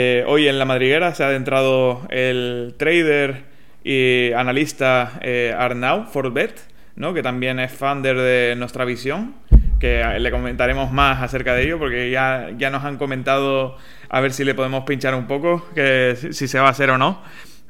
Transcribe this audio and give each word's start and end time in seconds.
Eh, 0.00 0.22
hoy 0.28 0.46
en 0.46 0.60
la 0.60 0.64
madriguera 0.64 1.12
se 1.12 1.24
ha 1.24 1.26
adentrado 1.26 2.02
el 2.08 2.76
trader 2.78 3.46
y 3.82 4.30
analista 4.30 5.18
eh, 5.22 5.52
Arnau 5.58 6.06
Forbet, 6.06 6.54
¿no? 6.94 7.14
que 7.14 7.22
también 7.24 7.58
es 7.58 7.72
founder 7.72 8.16
de 8.16 8.54
nuestra 8.56 8.84
visión, 8.84 9.34
que 9.80 10.04
le 10.20 10.30
comentaremos 10.30 10.92
más 10.92 11.20
acerca 11.20 11.52
de 11.52 11.64
ello, 11.64 11.80
porque 11.80 12.12
ya, 12.12 12.50
ya 12.56 12.70
nos 12.70 12.84
han 12.84 12.96
comentado 12.96 13.76
a 14.08 14.20
ver 14.20 14.32
si 14.32 14.44
le 14.44 14.54
podemos 14.54 14.84
pinchar 14.84 15.16
un 15.16 15.26
poco, 15.26 15.68
que 15.74 16.16
si 16.30 16.46
se 16.46 16.60
va 16.60 16.68
a 16.68 16.70
hacer 16.70 16.90
o 16.90 16.98
no. 16.98 17.20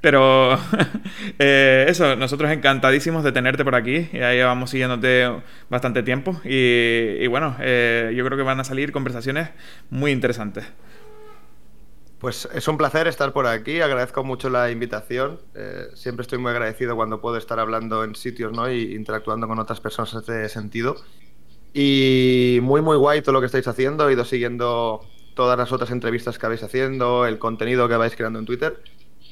Pero 0.00 0.58
eh, 1.38 1.86
eso, 1.88 2.14
nosotros 2.16 2.50
encantadísimos 2.50 3.24
de 3.24 3.32
tenerte 3.32 3.64
por 3.64 3.74
aquí. 3.74 4.08
Ya 4.12 4.32
llevamos 4.32 4.70
siguiéndote 4.70 5.30
bastante 5.68 6.02
tiempo. 6.02 6.40
Y, 6.44 7.26
bueno, 7.28 7.56
eh, 7.60 8.12
yo 8.14 8.24
creo 8.24 8.36
que 8.36 8.44
van 8.44 8.60
a 8.60 8.64
salir 8.64 8.92
conversaciones 8.92 9.50
muy 9.90 10.12
interesantes. 10.12 10.64
Pues 12.20 12.48
es 12.52 12.66
un 12.66 12.76
placer 12.76 13.06
estar 13.06 13.32
por 13.32 13.46
aquí, 13.46 13.80
agradezco 13.80 14.24
mucho 14.24 14.50
la 14.50 14.70
invitación. 14.70 15.40
Eh, 15.54 15.86
siempre 15.94 16.22
estoy 16.22 16.38
muy 16.38 16.50
agradecido 16.50 16.96
cuando 16.96 17.20
puedo 17.20 17.36
estar 17.36 17.60
hablando 17.60 18.02
en 18.02 18.16
sitios 18.16 18.52
¿no? 18.52 18.70
y 18.70 18.94
interactuando 18.96 19.46
con 19.46 19.58
otras 19.60 19.80
personas 19.80 20.12
en 20.14 20.18
este 20.20 20.48
sentido. 20.48 20.96
Y 21.72 22.58
muy, 22.62 22.82
muy 22.82 22.96
guay 22.96 23.22
todo 23.22 23.34
lo 23.34 23.40
que 23.40 23.46
estáis 23.46 23.68
haciendo. 23.68 24.08
He 24.08 24.14
ido 24.14 24.24
siguiendo 24.24 25.00
todas 25.34 25.56
las 25.56 25.70
otras 25.70 25.92
entrevistas 25.92 26.38
que 26.38 26.46
habéis 26.46 26.64
haciendo, 26.64 27.24
el 27.24 27.38
contenido 27.38 27.88
que 27.88 27.96
vais 27.96 28.16
creando 28.16 28.40
en 28.40 28.46
Twitter 28.46 28.82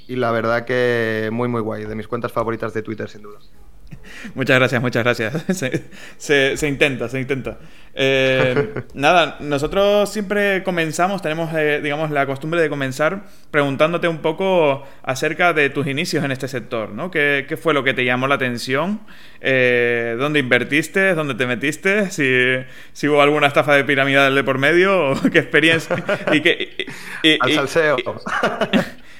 y 0.06 0.14
la 0.16 0.30
verdad 0.30 0.64
que 0.64 1.30
muy, 1.32 1.48
muy 1.48 1.60
guay. 1.60 1.84
De 1.84 1.94
mis 1.96 2.06
cuentas 2.06 2.30
favoritas 2.30 2.72
de 2.72 2.82
Twitter, 2.82 3.08
sin 3.08 3.22
duda. 3.22 3.40
Muchas 4.34 4.58
gracias, 4.58 4.82
muchas 4.82 5.04
gracias. 5.04 5.44
Se, 6.18 6.56
se, 6.56 6.68
intenta, 6.68 7.08
se 7.08 7.20
intenta. 7.20 7.58
Eh, 7.94 8.74
nada, 8.94 9.36
nosotros 9.40 10.10
siempre 10.10 10.62
comenzamos, 10.62 11.22
tenemos, 11.22 11.52
eh, 11.54 11.80
digamos, 11.82 12.10
la 12.10 12.26
costumbre 12.26 12.60
de 12.60 12.68
comenzar 12.68 13.24
preguntándote 13.50 14.08
un 14.08 14.18
poco 14.18 14.86
acerca 15.02 15.52
de 15.52 15.70
tus 15.70 15.86
inicios 15.86 16.24
en 16.24 16.32
este 16.32 16.48
sector, 16.48 16.90
¿no? 16.90 17.10
¿Qué, 17.10 17.46
qué 17.48 17.56
fue 17.56 17.74
lo 17.74 17.84
que 17.84 17.94
te 17.94 18.04
llamó 18.04 18.26
la 18.26 18.34
atención? 18.34 19.00
Eh, 19.40 20.16
¿Dónde 20.18 20.40
invertiste? 20.40 21.14
¿Dónde 21.14 21.34
te 21.34 21.46
metiste? 21.46 22.10
Si, 22.10 22.64
si 22.92 23.08
hubo 23.08 23.22
alguna 23.22 23.46
estafa 23.46 23.74
de 23.74 23.84
piramidal 23.84 24.34
de 24.34 24.44
por 24.44 24.58
medio, 24.58 25.14
¿qué 25.32 25.38
experiencia? 25.38 25.96
Y, 26.32 26.40
qué, 26.40 26.86
Al 27.40 27.52
salseo. 27.52 27.96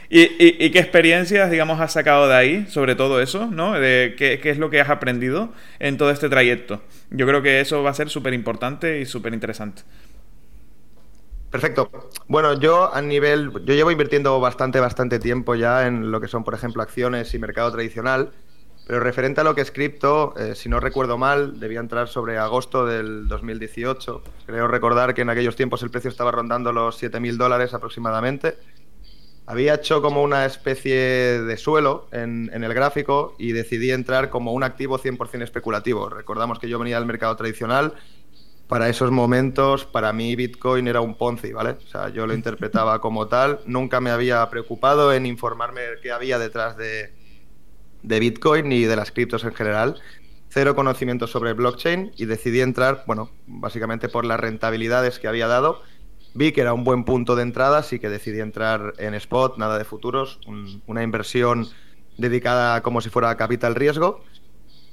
¿Y, 0.09 0.71
qué 0.71 0.79
experiencias, 0.79 1.51
digamos, 1.51 1.81
has 1.81 1.93
sacado 1.93 2.29
de 2.29 2.35
ahí, 2.35 2.67
sobre 2.69 2.95
todo 2.95 3.21
eso, 3.21 3.47
¿no? 3.47 3.73
De 3.73 4.15
qué, 4.17 4.41
es 4.43 4.59
lo 4.59 4.71
que 4.71 4.81
has 4.81 4.89
aprendido 4.89 5.51
en 5.79 5.97
todo 5.97 6.11
este 6.11 6.29
trayecto. 6.29 6.81
Yo 7.11 7.27
creo 7.27 7.43
que 7.43 7.61
eso 7.61 7.83
va 7.83 7.91
a 7.91 7.95
ser 7.95 8.09
súper 8.09 8.33
importante 8.35 9.01
y 9.01 9.07
súper 9.07 9.35
interesante. 9.35 9.83
Perfecto. 11.51 11.91
Bueno, 12.29 12.59
yo 12.59 12.95
a 12.95 13.01
nivel, 13.03 13.51
yo 13.65 13.75
llevo 13.75 13.91
invirtiendo 13.91 14.39
bastante, 14.41 14.79
bastante 14.79 15.19
tiempo 15.19 15.55
ya 15.55 15.87
en 15.87 16.11
lo 16.11 16.21
que 16.21 16.29
son, 16.29 16.45
por 16.45 16.55
ejemplo, 16.55 16.83
acciones 16.83 17.33
y 17.35 17.39
mercado 17.39 17.73
tradicional, 17.73 18.31
pero 18.87 19.01
referente 19.01 19.41
a 19.41 19.45
lo 19.45 19.55
que 19.55 19.63
es 19.63 19.73
cripto, 19.73 20.35
eh, 20.37 20.55
si 20.55 20.69
no 20.69 20.79
recuerdo 20.79 21.19
mal, 21.19 21.59
debía 21.59 21.81
entrar 21.81 22.09
sobre 22.09 22.39
agosto 22.39 22.87
del 22.87 23.27
2018. 23.27 24.23
Creo 24.47 24.69
recordar 24.69 25.15
que 25.15 25.23
en 25.23 25.31
aquellos 25.31 25.57
tiempos 25.57 25.83
el 25.83 25.91
precio 25.91 26.11
estaba 26.11 26.31
rondando 26.31 26.73
los 26.73 27.03
7.000 27.03 27.37
dólares 27.37 27.75
aproximadamente 27.75 28.57
había 29.47 29.75
hecho 29.75 30.03
como 30.03 30.23
una 30.23 30.45
especie 30.45 30.97
de 30.97 31.57
suelo 31.57 32.09
en, 32.11 32.51
el 32.53 32.75
gráfico 32.75 33.37
y 33.39 33.53
decidí 33.53 33.93
entrar 33.93 34.29
como 34.29 34.53
un 34.53 34.65
activo 34.65 34.99
100% 34.99 35.43
especulativo. 35.43 36.09
Recordamos 36.09 36.59
que 36.59 36.69
yo 36.69 36.81
venía 36.81 36.99
del 36.99 37.07
mercado 37.07 37.37
tradicional. 37.37 37.95
Para 38.67 38.89
esos 38.89 39.13
momentos, 39.13 39.85
para 39.85 40.13
mí 40.13 40.35
Bitcoin 40.35 40.89
era 40.89 41.01
un 41.01 41.15
Ponzi, 41.15 41.53
¿vale? 41.53 41.71
O 41.71 41.89
sea, 41.89 42.09
yo 42.09 42.27
lo 42.27 42.35
interpretaba 42.41 43.01
como 43.01 43.29
tal. 43.29 43.61
Nunca 43.67 44.01
me 44.01 44.11
había 44.11 44.51
preocupado 44.51 45.13
en 45.13 45.27
informarme 45.27 45.83
qué 46.03 46.11
había 46.11 46.41
detrás 46.41 46.77
de, 46.77 47.13
de 48.03 48.19
Bitcoin 48.19 48.69
ni 48.69 48.83
de 48.83 48.97
las 48.97 49.13
criptos 49.13 49.45
en 49.45 49.55
general. 49.55 50.01
Cero 50.49 50.75
conocimiento 50.75 51.29
sobre 51.29 51.53
blockchain 51.53 52.11
y 52.17 52.25
decidí 52.25 52.63
entrar, 52.63 53.05
bueno, 53.07 53.31
básicamente 53.47 54.09
por 54.09 54.25
las 54.25 54.41
rentabilidades 54.41 55.21
que 55.21 55.29
había 55.29 55.47
dado 55.47 55.83
vi 56.37 56.53
que 56.53 56.61
era 56.61 56.73
un 56.73 56.85
buen 56.85 57.05
punto 57.05 57.35
de 57.35 57.43
entrada, 57.43 57.79
así 57.79 57.99
que 57.99 58.09
decidí 58.09 58.41
entrar 58.41 58.95
en 58.99 59.15
spot, 59.15 59.57
nada 59.59 59.79
de 59.79 59.85
futuros, 59.85 60.39
una 60.87 61.03
inversión 61.03 61.67
dedicada 62.19 62.83
como 62.83 63.01
si 63.01 63.11
fuera 63.11 63.37
capital 63.37 63.75
riesgo. 63.75 64.23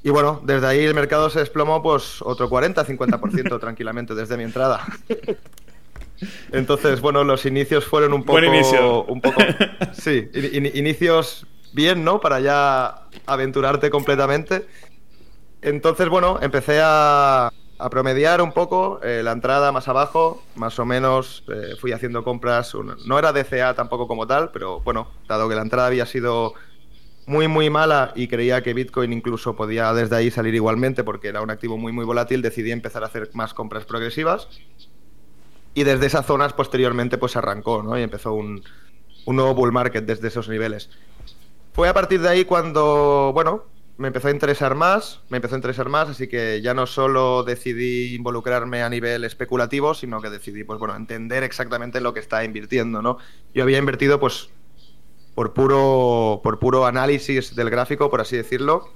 Y 0.04 0.10
bueno, 0.10 0.42
desde 0.44 0.68
ahí 0.68 0.80
el 0.80 0.94
mercado 0.94 1.30
se 1.30 1.40
desplomó 1.40 1.82
pues 1.82 2.22
otro 2.22 2.50
40-50% 2.50 3.60
tranquilamente 3.62 4.16
desde 4.16 4.36
mi 4.36 4.44
entrada. 4.44 4.86
Entonces, 6.52 7.02
bueno, 7.02 7.24
los 7.24 7.46
inicios 7.46 7.86
fueron 7.86 8.14
un 8.14 8.24
poco... 8.24 8.40
inicio. 8.40 9.04
Un 9.06 9.22
poco 9.22 9.42
sí, 9.94 10.30
inicios 10.74 11.48
bien, 11.74 12.04
¿no? 12.04 12.20
Para 12.20 12.40
ya 12.40 13.08
aventurarte 13.26 13.90
completamente. 13.90 14.66
Entonces, 15.62 16.10
bueno, 16.10 16.40
empecé 16.42 16.80
a, 16.84 17.52
a 17.84 17.90
promediar 17.90 18.42
un 18.42 18.54
poco 18.54 19.02
eh, 19.04 19.22
la 19.24 19.34
entrada 19.34 19.74
más 19.74 19.90
abajo, 19.90 20.42
más 20.56 20.80
o 20.80 20.86
menos 20.86 21.44
eh, 21.50 21.76
fui 21.78 21.92
haciendo 21.92 22.24
compras, 22.24 22.74
no 23.06 23.20
era 23.20 23.34
DCA 23.34 23.74
tampoco 23.74 24.08
como 24.08 24.26
tal, 24.26 24.52
pero 24.52 24.80
bueno, 24.80 25.10
dado 25.28 25.50
que 25.50 25.56
la 25.56 25.64
entrada 25.64 25.88
había 25.88 26.06
sido 26.06 26.54
muy 27.26 27.50
muy 27.50 27.70
mala 27.70 28.14
y 28.16 28.30
creía 28.30 28.64
que 28.64 28.74
Bitcoin 28.74 29.12
incluso 29.12 29.58
podía 29.58 29.94
desde 29.94 30.16
ahí 30.16 30.32
salir 30.32 30.56
igualmente 30.56 31.04
porque 31.04 31.28
era 31.28 31.42
un 31.42 31.50
activo 31.50 31.78
muy 31.78 31.92
muy 31.92 32.06
volátil, 32.06 32.42
decidí 32.42 32.72
empezar 32.72 33.04
a 33.04 33.08
hacer 33.08 33.30
más 33.34 33.54
compras 33.54 33.84
progresivas 33.84 34.48
y 35.74 35.84
desde 35.84 36.06
esas 36.06 36.26
zonas 36.26 36.54
posteriormente 36.54 37.18
pues 37.18 37.36
arrancó, 37.36 37.84
¿no? 37.84 38.00
Y 38.00 38.02
empezó 38.02 38.34
un, 38.34 38.64
un 39.26 39.36
nuevo 39.36 39.56
bull 39.56 39.74
market 39.74 40.06
desde 40.06 40.30
esos 40.30 40.48
niveles. 40.48 40.90
Fue 41.74 41.90
a 41.90 41.94
partir 41.94 42.22
de 42.22 42.30
ahí 42.30 42.46
cuando, 42.46 43.32
bueno, 43.34 43.66
me 43.98 44.08
empezó 44.08 44.28
a 44.28 44.32
interesar 44.32 44.76
más, 44.76 45.22
me 45.30 45.38
empezó 45.38 45.56
a 45.56 45.58
interesar 45.58 45.88
más, 45.88 46.10
así 46.10 46.28
que 46.28 46.62
ya 46.62 46.74
no 46.74 46.88
solo 46.88 47.44
decidí 47.44 48.16
involucrarme 48.16 48.82
a 48.82 48.90
nivel 48.90 49.24
especulativo, 49.24 49.94
sino 49.94 50.20
que 50.20 50.30
decidí, 50.30 50.64
pues 50.64 50.80
bueno, 50.80 50.96
entender 50.96 51.44
exactamente 51.44 52.02
lo 52.02 52.14
que 52.14 52.20
está 52.20 52.44
invirtiendo, 52.44 53.02
¿no? 53.02 53.18
Yo 53.54 53.64
había 53.64 53.78
invertido, 53.78 54.20
pues, 54.20 54.50
por 55.36 55.54
puro, 55.54 56.42
por 56.44 56.60
puro 56.60 56.86
análisis 56.86 57.56
del 57.56 57.70
gráfico, 57.70 58.10
por 58.10 58.22
así 58.22 58.36
decirlo, 58.36 58.90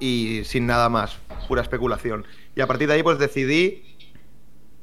y 0.00 0.42
sin 0.44 0.66
nada 0.66 0.88
más, 0.88 1.18
pura 1.48 1.62
especulación. 1.62 2.24
Y 2.56 2.60
a 2.60 2.66
partir 2.66 2.88
de 2.88 2.94
ahí, 2.94 3.02
pues 3.02 3.18
decidí 3.18 3.84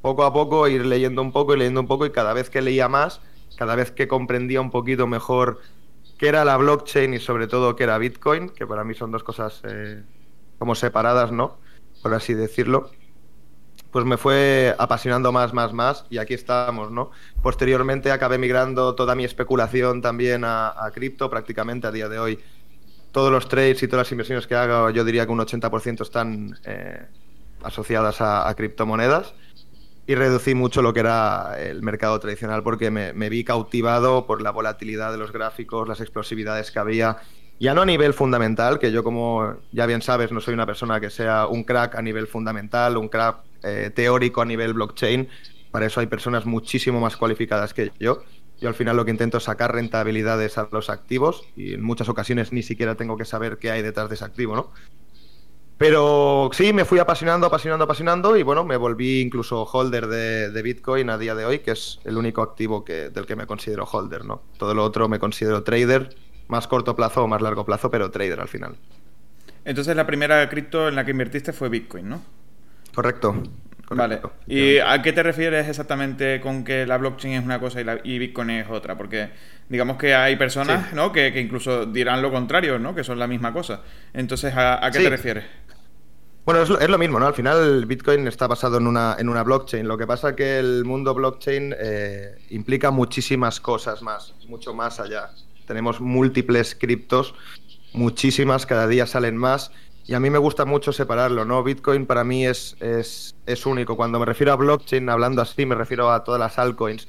poco 0.02 0.24
a 0.24 0.34
poco 0.34 0.68
ir 0.70 0.86
leyendo 0.86 1.22
un 1.22 1.34
poco 1.34 1.56
y 1.56 1.60
leyendo 1.60 1.82
un 1.82 1.88
poco, 1.88 2.06
y 2.06 2.12
cada 2.12 2.34
vez 2.34 2.50
que 2.50 2.62
leía 2.62 2.88
más, 2.88 3.22
cada 3.58 3.76
vez 3.76 3.92
que 3.92 4.08
comprendía 4.08 4.62
un 4.62 4.72
poquito 4.72 5.08
mejor 5.08 5.60
que 6.20 6.28
era 6.28 6.44
la 6.44 6.58
blockchain 6.58 7.14
y 7.14 7.20
sobre 7.20 7.48
todo 7.48 7.78
que 7.78 7.84
era 7.84 7.98
Bitcoin, 7.98 8.50
que 8.50 8.68
para 8.68 8.84
mí 8.84 8.94
son 8.94 9.10
dos 9.10 9.24
cosas 9.24 9.62
eh, 9.64 10.04
como 10.60 10.76
separadas, 10.76 11.32
¿no? 11.32 11.58
Por 12.04 12.14
así 12.14 12.34
decirlo. 12.34 12.92
Pues 13.90 14.06
me 14.06 14.18
fue 14.18 14.76
apasionando 14.78 15.32
más, 15.32 15.54
más, 15.54 15.74
más 15.74 16.06
y 16.10 16.18
aquí 16.18 16.34
estamos, 16.34 16.92
¿no? 16.92 17.10
Posteriormente 17.42 18.12
acabé 18.12 18.38
migrando 18.38 18.94
toda 18.96 19.16
mi 19.16 19.24
especulación 19.24 20.02
también 20.02 20.44
a, 20.46 20.92
cripto, 20.94 21.30
prácticamente 21.30 21.88
a 21.88 21.92
día 21.92 22.10
de 22.10 22.20
hoy. 22.20 22.40
Todos 23.14 23.32
los 23.32 23.48
trades 23.48 23.82
y 23.82 23.88
todas 23.88 24.06
las 24.06 24.12
inversiones 24.12 24.46
que 24.46 24.56
hago, 24.56 24.90
yo 24.90 25.06
diría 25.06 25.26
que 25.26 25.32
un 25.32 25.40
80% 25.40 26.02
están 26.02 26.60
eh, 26.66 27.08
asociadas 27.64 28.20
a 28.20 28.54
criptomonedas 28.56 29.34
y 30.10 30.16
reducí 30.16 30.56
mucho 30.56 30.82
lo 30.82 30.92
que 30.92 31.02
era 31.02 31.56
el 31.60 31.84
mercado 31.84 32.20
tradicional 32.20 32.64
porque 32.64 32.90
me, 32.90 33.30
vi 33.30 33.44
cautivado 33.44 34.26
por 34.26 34.42
la 34.42 34.50
volatilidad 34.50 35.12
de 35.12 35.20
los 35.20 35.32
gráficos, 35.32 35.88
las 35.88 36.02
explosividades 36.02 36.72
que 36.72 36.80
había. 36.80 37.18
Ya 37.60 37.76
no 37.76 37.84
a 37.84 37.86
nivel 37.86 38.16
fundamental, 38.16 38.80
que 38.80 38.92
yo 38.92 39.04
como 39.04 39.58
ya 39.72 39.86
bien 39.86 40.02
sabes 40.02 40.32
no 40.32 40.42
soy 40.42 40.56
una 40.56 40.66
persona 40.66 41.00
que 41.00 41.12
sea 41.12 41.46
un 41.46 41.64
crack 41.64 41.94
a 41.94 42.02
nivel 42.02 42.26
fundamental, 42.26 42.98
un 42.98 43.08
crack 43.08 43.44
eh, 43.62 43.92
teórico 43.94 44.42
a 44.42 44.46
nivel 44.46 44.74
blockchain. 44.74 45.30
Para 45.70 45.86
eso 45.86 46.00
hay 46.00 46.08
personas 46.08 46.48
muchísimo 46.48 47.00
más 47.00 47.16
cualificadas 47.16 47.76
que 47.76 47.92
yo. 48.00 48.24
Yo 48.60 48.68
al 48.68 48.74
final 48.74 48.98
lo 48.98 49.06
que 49.06 49.12
intento 49.12 49.38
es 49.38 49.44
sacar 49.44 49.76
rentabilidades 49.76 50.58
a 50.58 50.70
los 50.72 50.90
activos 50.90 51.44
y 51.56 51.76
en 51.76 51.84
muchas 51.84 52.10
ocasiones 52.10 52.52
ni 52.52 52.64
siquiera 52.64 52.96
tengo 52.96 53.16
que 53.16 53.26
saber 53.26 53.60
qué 53.60 53.70
hay 53.70 53.84
detrás 53.84 54.10
de 54.10 54.16
ese 54.16 54.26
activo, 54.26 54.56
¿no? 54.56 54.72
Pero 55.80 56.50
sí, 56.52 56.74
me 56.74 56.84
fui 56.84 57.00
apasionando, 57.00 57.48
apasionando, 57.48 57.86
apasionando 57.86 58.36
y 58.36 58.44
bueno, 58.44 58.66
me 58.66 58.76
volví 58.76 59.22
incluso 59.22 59.64
holder 59.64 60.08
de, 60.08 60.62
Bitcoin 60.62 61.10
a 61.10 61.18
día 61.18 61.36
de 61.36 61.46
hoy, 61.46 61.60
que 61.60 61.72
es 61.72 62.02
el 62.04 62.18
único 62.18 62.42
activo 62.42 62.84
que, 62.84 63.10
del 63.10 63.26
que 63.26 63.38
me 63.38 63.48
considero 63.48 63.86
holder, 63.86 64.26
¿no? 64.26 64.42
Todo 64.58 64.74
lo 64.74 64.84
otro 64.84 65.08
me 65.08 65.20
considero 65.20 65.64
trader, 65.64 66.10
más 66.50 66.68
corto 66.68 66.98
plazo 66.98 67.24
o 67.24 67.28
más 67.30 67.42
largo 67.42 67.66
plazo, 67.66 67.90
pero 67.90 68.12
trader 68.12 68.42
al 68.42 68.50
final. 68.50 68.76
Entonces 69.64 69.96
la 69.96 70.06
primera 70.06 70.50
cripto 70.50 70.90
en 70.90 70.96
la 70.96 71.06
que 71.06 71.12
invertiste 71.12 71.54
fue 71.54 71.70
Bitcoin, 71.70 72.10
¿no? 72.10 72.22
Correcto. 72.94 73.42
Vale. 73.92 74.20
¿Y 74.48 74.80
a 74.80 75.02
qué 75.02 75.14
te 75.14 75.24
refieres 75.24 75.68
exactamente 75.68 76.42
con 76.42 76.66
que 76.66 76.86
la 76.86 76.98
blockchain 76.98 77.36
es 77.36 77.44
una 77.44 77.60
cosa 77.60 77.80
y, 78.04 78.20
Bitcoin 78.20 78.50
es 78.50 78.70
otra? 78.70 78.98
Porque 78.98 79.30
digamos 79.70 79.98
que 79.98 80.14
hay 80.14 80.36
personas 80.36 80.94
¿no? 80.94 81.12
que, 81.14 81.28
incluso 81.40 81.86
dirán 81.86 82.22
lo 82.22 82.32
contrario, 82.32 82.78
¿no? 82.78 82.94
Que 82.94 83.06
son 83.06 83.18
la 83.18 83.28
misma 83.28 83.54
cosa. 83.54 83.82
Entonces, 84.14 84.54
¿a, 84.56 84.90
qué 84.92 85.00
te 85.00 85.10
refieres? 85.10 85.46
Bueno, 86.50 86.64
es 86.64 86.90
lo, 86.90 86.98
mismo, 86.98 87.20
¿no? 87.20 87.28
Al 87.28 87.36
final 87.36 87.86
Bitcoin 87.86 88.28
está 88.28 88.48
basado 88.48 88.78
en 88.78 88.88
una, 88.88 89.16
en 89.20 89.30
una 89.30 89.44
blockchain. 89.44 89.88
Lo 89.88 90.00
que 90.00 90.08
pasa 90.08 90.30
es 90.30 90.36
que 90.36 90.58
el 90.58 90.84
mundo 90.84 91.14
blockchain 91.14 91.76
eh, 91.78 92.40
implica 92.50 92.90
muchísimas 92.90 93.60
cosas 93.60 94.02
más, 94.02 94.34
mucho 94.48 94.74
más 94.74 95.00
allá. 95.00 95.30
Tenemos 95.68 96.02
múltiples 96.02 96.74
criptos, 96.74 97.36
muchísimas, 97.94 98.66
cada 98.66 98.88
día 98.88 99.06
salen 99.06 99.38
más. 99.38 99.72
Y 100.08 100.16
a 100.16 100.20
mí 100.20 100.32
me 100.32 100.40
gusta 100.40 100.66
mucho 100.66 100.92
separarlo, 100.92 101.46
¿no? 101.46 101.64
Bitcoin 101.64 102.08
para 102.08 102.24
mí 102.24 102.48
es, 102.48 102.76
es, 102.80 103.36
es 103.46 103.68
único. 103.68 103.96
Cuando 103.96 104.20
me 104.20 104.26
refiero 104.26 104.52
a 104.52 104.56
blockchain, 104.56 105.08
hablando 105.08 105.44
así, 105.44 105.68
me 105.68 105.76
refiero 105.76 106.12
a 106.12 106.24
todas 106.24 106.40
las 106.40 106.58
altcoins 106.58 107.08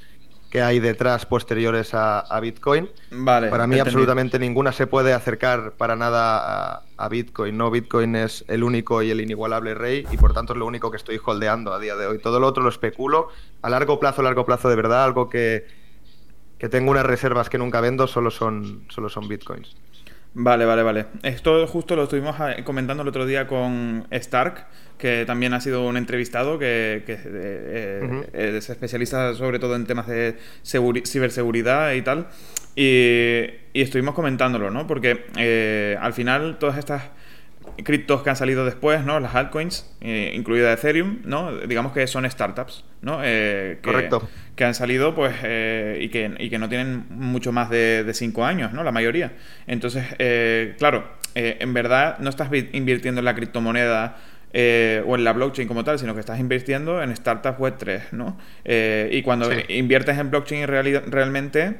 que 0.51 0.61
hay 0.61 0.79
detrás 0.79 1.25
posteriores 1.25 1.93
a, 1.93 2.39
Bitcoin. 2.41 2.89
Vale. 3.09 3.47
Para 3.47 3.67
mí 3.67 3.79
absolutamente 3.79 4.37
ninguna 4.37 4.73
se 4.73 4.85
puede 4.85 5.13
acercar 5.13 5.71
para 5.77 5.95
nada 5.95 6.83
a, 6.97 7.09
Bitcoin. 7.09 7.57
No, 7.57 7.71
Bitcoin 7.71 8.17
es 8.17 8.43
el 8.49 8.63
único 8.63 9.01
y 9.01 9.09
el 9.11 9.21
inigualable 9.21 9.73
rey 9.73 10.05
y 10.11 10.17
por 10.17 10.33
tanto 10.33 10.51
es 10.53 10.59
lo 10.59 10.65
único 10.65 10.91
que 10.91 10.97
estoy 10.97 11.19
holdeando 11.23 11.73
a 11.73 11.79
día 11.79 11.95
de 11.95 12.05
hoy. 12.05 12.19
Todo 12.19 12.39
lo 12.41 12.47
otro 12.47 12.63
lo 12.63 12.69
especulo 12.69 13.29
a 13.61 13.69
largo 13.69 13.99
plazo, 13.99 14.21
largo 14.21 14.45
plazo 14.45 14.67
de 14.69 14.75
verdad, 14.75 15.05
algo 15.05 15.29
que, 15.29 15.65
que 16.59 16.67
tengo 16.67 16.91
unas 16.91 17.05
reservas 17.05 17.49
que 17.49 17.57
nunca 17.57 17.79
vendo, 17.79 18.05
solo 18.05 18.29
son, 18.29 18.83
solo 18.89 19.07
son 19.07 19.29
Bitcoins. 19.29 19.77
Vale, 20.33 20.63
vale, 20.65 20.81
vale. 20.81 21.05
Esto 21.23 21.67
justo 21.67 21.95
lo 21.95 22.03
estuvimos 22.03 22.37
eh, 22.39 22.63
comentando 22.63 23.03
el 23.03 23.09
otro 23.09 23.25
día 23.25 23.47
con 23.47 24.07
Stark, 24.11 24.65
que 24.97 25.25
también 25.25 25.53
ha 25.53 25.59
sido 25.59 25.85
un 25.85 25.97
entrevistado 25.97 26.57
que, 26.57 27.03
que 27.05 27.13
eh, 27.13 28.23
eh, 28.33 28.53
es 28.57 28.69
especialista 28.69 29.33
sobre 29.33 29.59
todo 29.59 29.75
en 29.75 29.85
temas 29.85 30.07
de 30.07 30.37
ciberseguridad 30.63 31.93
y 31.93 32.01
tal. 32.01 32.27
Y, 32.77 33.43
y, 33.73 33.81
estuvimos 33.81 34.15
comentándolo, 34.15 34.71
¿no? 34.71 34.87
Porque 34.87 35.97
al 35.99 36.13
final 36.13 36.57
todas 36.59 36.77
estas 36.77 37.03
criptos 37.83 38.21
que 38.23 38.29
han 38.29 38.35
salido 38.35 38.65
después, 38.65 39.03
¿no? 39.03 39.19
Las 39.19 39.35
altcoins, 39.35 39.89
eh, 40.01 40.33
incluida 40.35 40.71
Ethereum, 40.73 41.19
¿no? 41.25 41.57
Digamos 41.57 41.93
que 41.93 42.05
son 42.07 42.29
startups, 42.29 42.83
¿no? 43.01 43.19
Eh, 43.23 43.79
que, 43.81 43.91
Correcto. 43.91 44.27
Que 44.55 44.65
han 44.65 44.73
salido, 44.73 45.15
pues, 45.15 45.35
eh, 45.43 45.97
y, 46.01 46.09
que, 46.09 46.33
y 46.37 46.49
que 46.49 46.59
no 46.59 46.69
tienen 46.69 47.05
mucho 47.09 47.51
más 47.51 47.69
de, 47.69 48.09
cinco 48.13 48.45
años, 48.45 48.73
¿no? 48.73 48.83
La 48.83 48.91
mayoría. 48.91 49.33
Entonces, 49.67 50.05
claro, 50.77 51.07
en 51.33 51.73
verdad 51.73 52.17
no 52.19 52.29
estás 52.29 52.49
invirtiendo 52.73 53.19
en 53.19 53.25
la 53.25 53.35
criptomoneda 53.35 54.17
o 54.53 55.15
en 55.15 55.23
la 55.23 55.33
blockchain 55.33 55.67
como 55.67 55.83
tal, 55.83 55.97
sino 55.97 56.13
que 56.13 56.19
estás 56.19 56.39
invirtiendo 56.39 57.01
en 57.01 57.15
startups 57.15 57.57
web 57.57 57.75
3, 57.77 58.11
¿no? 58.11 58.37
y 58.65 59.21
cuando 59.21 59.49
inviertes 59.69 60.17
en 60.17 60.29
blockchain 60.29 60.67
realmente, 60.67 61.77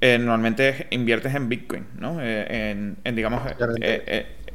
normalmente 0.00 0.86
inviertes 0.90 1.34
en 1.34 1.48
Bitcoin, 1.50 1.86
¿no? 1.98 2.22
en, 2.22 2.96
en, 3.04 3.16
digamos, 3.16 3.42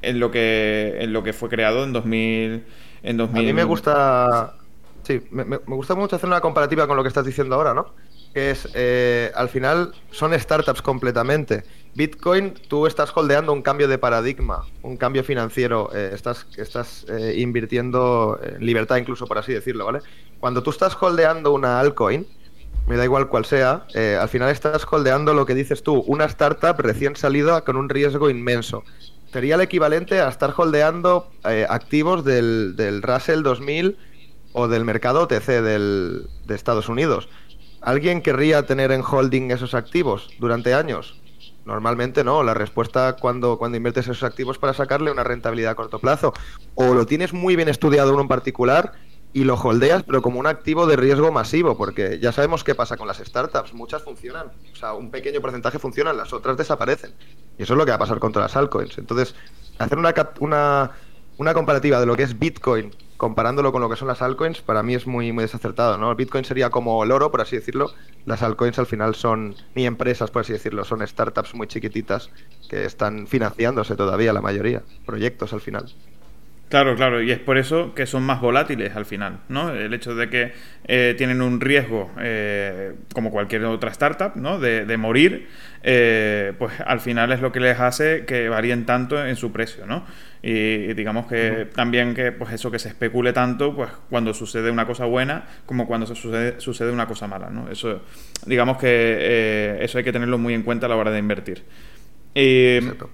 en 0.01 0.19
lo 0.19 0.31
que, 0.31 0.97
en 0.99 1.13
lo 1.13 1.23
que 1.23 1.33
fue 1.33 1.49
creado 1.49 1.83
en 1.83 1.93
2000, 1.93 2.63
en 3.03 3.17
2000. 3.17 3.43
A 3.43 3.45
mí 3.45 3.53
me 3.53 3.63
gusta. 3.63 4.55
Sí, 5.03 5.21
me, 5.31 5.57
gusta 5.57 5.95
mucho 5.95 6.15
hacer 6.15 6.27
una 6.27 6.41
comparativa 6.41 6.87
con 6.87 6.95
lo 6.95 7.03
que 7.03 7.07
estás 7.07 7.25
diciendo 7.25 7.55
ahora, 7.55 7.73
¿no? 7.73 7.93
Que 8.33 8.51
es, 8.51 8.69
eh, 8.73 9.31
al 9.35 9.49
final, 9.49 9.93
son 10.11 10.37
startups 10.39 10.81
completamente. 10.81 11.63
Bitcoin, 11.95 12.53
tú 12.67 12.85
estás 12.85 13.11
holdeando 13.15 13.51
un 13.51 13.61
cambio 13.61 13.87
de 13.87 13.97
paradigma, 13.97 14.65
un 14.83 14.95
cambio 14.95 15.23
financiero, 15.23 15.89
eh, 15.93 16.11
estás, 16.13 16.47
estás 16.55 17.05
eh, 17.09 17.33
invirtiendo 17.37 18.39
en 18.41 18.65
libertad 18.65 18.97
incluso, 18.97 19.27
por 19.27 19.37
así 19.37 19.51
decirlo, 19.51 19.85
¿vale? 19.85 19.99
Cuando 20.39 20.63
tú 20.63 20.69
estás 20.69 20.95
holdeando 21.01 21.51
una 21.51 21.79
altcoin, 21.79 22.25
me 22.87 22.95
da 22.95 23.03
igual 23.03 23.27
cuál 23.27 23.45
sea, 23.45 23.85
al 24.19 24.29
final 24.29 24.49
estás 24.49 24.85
holdeando 24.89 25.33
lo 25.33 25.45
que 25.45 25.53
dices 25.53 25.83
tú, 25.83 26.03
una 26.07 26.25
startup 26.25 26.79
recién 26.79 27.15
salida 27.15 27.61
con 27.61 27.75
un 27.75 27.89
riesgo 27.89 28.29
inmenso 28.29 28.83
sería 29.31 29.55
el 29.55 29.61
equivalente 29.61 30.19
a 30.19 30.29
estar 30.29 30.53
holdeando 30.55 31.31
eh, 31.47 31.65
activos 31.69 32.23
del, 32.23 32.75
del, 32.75 33.01
Russell 33.01 33.43
2000 33.43 33.97
o 34.53 34.67
del 34.67 34.85
mercado 34.85 35.21
OTC 35.23 35.47
del, 35.61 36.27
de 36.45 36.55
Estados 36.55 36.89
Unidos. 36.89 37.29
¿Alguien 37.81 38.21
querría 38.21 38.65
tener 38.65 38.91
en 38.91 39.01
holding 39.01 39.51
esos 39.51 39.73
activos 39.73 40.29
durante 40.39 40.73
años? 40.73 41.19
Normalmente 41.65 42.23
no. 42.23 42.43
La 42.43 42.53
respuesta 42.53 43.15
cuando, 43.19 43.57
cuando 43.57 43.77
inviertes 43.77 44.05
esos 44.05 44.23
activos 44.23 44.57
para 44.57 44.73
sacarle 44.73 45.11
una 45.11 45.23
rentabilidad 45.23 45.71
a 45.71 45.75
corto 45.75 45.99
plazo. 45.99 46.33
O 46.75 46.93
lo 46.93 47.05
tienes 47.05 47.33
muy 47.33 47.55
bien 47.55 47.69
estudiado 47.69 48.13
uno 48.13 48.21
en 48.21 48.27
particular 48.27 48.93
y 49.33 49.43
lo 49.43 49.55
holdeas, 49.55 50.03
pero 50.03 50.21
como 50.21 50.39
un 50.39 50.47
activo 50.47 50.85
de 50.87 50.95
riesgo 50.95 51.31
masivo, 51.31 51.77
porque 51.77 52.19
ya 52.19 52.31
sabemos 52.31 52.63
qué 52.63 52.75
pasa 52.75 52.97
con 52.97 53.07
las 53.07 53.17
startups. 53.17 53.73
Muchas 53.73 54.03
funcionan, 54.03 54.47
o 54.71 54.75
sea, 54.75 54.93
un 54.93 55.09
pequeño 55.09 55.39
porcentaje 55.41 55.79
funcionan, 55.79 56.17
las 56.17 56.33
otras 56.33 56.57
desaparecen. 56.57 57.13
Y 57.57 57.63
eso 57.63 57.73
es 57.73 57.77
lo 57.77 57.85
que 57.85 57.91
va 57.91 57.95
a 57.95 57.99
pasar 57.99 58.19
con 58.19 58.33
todas 58.33 58.51
las 58.51 58.57
altcoins. 58.57 58.97
Entonces, 58.97 59.35
hacer 59.79 59.97
una, 59.97 60.13
una, 60.39 60.91
una 61.37 61.53
comparativa 61.53 61.99
de 61.99 62.05
lo 62.05 62.15
que 62.15 62.23
es 62.23 62.37
Bitcoin 62.37 62.91
comparándolo 63.21 63.71
con 63.71 63.83
lo 63.83 63.89
que 63.89 63.95
son 63.95 64.07
las 64.07 64.23
altcoins, 64.23 64.61
para 64.61 64.81
mí 64.81 64.95
es 64.95 65.05
muy, 65.05 65.31
muy 65.31 65.43
desacertado, 65.43 65.95
¿no? 65.95 66.15
Bitcoin 66.15 66.43
sería 66.43 66.71
como 66.71 67.03
el 67.03 67.11
oro, 67.11 67.29
por 67.29 67.41
así 67.41 67.55
decirlo. 67.55 67.91
Las 68.25 68.41
altcoins 68.41 68.79
al 68.79 68.87
final 68.87 69.13
son 69.13 69.55
ni 69.75 69.85
empresas, 69.85 70.31
por 70.31 70.41
así 70.41 70.53
decirlo, 70.53 70.83
son 70.85 71.05
startups 71.07 71.53
muy 71.53 71.67
chiquititas 71.67 72.31
que 72.67 72.83
están 72.83 73.27
financiándose 73.27 73.95
todavía 73.95 74.33
la 74.33 74.41
mayoría, 74.41 74.81
proyectos 75.05 75.53
al 75.53 75.61
final. 75.61 75.93
Claro, 76.71 76.95
claro, 76.95 77.21
y 77.21 77.29
es 77.31 77.39
por 77.39 77.57
eso 77.57 77.93
que 77.93 78.05
son 78.05 78.23
más 78.23 78.39
volátiles 78.39 78.95
al 78.95 79.05
final, 79.05 79.39
¿no? 79.49 79.71
El 79.71 79.93
hecho 79.93 80.15
de 80.15 80.29
que 80.29 80.53
eh, 80.85 81.15
tienen 81.17 81.41
un 81.41 81.59
riesgo, 81.59 82.09
eh, 82.17 82.93
como 83.13 83.29
cualquier 83.29 83.65
otra 83.65 83.91
startup, 83.91 84.37
¿no? 84.37 84.57
De, 84.57 84.95
morir, 84.95 85.49
eh, 85.83 86.53
pues 86.57 86.71
al 86.79 87.01
final 87.01 87.33
es 87.33 87.41
lo 87.41 87.51
que 87.51 87.59
les 87.59 87.77
hace 87.77 88.23
que 88.25 88.47
varíen 88.47 88.85
tanto 88.85 89.21
en 89.21 89.35
su 89.35 89.51
precio, 89.51 89.85
¿no? 89.85 90.05
Y, 90.41 90.93
digamos 90.93 91.27
que 91.27 91.67
también 91.75 92.13
que, 92.13 92.31
pues 92.31 92.53
eso 92.53 92.71
que 92.71 92.79
se 92.79 92.87
especule 92.87 93.33
tanto, 93.33 93.75
pues 93.75 93.91
cuando 94.09 94.33
sucede 94.33 94.71
una 94.71 94.87
cosa 94.87 95.03
buena 95.03 95.43
como 95.65 95.85
cuando 95.85 96.07
se 96.07 96.15
sucede, 96.15 96.61
sucede 96.61 96.89
una 96.89 97.05
cosa 97.05 97.27
mala, 97.27 97.49
¿no? 97.49 97.69
Eso, 97.69 98.01
digamos 98.45 98.77
que 98.77 99.77
eso 99.81 99.97
hay 99.97 100.05
que 100.05 100.13
tenerlo 100.13 100.37
muy 100.37 100.53
en 100.53 100.63
cuenta 100.63 100.85
a 100.85 100.89
la 100.89 100.95
hora 100.95 101.11
de 101.11 101.19
invertir. 101.19 101.65
Exacto. 102.33 103.09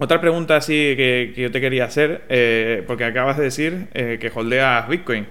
Otra 0.00 0.20
pregunta 0.20 0.56
así 0.56 0.94
que, 0.96 1.34
yo 1.36 1.50
te 1.50 1.60
quería 1.60 1.84
hacer, 1.84 2.24
eh, 2.28 2.84
porque 2.86 3.04
acabas 3.04 3.36
de 3.36 3.44
decir 3.44 3.88
eh, 3.94 4.18
que 4.20 4.30
holdeas 4.32 4.88
Bitcoin. 4.88 5.26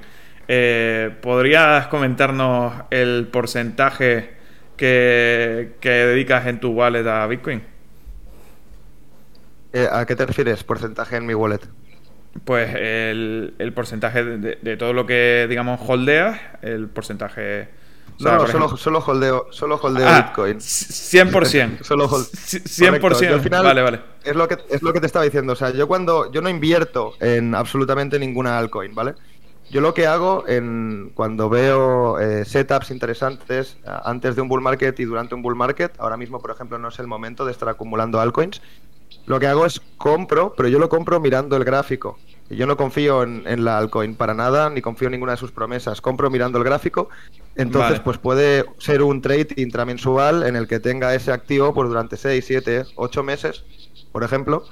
Eh, 0.49 1.11
¿Podrías 1.21 1.87
comentarnos 1.87 2.73
el 2.89 3.27
porcentaje 3.31 4.31
que, 4.75 5.75
dedicas 5.81 6.47
en 6.47 6.59
tu 6.59 6.71
wallet 6.71 7.07
a 7.07 7.25
Bitcoin? 7.27 7.61
¿A 9.91 10.05
qué 10.05 10.15
te 10.15 10.25
refieres, 10.25 10.63
porcentaje 10.63 11.15
en 11.15 11.25
mi 11.25 11.33
wallet? 11.33 11.61
Pues 12.43 12.75
el, 12.75 13.71
porcentaje 13.73 14.23
de, 14.23 14.57
de, 14.61 14.77
todo 14.77 14.91
lo 14.91 15.05
que, 15.05 15.45
digamos, 15.47 15.79
holdeas, 15.87 16.39
el 16.61 16.87
porcentaje 16.89 17.69
no, 18.19 18.47
solo, 18.47 18.77
solo, 18.77 19.03
holdeo, 19.05 19.47
solo 19.51 19.79
holdeo 19.81 20.07
ah, 20.07 20.21
Bitcoin. 20.21 20.57
100%. 20.57 21.81
solo 21.83 22.07
100%. 22.09 23.33
Al 23.33 23.41
final, 23.41 23.63
vale, 23.63 23.81
vale. 23.81 24.01
Es 24.23 24.35
lo, 24.35 24.47
que, 24.47 24.57
es 24.69 24.81
lo 24.81 24.91
que 24.93 24.99
te 24.99 25.05
estaba 25.05 25.25
diciendo. 25.25 25.53
O 25.53 25.55
sea, 25.55 25.69
yo 25.71 25.87
cuando. 25.87 26.31
Yo 26.31 26.41
no 26.41 26.49
invierto 26.49 27.13
en 27.19 27.53
absolutamente 27.55 28.19
ninguna 28.19 28.57
altcoin, 28.57 28.95
¿vale? 28.95 29.15
Yo 29.69 29.81
lo 29.81 29.93
que 29.93 30.07
hago 30.07 30.45
en, 30.47 31.11
cuando 31.13 31.49
veo 31.49 32.19
eh, 32.19 32.45
setups 32.45 32.89
interesantes 32.89 33.77
eh, 33.85 33.89
antes 34.05 34.35
de 34.35 34.41
un 34.41 34.47
bull 34.47 34.61
market 34.61 34.97
y 34.99 35.03
durante 35.03 35.35
un 35.35 35.41
bull 35.41 35.55
market, 35.55 35.93
ahora 35.99 36.15
mismo, 36.15 36.39
por 36.39 36.51
ejemplo, 36.51 36.77
no 36.77 36.87
es 36.87 36.99
el 36.99 37.07
momento 37.07 37.45
de 37.45 37.51
estar 37.51 37.67
acumulando 37.67 38.21
altcoins, 38.21 38.61
lo 39.27 39.39
que 39.39 39.47
hago 39.47 39.65
es 39.65 39.81
compro, 39.97 40.53
pero 40.55 40.69
yo 40.69 40.79
lo 40.79 40.89
compro 40.89 41.19
mirando 41.19 41.57
el 41.57 41.65
gráfico. 41.65 42.17
Yo 42.49 42.65
no 42.65 42.77
confío 42.77 43.23
en, 43.23 43.65
la 43.65 43.77
altcoin 43.77 44.15
para 44.15 44.33
nada, 44.33 44.69
ni 44.69 44.81
confío 44.81 45.09
en 45.09 45.11
ninguna 45.11 45.33
de 45.33 45.37
sus 45.37 45.51
promesas. 45.51 45.99
Compro 45.99 46.29
mirando 46.29 46.57
el 46.57 46.63
gráfico. 46.63 47.09
Entonces, 47.55 47.99
pues 47.99 48.17
puede 48.17 48.63
ser 48.77 49.03
un 49.03 49.21
trade 49.21 49.49
intramensual 49.57 50.43
en 50.43 50.55
el 50.55 50.65
que 50.65 50.79
tenga 50.79 51.13
ese 51.13 51.33
activo 51.33 51.73
por 51.73 51.89
durante 51.89 52.15
6, 52.15 52.45
7, 52.45 52.85
8 52.95 53.23
meses, 53.23 53.65
por 54.13 54.23
ejemplo, 54.23 54.63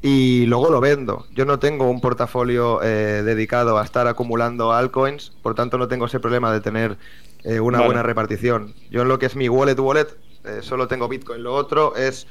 y 0.00 0.46
luego 0.46 0.70
lo 0.70 0.80
vendo. 0.80 1.26
Yo 1.34 1.44
no 1.44 1.58
tengo 1.58 1.90
un 1.90 2.00
portafolio 2.00 2.82
eh, 2.82 3.22
dedicado 3.22 3.76
a 3.76 3.84
estar 3.84 4.06
acumulando 4.06 4.72
altcoins, 4.72 5.32
por 5.42 5.54
tanto 5.54 5.76
no 5.76 5.88
tengo 5.88 6.06
ese 6.06 6.18
problema 6.18 6.50
de 6.50 6.62
tener 6.62 6.96
eh, 7.44 7.60
una 7.60 7.82
buena 7.82 8.02
repartición. 8.02 8.74
Yo 8.90 9.02
en 9.02 9.08
lo 9.08 9.18
que 9.18 9.26
es 9.26 9.36
mi 9.36 9.50
wallet 9.50 9.78
wallet 9.78 10.08
eh, 10.44 10.58
solo 10.62 10.88
tengo 10.88 11.08
Bitcoin. 11.08 11.42
Lo 11.42 11.54
otro 11.54 11.94
es 11.94 12.26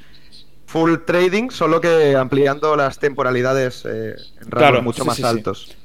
full 0.72 0.96
trading, 1.04 1.50
solo 1.50 1.82
que 1.82 2.16
ampliando 2.16 2.74
las 2.76 2.98
temporalidades 2.98 3.84
eh, 3.84 4.14
en 4.40 4.50
rangos 4.50 4.82
mucho 4.82 5.04
más 5.04 5.22
altos. 5.22 5.76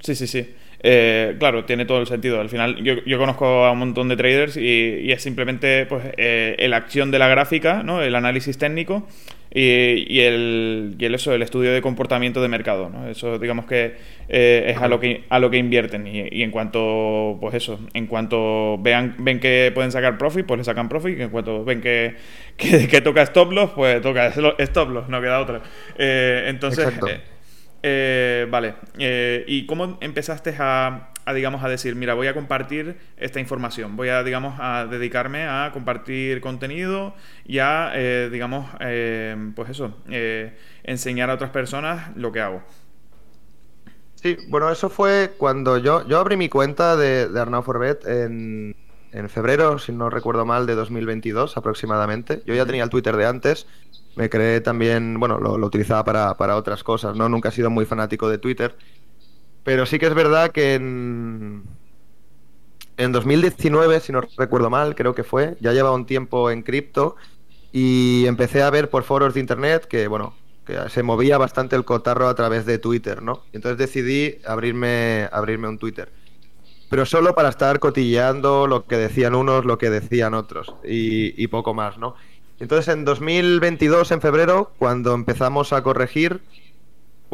Sí, 0.00 0.14
sí, 0.14 0.26
sí. 0.26 0.54
Eh, 0.86 1.36
claro, 1.38 1.64
tiene 1.64 1.86
todo 1.86 1.98
el 1.98 2.06
sentido. 2.06 2.42
Al 2.42 2.50
final, 2.50 2.76
yo, 2.84 2.96
yo 3.06 3.18
conozco 3.18 3.64
a 3.64 3.72
un 3.72 3.78
montón 3.78 4.10
de 4.10 4.18
traders 4.18 4.58
y, 4.58 5.10
es 5.10 5.22
simplemente 5.22 5.86
pues, 5.86 6.04
eh, 6.18 6.66
la 6.68 6.76
acción 6.76 7.10
de 7.10 7.18
la 7.18 7.28
gráfica, 7.28 7.82
¿no? 7.82 8.02
el 8.02 8.14
análisis 8.14 8.58
técnico 8.58 9.08
y, 9.54 10.20
el, 10.20 10.96
y 10.98 11.04
el, 11.04 11.14
eso, 11.14 11.32
el 11.32 11.40
estudio 11.40 11.72
de 11.72 11.80
comportamiento 11.80 12.42
de 12.42 12.48
mercado. 12.48 12.90
¿no? 12.90 13.08
Eso, 13.08 13.38
digamos 13.38 13.66
que 13.66 13.94
eh, 14.28 14.64
es 14.68 14.82
a 14.82 14.88
lo 14.88 14.98
que, 14.98 15.24
a 15.28 15.38
lo 15.38 15.48
que 15.48 15.58
invierten. 15.58 16.06
Y, 16.08 16.42
en 16.42 16.50
cuanto, 16.50 17.38
pues 17.40 17.54
eso, 17.54 17.78
en 17.94 18.08
cuanto 18.08 18.78
vean, 18.78 19.14
ven 19.18 19.38
que 19.38 19.70
pueden 19.72 19.92
sacar 19.92 20.18
profit, 20.18 20.44
pues 20.44 20.58
le 20.58 20.64
sacan 20.64 20.88
profit. 20.88 21.18
Y 21.18 21.22
en 21.22 21.30
cuanto 21.30 21.64
ven 21.64 21.80
que, 21.80 22.16
que, 22.56 23.00
toca 23.04 23.22
stop 23.22 23.52
loss, 23.52 23.70
pues 23.70 24.02
toca 24.02 24.26
stop 24.58 24.90
loss, 24.90 25.08
no 25.08 25.20
queda 25.20 25.40
otra. 25.40 25.62
entonces. 25.96 26.88
eh, 27.80 28.46
vale, 28.50 28.74
eh, 28.98 29.44
¿y 29.46 29.66
cómo 29.66 29.98
empezaste 30.00 30.52
a, 30.58 31.10
digamos, 31.32 31.64
a 31.64 31.68
decir, 31.68 31.94
mira, 31.94 32.14
voy 32.14 32.26
a 32.26 32.34
compartir 32.34 32.98
esta 33.16 33.40
información, 33.40 33.96
voy 33.96 34.08
a, 34.08 34.22
digamos, 34.22 34.56
a 34.58 34.86
dedicarme 34.86 35.44
a 35.44 35.70
compartir 35.72 36.40
contenido 36.40 37.14
y 37.46 37.58
a, 37.60 37.92
eh, 37.94 38.28
digamos, 38.30 38.68
pues 39.54 39.70
eso, 39.70 39.96
enseñar 40.82 41.30
a 41.30 41.34
otras 41.34 41.50
personas 41.50 42.14
lo 42.16 42.32
que 42.32 42.40
hago? 42.40 42.62
Sí, 44.16 44.36
bueno, 44.48 44.70
eso 44.70 44.90
fue 44.90 45.32
cuando 45.38 45.78
yo, 45.78 46.06
yo 46.08 46.18
abrí 46.18 46.36
mi 46.36 46.48
cuenta 46.48 46.96
de, 46.96 47.28
de 47.28 47.40
Arnaud 47.40 47.62
Forbet 47.62 48.06
en, 48.06 48.74
en 49.14 49.28
febrero, 49.30 49.78
si 49.78 49.92
no 49.92 50.10
recuerdo 50.10 50.44
mal, 50.44 50.66
de 50.66 50.74
2022 50.74 51.56
aproximadamente. 51.56 52.42
Yo 52.46 52.54
ya 52.54 52.66
tenía 52.66 52.82
el 52.82 52.90
Twitter 52.90 53.16
de 53.16 53.26
antes, 53.26 53.66
me 54.16 54.28
creé 54.28 54.60
también, 54.60 55.20
bueno, 55.20 55.38
lo, 55.38 55.54
utilizaba 55.64 56.04
para, 56.36 56.56
otras 56.56 56.82
cosas, 56.82 57.16
¿no? 57.16 57.28
Nunca 57.28 57.50
he 57.50 57.52
sido 57.52 57.70
muy 57.70 57.86
fanático 57.86 58.28
de 58.28 58.38
Twitter. 58.38 58.76
Pero 59.64 59.86
sí 59.86 59.98
que 59.98 60.06
es 60.06 60.14
verdad 60.14 60.52
que 60.52 60.74
en, 60.74 61.64
en 62.96 63.12
2019, 63.12 64.00
si 64.00 64.12
no 64.12 64.20
recuerdo 64.36 64.70
mal, 64.70 64.94
creo 64.94 65.14
que 65.14 65.24
fue, 65.24 65.56
ya 65.60 65.72
llevaba 65.72 65.96
un 65.96 66.06
tiempo 66.06 66.50
en 66.50 66.62
cripto 66.62 67.16
y 67.72 68.26
empecé 68.26 68.62
a 68.62 68.70
ver 68.70 68.90
por 68.90 69.02
foros 69.02 69.34
de 69.34 69.40
internet 69.40 69.86
que, 69.86 70.06
bueno, 70.06 70.34
que 70.64 70.78
se 70.90 71.02
movía 71.02 71.38
bastante 71.38 71.76
el 71.76 71.84
cotarro 71.84 72.28
a 72.28 72.34
través 72.34 72.66
de 72.66 72.78
Twitter, 72.78 73.20
¿no? 73.22 73.42
entonces 73.52 73.78
decidí 73.78 74.38
abrirme, 74.46 75.28
abrirme 75.32 75.68
un 75.68 75.78
Twitter 75.78 76.10
pero 76.94 77.06
solo 77.06 77.34
para 77.34 77.48
estar 77.48 77.80
cotilleando 77.80 78.68
lo 78.68 78.86
que 78.86 78.96
decían 78.96 79.34
unos, 79.34 79.64
lo 79.64 79.78
que 79.78 79.90
decían 79.90 80.32
otros 80.32 80.74
y, 80.84 81.46
poco 81.48 81.74
más, 81.74 81.98
¿no? 81.98 82.14
Entonces 82.60 82.94
en 82.94 83.04
2022, 83.04 84.12
en 84.12 84.20
febrero, 84.20 84.70
cuando 84.78 85.12
empezamos 85.12 85.72
a 85.72 85.82
corregir, 85.82 86.40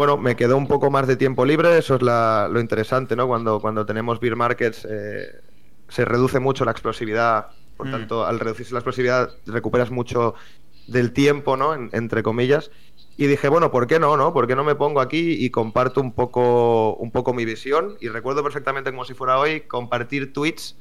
bueno, 0.01 0.17
me 0.17 0.35
quedó 0.35 0.57
un 0.57 0.67
poco 0.67 0.91
más 0.91 1.07
de 1.07 1.17
tiempo 1.17 1.45
libre, 1.45 1.77
eso 1.77 1.97
es 1.97 2.01
lo 2.01 2.59
interesante, 2.59 3.15
¿no? 3.17 3.29
Cuando, 3.29 3.61
cuando 3.61 3.85
tenemos 3.85 4.19
beer 4.19 4.35
markets 4.35 4.89
eh, 4.89 5.29
se 5.91 6.07
reduce 6.07 6.41
mucho 6.41 6.65
la 6.65 6.71
explosividad, 6.71 7.49
por 7.77 7.89
mm. 7.89 7.91
tanto, 7.91 8.25
al 8.25 8.41
reducirse 8.41 8.73
la 8.73 8.79
explosividad 8.79 9.29
recuperas 9.45 9.91
mucho 9.91 10.37
del 10.87 11.13
tiempo, 11.13 11.59
¿no? 11.59 11.75
entre 11.75 12.23
comillas. 12.23 12.71
Y 13.19 13.27
dije, 13.27 13.51
bueno, 13.51 13.71
¿por 13.71 13.87
qué 13.87 13.99
no, 13.99 14.17
no? 14.17 14.33
¿Por 14.33 14.47
qué 14.47 14.57
no 14.57 14.65
me 14.65 14.75
pongo 14.75 15.03
aquí 15.03 15.33
y 15.33 15.51
comparto 15.51 16.01
un 16.01 16.15
poco, 16.15 16.95
un 16.95 17.11
poco 17.11 17.35
mi 17.35 17.45
visión? 17.45 17.99
Y 18.01 18.09
recuerdo 18.09 18.43
perfectamente 18.43 18.93
como 18.93 19.05
si 19.05 19.13
fuera 19.13 19.39
hoy 19.39 19.61
compartir 19.61 20.33
tweets 20.33 20.79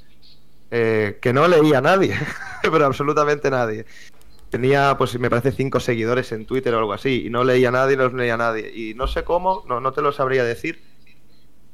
eh, 0.71 1.19
que 1.21 1.33
no 1.33 1.45
leía 1.45 1.81
nadie, 1.81 2.15
pero 2.61 2.85
absolutamente 2.85 3.51
nadie. 3.51 3.85
Tenía, 4.49 4.95
pues 4.97 5.19
me 5.19 5.29
parece, 5.29 5.51
cinco 5.51 5.79
seguidores 5.79 6.31
en 6.31 6.45
Twitter 6.45 6.73
o 6.73 6.79
algo 6.79 6.93
así, 6.93 7.25
y 7.25 7.29
no 7.29 7.43
leía 7.43 7.71
nadie, 7.71 7.97
no 7.97 8.09
leía 8.09 8.37
nadie. 8.37 8.71
Y 8.73 8.93
no 8.95 9.07
sé 9.07 9.23
cómo, 9.23 9.63
no, 9.67 9.79
no 9.79 9.91
te 9.91 10.01
lo 10.01 10.11
sabría 10.11 10.43
decir. 10.43 10.81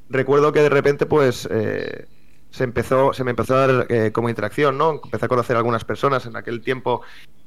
Recuerdo 0.10 0.52
que 0.52 0.62
de 0.62 0.70
repente, 0.70 1.06
pues, 1.06 1.48
eh, 1.50 2.08
se 2.56 2.64
empezó, 2.64 3.12
se 3.14 3.24
me 3.26 3.32
empezó 3.32 3.56
a 3.56 3.68
dar 3.68 3.88
eh, 3.90 4.12
como 4.14 4.30
interacción, 4.30 4.78
¿no? 4.78 5.02
Empecé 5.04 5.26
a 5.26 5.30
conocer 5.30 5.58
a 5.58 5.60
algunas 5.60 5.84
personas. 5.84 6.26
En 6.26 6.38
aquel 6.38 6.62
tiempo 6.62 7.02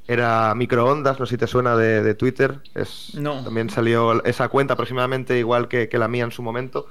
era 0.06 0.54
microondas, 0.54 1.18
no 1.18 1.24
sé 1.24 1.30
si 1.30 1.38
te 1.38 1.46
suena 1.46 1.76
de, 1.76 2.14
Twitter. 2.14 2.60
Es, 2.74 3.14
no. 3.14 3.42
También 3.42 3.70
salió 3.70 4.22
esa 4.24 4.48
cuenta 4.48 4.74
aproximadamente 4.74 5.38
igual 5.38 5.68
que, 5.68 5.88
la 5.92 6.08
mía 6.08 6.24
en 6.24 6.32
su 6.32 6.42
momento. 6.42 6.88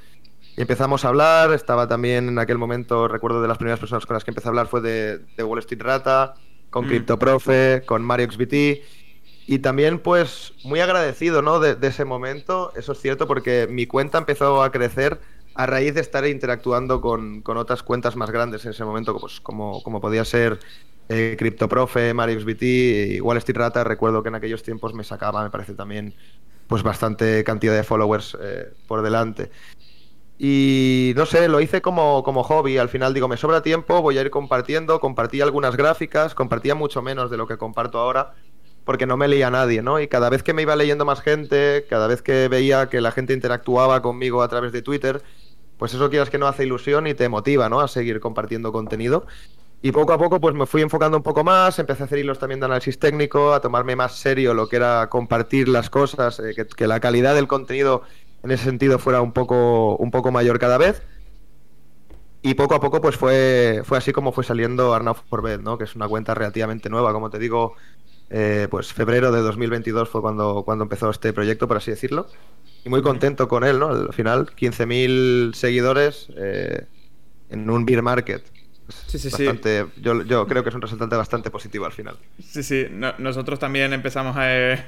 Y 0.55 0.61
empezamos 0.61 1.05
a 1.05 1.09
hablar, 1.09 1.53
estaba 1.53 1.87
también 1.87 2.29
en 2.29 2.39
aquel 2.39 2.57
momento, 2.57 3.07
recuerdo 3.07 3.39
de 3.39 3.47
las 3.47 3.57
primeras 3.57 3.79
personas 3.79 4.07
con 4.07 4.15
las 4.15 4.23
que 4.23 4.31
empecé 4.31 4.47
a 4.47 4.49
hablar 4.49 4.65
fue 4.65 4.81
de, 4.81 5.43
Wall 5.43 5.59
Street 5.59 5.81
Rata, 5.83 6.33
con 6.69 6.85
mm. 6.85 6.87
CryptoProfe, 6.87 7.83
con 7.85 8.03
Mario 8.03 8.31
XBT. 8.31 8.83
Y 9.49 9.59
también, 9.59 9.99
pues, 9.99 10.53
muy 10.63 10.81
agradecido, 10.81 11.41
¿no? 11.41 11.59
De, 11.59 11.77
ese 11.87 12.03
momento. 12.03 12.73
Eso 12.75 12.91
es 12.91 12.99
cierto 12.99 13.27
porque 13.27 13.67
mi 13.69 13.87
cuenta 13.87 14.17
empezó 14.17 14.61
a 14.61 14.71
crecer 14.71 15.19
a 15.55 15.65
raíz 15.65 15.95
de 15.95 16.01
estar 16.01 16.25
interactuando 16.27 17.01
con, 17.01 17.43
otras 17.45 17.81
cuentas 17.81 18.15
más 18.15 18.29
grandes 18.29 18.65
en 18.65 18.71
ese 18.71 18.83
momento, 18.83 19.17
pues, 19.17 19.39
como, 19.39 19.81
como 19.83 20.01
podía 20.01 20.25
ser 20.25 20.59
eh, 21.09 21.35
CryptoProfe, 21.39 22.13
MarioXBT 22.13 22.63
y 22.63 23.21
Wall 23.21 23.37
Street 23.37 23.57
Rata, 23.57 23.83
recuerdo 23.85 24.21
que 24.21 24.29
en 24.29 24.35
aquellos 24.35 24.61
tiempos 24.61 24.93
me 24.93 25.05
sacaba, 25.05 25.41
me 25.41 25.49
parece 25.49 25.73
también, 25.73 26.13
pues 26.67 26.83
bastante 26.83 27.45
cantidad 27.45 27.73
de 27.73 27.83
followers 27.83 28.37
eh, 28.41 28.73
por 28.87 29.01
delante. 29.01 29.49
Y 30.39 31.13
no 31.15 31.25
sé, 31.25 31.47
lo 31.47 31.59
hice 31.61 31.81
como, 31.81 32.23
como 32.23 32.43
hobby. 32.43 32.77
Al 32.77 32.89
final 32.89 33.13
digo, 33.13 33.27
me 33.27 33.37
sobra 33.37 33.61
tiempo, 33.61 34.01
voy 34.01 34.17
a 34.17 34.21
ir 34.21 34.29
compartiendo. 34.29 34.99
Compartí 34.99 35.41
algunas 35.41 35.75
gráficas, 35.75 36.35
compartía 36.35 36.75
mucho 36.75 37.01
menos 37.01 37.31
de 37.31 37.37
lo 37.37 37.47
que 37.47 37.57
comparto 37.57 37.99
ahora, 37.99 38.33
porque 38.85 39.07
no 39.07 39.17
me 39.17 39.27
leía 39.27 39.49
nadie, 39.49 39.81
¿no? 39.81 39.99
Y 39.99 40.07
cada 40.07 40.29
vez 40.29 40.43
que 40.43 40.53
me 40.53 40.61
iba 40.61 40.75
leyendo 40.75 41.05
más 41.05 41.21
gente, 41.21 41.85
cada 41.89 42.07
vez 42.07 42.21
que 42.21 42.47
veía 42.47 42.87
que 42.89 43.01
la 43.01 43.11
gente 43.11 43.33
interactuaba 43.33 44.01
conmigo 44.01 44.43
a 44.43 44.47
través 44.47 44.71
de 44.71 44.81
Twitter, 44.81 45.23
pues 45.77 45.93
eso 45.93 46.09
quieras 46.09 46.29
que 46.29 46.37
no 46.37 46.47
hace 46.47 46.65
ilusión 46.65 47.07
y 47.07 47.13
te 47.13 47.29
motiva, 47.29 47.69
¿no? 47.69 47.79
A 47.79 47.87
seguir 47.87 48.19
compartiendo 48.19 48.71
contenido. 48.71 49.25
Y 49.81 49.91
poco 49.91 50.11
a 50.13 50.17
poco 50.17 50.41
pues 50.41 50.55
me 50.55 50.65
fui 50.65 50.81
enfocando 50.81 51.17
un 51.17 51.23
poco 51.23 51.43
más, 51.43 51.77
empecé 51.77 52.03
a 52.03 52.05
hacer 52.07 52.19
hilos 52.19 52.39
también 52.39 52.59
de 52.59 52.65
análisis 52.65 52.97
técnico, 52.97 53.53
a 53.53 53.61
tomarme 53.61 53.95
más 53.95 54.15
serio 54.15 54.55
lo 54.55 54.67
que 54.67 54.77
era 54.77 55.07
compartir 55.07 55.67
las 55.67 55.89
cosas, 55.91 56.39
eh, 56.39 56.55
que, 56.75 56.87
la 56.87 56.99
calidad 56.99 57.35
del 57.35 57.47
contenido 57.47 58.01
en 58.47 58.51
ese 58.51 58.63
sentido 58.63 58.97
fuera 58.97 59.21
un 59.21 59.33
poco, 59.33 59.97
un 59.97 60.09
poco 60.09 60.31
mayor 60.31 60.57
cada 60.57 60.77
vez. 60.77 61.03
Y 62.41 62.53
poco 62.53 62.75
a 62.75 62.79
poco 62.79 63.01
pues 63.01 63.17
fue, 63.17 63.81
fue 63.83 63.97
así 63.97 64.13
como 64.13 64.31
fue 64.31 64.45
saliendo 64.45 64.93
Arnaud 64.93 65.17
Forbet, 65.29 65.61
¿no? 65.61 65.77
que 65.77 65.83
es 65.83 65.95
una 65.95 66.07
cuenta 66.07 66.33
relativamente 66.33 66.89
nueva, 66.89 67.11
como 67.11 67.29
te 67.29 67.39
digo, 67.39 67.75
eh, 68.29 68.69
pues 68.71 68.93
febrero 68.93 69.33
de 69.33 69.41
2022 69.41 70.07
fue 70.07 70.21
cuando, 70.21 70.63
cuando 70.63 70.83
empezó 70.85 71.09
este 71.09 71.33
proyecto, 71.33 71.67
por 71.67 71.75
así 71.75 71.91
decirlo. 71.91 72.27
Y 72.85 72.89
muy 72.89 73.01
contento 73.01 73.49
con 73.49 73.65
él, 73.65 73.79
¿no? 73.79 73.89
Al 73.89 74.13
final, 74.13 74.45
15.000 74.55 75.53
seguidores 75.53 76.29
eh, 76.37 76.85
en 77.49 77.69
un 77.69 77.85
beer 77.85 78.01
market 78.01 78.45
Sí, 78.89 79.19
sí, 79.19 79.29
sí. 79.29 79.45
Yo, 79.97 80.23
yo, 80.23 80.47
creo 80.47 80.63
que 80.63 80.69
es 80.69 80.75
un 80.75 80.81
resultante 80.81 81.15
bastante 81.15 81.49
positivo 81.49 81.85
al 81.85 81.91
final. 81.91 82.17
Sí, 82.41 82.63
sí. 82.63 82.87
nosotros 83.17 83.59
también 83.59 83.91
empezamos 83.91 84.37
a, 84.37 84.55
eh, 84.55 84.83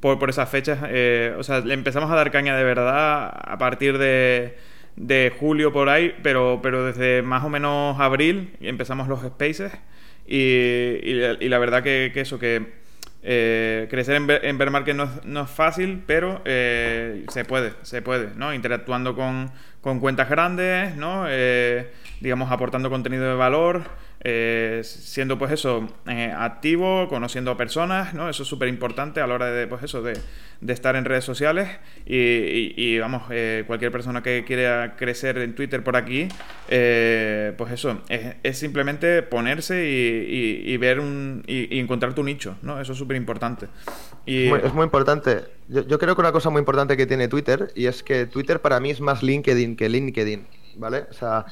por, 0.00 0.18
por, 0.18 0.30
esas 0.30 0.48
fechas, 0.48 0.78
eh, 0.88 1.34
o 1.38 1.42
sea, 1.42 1.60
le 1.60 1.74
empezamos 1.74 2.10
a 2.10 2.14
dar 2.14 2.30
caña 2.30 2.56
de 2.56 2.64
verdad 2.64 3.30
a 3.30 3.58
partir 3.58 3.98
de, 3.98 4.56
de 4.96 5.32
julio 5.38 5.72
por 5.72 5.90
ahí, 5.90 6.14
pero, 6.22 6.60
pero 6.62 6.86
desde 6.86 7.22
más 7.22 7.44
o 7.44 7.50
menos 7.50 8.00
abril 8.00 8.56
empezamos 8.60 9.08
los 9.08 9.20
spaces 9.20 9.72
y, 10.26 10.38
y, 10.38 11.48
la 11.48 11.58
verdad 11.58 11.82
que, 11.82 12.10
que 12.14 12.22
eso, 12.22 12.38
que 12.38 12.80
eh, 13.22 13.86
crecer 13.90 14.16
en, 14.16 14.30
en 14.30 14.56
bear 14.56 14.70
market 14.70 14.96
no, 14.96 15.10
no, 15.24 15.42
es 15.42 15.50
fácil, 15.50 16.02
pero 16.06 16.40
se 16.44 17.44
puede, 17.46 17.72
se 17.82 18.00
puede, 18.00 18.30
¿no? 18.36 18.54
Interactuando 18.54 19.14
con, 19.14 19.50
con 19.82 20.00
cuentas 20.00 20.30
grandes, 20.30 20.96
¿no? 20.96 21.26
Digamos, 22.22 22.52
aportando 22.52 22.88
contenido 22.88 23.24
de 23.24 23.34
valor, 23.34 23.82
eh, 24.20 24.82
siendo 24.84 25.36
pues 25.38 25.50
eso, 25.50 25.88
eh, 26.06 26.32
activo, 26.36 27.08
conociendo 27.08 27.50
a 27.50 27.56
personas, 27.56 28.14
¿no? 28.14 28.28
Eso 28.28 28.44
es 28.44 28.48
súper 28.48 28.68
importante 28.68 29.20
a 29.20 29.26
la 29.26 29.34
hora 29.34 29.46
de, 29.46 29.66
pues 29.66 29.82
eso, 29.82 30.02
de, 30.02 30.16
estar 30.68 30.94
en 30.94 31.04
redes 31.04 31.24
sociales 31.24 31.68
y, 32.06 32.96
vamos, 33.00 33.24
eh, 33.30 33.64
cualquier 33.66 33.90
persona 33.90 34.22
que 34.22 34.44
quiera 34.44 34.94
crecer 34.94 35.38
en 35.38 35.56
Twitter 35.56 35.82
por 35.82 35.96
aquí, 35.96 36.28
pues 36.68 37.72
eso, 37.72 38.00
es, 38.08 38.56
simplemente 38.56 39.22
ponerse 39.22 39.84
y, 39.84 40.76
ver 40.76 41.00
un, 41.00 41.42
y, 41.48 41.80
encontrar 41.80 42.14
tu 42.14 42.22
nicho, 42.22 42.56
¿no? 42.62 42.80
Eso 42.80 42.92
es 42.92 42.98
súper 42.98 43.16
importante. 43.16 43.66
Es 44.24 44.72
muy 44.72 44.84
importante. 44.84 45.40
Yo, 45.66 45.84
yo 45.88 45.98
creo 45.98 46.14
que 46.14 46.20
una 46.20 46.30
cosa 46.30 46.50
muy 46.50 46.60
importante 46.60 46.96
que 46.96 47.06
tiene 47.06 47.26
Twitter 47.26 47.72
y 47.74 47.86
es 47.86 48.04
que 48.04 48.26
Twitter 48.26 48.60
para 48.60 48.78
mí 48.78 48.90
es 48.90 49.00
más 49.00 49.24
LinkedIn 49.24 49.74
que 49.74 49.88
LinkedIn, 49.88 50.46
¿vale? 50.76 51.06
O 51.10 51.12
sea, 51.12 51.46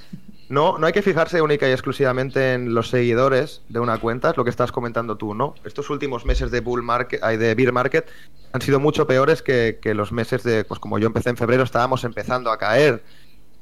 no, 0.50 0.78
no 0.78 0.86
hay 0.88 0.92
que 0.92 1.00
fijarse 1.00 1.40
única 1.40 1.68
y 1.68 1.70
exclusivamente 1.70 2.54
en 2.54 2.74
los 2.74 2.90
seguidores 2.90 3.62
de 3.68 3.78
una 3.78 3.98
cuenta, 3.98 4.30
es 4.30 4.36
lo 4.36 4.42
que 4.42 4.50
estás 4.50 4.72
comentando 4.72 5.16
tú, 5.16 5.32
¿no? 5.32 5.54
Estos 5.64 5.90
últimos 5.90 6.26
meses 6.26 6.50
de 6.50 6.58
bull 6.58 6.82
market, 6.82 7.22
de 7.22 7.54
beer 7.54 7.72
market 7.72 8.10
han 8.52 8.60
sido 8.60 8.80
mucho 8.80 9.06
peores 9.06 9.42
que, 9.42 9.78
los 9.94 10.10
meses 10.10 10.42
de, 10.42 10.64
pues 10.64 10.80
como 10.80 10.98
yo 10.98 11.06
empecé 11.06 11.30
en 11.30 11.36
febrero, 11.36 11.62
estábamos 11.62 12.02
empezando 12.02 12.50
a 12.50 12.58
caer. 12.58 13.04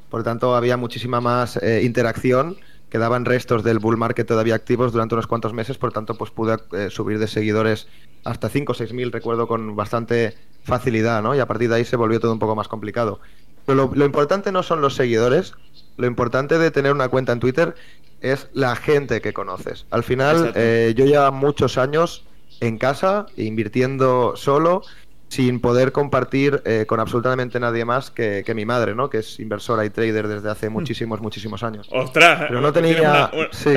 Por 0.09 0.21
lo 0.21 0.25
tanto, 0.25 0.57
había 0.57 0.79
muchísima 0.79 1.21
más 1.21 1.59
eh, 1.59 1.83
interacción, 1.85 2.57
quedaban 2.89 3.27
restos 3.27 3.63
del 3.65 3.81
bull 3.81 3.99
market 3.99 4.27
todavía 4.27 4.55
activos 4.55 4.91
durante 4.91 5.15
unos 5.15 5.27
cuantos 5.27 5.53
meses, 5.53 5.77
por 5.77 5.91
lo 5.91 5.93
tanto, 5.93 6.17
pues 6.17 6.31
pude 6.31 6.57
eh, 6.73 6.89
subir 6.89 7.19
de 7.19 7.27
seguidores 7.27 7.87
hasta 8.25 8.49
5 8.49 8.73
o 8.73 8.75
6 8.75 8.95
mil, 8.95 9.13
recuerdo, 9.13 9.47
con 9.47 9.77
bastante 9.77 10.39
facilidad, 10.65 11.23
¿no? 11.23 11.35
Y 11.35 11.41
a 11.41 11.47
partir 11.47 11.69
de 11.69 11.75
ahí 11.75 11.85
se 11.85 11.97
volvió 11.97 12.19
todo 12.19 12.33
un 12.33 12.39
poco 12.39 12.57
más 12.57 12.67
complicado. 12.67 13.21
Pero 13.69 13.91
lo 13.95 14.07
importante 14.07 14.51
no 14.51 14.63
son 14.63 14.81
los 14.81 14.95
seguidores, 14.95 15.53
lo 15.99 16.07
importante 16.07 16.59
de 16.59 16.71
tener 16.71 16.91
una 16.91 17.11
cuenta 17.11 17.33
en 17.33 17.39
Twitter 17.39 17.75
es 18.23 18.49
la 18.55 18.75
gente 18.77 19.21
que 19.21 19.35
conoces. 19.35 19.85
Al 19.91 20.03
final, 20.03 20.53
eh, 20.55 20.95
yo 20.97 21.05
llevo 21.05 21.31
muchos 21.33 21.77
años 21.77 22.25
en 22.61 22.79
casa, 22.79 23.27
invirtiendo 23.37 24.37
solo, 24.37 24.85
sin 25.29 25.61
poder 25.61 25.93
compartir 25.93 26.63
eh, 26.65 26.87
con 26.89 26.99
absolutamente 26.99 27.61
nadie 27.61 27.85
más 27.85 28.11
que, 28.11 28.43
mi 28.55 28.65
madre, 28.65 28.95
¿no? 28.95 29.11
Que 29.11 29.19
es 29.19 29.39
inversora 29.39 29.85
y 29.85 29.91
trader 29.91 30.29
desde 30.29 30.49
hace 30.49 30.71
hmm. 30.71 30.73
muchísimos, 30.73 31.21
muchísimos 31.21 31.63
años. 31.63 31.89
¡Ostras! 31.93 32.47
Pero 32.49 32.63
no 32.63 32.73
tenía... 32.73 33.31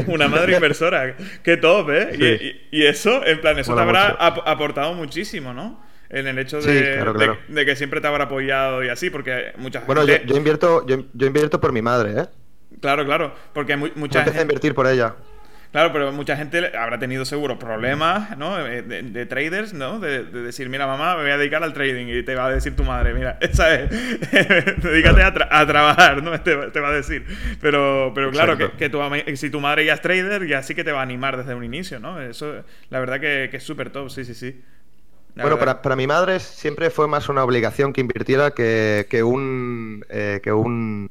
Una, 0.07 0.27
madre 0.29 0.53
inversora. 0.55 1.17
¡Qué 1.43 1.57
top, 1.57 1.89
eh! 1.89 2.61
Y, 2.71 2.85
eso, 2.85 3.25
en 3.25 3.41
plan, 3.41 3.59
eso 3.59 3.75
te 3.75 3.81
habrá 3.81 4.07
aportado 4.11 4.93
muchísimo, 4.93 5.53
¿no? 5.53 5.90
En 6.13 6.27
el 6.27 6.37
hecho 6.39 6.59
de, 6.59 7.37
de, 7.47 7.65
que 7.65 7.75
siempre 7.77 8.01
te 8.01 8.07
habrá 8.07 8.25
apoyado 8.25 8.83
y 8.83 8.89
así, 8.89 9.09
porque 9.09 9.53
muchas 9.57 9.87
Bueno, 9.87 10.05
yo, 10.05 10.35
invierto, 10.35 10.85
yo, 10.85 11.25
invierto 11.25 11.61
por 11.61 11.71
mi 11.71 11.81
madre, 11.81 12.21
¿eh? 12.21 12.25
Claro, 12.81 13.05
claro, 13.05 13.33
porque 13.53 13.77
mucha 13.77 14.19
empecé 14.19 14.39
a 14.39 14.41
invertir 14.41 14.75
por 14.75 14.87
ella. 14.87 15.15
Claro, 15.71 15.93
pero 15.93 16.11
mucha 16.11 16.35
gente 16.35 16.77
habrá 16.77 16.99
tenido 16.99 17.23
seguro 17.23 17.57
problemas, 17.57 18.37
¿no? 18.37 18.57
De, 18.57 19.25
traders, 19.25 19.73
¿no? 19.73 20.01
De, 20.01 20.25
decir, 20.25 20.67
mira, 20.67 20.85
mamá, 20.85 21.15
me 21.15 21.21
voy 21.21 21.31
a 21.31 21.37
dedicar 21.37 21.63
al 21.63 21.71
trading 21.71 22.07
y 22.07 22.23
te 22.23 22.35
va 22.35 22.47
a 22.47 22.51
decir 22.51 22.75
tu 22.75 22.83
madre, 22.83 23.13
mira, 23.13 23.37
esa 23.41 23.73
es, 23.75 23.89
dedícate 24.83 25.23
a, 25.23 25.65
trabajar, 25.65 26.21
¿no? 26.21 26.41
Te, 26.41 26.55
va 26.55 26.89
a 26.89 26.91
decir. 26.91 27.25
Pero, 27.61 28.11
pero 28.13 28.31
claro, 28.31 28.57
que, 28.57 28.89
tu, 28.89 28.99
si 29.35 29.49
tu 29.49 29.61
madre 29.61 29.85
ya 29.85 29.93
es 29.93 30.01
trader, 30.01 30.45
ya 30.45 30.61
sí 30.61 30.75
que 30.75 30.83
te 30.83 30.91
va 30.91 30.99
a 30.99 31.03
animar 31.03 31.37
desde 31.37 31.55
un 31.55 31.63
inicio, 31.63 32.01
¿no? 32.01 32.19
Eso, 32.21 32.65
la 32.89 32.99
verdad 32.99 33.21
que, 33.21 33.49
es 33.53 33.63
súper 33.63 33.91
top, 33.91 34.09
sí, 34.09 34.25
sí, 34.25 34.33
sí. 34.33 34.61
Bueno, 35.35 35.57
para, 35.57 35.81
para, 35.81 35.95
mi 35.95 36.07
madre 36.07 36.39
siempre 36.39 36.89
fue 36.89 37.07
más 37.07 37.29
una 37.29 37.43
obligación 37.43 37.93
que 37.93 38.01
invirtiera 38.01 38.51
que, 38.51 39.07
que 39.09 39.23
un, 39.23 40.05
eh, 40.09 40.39
que 40.43 40.51
un 40.51 41.09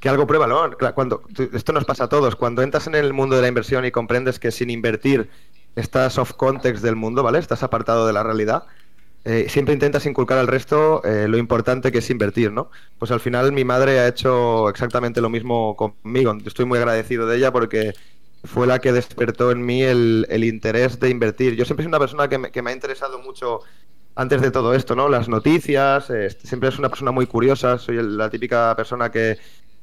que 0.00 0.08
algo 0.08 0.26
prueba, 0.26 0.46
¿no? 0.46 0.70
Cuando, 0.94 1.22
esto 1.52 1.72
nos 1.72 1.84
pasa 1.84 2.04
a 2.04 2.08
todos. 2.08 2.36
Cuando 2.36 2.62
entras 2.62 2.86
en 2.86 2.94
el 2.94 3.12
mundo 3.12 3.36
de 3.36 3.42
la 3.42 3.48
inversión 3.48 3.84
y 3.84 3.90
comprendes 3.90 4.38
que 4.38 4.50
sin 4.50 4.70
invertir 4.70 5.28
estás 5.76 6.18
off 6.18 6.32
context 6.34 6.82
del 6.82 6.96
mundo, 6.96 7.22
¿vale? 7.22 7.38
Estás 7.38 7.62
apartado 7.62 8.06
de 8.06 8.12
la 8.12 8.22
realidad. 8.22 8.64
Eh, 9.24 9.46
siempre 9.48 9.74
intentas 9.74 10.06
inculcar 10.06 10.38
al 10.38 10.46
resto 10.46 11.02
eh, 11.04 11.26
lo 11.28 11.36
importante 11.36 11.90
que 11.90 11.98
es 11.98 12.10
invertir, 12.10 12.52
¿no? 12.52 12.70
Pues 12.98 13.10
al 13.10 13.20
final 13.20 13.52
mi 13.52 13.64
madre 13.64 13.98
ha 13.98 14.08
hecho 14.08 14.68
exactamente 14.68 15.20
lo 15.20 15.28
mismo 15.28 15.76
conmigo. 15.76 16.36
Estoy 16.46 16.64
muy 16.64 16.78
agradecido 16.78 17.26
de 17.26 17.36
ella 17.36 17.52
porque 17.52 17.94
fue 18.44 18.66
la 18.66 18.78
que 18.78 18.92
despertó 18.92 19.50
en 19.50 19.64
mí 19.64 19.82
el, 19.82 20.26
interés 20.44 21.00
de 21.00 21.10
invertir. 21.10 21.56
Yo 21.56 21.64
siempre 21.64 21.84
soy 21.84 21.88
una 21.88 21.98
persona 21.98 22.28
que 22.28 22.38
me, 22.38 22.50
que 22.50 22.62
me, 22.62 22.70
ha 22.70 22.74
interesado 22.74 23.18
mucho 23.18 23.60
antes 24.14 24.40
de 24.40 24.50
todo 24.50 24.74
esto, 24.74 24.94
¿no? 24.94 25.08
Las 25.08 25.28
noticias, 25.28 26.10
eh, 26.10 26.30
siempre 26.30 26.68
es 26.68 26.78
una 26.78 26.88
persona 26.88 27.10
muy 27.10 27.26
curiosa, 27.26 27.78
soy 27.78 28.02
la 28.02 28.30
típica 28.30 28.74
persona 28.76 29.10
que, 29.10 29.38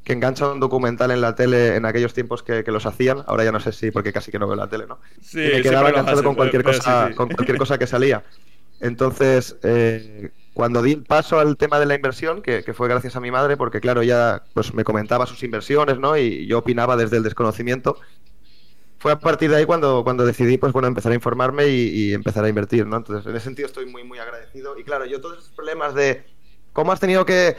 que 0.05 0.13
engancha 0.13 0.51
un 0.51 0.59
documental 0.59 1.11
en 1.11 1.19
la 1.19 1.35
tele 1.35 1.75
en 1.75 1.85
aquellos 1.85 2.13
tiempos 2.13 2.43
que, 2.43 2.63
los 2.67 2.85
hacían. 2.85 3.23
Ahora 3.25 3.43
ya 3.43 3.51
no 3.51 3.59
sé 3.59 3.71
si, 3.71 3.91
porque 3.91 4.13
casi 4.13 4.31
que 4.31 4.39
no 4.39 4.47
veo 4.47 4.55
la 4.55 4.69
tele, 4.69 4.85
¿no? 4.87 4.99
Sí, 5.21 5.41
y 5.41 5.55
me 5.55 5.61
quedaba 5.61 5.89
enganchado 5.89 6.23
con 6.23 6.35
cualquier 6.35 6.63
cosa, 6.63 7.11
con 7.15 7.29
cualquier 7.29 7.57
cosa 7.57 7.77
que 7.77 7.87
salía. 7.87 8.23
Entonces, 8.79 9.57
eh, 9.63 10.29
cuando 10.53 10.83
di 10.83 10.93
el 10.93 11.03
paso 11.03 11.39
al 11.39 11.57
tema 11.57 11.79
de 11.79 11.87
la 11.87 11.95
inversión, 11.95 12.43
que, 12.43 12.61
fue 12.73 12.87
gracias 12.87 13.15
a 13.15 13.19
mi 13.19 13.31
madre, 13.31 13.57
porque 13.57 13.81
claro, 13.81 14.01
ella 14.01 14.43
pues 14.53 14.73
me 14.73 14.83
comentaba 14.83 15.25
sus 15.25 15.41
inversiones, 15.43 15.97
¿no? 15.97 16.17
Y 16.17 16.45
yo 16.45 16.59
opinaba 16.59 16.95
desde 16.95 17.17
el 17.17 17.23
desconocimiento. 17.23 17.97
Fue 19.05 19.11
a 19.11 19.19
partir 19.19 19.51
de 19.51 19.57
ahí 19.57 19.65
cuando, 19.65 20.03
cuando 20.03 20.25
decidí, 20.25 20.57
pues 20.57 20.73
bueno, 20.73 20.87
empezar 20.87 21.11
a 21.11 21.15
informarme 21.15 21.67
y, 21.67 21.89
y 21.89 22.13
empezar 22.15 22.43
a 22.43 22.49
invertir, 22.49 22.87
¿no? 22.87 22.97
Entonces, 22.97 23.23
en 23.29 23.35
ese 23.35 23.43
sentido 23.43 23.67
estoy 23.67 23.85
muy, 23.85 24.03
muy 24.03 24.17
agradecido. 24.17 24.79
Y 24.79 24.83
claro, 24.83 25.05
yo 25.05 25.21
todos 25.21 25.37
esos 25.37 25.51
problemas 25.51 25.93
de 25.93 26.25
cómo 26.73 26.91
has 26.91 26.99
tenido 26.99 27.23
que 27.23 27.55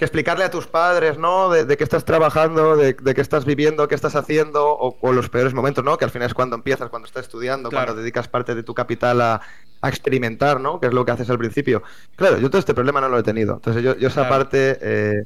que 0.00 0.06
explicarle 0.06 0.44
a 0.44 0.50
tus 0.50 0.66
padres, 0.66 1.18
¿no? 1.18 1.50
De, 1.50 1.76
qué 1.76 1.84
estás 1.84 2.06
trabajando, 2.06 2.74
de, 2.74 2.94
qué 2.94 3.20
estás 3.20 3.44
viviendo, 3.44 3.86
qué 3.86 3.94
estás 3.94 4.16
haciendo, 4.16 4.74
o, 4.74 5.12
los 5.12 5.28
peores 5.28 5.52
momentos, 5.52 5.84
¿no? 5.84 5.98
Que 5.98 6.06
al 6.06 6.10
final 6.10 6.26
es 6.26 6.32
cuando 6.32 6.56
empiezas, 6.56 6.88
cuando 6.88 7.06
estás 7.06 7.24
estudiando, 7.24 7.70
cuando 7.70 7.94
dedicas 7.94 8.26
parte 8.26 8.54
de 8.54 8.62
tu 8.62 8.72
capital 8.72 9.20
a, 9.20 9.42
experimentar, 9.82 10.58
¿no? 10.58 10.80
Que 10.80 10.86
es 10.86 10.94
lo 10.94 11.04
que 11.04 11.12
haces 11.12 11.28
al 11.28 11.36
principio. 11.36 11.82
Claro, 12.16 12.38
yo 12.38 12.48
todo 12.48 12.58
este 12.58 12.72
problema 12.72 13.02
no 13.02 13.10
lo 13.10 13.18
he 13.18 13.22
tenido. 13.22 13.56
Entonces 13.56 13.82
yo, 13.82 13.92
esa 13.92 14.26
parte 14.26 14.78
eh, 14.80 15.24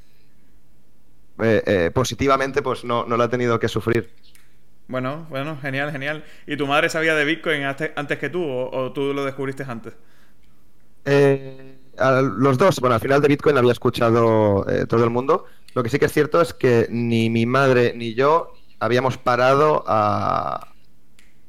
eh, 1.41 1.63
eh, 1.67 1.91
positivamente 1.95 2.61
pues 2.61 2.85
no, 2.85 3.07
no 3.07 3.17
la 3.17 3.27
he 3.27 3.29
tenido 3.29 3.61
que 3.61 3.69
sufrir. 3.69 4.11
Bueno, 4.87 5.27
bueno, 5.31 5.59
genial, 5.61 5.91
genial. 5.93 6.25
¿Y 6.47 6.57
tu 6.57 6.67
madre 6.67 6.89
sabía 6.89 7.15
de 7.15 7.25
Bitcoin 7.25 7.63
antes, 7.63 8.19
que 8.19 8.29
tú 8.29 8.43
o, 8.45 8.71
o 8.71 8.93
tú 8.93 9.15
lo 9.15 9.25
descubriste 9.25 9.65
antes? 9.67 9.95
Eh 11.05 11.79
los 12.39 12.59
dos, 12.59 12.81
bueno, 12.81 12.95
al 12.95 13.01
final 13.01 13.21
de 13.21 13.29
Bitcoin 13.29 13.57
había 13.57 13.73
escuchado 13.73 14.69
eh, 14.69 14.87
todo 14.87 15.05
el 15.05 15.11
mundo. 15.11 15.47
Lo 15.75 15.83
que 15.83 15.89
sí 15.89 15.99
que 15.99 16.07
es 16.07 16.13
cierto 16.13 16.41
es 16.41 16.55
que 16.55 16.87
ni 16.91 17.31
mi 17.31 17.47
madre 17.47 17.93
ni 17.95 18.15
yo 18.15 18.53
habíamos 18.81 19.19
parado 19.19 19.85
a, 19.87 20.69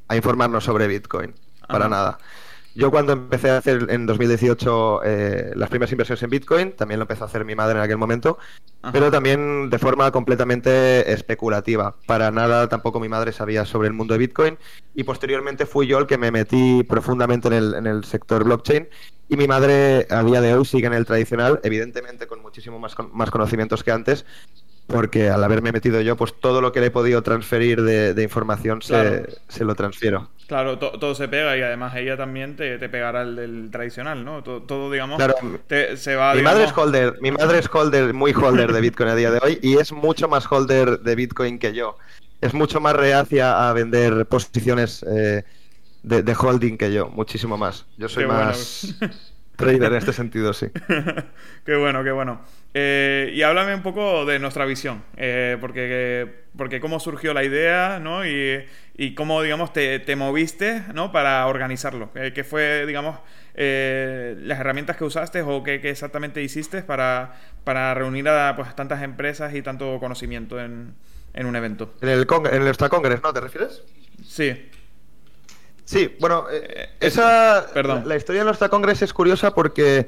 a 0.08 0.16
informarnos 0.16 0.64
sobre 0.64 0.88
Bitcoin, 0.88 1.34
para 1.68 1.90
nada. 1.90 2.18
Yo 2.76 2.92
cuando 2.92 3.14
empecé 3.14 3.50
a 3.52 3.58
hacer 3.58 3.88
en 3.90 4.06
2018 4.06 5.02
eh, 5.06 5.52
las 5.56 5.70
primeras 5.70 5.94
inversiones 5.94 6.22
en 6.24 6.30
Bitcoin, 6.30 6.72
también 6.74 7.00
lo 7.00 7.04
empezó 7.04 7.24
a 7.24 7.28
hacer 7.28 7.46
mi 7.46 7.56
madre 7.56 7.78
en 7.78 7.84
aquel 7.86 7.98
momento, 7.98 8.38
pero 8.92 9.10
también 9.10 9.70
de 9.70 9.80
forma 9.80 10.12
completamente 10.12 11.10
especulativa. 11.14 11.96
Para 12.06 12.32
nada 12.32 12.68
tampoco 12.68 13.00
mi 13.00 13.08
madre 13.08 13.32
sabía 13.32 13.64
sobre 13.64 13.88
el 13.88 13.94
mundo 13.94 14.14
de 14.14 14.18
Bitcoin 14.18 14.58
y 14.94 15.04
posteriormente 15.06 15.66
fui 15.66 15.88
yo 15.88 16.00
el 16.00 16.06
que 16.06 16.18
me 16.18 16.32
metí 16.32 16.84
profundamente 16.84 17.48
en 17.48 17.54
el, 17.54 17.76
en 17.76 17.88
el 17.88 18.04
sector 18.04 18.44
blockchain 18.44 18.90
y 19.30 19.38
mi 19.38 19.48
madre 19.48 20.06
a 20.10 20.24
día 20.24 20.42
de 20.42 20.54
hoy 20.54 20.66
sigue 20.66 20.88
en 20.88 20.94
el 20.94 21.06
tradicional, 21.06 21.62
evidentemente 21.64 22.28
con 22.28 22.42
muchísimo 22.42 22.78
más, 22.78 22.96
más 23.14 23.32
conocimientos 23.32 23.84
que 23.84 23.92
antes, 23.92 24.26
porque 24.88 25.30
al 25.30 25.44
haberme 25.44 25.72
metido 25.72 26.00
yo, 26.02 26.16
pues 26.16 26.34
todo 26.40 26.62
lo 26.62 26.72
que 26.72 26.80
le 26.80 26.88
he 26.88 26.92
podido 26.92 27.24
transferir 27.24 27.82
de, 27.82 28.22
información 28.22 28.82
se, 28.82 29.26
lo 29.60 29.76
transfiero. 29.76 30.30
Claro, 30.48 30.78
todo 30.78 31.16
se 31.16 31.28
pega 31.28 31.58
y 31.58 31.62
además 31.62 31.96
ella 31.96 32.16
también 32.18 32.56
te, 32.56 32.78
pegará 32.90 33.24
el 33.24 33.36
del 33.36 33.72
tradicional, 33.72 34.24
¿no? 34.24 34.44
Todo, 34.44 34.92
digamos, 34.92 35.22
se 35.96 36.16
va... 36.16 36.36
Mi, 36.36 36.44
madre 36.44 36.66
es 36.66 36.78
holder, 36.78 37.16
mi 37.22 37.32
madre 37.32 37.60
es 37.60 37.70
holder, 37.72 38.14
muy 38.14 38.32
holder 38.34 38.72
de 38.72 38.82
Bitcoin 38.82 39.10
a 39.10 39.16
día 39.16 39.32
de 39.32 39.40
hoy 39.42 39.60
y 39.62 39.78
es 39.78 39.92
mucho 39.92 40.28
más 40.28 40.46
holder 40.52 41.00
de 41.00 41.16
Bitcoin 41.16 41.58
que 41.58 41.74
yo. 41.74 41.98
Es 42.42 42.54
mucho 42.54 42.80
más 42.80 42.96
reacia 42.96 43.70
a 43.70 43.74
vender 43.74 44.26
posiciones 44.28 45.04
eh, 45.10 45.44
de, 46.04 46.36
holding 46.36 46.78
que 46.78 46.94
yo, 46.94 47.08
muchísimo 47.08 47.58
más. 47.58 47.86
Yo 47.98 48.08
soy 48.08 48.28
más 48.28 48.96
trader 49.56 49.92
en 49.92 49.96
este 49.96 50.14
sentido, 50.14 50.54
sí. 50.54 50.68
qué 51.66 51.76
bueno, 51.76 52.04
qué 52.04 52.12
bueno. 52.12 52.42
Eh, 52.74 53.32
y 53.34 53.42
háblame 53.42 53.74
un 53.74 53.82
poco 53.82 54.26
de 54.26 54.40
nuestra 54.40 54.66
visión, 54.66 55.04
eh, 55.18 55.58
porque, 55.62 56.44
porque 56.58 56.80
cómo 56.80 57.00
surgió 57.00 57.34
la 57.34 57.44
idea, 57.44 58.00
¿no? 58.00 58.26
Y, 58.26 58.66
y 58.98 59.16
cómo, 59.16 59.42
digamos, 59.42 59.72
te, 59.74 60.00
te, 60.00 60.16
moviste, 60.16 60.84
¿no? 60.94 61.12
Para 61.12 61.48
organizarlo. 61.48 62.10
Eh, 62.16 62.34
¿Qué 62.34 62.44
fue, 62.44 62.86
digamos, 62.86 63.20
las 63.56 64.60
herramientas 64.60 64.98
que 64.98 65.06
usaste 65.06 65.42
o 65.42 65.64
qué, 65.64 65.76
exactamente 65.76 66.44
hiciste 66.44 66.82
para, 66.82 67.36
para 67.64 67.94
reunir 67.94 68.28
a 68.28 68.56
pues, 68.56 68.76
tantas 68.76 69.02
empresas 69.04 69.56
y 69.56 69.62
tanto 69.62 69.98
conocimiento 70.00 70.60
en, 70.60 70.96
en 71.34 71.46
un 71.46 71.56
evento? 71.56 71.94
En 72.02 72.10
el, 72.10 72.28
en 72.52 72.68
el 72.68 72.78
Congress, 72.90 73.22
¿no? 73.24 73.34
¿Te 73.34 73.40
refieres? 73.40 73.84
Sí. 74.24 74.70
Sí, 75.86 76.16
bueno, 76.20 76.46
esa, 77.00 77.68
Perdón. 77.74 78.00
La, 78.00 78.06
la, 78.06 78.16
historia 78.18 78.42
de 78.42 78.46
nuestra 78.46 78.70
Congress 78.70 79.04
es 79.04 79.14
curiosa 79.14 79.54
porque 79.54 80.08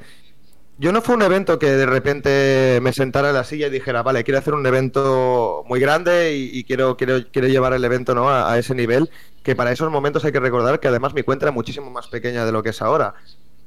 yo 0.80 0.92
no 0.92 1.02
fue 1.02 1.16
un 1.16 1.22
evento 1.22 1.58
que 1.58 1.66
de 1.66 1.86
repente 1.86 2.78
me 2.80 2.92
sentara 2.92 3.30
en 3.30 3.34
la 3.34 3.42
silla 3.42 3.66
y 3.66 3.70
dijera, 3.70 4.04
vale, 4.04 4.22
quiero 4.22 4.38
hacer 4.38 4.54
un 4.54 4.64
evento 4.64 5.64
muy 5.66 5.80
grande 5.80 6.36
y, 6.36 6.62
quiero, 6.62 6.96
quiero, 6.96 7.18
quiero 7.32 7.48
llevar 7.48 7.72
el 7.72 7.84
evento 7.84 8.14
¿no? 8.14 8.30
A, 8.30 8.56
ese 8.58 8.76
nivel, 8.76 9.10
que 9.42 9.56
para 9.56 9.72
esos 9.72 9.90
momentos 9.90 10.24
hay 10.24 10.30
que 10.30 10.38
recordar 10.38 10.78
que 10.78 10.86
además 10.86 11.14
mi 11.14 11.24
cuenta 11.24 11.46
era 11.46 11.52
muchísimo 11.52 11.90
más 11.90 12.06
pequeña 12.06 12.46
de 12.46 12.52
lo 12.52 12.62
que 12.62 12.70
es 12.70 12.80
ahora. 12.80 13.14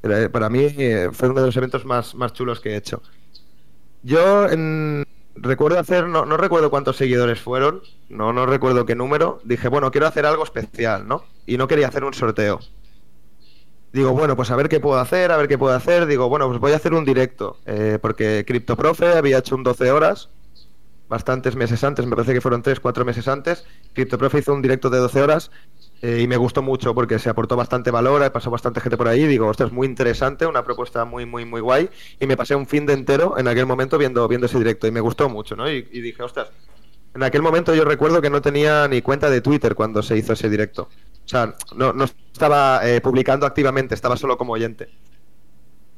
Eh, 0.03 0.29
para 0.31 0.49
mí 0.49 0.73
eh, 0.77 1.09
fue 1.11 1.29
uno 1.29 1.41
de 1.41 1.47
los 1.47 1.57
eventos 1.57 1.83
más, 1.83 2.15
más 2.15 2.31
chulos 2.31 2.61
que 2.61 2.71
he 2.71 2.75
hecho. 2.77 3.01
Yo 4.03 4.47
recuerdo 5.35 5.79
hacer, 5.79 6.07
no, 6.07 6.25
no, 6.25 6.37
recuerdo 6.37 6.69
cuántos 6.69 6.97
seguidores 6.97 7.39
fueron, 7.39 7.81
no, 8.09 8.33
no 8.33 8.45
recuerdo 8.45 8.85
qué 8.85 8.95
número, 8.95 9.39
dije, 9.43 9.67
bueno, 9.67 9.91
quiero 9.91 10.07
hacer 10.07 10.25
algo 10.25 10.43
especial, 10.43 11.07
¿no? 11.07 11.23
Y 11.45 11.57
no 11.57 11.67
quería 11.67 11.87
hacer 11.87 12.03
un 12.03 12.13
sorteo. 12.13 12.59
Digo, 13.93 14.11
bueno, 14.11 14.35
pues 14.37 14.49
a 14.51 14.55
ver 14.55 14.69
qué 14.69 14.79
puedo 14.79 14.99
hacer, 14.99 15.31
a 15.31 15.37
ver 15.37 15.49
qué 15.49 15.57
puedo 15.57 15.75
hacer. 15.75 16.05
Digo, 16.05 16.29
bueno, 16.29 16.47
pues 16.47 16.59
voy 16.61 16.71
a 16.71 16.77
hacer 16.77 16.93
un 16.93 17.03
directo. 17.03 17.57
Eh, 17.65 17.99
porque 18.01 18.45
CryptoProfe 18.47 19.17
había 19.17 19.39
hecho 19.39 19.55
un 19.55 19.63
12 19.63 19.91
horas, 19.91 20.29
bastantes 21.09 21.57
meses 21.57 21.83
antes, 21.83 22.05
me 22.05 22.15
parece 22.15 22.33
que 22.33 22.39
fueron 22.39 22.61
3, 22.61 22.79
4 22.79 23.03
meses 23.03 23.27
antes. 23.27 23.65
CryptoProfe 23.93 24.39
hizo 24.39 24.53
un 24.53 24.61
directo 24.61 24.89
de 24.89 24.99
12 24.99 25.21
horas 25.21 25.51
eh, 26.01 26.21
y 26.21 26.27
me 26.27 26.37
gustó 26.37 26.61
mucho 26.61 26.95
porque 26.95 27.19
se 27.19 27.29
aportó 27.29 27.55
bastante 27.55 27.91
valor, 27.91 28.31
pasó 28.31 28.49
bastante 28.49 28.81
gente 28.81 28.97
por 28.97 29.07
ahí. 29.07 29.25
Digo, 29.27 29.47
ostras, 29.47 29.71
muy 29.71 29.87
interesante, 29.87 30.45
una 30.45 30.63
propuesta 30.63 31.05
muy, 31.05 31.25
muy, 31.25 31.45
muy 31.45 31.61
guay. 31.61 31.89
Y 32.19 32.27
me 32.27 32.37
pasé 32.37 32.55
un 32.55 32.67
fin 32.67 32.85
de 32.85 32.93
entero 32.93 33.37
en 33.37 33.47
aquel 33.47 33.65
momento 33.65 33.97
viendo, 33.97 34.27
viendo 34.27 34.47
ese 34.47 34.57
directo 34.57 34.87
y 34.87 34.91
me 34.91 35.01
gustó 35.01 35.29
mucho, 35.29 35.55
¿no? 35.55 35.69
Y, 35.69 35.87
y 35.91 36.01
dije, 36.01 36.23
ostras, 36.23 36.49
en 37.13 37.23
aquel 37.23 37.41
momento 37.41 37.75
yo 37.75 37.83
recuerdo 37.83 38.21
que 38.21 38.29
no 38.29 38.41
tenía 38.41 38.87
ni 38.87 39.01
cuenta 39.01 39.29
de 39.29 39.41
Twitter 39.41 39.75
cuando 39.75 40.01
se 40.01 40.17
hizo 40.17 40.33
ese 40.33 40.49
directo. 40.49 40.89
O 41.25 41.27
sea, 41.27 41.55
no, 41.75 41.93
no 41.93 42.05
estaba 42.05 42.87
eh, 42.87 43.01
publicando 43.01 43.45
activamente, 43.45 43.95
estaba 43.95 44.17
solo 44.17 44.37
como 44.37 44.53
oyente. 44.53 44.89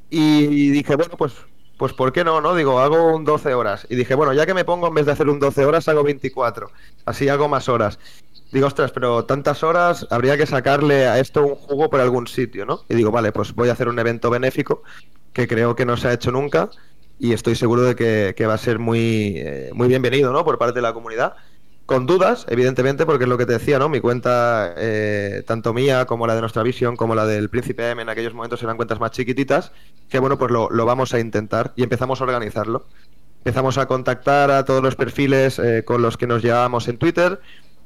Y 0.10 0.70
dije, 0.70 0.96
bueno, 0.96 1.18
pues, 1.18 1.34
pues 1.78 1.94
¿por 1.94 2.14
qué 2.14 2.24
no? 2.24 2.42
no 2.42 2.56
Digo, 2.56 2.80
hago 2.80 3.16
un 3.16 3.26
12 3.26 3.54
horas. 3.54 3.88
Y 3.90 3.96
dije, 3.96 4.16
bueno, 4.16 4.34
ya 4.34 4.46
que 4.46 4.54
me 4.54 4.66
pongo, 4.66 4.88
en 4.88 4.94
vez 4.94 5.06
de 5.06 5.12
hacer 5.12 5.30
un 5.30 5.40
12 5.40 5.66
horas, 5.66 5.88
hago 5.88 6.04
24. 6.04 6.70
Así 7.06 7.30
hago 7.30 7.48
más 7.48 7.70
horas. 7.70 8.00
Digo, 8.52 8.68
ostras, 8.68 8.92
pero 8.92 9.26
tantas 9.26 9.64
horas, 9.64 10.06
habría 10.12 10.38
que 10.38 10.46
sacarle 10.46 11.08
a 11.08 11.20
esto 11.20 11.44
un 11.44 11.56
jugo 11.56 11.90
por 11.90 12.00
algún 12.00 12.28
sitio, 12.28 12.66
¿no? 12.66 12.82
Y 12.88 12.96
digo, 12.96 13.10
vale, 13.10 13.32
pues 13.32 13.56
voy 13.56 13.70
a 13.70 13.72
hacer 13.72 13.88
un 13.88 13.98
evento 13.98 14.30
benéfico 14.30 14.84
que 15.34 15.48
creo 15.48 15.76
que 15.76 15.86
no 15.86 15.98
se 15.98 16.08
ha 16.08 16.14
hecho 16.14 16.32
nunca 16.32 16.70
y 17.20 17.34
estoy 17.34 17.56
seguro 17.56 17.82
de 17.82 17.96
que, 18.36 18.46
va 18.46 18.54
a 18.54 18.58
ser 18.58 18.80
muy, 18.80 19.36
eh, 19.38 19.72
muy 19.74 19.88
bienvenido, 19.88 20.32
¿no? 20.32 20.44
Por 20.44 20.58
parte 20.58 20.76
de 20.76 20.82
la 20.82 20.94
comunidad. 20.94 21.36
Con 21.86 22.06
dudas, 22.06 22.46
evidentemente, 22.50 23.06
porque 23.06 23.26
es 23.26 23.30
lo 23.30 23.38
que 23.38 23.46
te 23.46 23.54
decía, 23.54 23.78
¿no? 23.78 23.90
Mi 23.90 24.00
cuenta, 24.00 24.74
eh, 24.78 25.44
tanto 25.46 25.74
mía 25.74 26.06
como 26.06 26.28
la 26.28 26.36
de 26.36 26.42
nuestra 26.42 26.64
visión, 26.64 26.96
como 26.96 27.14
la 27.14 27.26
del 27.26 27.50
Príncipe 27.50 27.90
M, 27.90 28.02
en 28.02 28.10
aquellos 28.10 28.34
momentos 28.34 28.64
eran 28.64 28.78
cuentas 28.78 29.00
más 29.00 29.12
chiquititas, 29.12 29.72
que 30.10 30.20
bueno, 30.20 30.38
pues 30.38 30.52
lo, 30.52 30.86
vamos 30.86 31.14
a 31.14 31.20
intentar 31.20 31.74
y 31.76 31.84
empezamos 31.84 32.22
a 32.22 32.24
organizarlo. 32.24 32.86
Empezamos 33.40 33.78
a 33.78 33.88
contactar 33.88 34.52
a 34.52 34.64
todos 34.64 34.82
los 34.82 34.96
perfiles 34.96 35.60
eh, 35.60 35.84
con 35.84 36.02
los 36.02 36.16
que 36.16 36.28
nos 36.28 36.42
llevábamos 36.42 36.88
en 36.88 36.98
Twitter 36.98 37.42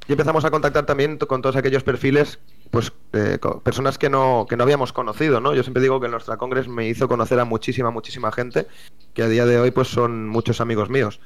y 0.07 0.12
empezamos 0.12 0.45
a 0.45 0.51
contactar 0.51 0.86
también 0.86 1.17
con 1.17 1.41
todos 1.41 1.55
aquellos 1.55 1.83
perfiles, 1.83 2.39
pues 2.69 2.93
eh, 3.13 3.39
personas 3.63 3.97
que 3.97 4.10
no, 4.10 4.45
que 4.47 4.55
no 4.55 4.63
habíamos 4.63 4.93
conocido, 4.93 5.41
¿no? 5.41 5.55
Yo 5.55 5.63
siempre 5.63 5.81
digo 5.81 5.99
que 5.99 6.07
nuestra 6.07 6.38
Congres 6.38 6.67
me 6.67 6.88
hizo 6.88 7.07
conocer 7.07 7.39
a 7.39 7.45
muchísima, 7.45 7.89
muchísima 7.89 8.31
gente 8.31 8.67
que 9.15 9.23
a 9.23 9.27
día 9.27 9.47
de 9.47 9.60
hoy 9.60 9.71
pues 9.71 9.88
son 9.88 10.29
muchos 10.29 10.62
amigos 10.62 10.91
míos. 10.91 11.19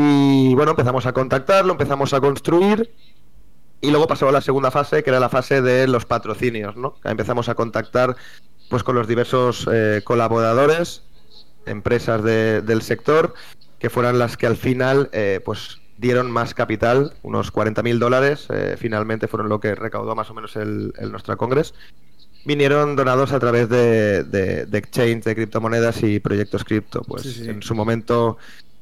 Y 0.00 0.54
bueno, 0.54 0.70
empezamos 0.70 1.06
a 1.06 1.12
contactarlo, 1.12 1.72
empezamos 1.72 2.14
a 2.14 2.20
construir 2.20 2.88
y 3.80 3.90
luego 3.90 4.06
pasó 4.06 4.28
a 4.28 4.32
la 4.32 4.40
segunda 4.40 4.70
fase, 4.70 5.02
que 5.02 5.10
era 5.10 5.18
la 5.18 5.28
fase 5.28 5.60
de 5.60 5.88
los 5.88 6.06
patrocinios, 6.06 6.76
¿no? 6.76 6.94
Empezamos 7.02 7.48
a 7.48 7.56
contactar 7.56 8.14
pues 8.70 8.84
con 8.84 8.94
los 8.94 9.08
diversos 9.08 9.68
eh, 9.72 10.02
colaboradores, 10.04 11.02
empresas 11.66 12.22
del 12.22 12.82
sector, 12.82 13.34
que 13.80 13.90
fueran 13.90 14.20
las 14.20 14.36
que 14.36 14.46
al 14.46 14.56
final 14.56 15.10
eh, 15.12 15.40
pues 15.44 15.80
dieron 15.96 16.30
más 16.30 16.54
capital, 16.54 17.14
unos 17.22 17.52
40.000 17.52 17.98
dólares, 17.98 18.46
eh, 18.50 18.76
finalmente 18.78 19.26
fueron 19.26 19.48
lo 19.48 19.58
que 19.58 19.74
recaudó 19.74 20.14
más 20.14 20.30
o 20.30 20.34
menos 20.34 20.54
el, 20.54 20.92
el 20.96 21.10
Nostra 21.10 21.34
Congress. 21.34 21.74
Vinieron 22.44 22.94
donados 22.94 23.32
a 23.32 23.40
través 23.40 23.68
de, 23.68 24.22
de, 24.22 24.78
exchange, 24.78 25.24
de 25.24 25.34
criptomonedas 25.34 26.04
y 26.04 26.20
proyectos 26.20 26.62
cripto. 26.62 27.02
Pues 27.02 27.40
en 27.40 27.62
su 27.62 27.74
momento 27.74 28.38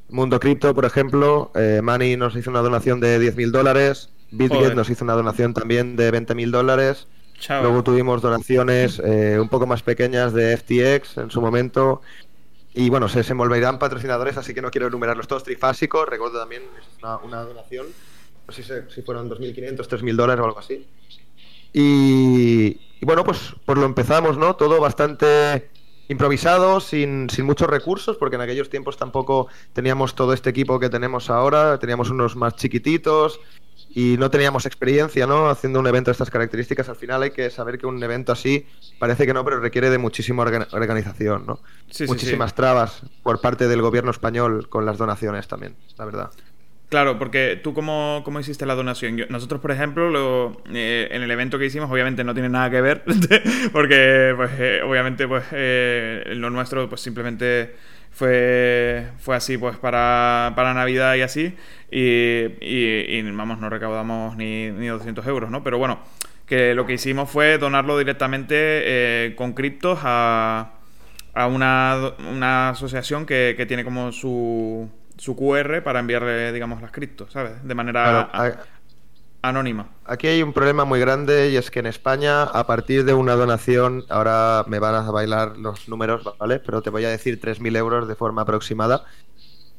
Mundo 0.08 0.38
Cripto, 0.38 0.74
por 0.74 0.84
ejemplo, 0.84 1.50
eh, 1.54 1.80
Money 1.82 2.16
nos 2.16 2.36
hizo 2.36 2.50
una 2.50 2.60
donación 2.60 3.00
de 3.00 3.18
10.000 3.20 3.50
dólares, 3.50 4.10
BitGet 4.30 4.74
nos 4.74 4.88
hizo 4.90 5.04
una 5.04 5.14
donación 5.14 5.54
también 5.54 5.96
de 5.96 6.12
20.000 6.12 6.50
dólares. 6.50 7.06
Luego 7.48 7.82
tuvimos 7.82 8.22
donaciones 8.22 9.00
eh, 9.04 9.38
un 9.38 9.48
poco 9.48 9.66
más 9.66 9.82
pequeñas 9.82 10.32
de 10.32 10.56
FTX 10.56 11.18
en 11.18 11.30
su 11.30 11.40
momento. 11.40 12.00
Y 12.72 12.88
bueno, 12.88 13.08
se 13.08 13.18
desenvolverán 13.18 13.78
patrocinadores, 13.78 14.36
así 14.36 14.54
que 14.54 14.62
no 14.62 14.70
quiero 14.70 14.86
enumerarlos 14.86 15.26
todos. 15.28 15.44
Trifásico, 15.44 16.04
recuerdo 16.04 16.40
también 16.40 16.62
una, 17.02 17.16
una 17.18 17.42
donación, 17.42 17.86
no 18.46 18.52
sé 18.52 18.62
si, 18.62 19.02
fueron 19.02 19.28
2.500, 19.28 19.76
3.000 19.76 20.16
dólares 20.16 20.42
o 20.42 20.46
algo 20.46 20.58
así. 20.58 20.86
Y, 21.72 22.80
y, 23.00 23.04
bueno, 23.04 23.22
pues, 23.24 23.54
pues 23.64 23.78
lo 23.78 23.84
empezamos, 23.84 24.38
¿no? 24.38 24.56
Todo 24.56 24.80
bastante 24.80 25.68
improvisado, 26.08 26.80
sin, 26.80 27.28
sin, 27.30 27.44
muchos 27.44 27.68
recursos, 27.68 28.16
porque 28.16 28.36
en 28.36 28.42
aquellos 28.42 28.70
tiempos 28.70 28.96
tampoco 28.96 29.48
teníamos 29.72 30.14
todo 30.14 30.32
este 30.32 30.50
equipo 30.50 30.78
que 30.78 30.88
tenemos 30.88 31.30
ahora, 31.30 31.78
teníamos 31.78 32.10
unos 32.10 32.36
más 32.36 32.56
chiquititos 32.56 33.40
y 33.90 34.16
no 34.18 34.30
teníamos 34.30 34.66
experiencia, 34.66 35.26
¿no? 35.26 35.48
Haciendo 35.48 35.80
un 35.80 35.86
evento 35.86 36.10
de 36.10 36.12
estas 36.12 36.30
características, 36.30 36.88
al 36.88 36.96
final 36.96 37.22
hay 37.22 37.30
que 37.30 37.48
saber 37.50 37.78
que 37.78 37.86
un 37.86 38.02
evento 38.02 38.32
así 38.32 38.66
parece 38.98 39.26
que 39.26 39.32
no, 39.32 39.44
pero 39.44 39.58
requiere 39.58 39.88
de 39.90 39.98
muchísima 39.98 40.42
organización, 40.42 41.46
¿no? 41.46 41.60
Muchísimas 42.06 42.54
trabas 42.54 43.00
por 43.22 43.40
parte 43.40 43.68
del 43.68 43.80
gobierno 43.80 44.10
español 44.10 44.68
con 44.68 44.84
las 44.84 44.98
donaciones 44.98 45.48
también, 45.48 45.76
la 45.96 46.04
verdad. 46.04 46.30
Claro, 46.88 47.18
porque 47.18 47.60
tú 47.62 47.74
cómo, 47.74 48.22
cómo 48.24 48.38
hiciste 48.38 48.64
la 48.64 48.76
donación. 48.76 49.20
nosotros, 49.28 49.60
por 49.60 49.72
ejemplo, 49.72 50.08
lo, 50.08 50.62
eh, 50.72 51.08
en 51.10 51.22
el 51.22 51.30
evento 51.32 51.58
que 51.58 51.66
hicimos, 51.66 51.90
obviamente 51.90 52.22
no 52.22 52.32
tiene 52.32 52.48
nada 52.48 52.70
que 52.70 52.80
ver, 52.80 53.02
porque 53.72 54.32
pues, 54.36 54.50
eh, 54.58 54.80
obviamente 54.84 55.26
pues 55.26 55.44
eh, 55.50 56.22
lo 56.36 56.48
nuestro 56.50 56.88
pues 56.88 57.00
simplemente 57.00 57.74
fue, 58.12 59.08
fue 59.18 59.34
así 59.34 59.58
pues 59.58 59.76
para, 59.78 60.52
para 60.54 60.74
Navidad 60.74 61.16
y 61.16 61.22
así. 61.22 61.56
Y, 61.90 62.44
y, 62.60 63.22
vamos, 63.32 63.58
no 63.58 63.68
recaudamos 63.68 64.36
ni, 64.36 64.70
ni 64.70 64.86
200 64.86 65.26
euros, 65.26 65.50
¿no? 65.50 65.64
Pero 65.64 65.78
bueno, 65.78 65.98
que 66.46 66.74
lo 66.74 66.86
que 66.86 66.94
hicimos 66.94 67.28
fue 67.28 67.58
donarlo 67.58 67.98
directamente 67.98 69.34
con 69.36 69.54
criptos 69.54 69.98
a, 70.02 70.74
a 71.34 71.46
una, 71.48 72.12
una 72.30 72.70
asociación 72.70 73.26
que, 73.26 73.54
que 73.56 73.66
tiene 73.66 73.82
como 73.84 74.12
su 74.12 74.88
su 75.16 75.36
QR 75.36 75.82
para 75.82 76.00
enviarle, 76.00 76.52
digamos, 76.52 76.82
las 76.82 76.90
criptos, 76.90 77.32
¿sabes? 77.32 77.62
De 77.62 77.74
manera 77.74 78.30
anónima. 79.42 79.88
Aquí 80.04 80.26
hay 80.26 80.42
un 80.42 80.52
problema 80.52 80.84
muy 80.84 81.00
grande 81.00 81.50
y 81.50 81.56
es 81.56 81.70
que 81.70 81.78
en 81.78 81.86
España, 81.86 82.42
a 82.42 82.66
partir 82.66 83.04
de 83.04 83.14
una 83.14 83.34
donación, 83.34 84.04
ahora 84.08 84.64
me 84.66 84.78
van 84.78 84.94
a 84.94 85.10
bailar 85.10 85.56
los 85.56 85.88
números, 85.88 86.22
¿vale? 86.38 86.58
Pero 86.58 86.82
te 86.82 86.90
voy 86.90 87.04
a 87.04 87.10
decir 87.10 87.40
3.000 87.40 87.76
euros 87.76 88.08
de 88.08 88.14
forma 88.14 88.42
aproximada. 88.42 89.04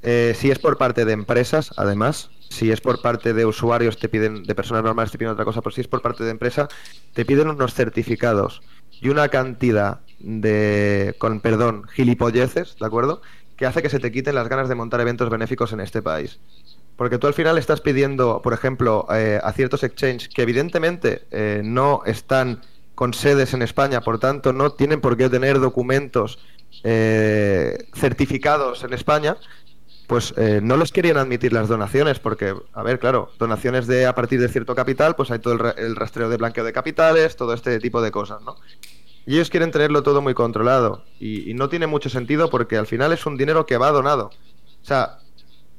Eh, 0.04 0.34
si 0.36 0.52
es 0.52 0.60
por 0.60 0.78
parte 0.78 1.06
de 1.06 1.14
empresas, 1.14 1.74
además, 1.76 2.30
si 2.50 2.72
es 2.72 2.82
por 2.82 3.02
parte 3.02 3.34
de 3.34 3.46
usuarios, 3.46 3.98
te 3.98 4.10
piden, 4.10 4.44
de 4.44 4.56
personas 4.56 4.84
normales 4.84 5.12
te 5.12 5.18
piden 5.18 5.34
otra 5.34 5.46
cosa, 5.46 5.62
pero 5.62 5.74
si 5.74 5.82
es 5.82 5.88
por 5.88 6.02
parte 6.02 6.24
de 6.24 6.32
empresa, 6.32 6.68
te 7.14 7.26
piden 7.26 7.50
unos 7.50 7.74
certificados 7.74 8.62
y 9.02 9.10
una 9.10 9.28
cantidad 9.30 10.02
de, 10.20 11.16
con 11.18 11.42
perdón, 11.42 11.88
gilipolleces, 11.90 12.78
¿de 12.80 12.86
acuerdo? 12.86 13.22
Que 13.58 13.66
hace 13.66 13.82
que 13.82 13.90
se 13.90 14.00
te 14.00 14.12
quiten 14.12 14.36
las 14.36 14.48
ganas 14.48 14.70
de 14.70 14.76
montar 14.76 15.02
eventos 15.02 15.30
benéficos 15.30 15.74
en 15.74 15.80
este 15.80 16.02
país. 16.02 16.40
Porque 16.96 17.18
tú 17.18 17.28
al 17.28 17.34
final 17.34 17.58
estás 17.58 17.82
pidiendo, 17.82 18.42
por 18.42 18.54
ejemplo, 18.54 19.08
eh, 19.12 19.40
a 19.44 19.52
ciertos 19.52 19.84
exchanges 19.84 20.30
que 20.30 20.44
evidentemente 20.44 21.28
eh, 21.32 21.62
no 21.64 22.02
están 22.06 22.62
con 22.96 23.14
sedes 23.14 23.54
en 23.54 23.62
España, 23.62 24.02
por 24.02 24.20
tanto 24.20 24.54
no 24.54 24.72
tienen 24.72 25.02
por 25.02 25.18
qué 25.18 25.30
tener 25.30 25.60
documentos 25.60 26.40
eh, 26.84 27.78
certificados 27.94 28.84
en 28.84 28.94
España, 28.94 29.38
pues 30.08 30.34
no 30.62 30.78
los 30.78 30.94
querían 30.94 31.18
admitir 31.18 31.52
las 31.52 31.68
donaciones, 31.68 32.18
porque, 32.20 32.56
a 32.72 32.82
ver, 32.82 32.98
claro, 32.98 33.30
donaciones 33.38 33.88
de 33.88 34.06
a 34.06 34.16
partir 34.16 34.40
de 34.40 34.48
cierto 34.48 34.74
capital, 34.74 35.18
pues 35.18 35.32
hay 35.32 35.40
todo 35.40 35.54
el, 35.56 35.84
el 35.84 35.96
rastreo 35.98 36.30
de 36.30 36.38
blanqueo 36.38 36.64
de 36.64 36.72
capitales, 36.72 37.36
todo 37.36 37.54
este 37.54 37.78
tipo 37.80 38.02
de 38.02 38.10
cosas, 38.10 38.42
¿no? 38.42 38.56
Y 39.28 39.36
ellos 39.36 39.50
quieren 39.50 39.72
tenerlo 39.72 40.04
todo 40.04 40.22
muy 40.22 40.34
controlado. 40.34 41.04
Y, 41.20 41.54
no 41.54 41.68
tiene 41.68 41.86
mucho 41.86 42.10
sentido 42.10 42.50
porque 42.50 42.78
al 42.78 42.88
final 42.88 43.12
es 43.12 43.26
un 43.26 43.36
dinero 43.36 43.66
que 43.66 43.78
va 43.78 43.92
donado. 43.92 44.28
O 44.82 44.86
sea, 44.86 45.20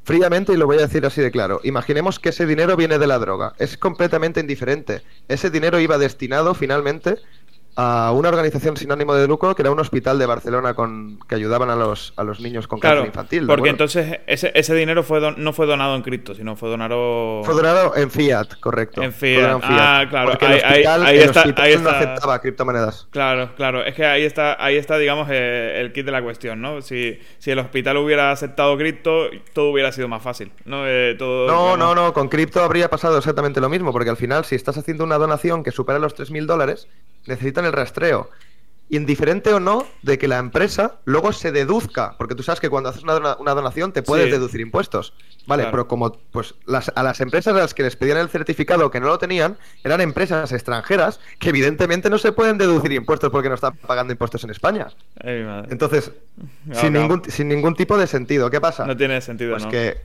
fríamente, 0.05 0.53
y 0.53 0.59
lo 0.59 0.67
voy 0.67 0.77
a 0.77 0.83
decir 0.83 1.07
así 1.07 1.23
de 1.23 1.31
claro, 1.31 1.61
imaginemos 1.65 2.19
que 2.19 2.29
ese 2.29 2.45
dinero 2.45 2.77
viene 2.77 2.99
de 2.99 3.07
la 3.07 3.19
droga. 3.19 3.55
Es 3.59 3.79
completamente 3.79 4.41
indiferente. 4.41 5.01
Ese 5.29 5.49
dinero 5.49 5.81
iba 5.81 5.97
destinado 5.97 6.53
finalmente 6.53 7.17
a 7.81 8.11
una 8.11 8.29
organización 8.29 8.77
sin 8.77 8.91
ánimo 8.91 9.15
de 9.15 9.29
lucro 9.29 9.55
que 9.55 9.63
era 9.63 9.71
un 9.71 9.79
hospital 9.79 10.19
de 10.19 10.27
Barcelona 10.27 10.75
con 10.75 11.21
que 11.29 11.37
ayudaban 11.37 11.71
a 11.71 11.77
los, 11.77 12.13
a 12.17 12.25
los 12.25 12.41
niños 12.41 12.67
con 12.67 12.81
cáncer 12.81 13.07
infantil. 13.07 13.47
Porque 13.47 13.69
entonces 13.69 14.19
ese, 14.27 14.51
ese 14.53 14.75
dinero 14.75 15.05
fue 15.05 15.21
no 15.37 15.53
fue 15.53 15.67
donado 15.67 15.95
en 15.95 16.03
cripto, 16.03 16.35
sino 16.35 16.57
fue 16.57 16.71
donado... 16.71 17.43
Fue 17.45 17.55
donado 17.55 17.95
en 17.95 18.11
fiat, 18.11 18.59
correcto. 18.59 19.01
En 19.01 19.13
fiat. 19.13 19.61
Ah, 19.63 20.05
claro. 20.11 20.31
Porque 20.31 20.47
el 20.47 20.55
hospital, 20.55 21.07
ahí, 21.07 21.19
está, 21.19 21.45
no 21.45 21.91
aceptaba 21.91 22.41
criptomonedas. 22.41 23.07
Claro, 23.11 23.55
claro. 23.55 23.85
Es 23.85 23.95
que 23.95 24.05
ahí 24.05 24.25
está, 24.25 24.57
ahí 24.59 24.77
está 24.77 24.99
digamos, 24.99 25.29
eh, 25.31 25.81
el 25.81 25.93
kit 25.93 26.05
de 26.05 26.11
la 26.11 26.21
cuestión, 26.21 26.61
¿no? 26.61 26.83
Si, 26.83 27.21
si 27.39 27.53
el 27.53 27.61
hospital 27.61 27.99
hubiera 27.99 28.33
aceptado 28.33 28.77
cripto, 28.77 29.29
todo 29.53 29.71
hubiera 29.71 29.93
sido 29.93 30.09
más 30.09 30.23
fácil, 30.23 30.51
¿no? 30.65 30.83
Eh, 30.85 31.15
todo, 31.17 31.47
no, 31.47 31.77
no, 31.77 31.95
no. 31.95 32.13
Con 32.13 32.29
cripto 32.29 32.61
habría 32.61 32.91
pasado 32.91 33.19
exactamente 33.19 33.61
lo 33.61 33.69
mismo, 33.69 33.93
porque 33.93 34.11
al 34.11 34.17
final, 34.17 34.45
si 34.45 34.57
estás 34.57 34.77
haciendo 34.77 35.05
una 35.05 35.17
donación 35.17 35.63
que 35.63 35.71
supera 35.71 36.01
los 36.01 36.17
3.000 36.17 36.47
dólares, 36.47 36.89
necesitan 37.29 37.65
el 37.65 37.73
rastreo. 37.73 38.31
Indiferente 38.91 39.53
o 39.53 39.61
no 39.61 39.87
de 40.01 40.17
que 40.17 40.29
la 40.29 40.39
empresa 40.39 40.95
luego 41.05 41.33
se 41.33 41.53
deduzca, 41.53 42.15
porque 42.17 42.35
tú 42.35 42.43
sabes 42.43 42.59
que 42.59 42.71
cuando 42.71 42.89
haces 42.89 43.03
una, 43.03 43.19
donación 43.21 43.93
te 43.93 44.03
puedes 44.03 44.31
deducir 44.31 44.63
impuestos. 44.63 45.13
Vale, 45.47 45.67
pero 45.71 45.87
como 45.87 46.13
pues 46.31 46.55
las, 46.67 46.91
a 46.95 47.03
las 47.03 47.21
empresas 47.21 47.55
a 47.55 47.59
las 47.59 47.75
que 47.75 47.83
les 47.83 47.97
pedían 47.97 48.17
el 48.17 48.31
certificado 48.31 48.91
que 48.91 48.99
no 48.99 49.09
lo 49.09 49.19
tenían, 49.19 49.59
eran 49.85 50.01
empresas 50.01 50.53
extranjeras 50.53 51.21
que 51.39 51.51
evidentemente 51.51 52.09
no 52.09 52.17
se 52.17 52.33
pueden 52.33 52.57
deducir 52.57 52.93
impuestos 52.93 53.31
porque 53.31 53.51
no 53.51 53.57
están 53.57 53.77
pagando 53.77 54.13
impuestos 54.13 54.43
en 54.45 54.51
España. 54.51 54.89
Entonces, 55.21 56.13
sin, 56.73 56.95
Ningún, 56.95 57.23
sin 57.29 57.49
ningún 57.49 57.75
tipo 57.75 57.99
de 57.99 58.07
sentido. 58.07 58.51
¿Qué 58.51 58.61
pasa? 58.61 58.87
No 58.87 58.97
tiene 58.97 59.21
sentido, 59.21 59.53
pues 59.53 59.67
que 59.67 59.99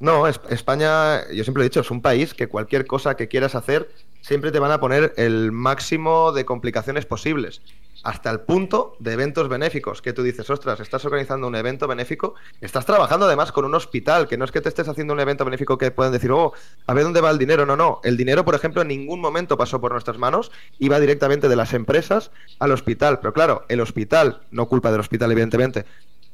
no, 0.00 0.28
España, 0.28 1.28
yo 1.32 1.42
siempre 1.42 1.62
he 1.62 1.68
dicho, 1.68 1.80
es 1.80 1.90
un 1.90 2.00
país 2.00 2.32
que 2.34 2.46
cualquier 2.46 2.86
cosa 2.86 3.16
que 3.16 3.26
quieras 3.26 3.54
hacer 3.54 3.88
siempre 4.20 4.52
te 4.52 4.58
van 4.58 4.72
a 4.72 4.80
poner 4.80 5.14
el 5.16 5.52
máximo 5.52 6.32
de 6.32 6.44
complicaciones 6.44 7.06
posibles. 7.06 7.62
Hasta 8.04 8.30
el 8.30 8.40
punto 8.40 8.94
de 9.00 9.12
eventos 9.12 9.48
benéficos, 9.48 10.02
que 10.02 10.12
tú 10.12 10.22
dices, 10.22 10.48
ostras, 10.50 10.78
estás 10.78 11.04
organizando 11.04 11.48
un 11.48 11.56
evento 11.56 11.88
benéfico, 11.88 12.34
estás 12.60 12.86
trabajando 12.86 13.26
además 13.26 13.50
con 13.50 13.64
un 13.64 13.74
hospital, 13.74 14.28
que 14.28 14.38
no 14.38 14.44
es 14.44 14.52
que 14.52 14.60
te 14.60 14.68
estés 14.68 14.86
haciendo 14.86 15.14
un 15.14 15.20
evento 15.20 15.44
benéfico 15.44 15.76
que 15.78 15.90
pueden 15.90 16.12
decir, 16.12 16.30
oh, 16.30 16.52
a 16.86 16.94
ver 16.94 17.02
dónde 17.02 17.20
va 17.20 17.30
el 17.30 17.38
dinero. 17.38 17.66
No, 17.66 17.76
no. 17.76 18.00
El 18.04 18.16
dinero, 18.16 18.44
por 18.44 18.54
ejemplo, 18.54 18.82
en 18.82 18.88
ningún 18.88 19.20
momento 19.20 19.56
pasó 19.56 19.80
por 19.80 19.90
nuestras 19.90 20.16
manos, 20.16 20.52
iba 20.78 21.00
directamente 21.00 21.48
de 21.48 21.56
las 21.56 21.74
empresas 21.74 22.30
al 22.60 22.70
hospital. 22.70 23.18
Pero 23.18 23.32
claro, 23.32 23.64
el 23.68 23.80
hospital, 23.80 24.42
no 24.52 24.66
culpa 24.66 24.92
del 24.92 25.00
hospital, 25.00 25.32
evidentemente, 25.32 25.84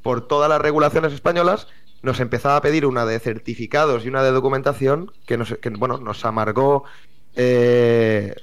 por 0.02 0.28
todas 0.28 0.50
las 0.50 0.60
regulaciones 0.60 1.14
españolas, 1.14 1.66
nos 2.02 2.20
empezaba 2.20 2.56
a 2.56 2.60
pedir 2.60 2.84
una 2.84 3.06
de 3.06 3.18
certificados 3.18 4.04
y 4.04 4.08
una 4.08 4.22
de 4.22 4.30
documentación 4.30 5.10
que 5.26 5.38
nos, 5.38 5.54
que, 5.56 5.70
bueno, 5.70 5.96
nos 5.96 6.26
amargó 6.26 6.84
eh, 7.36 8.34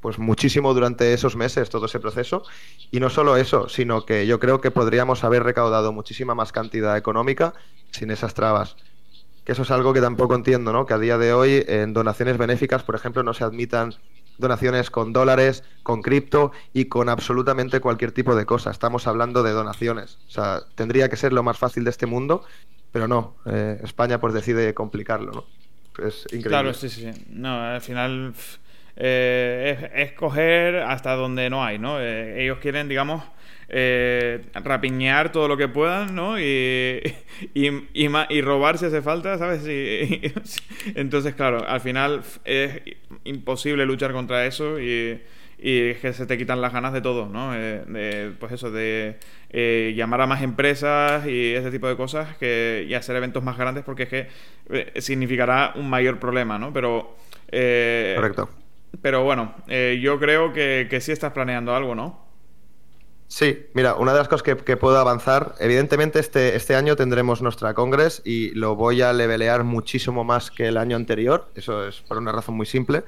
pues 0.00 0.18
muchísimo 0.18 0.74
durante 0.74 1.12
esos 1.12 1.36
meses 1.36 1.70
todo 1.70 1.86
ese 1.86 2.00
proceso. 2.00 2.42
Y 2.90 3.00
no 3.00 3.10
solo 3.10 3.36
eso, 3.36 3.68
sino 3.68 4.04
que 4.04 4.26
yo 4.26 4.38
creo 4.40 4.60
que 4.60 4.70
podríamos 4.70 5.24
haber 5.24 5.42
recaudado 5.42 5.92
muchísima 5.92 6.34
más 6.34 6.52
cantidad 6.52 6.96
económica 6.96 7.54
sin 7.90 8.10
esas 8.10 8.34
trabas. 8.34 8.76
que 9.44 9.52
eso 9.52 9.62
es 9.62 9.70
algo 9.70 9.94
que 9.94 10.00
tampoco 10.00 10.34
entiendo, 10.34 10.72
¿no? 10.72 10.84
Que 10.84 10.94
a 10.94 10.98
día 10.98 11.16
de 11.16 11.32
hoy 11.32 11.64
en 11.68 11.94
donaciones 11.94 12.36
benéficas, 12.36 12.82
por 12.82 12.94
ejemplo, 12.94 13.22
no 13.22 13.32
se 13.32 13.44
admitan 13.44 13.94
donaciones 14.38 14.90
con 14.90 15.12
dólares, 15.12 15.64
con 15.82 16.02
cripto 16.02 16.52
y 16.72 16.86
con 16.86 17.08
absolutamente 17.08 17.80
cualquier 17.80 18.12
tipo 18.12 18.34
de 18.36 18.46
cosa. 18.46 18.70
Estamos 18.70 19.06
hablando 19.06 19.42
de 19.42 19.52
donaciones. 19.52 20.18
O 20.28 20.30
sea, 20.30 20.62
tendría 20.74 21.08
que 21.08 21.16
ser 21.16 21.32
lo 21.32 21.42
más 21.42 21.58
fácil 21.58 21.84
de 21.84 21.90
este 21.90 22.06
mundo, 22.06 22.44
pero 22.92 23.08
no. 23.08 23.36
Eh, 23.46 23.80
España 23.82 24.20
pues 24.20 24.34
decide 24.34 24.74
complicarlo, 24.74 25.32
¿no? 25.32 25.44
Es 25.98 26.24
increíble. 26.24 26.48
Claro, 26.48 26.74
sí, 26.74 26.88
sí. 26.88 27.10
No, 27.30 27.60
al 27.60 27.80
final 27.80 28.32
eh, 28.96 29.90
es, 29.94 30.12
coger 30.12 30.76
hasta 30.76 31.14
donde 31.14 31.50
no 31.50 31.64
hay, 31.64 31.78
¿no? 31.78 32.00
Eh, 32.00 32.42
ellos 32.42 32.58
quieren, 32.58 32.88
digamos 32.88 33.22
eh, 33.68 34.46
rapiñar 34.54 35.30
todo 35.30 35.46
lo 35.46 35.56
que 35.56 35.68
puedan, 35.68 36.14
¿no? 36.14 36.38
Y, 36.40 37.02
y, 37.54 37.68
y, 37.94 38.40
robar 38.40 38.78
si 38.78 38.86
hace 38.86 39.02
falta, 39.02 39.36
¿sabes? 39.36 39.62
entonces, 40.94 41.34
claro, 41.34 41.66
al 41.68 41.80
final 41.80 42.22
es 42.44 42.80
imposible 43.24 43.84
luchar 43.84 44.12
contra 44.12 44.46
eso 44.46 44.80
y, 44.80 45.20
y 45.58 45.90
es 45.90 45.98
que 45.98 46.12
se 46.12 46.26
te 46.26 46.38
quitan 46.38 46.60
las 46.60 46.72
ganas 46.72 46.92
de 46.92 47.00
todo, 47.00 47.26
¿no? 47.26 47.54
Eh, 47.54 47.84
de, 47.86 48.32
pues 48.38 48.52
eso, 48.52 48.70
de 48.70 49.18
eh, 49.50 49.92
llamar 49.96 50.20
a 50.20 50.26
más 50.26 50.42
empresas 50.42 51.26
y 51.26 51.54
ese 51.54 51.70
tipo 51.70 51.88
de 51.88 51.96
cosas 51.96 52.36
que, 52.36 52.86
y 52.88 52.94
hacer 52.94 53.16
eventos 53.16 53.42
más 53.42 53.58
grandes 53.58 53.84
porque 53.84 54.04
es 54.04 54.08
que 54.08 54.28
eh, 54.70 55.00
significará 55.00 55.72
un 55.74 55.90
mayor 55.90 56.18
problema, 56.18 56.58
¿no? 56.58 56.72
Pero... 56.72 57.16
Correcto. 57.50 58.50
Pero 59.00 59.22
bueno, 59.22 59.54
yo 59.68 60.18
creo 60.18 60.52
que, 60.52 60.86
que 60.90 61.00
sí 61.00 61.12
estás 61.12 61.32
planeando 61.32 61.74
algo, 61.74 61.94
¿no? 61.94 62.28
Sí, 63.28 63.66
mira, 63.74 63.94
una 63.94 64.12
de 64.12 64.18
las 64.18 64.28
cosas 64.28 64.42
que, 64.42 64.76
puedo 64.78 64.98
avanzar, 64.98 65.54
evidentemente 65.60 66.18
este, 66.18 66.56
este 66.56 66.74
año 66.74 66.96
tendremos 66.96 67.42
nuestra 67.42 67.74
Congress 67.74 68.22
y 68.24 68.50
lo 68.54 68.74
voy 68.74 69.02
a 69.02 69.12
levelear 69.12 69.64
muchísimo 69.64 70.24
más 70.24 70.50
que 70.50 70.68
el 70.68 70.78
año 70.78 70.96
anterior, 70.96 71.50
eso 71.54 71.86
es 71.86 72.00
por 72.00 72.16
una 72.16 72.32
razón 72.32 72.56
muy 72.56 72.64
simple. 72.64 73.04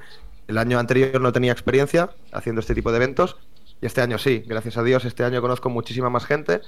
El 0.51 0.57
año 0.57 0.79
anterior 0.79 1.21
no 1.21 1.31
tenía 1.31 1.53
experiencia 1.53 2.09
haciendo 2.33 2.59
este 2.59 2.75
tipo 2.75 2.91
de 2.91 2.97
eventos 2.97 3.37
y 3.81 3.85
este 3.85 4.01
año 4.01 4.17
sí, 4.17 4.43
gracias 4.45 4.75
a 4.75 4.83
Dios, 4.83 5.05
este 5.05 5.23
año 5.23 5.39
conozco 5.39 5.69
muchísima 5.69 6.09
más 6.09 6.25
gente 6.25 6.59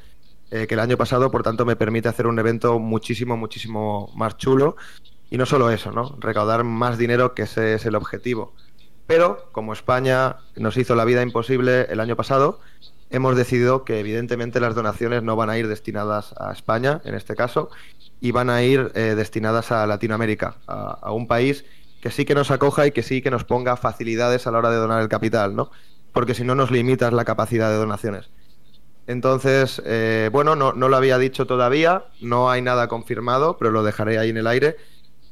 eh, 0.52 0.68
que 0.68 0.76
el 0.76 0.80
año 0.80 0.96
pasado, 0.96 1.30
por 1.32 1.44
tanto 1.44 1.66
me 1.66 1.76
permite 1.76 2.08
hacer 2.08 2.26
un 2.28 2.40
evento 2.40 2.80
muchísimo, 2.80 3.36
muchísimo 3.36 4.10
más 4.16 4.38
chulo. 4.38 4.78
Y 5.30 5.38
no 5.38 5.46
solo 5.46 5.70
eso, 5.70 5.92
¿no? 5.92 6.16
Recaudar 6.20 6.64
más 6.64 6.98
dinero, 6.98 7.34
que 7.34 7.42
ese 7.42 7.74
es 7.74 7.86
el 7.86 7.96
objetivo. 7.96 8.54
Pero 9.06 9.50
como 9.52 9.74
España 9.74 10.38
nos 10.56 10.78
hizo 10.78 10.96
la 10.96 11.04
vida 11.04 11.22
imposible 11.22 11.88
el 11.90 12.00
año 12.00 12.16
pasado, 12.16 12.62
hemos 13.10 13.36
decidido 13.36 13.84
que 13.84 14.00
evidentemente 14.00 14.62
las 14.62 14.76
donaciones 14.76 15.24
no 15.24 15.36
van 15.36 15.50
a 15.50 15.58
ir 15.58 15.68
destinadas 15.68 16.34
a 16.38 16.54
España, 16.54 17.02
en 17.04 17.16
este 17.16 17.36
caso, 17.36 17.70
y 18.22 18.32
van 18.32 18.50
a 18.50 18.64
ir 18.64 18.94
eh, 18.96 19.16
destinadas 19.18 19.74
a 19.74 19.86
Latinoamérica, 19.88 20.56
a, 20.68 21.12
un 21.12 21.28
país 21.28 21.66
que 22.04 22.12
sí 22.12 22.26
que 22.26 22.36
nos 22.36 22.52
acoja 22.52 22.86
y 22.86 22.92
que 22.92 23.02
sí 23.02 23.22
que 23.22 23.32
nos 23.32 23.46
ponga 23.46 23.78
facilidades 23.78 24.46
a 24.46 24.52
la 24.52 24.58
hora 24.58 24.70
de 24.70 24.76
donar 24.76 25.02
el 25.02 25.08
capital, 25.08 25.56
¿no? 25.56 25.72
Porque 26.12 26.34
si 26.34 26.44
no 26.44 26.54
nos 26.54 26.70
limitas 26.70 27.14
la 27.14 27.24
capacidad 27.24 27.70
de 27.70 27.78
donaciones. 27.78 28.30
Entonces, 29.08 29.82
eh, 29.86 30.30
bueno, 30.30 30.58
no, 30.58 30.74
lo 30.74 30.98
había 30.98 31.18
dicho 31.18 31.48
todavía, 31.48 32.04
no 32.20 32.52
hay 32.52 32.62
nada 32.62 32.90
confirmado, 32.90 33.56
pero 33.56 33.72
lo 33.72 33.84
dejaré 33.84 34.18
ahí 34.18 34.32
en 34.32 34.36
el 34.36 34.48
aire. 34.48 34.76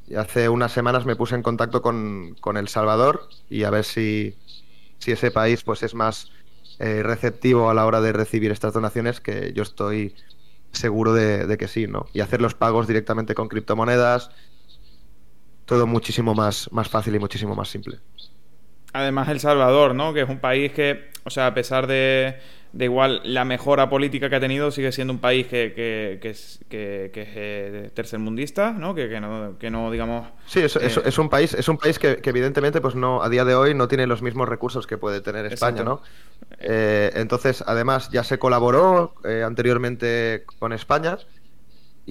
Y 0.07 0.15
hace 0.15 0.47
unas 0.47 0.71
semanas 0.71 1.05
me 1.05 1.17
puse 1.17 1.36
en 1.36 1.43
contacto 1.43 1.81
con, 1.81 2.38
con 2.39 2.55
El 2.55 2.69
Salvador 2.69 3.27
y 3.49 3.65
a 3.65 3.69
ver 3.69 3.84
si, 3.84 4.38
si 4.99 5.12
ese 5.12 5.29
país 5.29 5.63
pues 5.63 5.84
es 5.84 5.93
más 5.93 6.31
eh, 6.79 7.03
receptivo 7.03 7.69
a 7.69 7.73
la 7.73 7.86
hora 7.86 7.99
de 7.99 8.13
recibir 8.13 8.49
estas 8.49 8.73
donaciones, 8.73 9.19
que 9.19 9.51
yo 9.51 9.63
estoy 9.63 10.15
seguro 10.71 11.12
de, 11.12 11.57
que 11.57 11.67
sí, 11.67 11.86
¿no? 11.86 12.07
Y 12.13 12.21
hacer 12.21 12.41
los 12.41 12.55
pagos 12.55 12.88
directamente 12.88 13.36
con 13.36 13.49
criptomonedas, 13.49 14.31
todo 15.71 15.88
muchísimo 15.88 16.36
más, 16.36 16.69
más 16.73 16.89
fácil 16.89 17.15
y 17.15 17.19
muchísimo 17.19 17.55
más 17.55 17.69
simple. 17.69 17.97
Además, 18.91 19.29
El 19.29 19.39
Salvador, 19.39 19.95
¿no? 19.95 20.13
Que 20.13 20.23
es 20.23 20.29
un 20.29 20.39
país 20.39 20.73
que, 20.73 21.12
o 21.23 21.29
sea, 21.29 21.47
a 21.47 21.53
pesar 21.53 21.88
de, 21.88 22.36
de 22.73 22.84
igual 22.84 23.21
la 23.23 23.45
mejora 23.45 23.89
política 23.89 24.29
que 24.29 24.36
ha 24.36 24.41
tenido, 24.41 24.69
sigue 24.71 24.91
siendo 24.91 25.13
un 25.13 25.19
país 25.19 25.47
que, 25.47 25.71
que, 25.73 26.19
que 26.21 26.29
es, 26.31 26.60
que, 26.67 27.05
es 27.05 27.13
eh, 27.15 27.89
tercermundista, 27.93 28.73
¿no? 28.73 28.93
Que, 28.93 29.21
no, 29.21 29.57
que 29.57 29.69
no, 29.71 29.89
digamos... 29.91 30.27
Sí, 30.45 30.60
es, 30.60 30.75
es, 30.75 30.97
eh, 30.97 31.21
un 31.21 31.29
país, 31.29 31.53
es 31.53 31.69
un 31.69 31.77
país 31.77 31.97
que, 31.99 32.19
evidentemente, 32.21 32.81
pues 32.81 32.95
no, 32.95 33.23
a 33.23 33.29
día 33.29 33.45
de 33.45 33.55
hoy 33.55 33.73
no 33.73 33.88
tiene 33.88 34.07
los 34.07 34.21
mismos 34.21 34.49
recursos 34.49 34.86
que 34.86 34.97
puede 34.97 35.21
tener 35.21 35.45
España, 35.45 35.86
¿no? 35.86 36.01
Eh, 36.60 37.12
entonces, 37.13 37.63
además, 37.65 38.10
ya 38.12 38.25
se 38.25 38.38
colaboró 38.38 39.13
anteriormente 39.23 40.43
con 40.60 40.73
España 40.73 41.17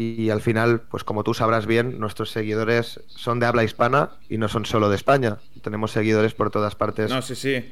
y 0.00 0.30
al 0.30 0.40
final, 0.40 0.80
pues 0.90 1.04
como 1.04 1.24
tú 1.24 1.34
sabrás 1.34 1.66
bien, 1.66 2.00
nuestros 2.00 2.30
seguidores 2.30 3.00
son 3.06 3.38
de 3.38 3.44
habla 3.44 3.64
hispana 3.64 4.12
y 4.30 4.38
no 4.38 4.48
son 4.48 4.64
solo 4.64 4.88
de 4.88 4.96
España. 4.96 5.36
Tenemos 5.60 5.90
seguidores 5.90 6.32
por 6.32 6.50
todas 6.50 6.74
partes 6.74 7.10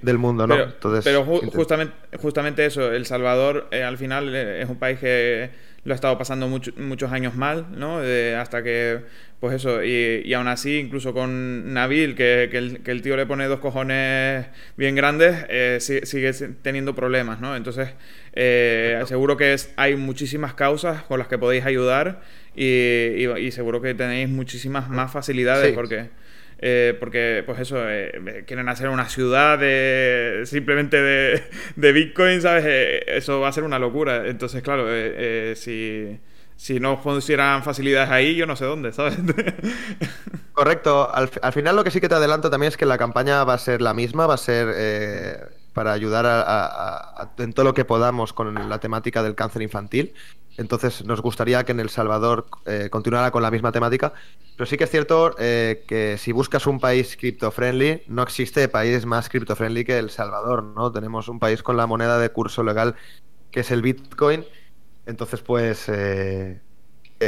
del 0.03 0.19
mundo, 0.19 0.47
¿no? 0.47 0.57
Pero, 1.05 1.25
justamente, 1.25 1.95
justamente 2.19 2.67
eso, 2.67 2.93
El 2.93 3.07
Salvador 3.07 3.69
eh, 3.71 3.83
al 3.83 3.97
final 3.97 4.35
eh, 4.35 4.61
es 4.61 4.69
un 4.69 4.79
país 4.79 4.99
que 4.99 5.51
lo 5.89 5.95
ha 5.95 5.97
estado 5.97 6.19
pasando 6.19 6.47
muchos 6.49 7.13
años 7.13 7.35
mal, 7.35 7.67
¿no? 7.75 8.01
hasta 8.39 8.63
que, 8.63 9.01
pues 9.41 9.55
eso, 9.55 9.83
y, 9.83 10.23
y, 10.25 10.35
aún 10.35 10.47
así, 10.47 10.79
incluso 10.79 11.15
con 11.15 11.73
Nabil, 11.73 12.15
que, 12.15 12.49
que, 12.51 12.91
el, 12.91 13.03
tío 13.03 13.17
le 13.17 13.25
pone 13.25 13.47
dos 13.47 13.59
cojones 13.59 14.47
bien 14.77 14.95
grandes, 14.95 15.47
eh, 15.49 15.79
sigue, 15.81 16.33
teniendo 16.61 16.95
problemas, 16.95 17.41
¿no? 17.41 17.57
Entonces, 17.57 17.89
eh, 18.35 19.03
seguro 19.07 19.39
que 19.39 19.55
es, 19.55 19.73
hay 19.77 19.97
muchísimas 19.97 20.53
causas 20.53 21.03
con 21.05 21.19
las 21.19 21.29
que 21.29 21.39
podéis 21.39 21.65
ayudar 21.65 22.21
y, 22.55 23.27
y, 23.27 23.51
seguro 23.51 23.81
que 23.81 23.95
tenéis 23.95 24.29
muchísimas 24.29 24.89
más 24.91 25.11
facilidades 25.11 25.73
porque... 25.73 26.11
Eh, 26.61 26.97
porque, 26.99 27.45
pues 27.47 27.61
eso, 27.61 27.77
eh, 27.89 28.45
quieren 28.47 28.69
hacer 28.69 28.89
una 28.89 29.09
ciudad 29.09 29.59
de, 29.59 30.43
simplemente 30.45 31.01
de, 31.01 31.93
Bitcoin, 31.93 32.43
¿sabes? 32.43 32.65
Eh, 32.67 33.05
eso 33.17 33.41
va 33.41 33.49
a 33.49 33.53
ser 33.53 33.63
una 33.65 33.79
locura. 33.79 34.27
Entonces, 34.27 34.63
claro, 34.63 34.87
si, 35.55 36.19
si 36.57 36.81
no 36.81 37.01
pusieran 37.01 37.63
facilidades 37.63 38.11
ahí, 38.11 38.35
yo 38.35 38.47
no 38.47 38.57
sé 38.57 38.65
dónde, 38.65 38.93
¿sabes? 38.93 39.17
Correcto. 40.53 41.09
Al, 41.15 41.31
al, 41.43 41.53
final 41.53 41.77
lo 41.77 41.85
que 41.85 41.93
sí 41.93 42.01
que 42.01 42.09
te 42.09 42.17
adelanto 42.17 42.51
también 42.51 42.69
es 42.69 42.77
que 42.77 42.87
la 42.87 42.99
campaña 42.99 43.45
va 43.45 43.55
a 43.55 43.59
ser 43.59 43.81
la 43.81 43.95
misma, 43.95 44.27
va 44.27 44.35
a 44.35 44.39
ser 44.39 45.49
para 45.79 45.93
ayudar 45.93 46.27
a, 46.27 47.31
en 47.39 47.53
todo 47.53 47.67
lo 47.67 47.73
que 47.73 47.85
podamos 47.85 48.33
con 48.33 48.53
la 48.69 48.81
temática 48.81 49.23
del 49.23 49.37
cáncer 49.37 49.63
infantil. 49.63 50.13
Entonces 50.57 51.05
nos 51.05 51.23
gustaría 51.23 51.63
que 51.63 51.71
en 51.71 51.79
El 51.79 51.89
Salvador 51.89 52.47
eh, 52.67 52.89
continuara 52.91 53.31
con 53.31 53.45
la 53.45 53.53
misma 53.53 53.71
temática. 53.71 54.13
Pero 54.57 54.67
sí 54.67 54.77
que 54.77 54.83
es 54.83 54.91
cierto 54.91 55.37
eh, 55.39 55.85
que 55.87 56.19
si 56.19 56.33
buscas 56.33 56.67
un 56.67 56.81
país 56.81 57.17
cripto-friendly, 57.17 58.03
no 58.09 58.25
existe 58.25 58.69
país 58.69 59.07
más 59.07 59.29
cripto-friendly 59.29 59.85
que 59.85 60.01
El 60.01 60.11
Salvador, 60.11 60.65
¿no? 60.65 60.91
Tenemos 60.91 61.29
un 61.29 61.39
país 61.39 61.63
con 61.63 61.77
la 61.77 61.87
moneda 61.87 62.19
de 62.19 62.31
curso 62.31 62.65
legal 62.65 62.97
que 63.53 63.61
es 63.61 63.71
el 63.71 63.81
Bitcoin. 63.81 64.45
Entonces, 65.07 65.43
pues, 65.43 65.89
eh, 65.89 66.61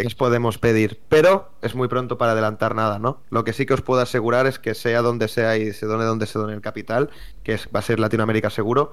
os 0.07 0.14
podemos 0.14 0.59
pedir? 0.59 1.00
Pero 1.09 1.50
es 1.62 1.74
muy 1.74 1.88
pronto 1.88 2.18
para 2.18 2.33
adelantar 2.33 2.74
nada, 2.74 2.98
¿no? 2.98 3.22
Lo 3.31 3.44
que 3.44 3.53
sí 3.53 3.66
que 3.66 3.74
os 3.74 3.83
puedo 3.83 4.00
asegurar 4.00 4.46
es 4.46 4.59
que 4.59 4.74
sea 4.74 5.03
donde 5.03 5.29
sea 5.29 5.57
y 5.57 5.72
se 5.72 5.87
done 5.87 6.05
donde 6.05 6.26
se 6.26 6.38
done 6.38 6.55
el 6.55 6.61
capital, 6.61 7.11
que 7.42 7.55
es, 7.55 7.68
va 7.74 7.81
a 7.81 7.83
ser 7.83 7.98
Latinoamérica 7.98 8.50
seguro, 8.50 8.92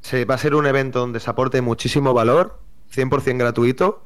se, 0.00 0.24
va 0.24 0.36
a 0.36 0.38
ser 0.38 0.54
un 0.54 0.66
evento 0.66 1.00
donde 1.00 1.20
se 1.20 1.28
aporte 1.30 1.60
muchísimo 1.60 2.14
valor 2.14 2.60
100% 2.94 3.38
gratuito. 3.38 4.02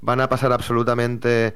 Van 0.00 0.20
a 0.20 0.28
pasar 0.28 0.52
absolutamente 0.52 1.54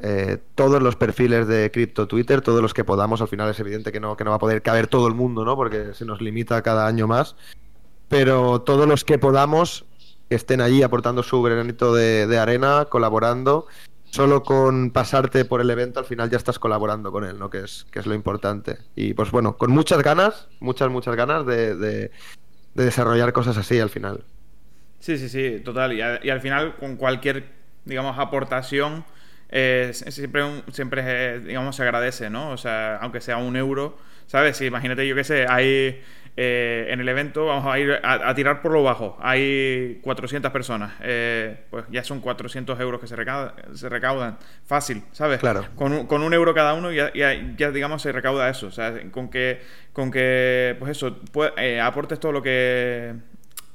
eh, 0.00 0.38
todos 0.54 0.82
los 0.82 0.96
perfiles 0.96 1.46
de 1.46 1.70
cripto 1.70 2.06
Twitter, 2.06 2.42
todos 2.42 2.60
los 2.60 2.74
que 2.74 2.84
podamos. 2.84 3.20
Al 3.20 3.28
final 3.28 3.48
es 3.50 3.60
evidente 3.60 3.92
que 3.92 4.00
no, 4.00 4.16
que 4.16 4.24
no 4.24 4.30
va 4.30 4.36
a 4.36 4.40
poder 4.40 4.62
caber 4.62 4.88
todo 4.88 5.06
el 5.06 5.14
mundo, 5.14 5.44
¿no? 5.44 5.56
Porque 5.56 5.94
se 5.94 6.04
nos 6.04 6.20
limita 6.20 6.60
cada 6.62 6.86
año 6.86 7.06
más. 7.06 7.36
Pero 8.08 8.60
todos 8.62 8.86
los 8.86 9.04
que 9.04 9.18
podamos 9.18 9.85
estén 10.30 10.60
allí 10.60 10.82
aportando 10.82 11.22
su 11.22 11.42
granito 11.42 11.94
de, 11.94 12.38
arena, 12.38 12.86
colaborando. 12.88 13.66
Solo 14.10 14.44
con 14.44 14.92
pasarte 14.92 15.44
por 15.44 15.60
el 15.60 15.68
evento 15.68 15.98
al 16.00 16.06
final 16.06 16.30
ya 16.30 16.38
estás 16.38 16.58
colaborando 16.58 17.12
con 17.12 17.24
él, 17.24 17.38
¿no? 17.38 17.50
Que 17.50 17.64
es, 17.64 17.86
que 17.90 17.98
es 17.98 18.06
lo 18.06 18.14
importante. 18.14 18.78
Y 18.94 19.14
pues 19.14 19.30
bueno, 19.30 19.56
con 19.58 19.70
muchas 19.72 20.02
ganas, 20.02 20.48
muchas, 20.60 20.88
muchas 20.88 21.16
ganas 21.16 21.44
de, 21.44 21.74
de 21.74 22.10
desarrollar 22.74 23.32
cosas 23.32 23.56
así 23.58 23.78
al 23.78 23.90
final. 23.90 24.24
Sí, 25.06 25.18
sí, 25.18 25.28
sí, 25.28 25.60
total. 25.64 25.92
Y, 25.92 26.30
al 26.30 26.40
final, 26.40 26.76
con 26.76 26.96
cualquier, 26.96 27.44
digamos, 27.84 28.18
aportación, 28.18 29.04
eh, 29.48 29.92
siempre, 29.92 30.42
siempre 30.72 31.40
digamos, 31.40 31.76
se 31.76 31.82
agradece, 31.82 32.30
¿no? 32.30 32.50
O 32.50 32.56
sea, 32.56 32.96
aunque 32.96 33.20
sea 33.20 33.36
un 33.36 33.56
euro, 33.56 33.98
¿sabes? 34.26 34.60
imagínate, 34.62 35.06
yo 35.06 35.14
qué 35.14 35.24
sé, 35.24 35.46
hay 35.48 36.02
eh, 36.36 36.86
en 36.90 37.00
el 37.00 37.08
evento, 37.08 37.46
vamos 37.46 37.66
a 37.66 37.78
ir 37.78 37.98
a, 38.02 38.34
tirar 38.34 38.62
por 38.62 38.72
lo 38.72 38.82
bajo, 38.82 39.16
hay 39.20 40.00
400 40.02 40.52
personas, 40.52 40.94
eh, 41.02 41.64
pues 41.70 41.84
ya 41.90 42.04
son 42.04 42.20
400 42.20 42.78
euros 42.80 43.00
que 43.00 43.06
se, 43.06 43.16
se 43.74 43.88
recaudan, 43.88 44.38
fácil, 44.64 45.02
¿sabes? 45.12 45.40
Claro. 45.40 45.64
Con 45.74 45.92
un, 45.92 46.06
con 46.06 46.22
un 46.22 46.34
euro 46.34 46.54
cada 46.54 46.74
uno 46.74 46.92
ya, 46.92 47.12
ya, 47.14 47.70
digamos, 47.70 48.02
se 48.02 48.12
recauda 48.12 48.48
eso, 48.48 48.66
o 48.66 48.72
sea, 48.72 48.94
con 49.10 49.30
que, 49.30 49.60
con 49.92 50.10
que 50.10 50.76
pues 50.78 50.90
eso, 50.92 51.20
aportes 51.80 52.20
todo 52.20 52.32
lo 52.32 52.42
que 52.42 53.14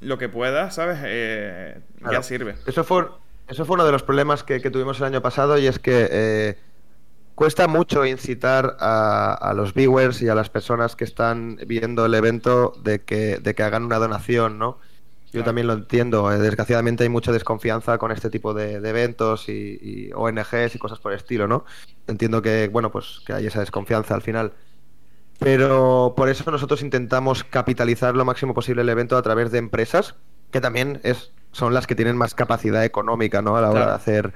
lo 0.02 0.18
que 0.18 0.28
puedas, 0.28 0.74
¿sabes? 0.74 0.98
Eh, 1.02 1.80
ya 2.10 2.22
sirve. 2.22 2.56
Eso 2.66 2.84
fue, 2.84 3.06
Eso 3.48 3.64
fue 3.64 3.74
uno 3.74 3.86
de 3.86 3.92
los 3.92 4.02
problemas 4.02 4.42
que, 4.42 4.60
tuvimos 4.60 4.98
el 4.98 5.06
año 5.06 5.22
pasado 5.22 5.58
y 5.58 5.66
es 5.66 5.78
que 5.78 6.08
eh, 6.10 6.58
cuesta 7.34 7.68
mucho 7.68 8.04
incitar 8.04 8.76
a, 8.80 9.52
los 9.56 9.74
viewers 9.74 10.22
y 10.22 10.28
a 10.28 10.34
las 10.34 10.50
personas 10.50 10.96
que 10.96 11.04
están 11.04 11.58
viendo 11.66 12.06
el 12.06 12.14
evento 12.14 12.72
de 12.82 13.02
que, 13.02 13.38
de 13.38 13.54
que 13.54 13.62
hagan 13.62 13.84
una 13.84 13.98
donación, 13.98 14.58
¿no? 14.58 14.78
Yo 15.32 15.42
también 15.44 15.66
lo 15.66 15.72
entiendo. 15.72 16.30
Eh, 16.30 16.38
desgraciadamente 16.38 17.04
hay 17.04 17.08
mucha 17.08 17.32
desconfianza 17.32 17.96
con 17.96 18.12
este 18.12 18.28
tipo 18.28 18.52
de, 18.52 18.74
eventos 18.74 19.48
y, 19.48 20.10
ONGs 20.14 20.74
y 20.74 20.78
cosas 20.78 20.98
por 20.98 21.12
el 21.12 21.18
estilo, 21.18 21.48
¿no? 21.48 21.64
Entiendo 22.06 22.42
que, 22.42 22.68
bueno, 22.68 22.92
pues 22.92 23.22
que 23.26 23.32
hay 23.32 23.46
esa 23.46 23.60
desconfianza 23.60 24.14
al 24.14 24.20
final. 24.20 24.52
Pero 25.38 26.12
por 26.16 26.28
eso 26.28 26.48
nosotros 26.50 26.82
intentamos 26.82 27.44
capitalizar 27.44 28.14
lo 28.14 28.26
máximo 28.26 28.52
posible 28.52 28.82
el 28.82 28.88
evento 28.90 29.16
a 29.16 29.22
través 29.22 29.50
de 29.50 29.58
empresas 29.58 30.14
que 30.50 30.60
también 30.60 31.00
es, 31.02 31.32
son 31.50 31.74
las 31.74 31.86
que 31.86 31.94
tienen 31.94 32.16
más 32.16 32.34
capacidad 32.34 32.84
económica, 32.84 33.42
¿no? 33.42 33.56
A 33.56 33.62
la 33.62 33.70
hora 33.70 33.86
de 33.86 33.92
hacer 33.92 34.34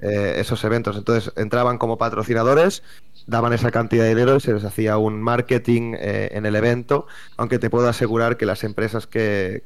eh, 0.00 0.34
esos 0.38 0.62
eventos. 0.64 0.96
Entonces 0.96 1.32
entraban 1.36 1.78
como 1.78 1.98
patrocinadores, 1.98 2.82
daban 3.26 3.52
esa 3.52 3.70
cantidad 3.70 4.04
de 4.04 4.10
dinero 4.10 4.36
y 4.36 4.40
se 4.40 4.52
les 4.52 4.64
hacía 4.64 4.96
un 4.96 5.20
marketing 5.20 5.94
eh, 5.98 6.30
en 6.32 6.46
el 6.46 6.56
evento, 6.56 7.06
aunque 7.36 7.58
te 7.58 7.70
puedo 7.70 7.88
asegurar 7.88 8.36
que 8.36 8.46
las 8.46 8.64
empresas 8.64 9.06
que, 9.06 9.64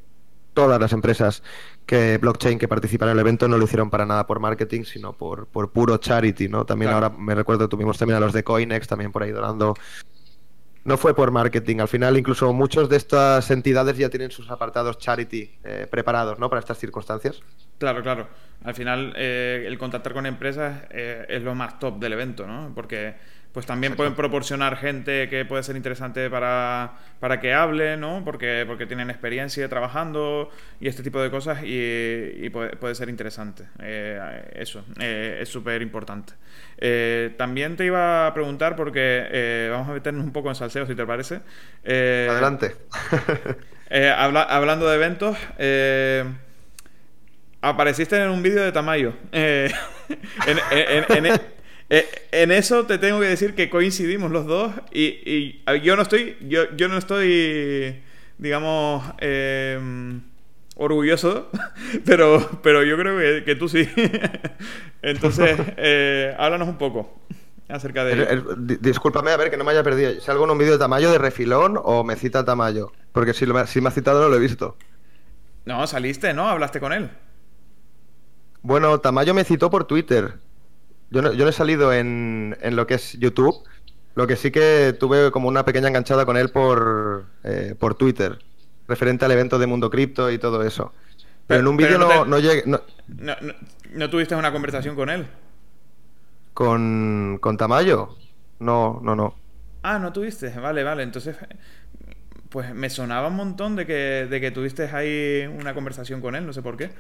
todas 0.55 0.81
las 0.81 0.93
empresas 0.93 1.43
que 1.87 2.19
blockchain 2.19 2.59
que 2.59 2.69
participaron 2.69 3.13
en 3.13 3.19
el 3.19 3.21
evento 3.21 3.49
no 3.49 3.59
lo 3.59 3.65
hicieron 3.65 3.91
para 3.91 4.07
nada 4.07 4.27
por 4.27 4.41
marketing, 4.41 4.85
sino 4.85 5.13
por, 5.13 5.47
por 5.47 5.71
puro 5.71 5.97
charity, 5.99 6.49
¿no? 6.49 6.65
También 6.65 6.93
ahora 6.93 7.11
me 7.11 7.35
recuerdo, 7.35 7.69
tuvimos 7.69 7.99
también 7.99 8.17
a 8.17 8.21
los 8.21 8.33
de 8.33 8.45
Coinex 8.45 8.87
también 8.87 9.13
por 9.13 9.23
ahí 9.23 9.31
donando. 9.31 9.75
No 10.85 10.97
fue 10.97 11.15
por 11.15 11.31
marketing, 11.31 11.79
al 11.79 11.89
final 11.89 12.17
incluso 12.17 12.53
muchos 12.53 12.89
de 12.89 12.97
estas 12.97 13.51
entidades 13.51 13.97
ya 13.97 14.11
tienen 14.11 14.33
sus 14.33 14.51
apartados 14.51 14.99
charity 14.99 15.53
eh, 15.63 15.87
preparados, 15.89 16.39
¿no? 16.39 16.49
Para 16.49 16.61
estas 16.61 16.79
circunstancias. 16.79 17.41
Claro, 17.83 18.01
claro. 18.01 18.29
Al 18.63 18.75
final 18.75 19.13
eh, 19.17 19.65
el 19.67 19.77
contactar 19.77 20.13
con 20.13 20.25
empresas 20.25 20.85
eh, 20.91 21.27
es 21.29 21.43
lo 21.43 21.53
más 21.57 21.81
top 21.81 21.99
del 21.99 22.13
evento, 22.13 22.47
¿no? 22.47 22.71
Porque 22.77 23.15
pues 23.53 23.67
también 23.67 23.95
pueden 23.97 24.15
proporcionar 24.15 24.77
gente 24.77 25.29
que 25.29 25.45
puede 25.45 25.63
ser 25.63 25.77
interesante 25.77 26.31
para, 26.31 26.93
para 27.21 27.39
que 27.39 27.53
hable, 27.53 27.99
¿no? 27.99 28.23
Porque, 28.25 28.65
porque 28.67 28.87
tienen 28.87 29.11
experiencia 29.11 29.69
trabajando 29.69 30.51
y 30.81 30.89
este 30.89 31.03
tipo 31.03 31.21
de 31.21 31.31
cosas 31.31 31.59
y, 31.63 32.49
puede, 32.51 32.95
ser 32.95 33.11
interesante. 33.11 33.65
Eh, 33.81 34.53
eso, 34.55 34.85
eh, 34.99 35.41
es 35.43 35.49
súper 35.51 35.83
importante. 35.83 36.33
Eh, 36.79 37.35
también 37.37 37.77
te 37.77 37.85
iba 37.85 38.27
a 38.27 38.33
preguntar, 38.33 38.75
porque 38.75 39.69
vamos 39.71 39.89
a 39.89 39.93
meternos 39.93 40.25
un 40.25 40.33
poco 40.33 40.49
en 40.49 40.55
salseo, 40.55 40.87
si 40.87 40.95
te 40.95 41.05
parece. 41.05 41.41
Adelante. 41.85 42.75
hablando 44.17 44.89
de 44.89 44.97
eventos, 44.97 45.37
apareciste 47.63 48.17
en 48.17 48.29
un 48.29 48.43
vídeo 48.43 48.63
de 48.63 48.73
Tamayo. 48.73 49.15
en, 49.33 49.73
eh, 51.95 52.07
en 52.33 52.53
eso 52.53 52.87
te 52.87 52.97
tengo 52.97 53.21
que 53.21 53.27
decir 53.27 53.55
que 53.55 53.69
coincidimos 53.69 54.31
los 54.31 54.47
dos 54.47 54.73
y, 54.95 55.61
yo 55.83 55.95
no 55.95 56.01
estoy, 56.01 56.39
yo, 56.41 56.75
yo 56.75 56.89
no 56.89 56.97
estoy, 56.97 58.01
digamos, 58.39 59.05
em, 59.19 60.23
orgulloso, 60.77 61.51
pero, 62.07 62.61
pero 62.63 62.83
yo 62.83 62.97
creo 62.97 63.45
que, 63.45 63.55
tú 63.57 63.69
sí. 63.69 63.87
Entonces, 65.03 65.59
eh, 65.77 66.35
háblanos 66.39 66.69
un 66.69 66.79
poco 66.79 67.21
acerca 67.69 68.05
de 68.05 68.15
ello. 68.15 68.57
discúlpame, 68.57 69.31
a 69.31 69.37
ver, 69.37 69.51
que 69.51 69.59
no 69.59 69.65
me 69.65 69.73
haya 69.73 69.83
perdido. 69.83 70.19
¿Salgo 70.23 70.45
en 70.45 70.51
un 70.51 70.57
vídeo 70.57 70.73
de 70.73 70.79
Tamayo 70.79 71.11
de 71.13 71.19
refilón 71.19 71.79
o 71.83 72.05
me 72.05 72.17
cita 72.17 72.43
Tamayo? 72.43 72.93
Porque 73.13 73.35
si, 73.35 73.45
si 73.67 73.81
me 73.83 73.89
ha 73.89 73.93
citado 73.93 74.23
no 74.23 74.31
lo 74.31 74.37
he 74.37 74.41
visto. 74.41 74.79
No, 75.67 75.87
saliste, 75.87 76.33
¿no? 76.33 76.49
Hablaste 76.49 76.81
con 76.81 76.95
él. 76.95 77.11
Bueno, 78.63 79.01
Tamayo 79.01 79.35
me 79.35 79.45
citó 79.45 79.71
por 79.71 79.85
Twitter. 79.85 80.39
Yo 81.11 81.21
no, 81.21 81.31
he 81.31 81.53
salido 81.53 81.93
en, 81.93 82.57
lo 82.71 82.87
que 82.87 82.95
es 82.95 83.19
YouTube. 83.19 83.63
Lo 84.15 84.27
que 84.27 84.37
sí 84.37 84.51
que 84.51 84.95
tuve 84.99 85.31
como 85.31 85.49
una 85.49 85.65
pequeña 85.65 85.89
enganchada 85.89 86.27
con 86.27 86.37
él 86.37 86.51
por, 86.51 87.27
eh, 87.45 87.75
por 87.79 87.95
Twitter, 87.95 88.39
referente 88.87 89.25
al 89.25 89.33
evento 89.33 89.59
de 89.59 89.67
Mundo 89.67 89.91
Cripto 89.91 90.31
y 90.31 90.39
todo 90.39 90.63
eso. 90.63 90.93
Pero, 91.47 91.61
en 91.61 91.67
un 91.67 91.77
vídeo 91.77 91.99
no, 91.99 92.25
no, 92.25 92.39
llegué. 92.39 92.65
No, 92.67 94.11
tuviste 94.11 94.35
una 94.35 94.53
conversación 94.53 94.95
con 94.95 95.11
él? 95.11 95.27
¿Con, 96.55 97.39
¿Con 97.41 97.57
Tamayo? 97.57 98.17
No, 98.59 99.01
no, 99.03 99.17
no. 99.17 99.35
Ah, 99.83 99.99
no 99.99 100.13
tuviste. 100.13 100.51
Vale, 100.51 100.85
vale. 100.85 101.03
Entonces, 101.03 101.37
pues 102.53 102.75
me 102.75 102.91
sonaba 102.91 103.29
un 103.29 103.37
montón 103.37 103.77
de 103.77 103.87
que, 103.87 104.27
de 104.29 104.41
que 104.41 104.51
tuviste 104.51 104.85
ahí 104.85 105.47
una 105.47 105.73
conversación 105.73 106.21
con 106.21 106.37
él, 106.37 106.45
no 106.47 106.53
sé 106.53 106.61
por 106.61 106.77
qué. 106.77 106.91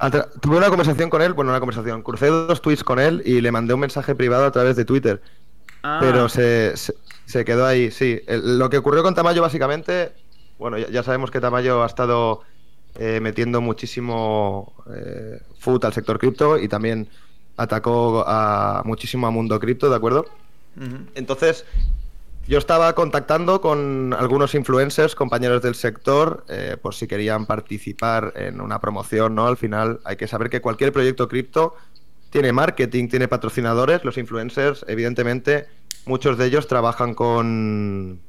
tuve 0.40 0.56
una 0.56 0.70
conversación 0.70 1.10
con 1.10 1.20
él, 1.20 1.34
bueno, 1.34 1.50
una 1.50 1.60
conversación. 1.60 2.02
Crucé 2.02 2.28
dos 2.28 2.62
tweets 2.62 2.82
con 2.82 2.98
él 2.98 3.22
y 3.26 3.42
le 3.42 3.52
mandé 3.52 3.74
un 3.74 3.80
mensaje 3.80 4.14
privado 4.14 4.46
a 4.46 4.50
través 4.50 4.76
de 4.76 4.86
Twitter. 4.86 5.20
Ah. 5.82 5.98
Pero 6.00 6.30
se, 6.30 6.72
se, 7.26 7.44
quedó 7.44 7.66
ahí, 7.66 7.90
sí. 7.90 8.22
lo 8.26 8.70
que 8.70 8.78
ocurrió 8.78 9.02
con 9.02 9.14
Tamayo, 9.14 9.42
básicamente, 9.42 10.12
bueno, 10.58 10.78
ya, 10.78 11.02
sabemos 11.02 11.30
que 11.30 11.40
Tamayo 11.40 11.82
ha 11.82 11.86
estado 11.86 12.40
eh, 12.94 13.20
metiendo 13.20 13.60
muchísimo 13.60 14.72
eh, 14.94 15.38
food 15.58 15.84
al 15.84 15.92
sector 15.92 16.18
cripto 16.18 16.56
y 16.56 16.68
también 16.68 17.08
atacó 17.58 18.24
a, 18.26 18.82
muchísimo 18.86 19.26
a 19.26 19.30
Mundo 19.30 19.60
Cripto, 19.60 19.90
¿de 19.90 19.96
acuerdo? 19.96 20.24
Entonces, 21.14 21.66
yo 22.46 22.59
estaba 22.59 22.94
contactando 22.94 23.61
con 23.61 24.14
algunos 24.18 24.55
influencers, 24.55 25.14
compañeros 25.14 25.62
del 25.62 25.74
sector, 25.74 26.44
eh, 26.48 26.76
por 26.81 26.94
si 26.94 27.07
querían 27.07 27.46
participar 27.46 28.33
en 28.37 28.61
una 28.61 28.81
promoción, 28.81 29.35
¿no? 29.35 29.46
Al 29.46 29.57
final 29.57 30.00
hay 30.05 30.16
que 30.16 30.26
saber 30.26 30.50
que 30.50 30.61
cualquier 30.61 30.92
proyecto 30.92 31.28
cripto 31.28 31.74
tiene 32.31 32.52
marketing, 32.52 33.09
tiene 33.09 33.28
patrocinadores. 33.28 34.05
Los 34.05 34.18
influencers, 34.18 34.85
evidentemente, 34.88 35.66
muchos 36.05 36.37
de 36.37 36.46
ellos 36.46 36.66
trabajan 36.66 37.14
con 37.14 38.20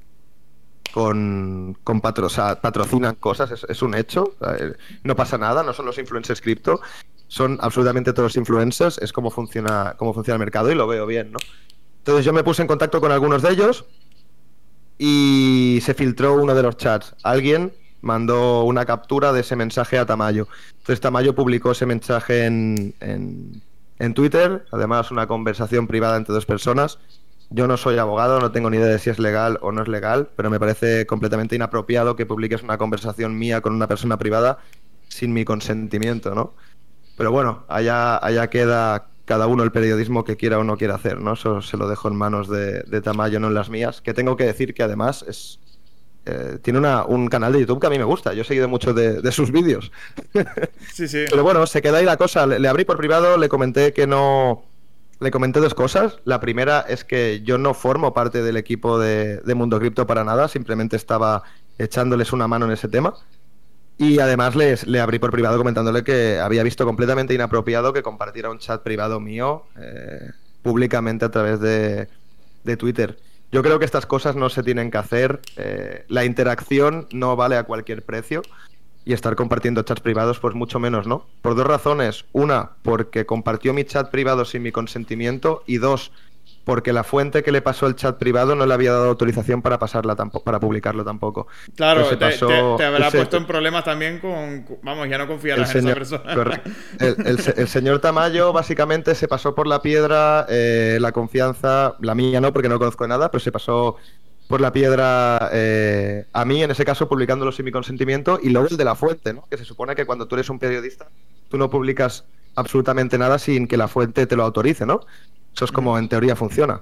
con, 0.93 1.75
con 1.83 2.01
patrocinan 2.01 3.15
cosas, 3.15 3.65
es, 3.67 3.81
un 3.81 3.95
hecho, 3.95 4.35
eh, 4.59 4.73
no 5.03 5.15
pasa 5.15 5.39
nada, 5.39 5.63
no 5.63 5.73
son 5.73 5.87
los 5.87 5.97
influencers 5.97 6.39
cripto, 6.39 6.81
son 7.27 7.57
absolutamente 7.61 8.13
todos 8.13 8.27
los 8.27 8.37
influencers, 8.37 8.99
es 8.99 9.11
como 9.11 9.31
funciona, 9.31 9.95
cómo 9.97 10.13
funciona 10.13 10.35
el 10.35 10.39
mercado 10.39 10.71
y 10.71 10.75
lo 10.75 10.85
veo 10.85 11.07
bien, 11.07 11.31
¿no? 11.31 11.39
Entonces 11.97 12.25
yo 12.25 12.31
me 12.31 12.43
puse 12.43 12.61
en 12.61 12.67
contacto 12.67 13.01
con 13.01 13.11
algunos 13.11 13.41
de 13.41 13.49
ellos, 13.53 13.85
y 15.05 15.81
se 15.81 15.93
filtró 15.93 16.41
uno 16.41 16.55
de 16.55 16.63
los 16.63 16.77
chats. 16.77 17.13
Alguien 17.23 17.73
mandó 17.99 18.63
una 18.63 18.85
captura 18.85 19.33
de 19.33 19.41
ese 19.41 19.57
mensaje 19.57 19.99
a 19.99 20.05
Tamayo. 20.05 20.47
Entonces 20.77 21.01
Tamayo 21.01 21.35
publicó 21.35 21.71
ese 21.71 21.85
mensaje 21.85 22.45
en, 22.45 22.93
en, 23.01 24.13
Twitter, 24.13 24.63
además 24.71 25.11
una 25.11 25.27
conversación 25.27 25.87
privada 25.87 26.15
entre 26.15 26.33
dos 26.33 26.45
personas. 26.45 26.99
Yo 27.49 27.67
no 27.67 27.75
soy 27.75 27.97
abogado, 27.97 28.39
no 28.39 28.53
tengo 28.53 28.69
ni 28.69 28.77
idea 28.77 28.87
de 28.87 28.97
si 28.97 29.09
es 29.09 29.19
legal 29.19 29.59
o 29.61 29.73
no 29.73 29.81
es 29.81 29.89
legal, 29.89 30.29
pero 30.37 30.49
me 30.49 30.57
parece 30.57 31.05
completamente 31.05 31.57
inapropiado 31.57 32.15
que 32.15 32.25
publiques 32.25 32.63
una 32.63 32.77
conversación 32.77 33.37
mía 33.37 33.59
con 33.59 33.73
una 33.73 33.89
persona 33.89 34.17
privada 34.17 34.59
sin 35.09 35.33
mi 35.33 35.43
consentimiento, 35.43 36.33
¿no? 36.33 36.53
Pero 37.17 37.29
bueno, 37.33 37.65
allá, 37.67 38.25
allá 38.25 38.49
queda 38.49 39.07
cada 39.25 39.47
uno 39.47 39.63
el 39.63 39.71
periodismo 39.71 40.23
que 40.23 40.35
quiera 40.35 40.59
o 40.59 40.63
no 40.63 40.77
quiera 40.77 40.95
hacer, 40.95 41.21
¿no? 41.21 41.33
Eso 41.33 41.61
se 41.61 41.77
lo 41.77 41.87
dejo 41.87 42.07
en 42.09 42.15
manos 42.15 42.49
de, 42.49 43.01
Tamayo, 43.01 43.39
no 43.39 43.47
en 43.47 43.53
las 43.53 43.69
mías. 43.69 44.01
Que 44.01 44.13
tengo 44.13 44.35
que 44.35 44.45
decir 44.45 44.73
que 44.73 44.83
además 44.83 45.23
es 45.27 45.59
eh, 46.25 46.57
tiene 46.61 46.79
una, 46.79 47.03
un 47.03 47.27
canal 47.27 47.51
de 47.51 47.59
YouTube 47.59 47.81
que 47.81 47.87
a 47.87 47.89
mí 47.89 47.97
me 47.97 48.03
gusta. 48.05 48.33
Yo 48.33 48.43
he 48.43 48.45
seguido 48.45 48.69
mucho 48.69 48.93
de, 48.93 49.31
sus 49.31 49.51
vídeos. 49.51 49.91
Sí, 50.93 51.07
sí. 51.07 51.25
Pero 51.29 51.43
bueno, 51.43 51.65
se 51.65 51.81
queda 51.81 51.97
ahí 51.97 52.05
la 52.05 52.17
cosa. 52.17 52.45
Le, 52.45 52.67
abrí 52.67 52.85
por 52.85 52.97
privado, 52.97 53.37
le 53.37 53.49
comenté 53.49 53.93
que 53.93 54.05
no. 54.05 54.63
Le 55.19 55.31
comenté 55.31 55.59
dos 55.59 55.73
cosas. 55.73 56.19
La 56.25 56.39
primera 56.39 56.81
es 56.81 57.03
que 57.03 57.41
yo 57.43 57.57
no 57.57 57.73
formo 57.73 58.13
parte 58.13 58.43
del 58.43 58.57
equipo 58.57 58.99
de, 58.99 59.37
de 59.37 59.55
Mundo 59.55 59.79
Cripto 59.79 60.05
para 60.05 60.23
nada, 60.23 60.47
simplemente 60.47 60.95
estaba 60.95 61.43
echándoles 61.77 62.33
una 62.33 62.47
mano 62.47 62.65
en 62.65 62.71
ese 62.71 62.87
tema. 62.87 63.15
Y 63.97 64.19
además 64.19 64.55
les, 64.55 64.87
le 64.87 64.99
abrí 64.99 65.19
por 65.19 65.31
privado 65.31 65.57
comentándole 65.57 66.03
que 66.03 66.39
había 66.39 66.63
visto 66.63 66.85
completamente 66.85 67.33
inapropiado 67.33 67.93
que 67.93 68.01
compartiera 68.01 68.49
un 68.49 68.59
chat 68.59 68.81
privado 68.81 69.19
mío 69.19 69.65
eh, 69.79 70.31
públicamente 70.61 71.25
a 71.25 71.31
través 71.31 71.59
de, 71.59 72.07
Twitter. 72.77 73.19
Yo 73.51 73.61
creo 73.61 73.77
que 73.77 73.85
estas 73.85 74.07
cosas 74.07 74.35
no 74.35 74.49
se 74.49 74.63
tienen 74.63 74.89
que 74.89 74.97
hacer. 74.97 75.41
Eh, 75.57 76.05
la 76.07 76.25
interacción 76.25 77.07
no 77.11 77.35
vale 77.35 77.55
a 77.57 77.63
cualquier 77.63 78.03
precio. 78.03 78.41
Y 79.05 79.11
estar 79.11 79.35
compartiendo 79.35 79.83
chats 79.83 79.99
privados, 79.99 80.39
pues 80.39 80.55
mucho 80.55 80.79
menos, 80.79 81.07
¿no? 81.07 81.27
Por 81.41 81.55
dos 81.55 81.67
razones. 81.67 82.23
Una, 82.31 82.71
porque 82.83 83.25
compartió 83.25 83.73
mi 83.73 83.83
chat 83.83 84.09
privado 84.09 84.45
sin 84.45 84.63
mi 84.63 84.71
consentimiento. 84.71 85.61
Y 85.67 85.77
dos, 85.77 86.13
porque 86.63 86.93
la 86.93 87.03
fuente 87.03 87.43
que 87.43 87.51
le 87.51 87.61
pasó 87.61 87.87
el 87.87 87.95
chat 87.95 88.17
privado 88.17 88.55
no 88.55 88.65
le 88.65 88.73
había 88.73 88.91
dado 88.91 89.09
autorización 89.09 89.61
para 89.61 89.79
pasarla 89.79 90.15
tampoco, 90.15 90.45
para 90.45 90.59
publicarlo 90.59 91.03
tampoco. 91.03 91.47
Claro, 91.75 92.07
te, 92.17 92.85
habrá 92.85 93.11
puesto 93.11 93.37
en 93.37 93.45
problemas 93.45 93.83
también 93.83 94.19
con, 94.19 94.65
vamos, 94.81 95.09
ya 95.09 95.17
no 95.17 95.27
confiarás 95.27 95.73
en 95.75 95.87
esa 95.87 95.93
persona. 95.93 96.61
El, 96.99 97.67
señor 97.67 97.99
Tamayo 97.99 98.53
básicamente 98.53 99.15
se 99.15 99.27
pasó 99.27 99.55
por 99.55 99.67
la 99.67 99.81
piedra 99.81 100.45
eh, 100.49 100.97
la 100.99 101.11
confianza, 101.11 101.95
la 101.99 102.15
mía 102.15 102.39
no, 102.39 102.53
porque 102.53 102.69
no 102.69 102.79
conozco 102.79 103.07
nada, 103.07 103.29
pero 103.29 103.43
se 103.43 103.51
pasó 103.51 103.97
por 104.47 104.61
la 104.61 104.71
piedra 104.71 105.49
eh, 105.53 106.25
a 106.33 106.45
mí, 106.45 106.63
en 106.63 106.71
ese 106.71 106.85
caso, 106.85 107.07
publicándolo 107.07 107.51
sin 107.51 107.65
mi 107.65 107.71
consentimiento, 107.71 108.39
y 108.41 108.49
luego 108.49 108.67
el 108.69 108.77
de 108.77 108.85
la 108.85 108.95
fuente, 108.95 109.33
¿no? 109.33 109.45
Que 109.49 109.57
se 109.57 109.65
supone 109.65 109.95
que 109.95 110.05
cuando 110.05 110.27
tú 110.27 110.35
eres 110.35 110.49
un 110.49 110.59
periodista, 110.59 111.07
tú 111.49 111.57
no 111.57 111.69
publicas 111.69 112.25
absolutamente 112.55 113.17
nada 113.17 113.39
sin 113.39 113.67
que 113.67 113.77
la 113.77 113.87
fuente 113.87 114.27
te 114.27 114.35
lo 114.35 114.43
autorice, 114.43 114.85
¿no? 114.85 115.01
Eso 115.53 115.65
es 115.65 115.71
como 115.71 115.97
en 115.97 116.09
teoría 116.09 116.35
funciona. 116.35 116.81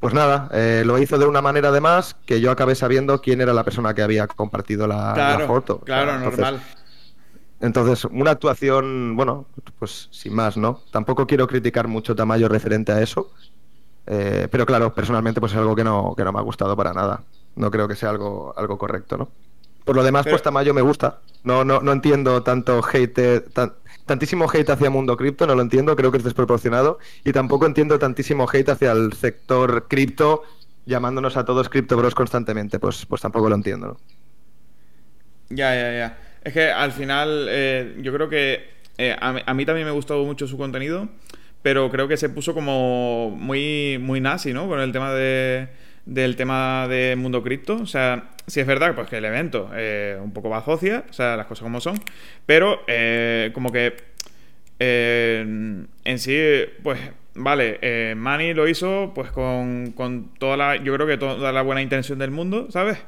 Pues 0.00 0.14
nada, 0.14 0.48
eh, 0.52 0.82
lo 0.84 0.98
hizo 0.98 1.16
de 1.16 1.26
una 1.26 1.40
manera 1.40 1.68
además 1.68 2.16
que 2.26 2.40
yo 2.40 2.50
acabé 2.50 2.74
sabiendo 2.74 3.20
quién 3.20 3.40
era 3.40 3.54
la 3.54 3.62
persona 3.62 3.94
que 3.94 4.02
había 4.02 4.26
compartido 4.26 4.88
la, 4.88 5.44
foto. 5.46 5.78
Claro, 5.78 6.18
normal. 6.18 6.60
Entonces, 7.60 8.04
una 8.06 8.32
actuación, 8.32 9.14
bueno, 9.14 9.46
pues 9.78 10.08
sin 10.10 10.34
más, 10.34 10.56
¿no? 10.56 10.80
Tampoco 10.90 11.28
quiero 11.28 11.46
criticar 11.46 11.86
mucho 11.86 12.16
Tamayo 12.16 12.48
referente 12.48 12.90
a 12.90 13.00
eso, 13.00 13.30
eh, 14.08 14.48
pero 14.50 14.66
claro, 14.66 14.92
personalmente 14.92 15.38
pues 15.38 15.52
es 15.52 15.58
algo 15.58 15.76
que 15.76 15.84
no, 15.84 16.14
que 16.16 16.24
no 16.24 16.32
me 16.32 16.40
ha 16.40 16.42
gustado 16.42 16.76
para 16.76 16.92
nada. 16.92 17.22
No 17.54 17.70
creo 17.70 17.86
que 17.86 17.94
sea 17.94 18.10
algo, 18.10 18.52
algo 18.56 18.78
correcto, 18.78 19.16
¿no? 19.16 19.28
Por 19.84 19.94
lo 19.94 20.02
demás, 20.02 20.26
pues 20.28 20.42
Tamayo 20.42 20.74
me 20.74 20.82
gusta. 20.82 21.20
No, 21.44 21.64
no, 21.64 21.80
no 21.80 21.92
entiendo 21.92 22.42
tanto 22.42 22.80
hate, 22.92 23.48
tantísimo 24.12 24.46
hate 24.52 24.68
hacia 24.68 24.90
Mundo 24.90 25.16
Cripto, 25.16 25.46
no 25.46 25.54
lo 25.54 25.62
entiendo, 25.62 25.96
creo 25.96 26.12
que 26.12 26.18
es 26.18 26.24
desproporcionado. 26.24 26.98
Y 27.24 27.32
tampoco 27.32 27.64
entiendo 27.64 27.98
tantísimo 27.98 28.46
hate 28.46 28.68
hacia 28.68 28.92
el 28.92 29.14
sector 29.14 29.88
cripto, 29.88 30.42
llamándonos 30.84 31.38
a 31.38 31.46
todos 31.46 31.70
Crypto 31.70 31.96
Bros 31.96 32.14
constantemente. 32.14 32.78
Pues, 32.78 33.06
pues 33.06 33.22
tampoco 33.22 33.48
lo 33.48 33.54
entiendo. 33.54 33.98
Ya, 35.48 35.74
ya, 35.74 35.92
ya. 35.92 36.18
Es 36.44 36.52
que 36.52 36.70
al 36.70 36.92
final, 36.92 37.46
eh, 37.48 37.96
yo 38.02 38.12
creo 38.12 38.28
que 38.28 38.68
eh, 38.98 39.16
a, 39.18 39.54
mí 39.54 39.64
también 39.64 39.86
me 39.86 39.92
gustó 39.92 40.22
mucho 40.24 40.46
su 40.46 40.58
contenido, 40.58 41.08
pero 41.62 41.90
creo 41.90 42.06
que 42.06 42.18
se 42.18 42.28
puso 42.28 42.52
como 42.52 43.30
muy, 43.30 43.96
muy 43.98 44.20
nazi, 44.20 44.52
¿no? 44.52 44.68
Con 44.68 44.78
el 44.78 44.92
tema 44.92 45.14
de 45.14 45.68
del 46.04 46.36
tema 46.36 46.86
de 46.88 47.16
mundo 47.16 47.42
cripto. 47.42 47.76
O 47.76 47.86
sea, 47.86 48.30
si 48.46 48.60
es 48.60 48.66
verdad 48.66 48.94
pues 48.94 49.08
que 49.08 49.18
el 49.18 49.24
evento 49.24 49.70
eh, 49.74 50.18
un 50.22 50.32
poco 50.32 50.48
bajocia, 50.48 51.04
o 51.08 51.12
sea, 51.12 51.36
las 51.36 51.46
cosas 51.46 51.62
como 51.62 51.80
son, 51.80 51.98
pero 52.46 52.82
eh, 52.86 53.50
como 53.54 53.70
que 53.70 53.96
eh, 54.78 55.40
en 56.04 56.18
sí, 56.18 56.38
pues 56.82 56.98
vale, 57.34 57.78
eh, 57.82 58.14
Manny 58.16 58.52
lo 58.54 58.68
hizo 58.68 59.12
pues 59.14 59.30
con, 59.30 59.92
con 59.92 60.34
toda 60.38 60.56
la, 60.56 60.76
yo 60.76 60.94
creo 60.94 61.06
que 61.06 61.18
toda 61.18 61.52
la 61.52 61.62
buena 61.62 61.82
intención 61.82 62.18
del 62.18 62.30
mundo, 62.30 62.68
¿sabes? 62.70 62.98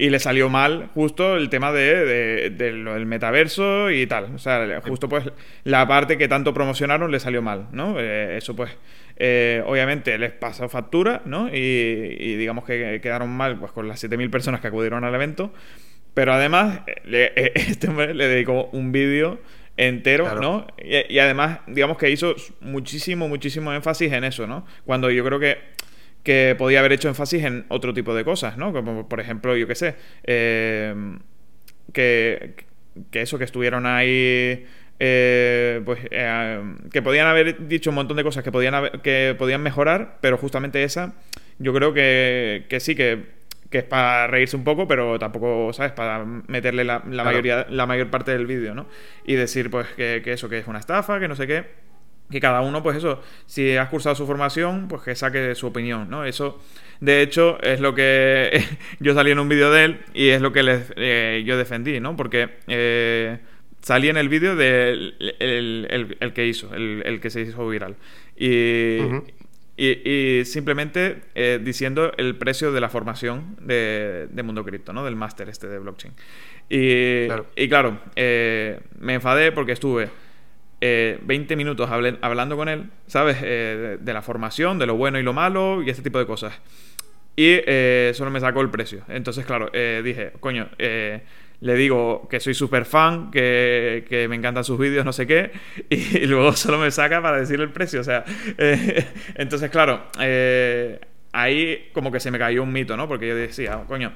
y 0.00 0.08
le 0.08 0.18
salió 0.18 0.48
mal 0.48 0.88
justo 0.94 1.36
el 1.36 1.50
tema 1.50 1.72
de, 1.72 2.48
del 2.50 3.04
metaverso 3.04 3.90
y 3.90 4.06
tal. 4.06 4.34
O 4.34 4.38
sea, 4.38 4.80
justo 4.80 5.10
pues 5.10 5.30
la 5.64 5.86
parte 5.86 6.16
que 6.16 6.26
tanto 6.26 6.54
promocionaron 6.54 7.10
le 7.10 7.20
salió 7.20 7.42
mal, 7.42 7.66
¿no? 7.72 8.00
Eh, 8.00 8.38
eso 8.38 8.56
pues 8.56 8.70
eh, 9.22 9.62
obviamente 9.66 10.16
les 10.16 10.32
pasó 10.32 10.68
factura, 10.70 11.20
¿no? 11.26 11.48
Y, 11.54 12.36
digamos 12.36 12.64
que 12.64 13.00
quedaron 13.02 13.28
mal 13.28 13.58
pues 13.58 13.70
con 13.70 13.86
las 13.86 14.02
7.000 14.02 14.30
personas 14.30 14.60
que 14.60 14.68
acudieron 14.68 15.04
al 15.04 15.14
evento. 15.14 15.52
Pero 16.14 16.32
además, 16.32 16.80
le, 17.04 17.32
este 17.54 17.88
hombre 17.88 18.14
le 18.14 18.28
dedicó 18.28 18.70
un 18.72 18.92
vídeo 18.92 19.38
entero, 19.76 20.40
¿no? 20.40 20.66
Y, 20.82 21.14
y, 21.14 21.18
además, 21.18 21.60
digamos 21.66 21.98
que 21.98 22.10
hizo 22.10 22.34
muchísimo, 22.60 23.28
muchísimo 23.28 23.72
énfasis 23.74 24.10
en 24.10 24.24
eso, 24.24 24.46
¿no? 24.46 24.64
Cuando 24.86 25.10
yo 25.10 25.22
creo 25.22 25.38
que 25.38 25.58
que 26.22 26.54
podía 26.58 26.80
haber 26.80 26.92
hecho 26.92 27.08
énfasis 27.08 27.44
en 27.44 27.64
otro 27.68 27.94
tipo 27.94 28.14
de 28.14 28.24
cosas, 28.24 28.56
¿no? 28.56 28.72
Como 28.72 29.08
por 29.08 29.20
ejemplo, 29.20 29.56
yo 29.56 29.66
qué 29.66 29.74
sé, 29.74 29.96
eh, 30.24 30.94
que, 31.92 32.54
que, 33.10 33.22
eso, 33.22 33.38
que 33.38 33.44
estuvieron 33.44 33.86
ahí... 33.86 34.66
Eh, 35.02 35.80
pues 35.86 36.00
eh, 36.10 36.74
que 36.92 37.00
podían 37.00 37.26
haber 37.26 37.66
dicho 37.66 37.88
un 37.88 37.96
montón 37.96 38.18
de 38.18 38.22
cosas 38.22 38.44
que 38.44 38.52
podían 38.52 39.00
que 39.02 39.34
podían 39.38 39.62
mejorar, 39.62 40.18
pero 40.20 40.36
justamente 40.36 40.84
esa 40.84 41.14
yo 41.58 41.72
creo 41.72 41.94
que, 41.94 42.66
que 42.68 42.80
sí 42.80 42.94
que, 42.94 43.24
que, 43.70 43.78
es 43.78 43.84
para 43.84 44.26
reírse 44.26 44.56
un 44.56 44.64
poco, 44.64 44.86
pero 44.86 45.18
tampoco, 45.18 45.72
¿sabes? 45.72 45.92
Para 45.92 46.24
meterle 46.24 46.84
la, 46.84 47.02
la 47.08 47.24
mayoría, 47.24 47.66
la 47.70 47.86
mayor 47.86 48.10
parte 48.10 48.32
del 48.32 48.46
vídeo, 48.46 48.74
¿no? 48.74 48.86
Y 49.24 49.34
decir 49.34 49.70
pues 49.70 49.86
que, 49.88 50.20
que 50.22 50.34
eso, 50.34 50.50
que 50.50 50.58
es 50.58 50.66
una 50.66 50.78
estafa, 50.78 51.18
que 51.18 51.28
no 51.28 51.36
sé 51.36 51.46
qué 51.46 51.90
que 52.30 52.40
cada 52.40 52.60
uno, 52.60 52.82
pues 52.82 52.96
eso, 52.96 53.20
si 53.46 53.76
has 53.76 53.88
cursado 53.88 54.14
su 54.14 54.26
formación, 54.26 54.86
pues 54.88 55.02
que 55.02 55.14
saque 55.14 55.54
su 55.54 55.66
opinión, 55.66 56.08
¿no? 56.08 56.24
Eso, 56.24 56.60
de 57.00 57.22
hecho, 57.22 57.60
es 57.60 57.80
lo 57.80 57.94
que 57.94 58.64
yo 59.00 59.14
salí 59.14 59.32
en 59.32 59.40
un 59.40 59.48
vídeo 59.48 59.70
de 59.70 59.84
él 59.84 60.00
y 60.14 60.28
es 60.28 60.40
lo 60.40 60.52
que 60.52 60.62
les, 60.62 60.92
eh, 60.96 61.42
yo 61.44 61.58
defendí, 61.58 61.98
¿no? 61.98 62.16
Porque 62.16 62.58
eh, 62.68 63.38
salí 63.80 64.08
en 64.08 64.16
el 64.16 64.28
vídeo 64.28 64.56
del 64.56 65.14
el, 65.38 66.32
que 66.34 66.46
hizo, 66.46 66.74
el, 66.74 67.20
que 67.20 67.30
se 67.30 67.42
hizo 67.42 67.68
viral. 67.68 67.96
Y, 68.36 68.98
y, 69.76 70.44
simplemente 70.44 71.22
eh, 71.34 71.58
diciendo 71.62 72.12
el 72.16 72.36
precio 72.36 72.72
de 72.72 72.80
la 72.80 72.88
formación 72.88 73.56
de, 73.60 74.28
Mundo 74.44 74.64
Cripto, 74.64 74.92
¿no? 74.92 75.04
Del 75.04 75.16
máster 75.16 75.48
este 75.48 75.68
de 75.68 75.78
blockchain. 75.78 76.12
Y 76.68 77.26
claro, 77.26 77.46
y 77.56 77.68
claro 77.68 78.00
me 78.16 79.14
enfadé 79.14 79.52
porque 79.52 79.72
estuve 79.72 80.10
20 80.80 81.54
eh, 81.54 81.56
minutos 81.56 81.90
hablando 81.90 82.56
con 82.56 82.68
él, 82.68 82.86
¿sabes? 83.06 83.36
Eh, 83.42 83.98
de, 84.00 84.12
la 84.12 84.22
formación, 84.22 84.78
de 84.78 84.86
lo 84.86 84.96
bueno 84.96 85.18
y 85.18 85.22
lo 85.22 85.32
malo 85.32 85.82
y 85.82 85.90
este 85.90 86.02
tipo 86.02 86.18
de 86.18 86.26
cosas. 86.26 86.58
Y 87.36 87.60
eh, 87.66 88.12
solo 88.14 88.30
me 88.30 88.40
sacó 88.40 88.60
el 88.62 88.70
precio. 88.70 89.02
Entonces, 89.08 89.44
claro, 89.44 89.70
dije, 90.02 90.32
coño, 90.40 90.68
le 91.60 91.74
digo 91.74 92.26
que 92.28 92.40
soy 92.40 92.54
súper 92.54 92.84
fan, 92.84 93.30
que, 93.30 94.04
que, 94.08 94.28
me 94.28 94.36
encantan 94.36 94.64
sus 94.64 94.78
vídeos, 94.78 95.04
no 95.04 95.12
sé 95.12 95.26
qué, 95.26 95.52
y, 95.90 96.26
luego 96.26 96.54
solo 96.54 96.78
me 96.78 96.90
saca 96.90 97.20
para 97.20 97.38
decirle 97.38 97.64
el 97.64 97.72
precio. 97.72 98.00
O 98.00 98.04
sea, 98.04 98.24
entonces, 99.34 99.70
claro, 99.70 100.04
ahí 101.32 101.90
como 101.92 102.10
que 102.10 102.20
se 102.20 102.30
me 102.30 102.38
cayó 102.38 102.62
un 102.62 102.72
mito, 102.72 102.96
¿no? 102.96 103.06
Porque 103.08 103.28
yo 103.28 103.36
decía, 103.36 103.82
coño, 103.86 104.12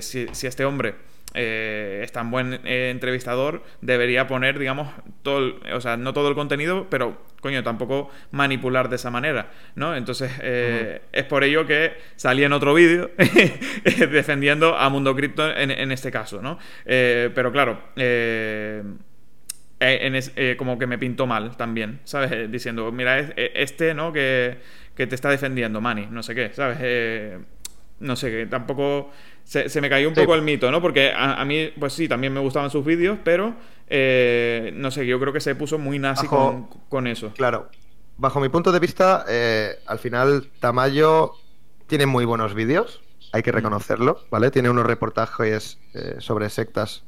si, 0.00 0.26
si 0.32 0.46
este 0.46 0.64
hombre 0.64 1.11
eh, 1.34 2.00
es 2.04 2.12
tan 2.12 2.30
buen 2.30 2.60
eh, 2.64 2.90
entrevistador, 2.90 3.62
debería 3.80 4.26
poner, 4.26 4.58
digamos, 4.58 4.88
todo, 5.22 5.60
o 5.72 5.80
sea, 5.80 5.96
no 5.96 6.12
todo 6.12 6.28
el 6.28 6.34
contenido, 6.34 6.88
pero, 6.90 7.22
coño, 7.40 7.62
tampoco 7.62 8.10
manipular 8.32 8.88
de 8.88 8.96
esa 8.96 9.10
manera, 9.10 9.50
¿no? 9.74 9.96
Entonces, 9.96 10.30
eh, 10.42 11.00
es 11.12 11.24
por 11.24 11.44
ello 11.44 11.66
que 11.66 11.94
salí 12.16 12.44
en 12.44 12.52
otro 12.52 12.74
vídeo 12.74 13.10
defendiendo 13.84 14.76
a 14.76 14.88
Mundo 14.90 15.16
Cripto 15.16 15.50
en, 15.50 15.92
este 15.92 16.10
caso, 16.10 16.42
¿no? 16.42 16.58
pero 16.84 17.52
claro, 17.52 17.80
como 20.58 20.78
que 20.78 20.86
me 20.86 20.98
pintó 20.98 21.26
mal 21.26 21.56
también, 21.56 22.00
¿sabes? 22.04 22.50
diciendo, 22.50 22.92
mira, 22.92 23.18
este, 23.18 23.94
¿no? 23.94 24.12
Que, 24.12 24.58
que 24.94 25.06
te 25.06 25.14
está 25.14 25.30
defendiendo, 25.30 25.80
Manny, 25.80 26.06
no 26.10 26.22
sé 26.22 26.34
qué, 26.34 26.52
¿sabes? 26.52 26.78
no 28.02 28.16
sé, 28.16 28.30
que 28.30 28.46
tampoco 28.46 29.10
se, 29.44 29.80
me 29.80 29.90
cayó 29.90 30.08
un 30.08 30.14
poco 30.14 30.34
el 30.34 30.42
mito, 30.42 30.70
¿no? 30.70 30.80
Porque 30.80 31.12
a, 31.14 31.44
mí, 31.44 31.70
pues 31.78 31.92
sí, 31.92 32.08
también 32.08 32.32
me 32.32 32.40
gustaban 32.40 32.70
sus 32.70 32.84
vídeos, 32.84 33.18
pero 33.22 33.54
eh, 33.88 34.72
no 34.74 34.90
sé, 34.90 35.06
yo 35.06 35.20
creo 35.20 35.32
que 35.32 35.40
se 35.40 35.54
puso 35.54 35.78
muy 35.78 35.98
nazi 35.98 36.26
con, 36.26 37.06
eso. 37.06 37.32
Claro. 37.34 37.68
Bajo 38.16 38.40
mi 38.40 38.48
punto 38.48 38.72
de 38.72 38.78
vista, 38.78 39.24
eh, 39.28 39.76
al 39.86 39.98
final 39.98 40.48
Tamayo 40.60 41.32
tiene 41.86 42.06
muy 42.06 42.24
buenos 42.24 42.54
vídeos, 42.54 43.02
hay 43.32 43.42
que 43.42 43.52
mm. 43.52 43.54
reconocerlo, 43.54 44.20
¿vale? 44.30 44.50
Tiene 44.50 44.70
unos 44.70 44.86
reportajes 44.86 45.78
eh, 45.94 46.16
sobre 46.18 46.48
sectas 46.48 47.04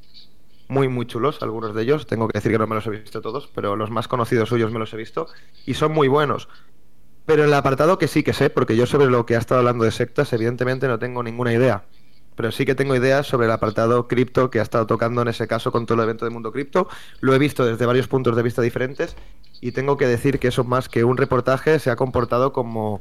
muy, 0.68 0.88
muy 0.88 1.06
chulos, 1.06 1.42
algunos 1.42 1.74
de 1.74 1.82
ellos. 1.82 2.06
Tengo 2.06 2.26
que 2.28 2.38
decir 2.38 2.50
que 2.50 2.58
no 2.58 2.66
me 2.66 2.74
los 2.74 2.86
he 2.86 2.90
visto 2.90 3.20
todos, 3.20 3.48
pero 3.54 3.76
los 3.76 3.90
más 3.90 4.08
conocidos 4.08 4.48
suyos 4.48 4.72
me 4.72 4.78
los 4.78 4.92
he 4.92 4.96
visto 4.96 5.28
y 5.66 5.74
son 5.74 5.92
muy 5.92 6.08
buenos. 6.08 6.48
Pero 7.26 7.42
en 7.42 7.48
el 7.48 7.54
apartado 7.54 7.96
que 7.96 8.08
sí 8.08 8.22
que 8.22 8.32
sé, 8.32 8.50
porque 8.50 8.76
yo 8.76 8.86
sobre 8.86 9.06
lo 9.06 9.24
que 9.24 9.36
ha 9.36 9.38
estado 9.38 9.60
hablando 9.60 9.84
de 9.84 9.90
sectas, 9.90 10.32
evidentemente 10.32 10.88
no 10.88 10.98
tengo 10.98 11.22
ninguna 11.22 11.52
idea 11.52 11.84
pero 12.36 12.52
sí 12.52 12.64
que 12.64 12.74
tengo 12.74 12.94
ideas 12.94 13.26
sobre 13.26 13.46
el 13.46 13.52
apartado 13.52 14.08
cripto 14.08 14.50
que 14.50 14.60
ha 14.60 14.62
estado 14.62 14.86
tocando 14.86 15.22
en 15.22 15.28
ese 15.28 15.46
caso 15.46 15.72
con 15.72 15.86
todo 15.86 15.98
el 15.98 16.04
evento 16.04 16.24
de 16.24 16.30
Mundo 16.30 16.52
Cripto. 16.52 16.88
Lo 17.20 17.34
he 17.34 17.38
visto 17.38 17.64
desde 17.64 17.86
varios 17.86 18.08
puntos 18.08 18.36
de 18.36 18.42
vista 18.42 18.62
diferentes 18.62 19.16
y 19.60 19.72
tengo 19.72 19.96
que 19.96 20.06
decir 20.06 20.38
que 20.38 20.48
eso 20.48 20.64
más 20.64 20.88
que 20.88 21.04
un 21.04 21.16
reportaje 21.16 21.78
se 21.78 21.90
ha 21.90 21.96
comportado 21.96 22.52
como, 22.52 23.00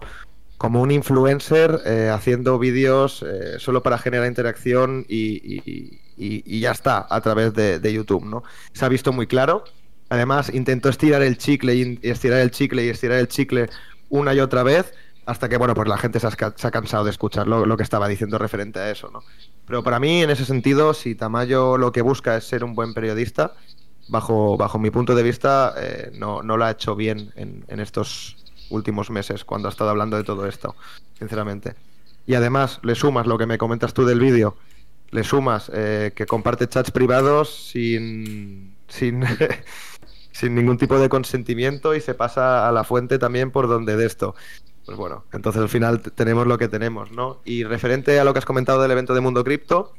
como 0.58 0.82
un 0.82 0.92
influencer 0.92 1.82
eh, 1.86 2.10
haciendo 2.14 2.60
vídeos 2.60 3.24
eh, 3.24 3.60
solo 3.60 3.84
para 3.84 3.98
generar 3.98 4.28
interacción 4.28 5.06
y, 5.08 6.00
ya 6.62 6.72
está 6.72 7.06
a 7.10 7.22
través 7.22 7.54
de, 7.54 7.80
de, 7.80 7.94
YouTube, 7.94 8.24
¿no? 8.24 8.44
Se 8.72 8.86
ha 8.86 8.90
visto 8.90 9.12
muy 9.12 9.28
claro. 9.28 9.64
Además, 10.10 10.54
intentó 10.54 10.90
estirar 10.90 11.24
el 11.24 11.38
chicle 11.38 11.76
y 11.76 12.00
estirar 12.04 12.40
el 12.40 12.52
chicle 12.52 12.86
y 12.86 12.90
estirar 12.90 13.18
el 13.18 13.28
chicle 13.28 13.68
una 14.10 14.34
y 14.34 14.40
otra 14.40 14.62
vez 14.62 14.94
hasta 15.26 15.48
que, 15.48 15.58
bueno, 15.58 15.74
pues 15.74 15.88
la 15.88 15.98
gente 15.98 16.20
se 16.20 16.28
ha, 16.28 16.72
cansado 16.72 17.06
de 17.06 17.12
escuchar 17.12 17.48
lo, 17.48 17.78
que 17.78 17.84
estaba 17.84 18.08
diciendo 18.08 18.38
referente 18.38 18.80
a 18.80 18.92
eso, 18.92 19.10
¿no? 19.10 19.24
Pero 19.66 19.84
para 19.84 20.00
mí, 20.00 20.22
en 20.22 20.30
ese 20.30 20.46
sentido, 20.46 20.94
si 20.94 21.16
Tamayo 21.16 21.78
lo 21.78 21.92
que 21.92 22.02
busca 22.02 22.36
es 22.36 22.44
ser 22.46 22.64
un 22.64 22.76
buen 22.76 22.94
periodista, 22.94 23.54
bajo, 24.10 24.58
bajo 24.58 24.80
mi 24.80 24.92
punto 24.92 25.16
de 25.16 25.24
vista, 25.24 25.74
eh, 25.78 26.12
no, 26.14 26.44
no 26.44 26.58
lo 26.58 26.66
ha 26.66 26.72
hecho 26.72 26.96
bien 26.96 27.32
en, 27.36 27.80
estos 27.80 28.38
últimos 28.70 29.10
meses, 29.10 29.46
cuando 29.46 29.70
ha 29.70 29.72
estado 29.72 29.92
hablando 29.92 30.18
de 30.18 30.24
todo 30.24 30.46
esto, 30.46 30.76
sinceramente. 31.18 31.76
Y 32.26 32.36
además, 32.36 32.80
le 32.84 32.96
sumas 32.96 33.26
lo 33.26 33.38
que 33.38 33.46
me 33.46 33.58
comentas 33.58 33.94
tú 33.94 34.06
del 34.06 34.20
vídeo, 34.20 34.58
le 35.12 35.24
sumas 35.24 35.72
eh, 35.74 36.12
que 36.16 36.26
comparte 36.26 36.68
chats 36.68 36.92
privados 36.92 37.70
sin, 37.72 38.76
sin, 38.90 39.24
sin 40.32 40.56
ningún 40.56 40.78
tipo 40.78 41.00
de 41.00 41.08
consentimiento 41.08 41.96
y 41.96 42.02
se 42.02 42.14
pasa 42.14 42.68
a 42.68 42.72
la 42.72 42.84
fuente 42.84 43.20
también 43.20 43.52
por 43.52 43.68
donde 43.68 43.96
de 43.96 44.06
esto. 44.06 44.36
Pues 44.86 44.98
bueno, 44.98 45.24
entonces 45.32 45.62
al 45.62 45.70
final 45.70 46.02
tenemos 46.02 46.46
lo 46.46 46.58
que 46.58 46.68
tenemos, 46.68 47.12
¿no? 47.12 47.40
Y 47.46 47.64
referente 47.64 48.20
a 48.20 48.24
lo 48.24 48.34
que 48.34 48.40
has 48.40 48.46
comentado 48.46 48.82
del 48.82 48.92
evento 48.92 49.14
de 49.14 49.22
Mundo 49.22 49.44
Cripto, 49.44 49.94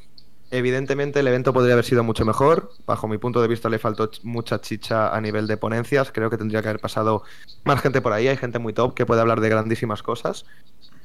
Evidentemente 0.51 1.19
el 1.19 1.27
evento 1.27 1.53
podría 1.53 1.73
haber 1.73 1.85
sido 1.85 2.05
mucho 2.05 2.25
mejor. 2.25 2.71
Bajo 2.87 3.09
mi 3.09 3.19
punto 3.19 3.43
de 3.43 3.49
vista 3.49 3.69
le 3.69 3.81
faltó 3.81 4.09
mucha 4.23 4.61
chicha 4.61 5.15
a 5.15 5.21
nivel 5.21 5.49
de 5.49 5.57
ponencias. 5.57 6.13
Creo 6.13 6.31
que 6.31 6.39
tendría 6.39 6.63
que 6.63 6.69
haber 6.69 6.81
pasado 6.81 7.25
más 7.65 7.81
gente 7.81 8.01
por 8.01 8.13
ahí. 8.13 8.29
Hay 8.29 8.37
gente 8.37 8.61
muy 8.61 8.73
top 8.73 8.95
que 8.95 9.05
puede 9.05 9.21
hablar 9.21 9.41
de 9.41 9.49
grandísimas 9.49 10.05
cosas. 10.05 10.45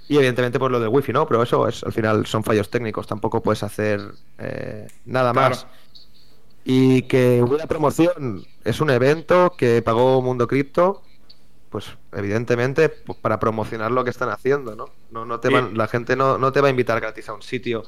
Y 0.08 0.18
evidentemente 0.18 0.60
por 0.60 0.70
lo 0.70 0.80
del 0.80 0.90
wifi, 0.90 1.14
¿no? 1.14 1.28
Pero 1.28 1.42
eso 1.42 1.68
es, 1.68 1.84
al 1.84 1.94
final 1.94 2.28
son 2.28 2.44
fallos 2.44 2.70
técnicos. 2.70 3.08
Tampoco 3.08 3.42
puedes 3.42 3.64
hacer 3.64 4.02
eh, 4.38 4.88
nada 5.06 5.34
más. 5.34 5.66
Y 6.64 7.04
que 7.04 7.42
una 7.42 7.66
promoción 7.66 8.46
es 8.64 8.82
un 8.82 8.92
evento 8.92 9.56
que 9.58 9.82
pagó 9.82 10.22
Mundo 10.22 10.48
Cripto 10.48 11.02
pues 11.70 11.86
evidentemente 12.12 12.90
para 12.90 13.40
promocionar 13.40 13.92
lo 13.92 14.04
que 14.04 14.10
están 14.10 14.30
haciendo, 14.30 14.76
¿no? 14.76 14.90
no, 15.12 15.26
no 15.26 15.40
te 15.40 15.50
la 15.52 15.88
gente 15.88 16.16
no, 16.16 16.38
no, 16.38 16.52
te 16.52 16.62
va 16.62 16.68
a 16.68 16.72
invitar 16.72 17.00
gratis 17.00 17.30
a 17.30 17.34
un 17.34 17.42
sitio 17.42 17.84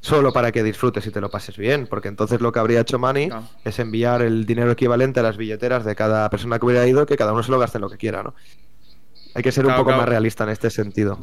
solo 0.00 0.32
para 0.32 0.50
que 0.50 0.62
disfrutes 0.62 1.06
y 1.06 1.10
te 1.10 1.20
lo 1.20 1.30
pases 1.30 1.56
bien, 1.56 1.86
porque 1.86 2.08
entonces 2.08 2.40
lo 2.40 2.52
que 2.52 2.58
habría 2.58 2.80
hecho 2.80 2.98
Money 2.98 3.30
es 3.64 3.78
enviar 3.78 4.22
el 4.22 4.44
dinero 4.46 4.72
equivalente 4.72 5.20
a 5.20 5.22
las 5.22 5.36
billeteras 5.36 5.84
de 5.84 5.94
cada 5.94 6.28
persona 6.28 6.58
que 6.58 6.66
hubiera 6.66 6.86
ido, 6.86 7.06
que 7.06 7.16
cada 7.16 7.32
uno 7.32 7.42
se 7.42 7.52
lo 7.52 7.58
gaste 7.58 7.78
en 7.78 7.82
lo 7.82 7.90
que 7.90 7.98
quiera, 7.98 8.22
¿no? 8.22 8.34
Hay 9.34 9.42
que 9.42 9.52
ser 9.52 9.64
un 9.64 9.74
poco 9.74 9.92
más 9.92 10.06
realista 10.06 10.44
en 10.44 10.50
este 10.50 10.70
sentido. 10.70 11.18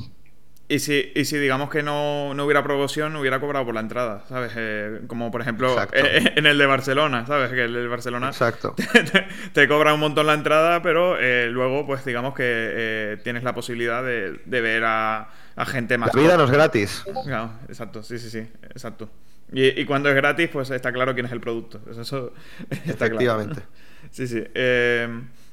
Y 0.72 0.78
si, 0.78 1.12
y 1.16 1.26
si 1.26 1.38
digamos 1.40 1.72
que 1.72 1.82
no, 1.82 2.36
no 2.36 2.46
hubiera 2.46 2.64
promoción, 2.64 3.16
hubiera 3.16 3.40
cobrado 3.40 3.66
por 3.66 3.74
la 3.74 3.82
entrada, 3.82 4.24
¿sabes? 4.30 4.52
Eh, 4.56 5.02
como 5.08 5.32
por 5.32 5.42
ejemplo 5.42 5.76
eh, 5.92 6.34
en 6.36 6.46
el 6.46 6.60
de 6.60 6.66
Barcelona, 6.68 7.26
¿sabes? 7.26 7.50
Que 7.50 7.64
el 7.64 7.74
de 7.74 7.88
Barcelona 7.88 8.28
Exacto. 8.28 8.76
Te, 9.54 9.68
cobra 9.68 9.96
un 9.96 10.00
montón 10.00 10.28
la 10.28 10.36
entrada, 10.36 10.84
pero 10.84 11.18
eh, 11.20 11.48
luego 11.50 11.88
pues 11.88 12.06
digamos 12.06 12.36
que 12.36 13.20
tienes 13.24 13.42
la 13.42 13.56
posibilidad 13.56 14.04
de, 14.04 14.40
ver 14.46 14.84
a, 14.86 15.30
gente 15.66 15.98
más... 15.98 16.14
La 16.14 16.22
vida 16.22 16.38
no 16.38 16.44
es 16.44 16.52
gratis. 16.52 17.04
Claro, 17.26 17.52
exacto, 17.68 18.04
sí, 18.04 18.20
sí, 18.20 18.30
sí, 18.30 18.48
exacto. 18.70 19.10
Y, 19.52 19.84
cuando 19.86 20.10
es 20.10 20.16
gratis, 20.16 20.50
pues 20.54 20.70
está 20.70 20.94
claro 20.94 21.16
quién 21.16 21.26
es 21.26 21.32
el 21.32 21.42
producto. 21.42 21.82
Eso, 22.00 22.32
Efectivamente. 22.70 23.64
Sí, 24.12 24.28
sí. 24.28 24.44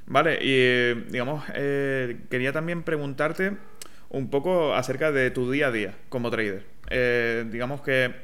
vale, 0.04 0.38
y 0.42 1.10
digamos, 1.10 1.42
quería 2.28 2.52
también 2.52 2.82
preguntarte 2.82 3.56
un 4.16 4.30
poco 4.30 4.74
acerca 4.74 5.12
de 5.12 5.30
tu 5.30 5.50
día 5.50 5.68
a 5.68 5.70
día 5.70 5.94
como 6.08 6.30
trader. 6.30 6.64
Eh, 6.88 7.44
digamos 7.50 7.82
que 7.82 8.14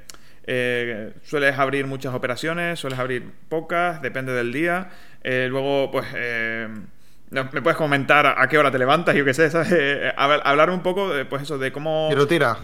eh, 0.45 1.13
sueles 1.23 1.59
abrir 1.59 1.87
muchas 1.87 2.15
operaciones, 2.15 2.81
sueles 2.81 2.99
abrir 2.99 3.31
pocas, 3.51 4.01
depende 4.01 4.33
del 4.33 4.53
día. 4.53 4.91
Eh, 5.23 5.49
luego, 5.51 5.91
pues, 5.91 6.07
me 7.31 7.63
puedes 7.63 7.77
comentar 7.77 8.27
a 8.27 8.49
qué 8.49 8.57
hora 8.57 8.71
te 8.71 8.79
levantas, 8.79 9.15
yo 9.15 9.25
qué 9.25 9.35
sé, 9.35 9.51
hablar 10.17 10.71
un 10.71 10.83
poco 10.83 11.13
de, 11.13 11.27
pues 11.27 11.43
eso, 11.43 11.59
de 11.59 11.73
cómo... 11.73 12.09
¿Tu 12.11 12.17
rutina? 12.17 12.57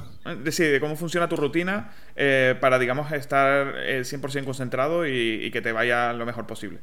De, 0.43 0.51
sí, 0.51 0.65
de 0.65 0.81
cómo 0.81 0.97
funciona 0.97 1.29
tu 1.29 1.37
rutina 1.37 1.91
para, 2.61 2.79
digamos, 2.79 3.13
estar 3.13 3.75
100% 3.77 4.45
concentrado 4.45 5.07
y 5.07 5.51
que 5.53 5.61
te 5.61 5.73
vaya 5.73 6.15
lo 6.15 6.25
mejor 6.25 6.47
posible. 6.47 6.81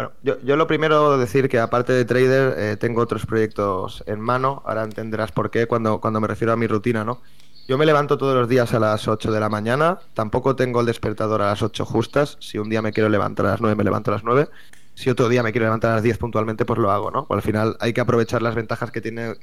Bueno, 0.00 0.12
yo, 0.22 0.56
lo 0.56 0.66
primero 0.66 1.18
decir 1.18 1.50
que 1.50 1.58
aparte 1.58 1.92
de 1.92 2.06
trader 2.06 2.54
eh, 2.56 2.76
tengo 2.78 3.02
otros 3.02 3.26
proyectos 3.26 4.02
en 4.06 4.18
mano. 4.18 4.62
Ahora 4.64 4.84
entenderás 4.84 5.30
por 5.30 5.50
qué 5.50 5.66
cuando, 5.66 6.00
cuando 6.00 6.22
me 6.22 6.26
refiero 6.26 6.54
a 6.54 6.56
mi 6.56 6.66
rutina, 6.66 7.04
¿no? 7.04 7.20
Yo 7.68 7.76
me 7.76 7.84
levanto 7.84 8.16
todos 8.16 8.34
los 8.34 8.48
días 8.48 8.72
a 8.72 8.80
las 8.80 9.06
8 9.06 9.30
de 9.30 9.40
la 9.40 9.50
mañana. 9.50 9.98
Tampoco 10.14 10.56
tengo 10.56 10.80
el 10.80 10.86
despertador 10.86 11.42
a 11.42 11.48
las 11.48 11.62
8 11.62 11.84
justas. 11.84 12.38
Si 12.40 12.56
un 12.56 12.70
día 12.70 12.80
me 12.80 12.92
quiero 12.92 13.10
levantar 13.10 13.44
a 13.44 13.50
las 13.50 13.60
9, 13.60 13.76
me 13.76 13.84
levanto 13.84 14.10
a 14.10 14.14
las 14.14 14.24
9. 14.24 14.48
Si 14.94 15.10
otro 15.10 15.28
día 15.28 15.42
me 15.42 15.52
quiero 15.52 15.66
levantar 15.66 15.90
a 15.90 15.94
las 15.96 16.02
10 16.02 16.16
puntualmente, 16.16 16.64
pues 16.64 16.78
lo 16.78 16.90
hago, 16.90 17.10
¿no? 17.10 17.26
al 17.28 17.42
final 17.42 17.76
hay 17.80 17.92
que 17.92 18.00
aprovechar 18.00 18.40
las 18.40 18.54
ventajas 18.54 18.90
que 18.90 19.00
tiene 19.00 19.34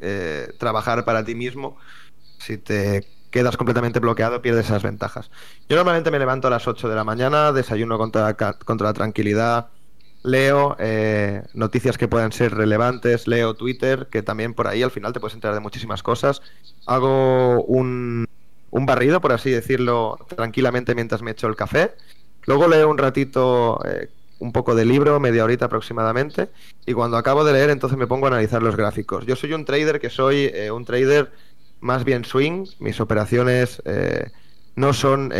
eh, 0.00 0.52
trabajar 0.58 1.04
para 1.04 1.24
ti 1.24 1.36
mismo. 1.36 1.76
Si 2.38 2.58
te 2.58 3.06
quedas 3.30 3.56
completamente 3.56 4.00
bloqueado, 4.00 4.42
pierdes 4.42 4.66
esas 4.66 4.82
ventajas. 4.82 5.30
Yo 5.68 5.76
normalmente 5.76 6.10
me 6.10 6.18
levanto 6.18 6.48
a 6.48 6.50
las 6.50 6.66
8 6.66 6.88
de 6.88 6.94
la 6.94 7.04
mañana, 7.04 7.52
desayuno 7.52 7.98
contra, 7.98 8.34
contra 8.34 8.88
la 8.88 8.92
tranquilidad, 8.92 9.68
leo 10.26 10.76
eh, 10.80 11.42
noticias 11.54 11.96
que 11.96 12.08
puedan 12.08 12.32
ser 12.32 12.52
relevantes, 12.52 13.28
leo 13.28 13.54
Twitter, 13.54 14.08
que 14.10 14.22
también 14.22 14.54
por 14.54 14.66
ahí 14.66 14.82
al 14.82 14.90
final 14.90 15.12
te 15.12 15.20
puedes 15.20 15.34
enterar 15.34 15.54
de 15.54 15.60
muchísimas 15.60 16.02
cosas. 16.02 16.42
Hago 16.84 17.62
un, 17.62 18.26
un 18.70 18.86
barrido, 18.86 19.20
por 19.20 19.32
así 19.32 19.50
decirlo, 19.50 20.18
tranquilamente 20.34 20.94
mientras 20.94 21.22
me 21.22 21.30
echo 21.30 21.46
el 21.46 21.54
café. 21.54 21.94
Luego 22.44 22.66
leo 22.66 22.90
un 22.90 22.98
ratito 22.98 23.80
eh, 23.86 24.08
un 24.40 24.52
poco 24.52 24.74
de 24.74 24.84
libro, 24.84 25.20
media 25.20 25.44
horita 25.44 25.66
aproximadamente, 25.66 26.48
y 26.84 26.92
cuando 26.92 27.16
acabo 27.16 27.44
de 27.44 27.52
leer 27.52 27.70
entonces 27.70 27.96
me 27.96 28.08
pongo 28.08 28.26
a 28.26 28.30
analizar 28.30 28.62
los 28.62 28.76
gráficos. 28.76 29.26
Yo 29.26 29.36
soy 29.36 29.52
un 29.52 29.64
trader 29.64 30.00
que 30.00 30.10
soy 30.10 30.50
eh, 30.52 30.72
un 30.72 30.84
trader 30.84 31.30
más 31.80 32.04
bien 32.04 32.24
swing, 32.24 32.66
mis 32.80 33.00
operaciones 33.00 33.80
no 34.74 34.92
son 34.92 35.32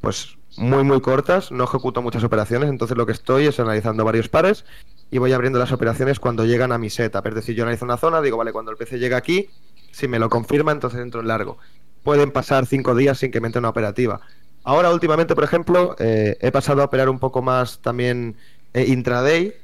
pues 0.00 0.36
muy 0.56 0.84
muy 0.84 1.00
cortas, 1.00 1.50
no 1.50 1.64
ejecuto 1.64 2.02
muchas 2.02 2.24
operaciones, 2.24 2.68
entonces 2.68 2.96
lo 2.96 3.06
que 3.06 3.12
estoy 3.12 3.46
es 3.46 3.58
analizando 3.60 4.04
varios 4.04 4.28
pares 4.28 4.64
y 5.10 5.18
voy 5.18 5.32
abriendo 5.32 5.58
las 5.58 5.72
operaciones 5.72 6.20
cuando 6.20 6.44
llegan 6.44 6.72
a 6.72 6.78
mi 6.78 6.90
setup. 6.90 7.26
Es 7.26 7.34
decir, 7.34 7.54
yo 7.54 7.64
analizo 7.64 7.84
una 7.84 7.96
zona, 7.96 8.20
digo, 8.20 8.36
vale, 8.36 8.52
cuando 8.52 8.70
el 8.70 8.76
PC 8.76 8.98
llega 8.98 9.16
aquí, 9.16 9.48
si 9.90 10.08
me 10.08 10.18
lo 10.18 10.28
confirma, 10.28 10.72
entonces 10.72 11.00
entro 11.00 11.20
en 11.20 11.28
largo. 11.28 11.58
Pueden 12.02 12.30
pasar 12.32 12.66
cinco 12.66 12.94
días 12.94 13.18
sin 13.18 13.30
que 13.30 13.40
me 13.40 13.46
entre 13.48 13.60
una 13.60 13.68
operativa. 13.68 14.20
Ahora, 14.64 14.90
últimamente, 14.90 15.34
por 15.34 15.44
ejemplo, 15.44 15.96
eh, 15.98 16.36
he 16.40 16.50
pasado 16.52 16.82
a 16.82 16.86
operar 16.86 17.08
un 17.08 17.18
poco 17.18 17.42
más 17.42 17.80
también 17.80 18.36
eh, 18.74 18.86
intraday, 18.88 19.54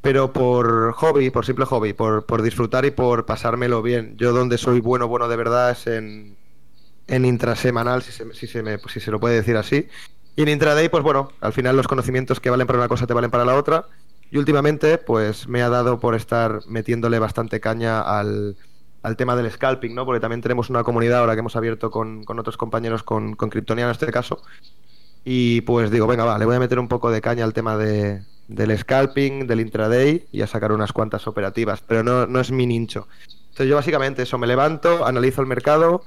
pero 0.00 0.32
por 0.32 0.92
hobby, 0.94 1.30
por 1.30 1.46
simple 1.46 1.64
hobby, 1.64 1.92
por, 1.92 2.26
por 2.26 2.42
disfrutar 2.42 2.84
y 2.84 2.90
por 2.90 3.26
pasármelo 3.26 3.82
bien. 3.82 4.16
Yo 4.16 4.32
donde 4.32 4.58
soy 4.58 4.80
bueno, 4.80 5.06
bueno 5.08 5.28
de 5.28 5.36
verdad 5.36 5.70
es 5.72 5.86
en, 5.86 6.36
en 7.06 7.24
intrasemanal, 7.24 8.02
si 8.02 8.12
se, 8.12 8.32
si, 8.34 8.46
se 8.46 8.62
me, 8.62 8.78
si 8.78 9.00
se 9.00 9.10
lo 9.10 9.20
puede 9.20 9.36
decir 9.36 9.56
así. 9.56 9.88
Y 10.34 10.42
en 10.42 10.48
intraday, 10.48 10.88
pues 10.88 11.02
bueno, 11.02 11.30
al 11.40 11.52
final 11.52 11.76
los 11.76 11.86
conocimientos 11.86 12.40
que 12.40 12.50
valen 12.50 12.66
para 12.66 12.78
una 12.78 12.88
cosa 12.88 13.06
te 13.06 13.14
valen 13.14 13.30
para 13.30 13.44
la 13.44 13.54
otra. 13.54 13.86
Y 14.30 14.38
últimamente, 14.38 14.96
pues 14.96 15.46
me 15.46 15.62
ha 15.62 15.68
dado 15.68 16.00
por 16.00 16.14
estar 16.14 16.60
metiéndole 16.66 17.18
bastante 17.18 17.60
caña 17.60 18.00
al, 18.00 18.56
al 19.02 19.16
tema 19.16 19.36
del 19.36 19.50
scalping, 19.50 19.94
¿no? 19.94 20.06
Porque 20.06 20.20
también 20.20 20.40
tenemos 20.40 20.70
una 20.70 20.84
comunidad 20.84 21.20
ahora 21.20 21.34
que 21.34 21.40
hemos 21.40 21.54
abierto 21.54 21.90
con, 21.90 22.24
con 22.24 22.38
otros 22.38 22.56
compañeros, 22.56 23.02
con, 23.02 23.34
con 23.34 23.50
Kryptonian 23.50 23.88
en 23.88 23.92
este 23.92 24.10
caso. 24.10 24.42
Y 25.22 25.60
pues 25.60 25.90
digo, 25.90 26.06
venga, 26.06 26.24
va, 26.24 26.38
le 26.38 26.46
voy 26.46 26.56
a 26.56 26.60
meter 26.60 26.78
un 26.78 26.88
poco 26.88 27.10
de 27.10 27.20
caña 27.20 27.44
al 27.44 27.52
tema 27.52 27.76
de, 27.76 28.22
del 28.48 28.76
scalping, 28.76 29.46
del 29.46 29.60
intraday 29.60 30.26
y 30.32 30.40
a 30.40 30.46
sacar 30.46 30.72
unas 30.72 30.92
cuantas 30.92 31.26
operativas, 31.26 31.82
pero 31.86 32.02
no, 32.02 32.26
no 32.26 32.40
es 32.40 32.50
mi 32.50 32.66
nicho. 32.66 33.06
Entonces 33.50 33.68
yo 33.68 33.76
básicamente 33.76 34.22
eso, 34.22 34.38
me 34.38 34.46
levanto, 34.46 35.04
analizo 35.04 35.42
el 35.42 35.46
mercado, 35.46 36.02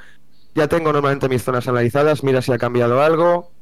ya 0.56 0.68
tengo 0.68 0.92
normalmente 0.92 1.30
mis 1.30 1.44
zonas 1.44 1.68
analizadas, 1.68 2.24
mira 2.24 2.42
si 2.42 2.52
ha 2.52 2.58
cambiado 2.58 3.02
algo 3.04 3.55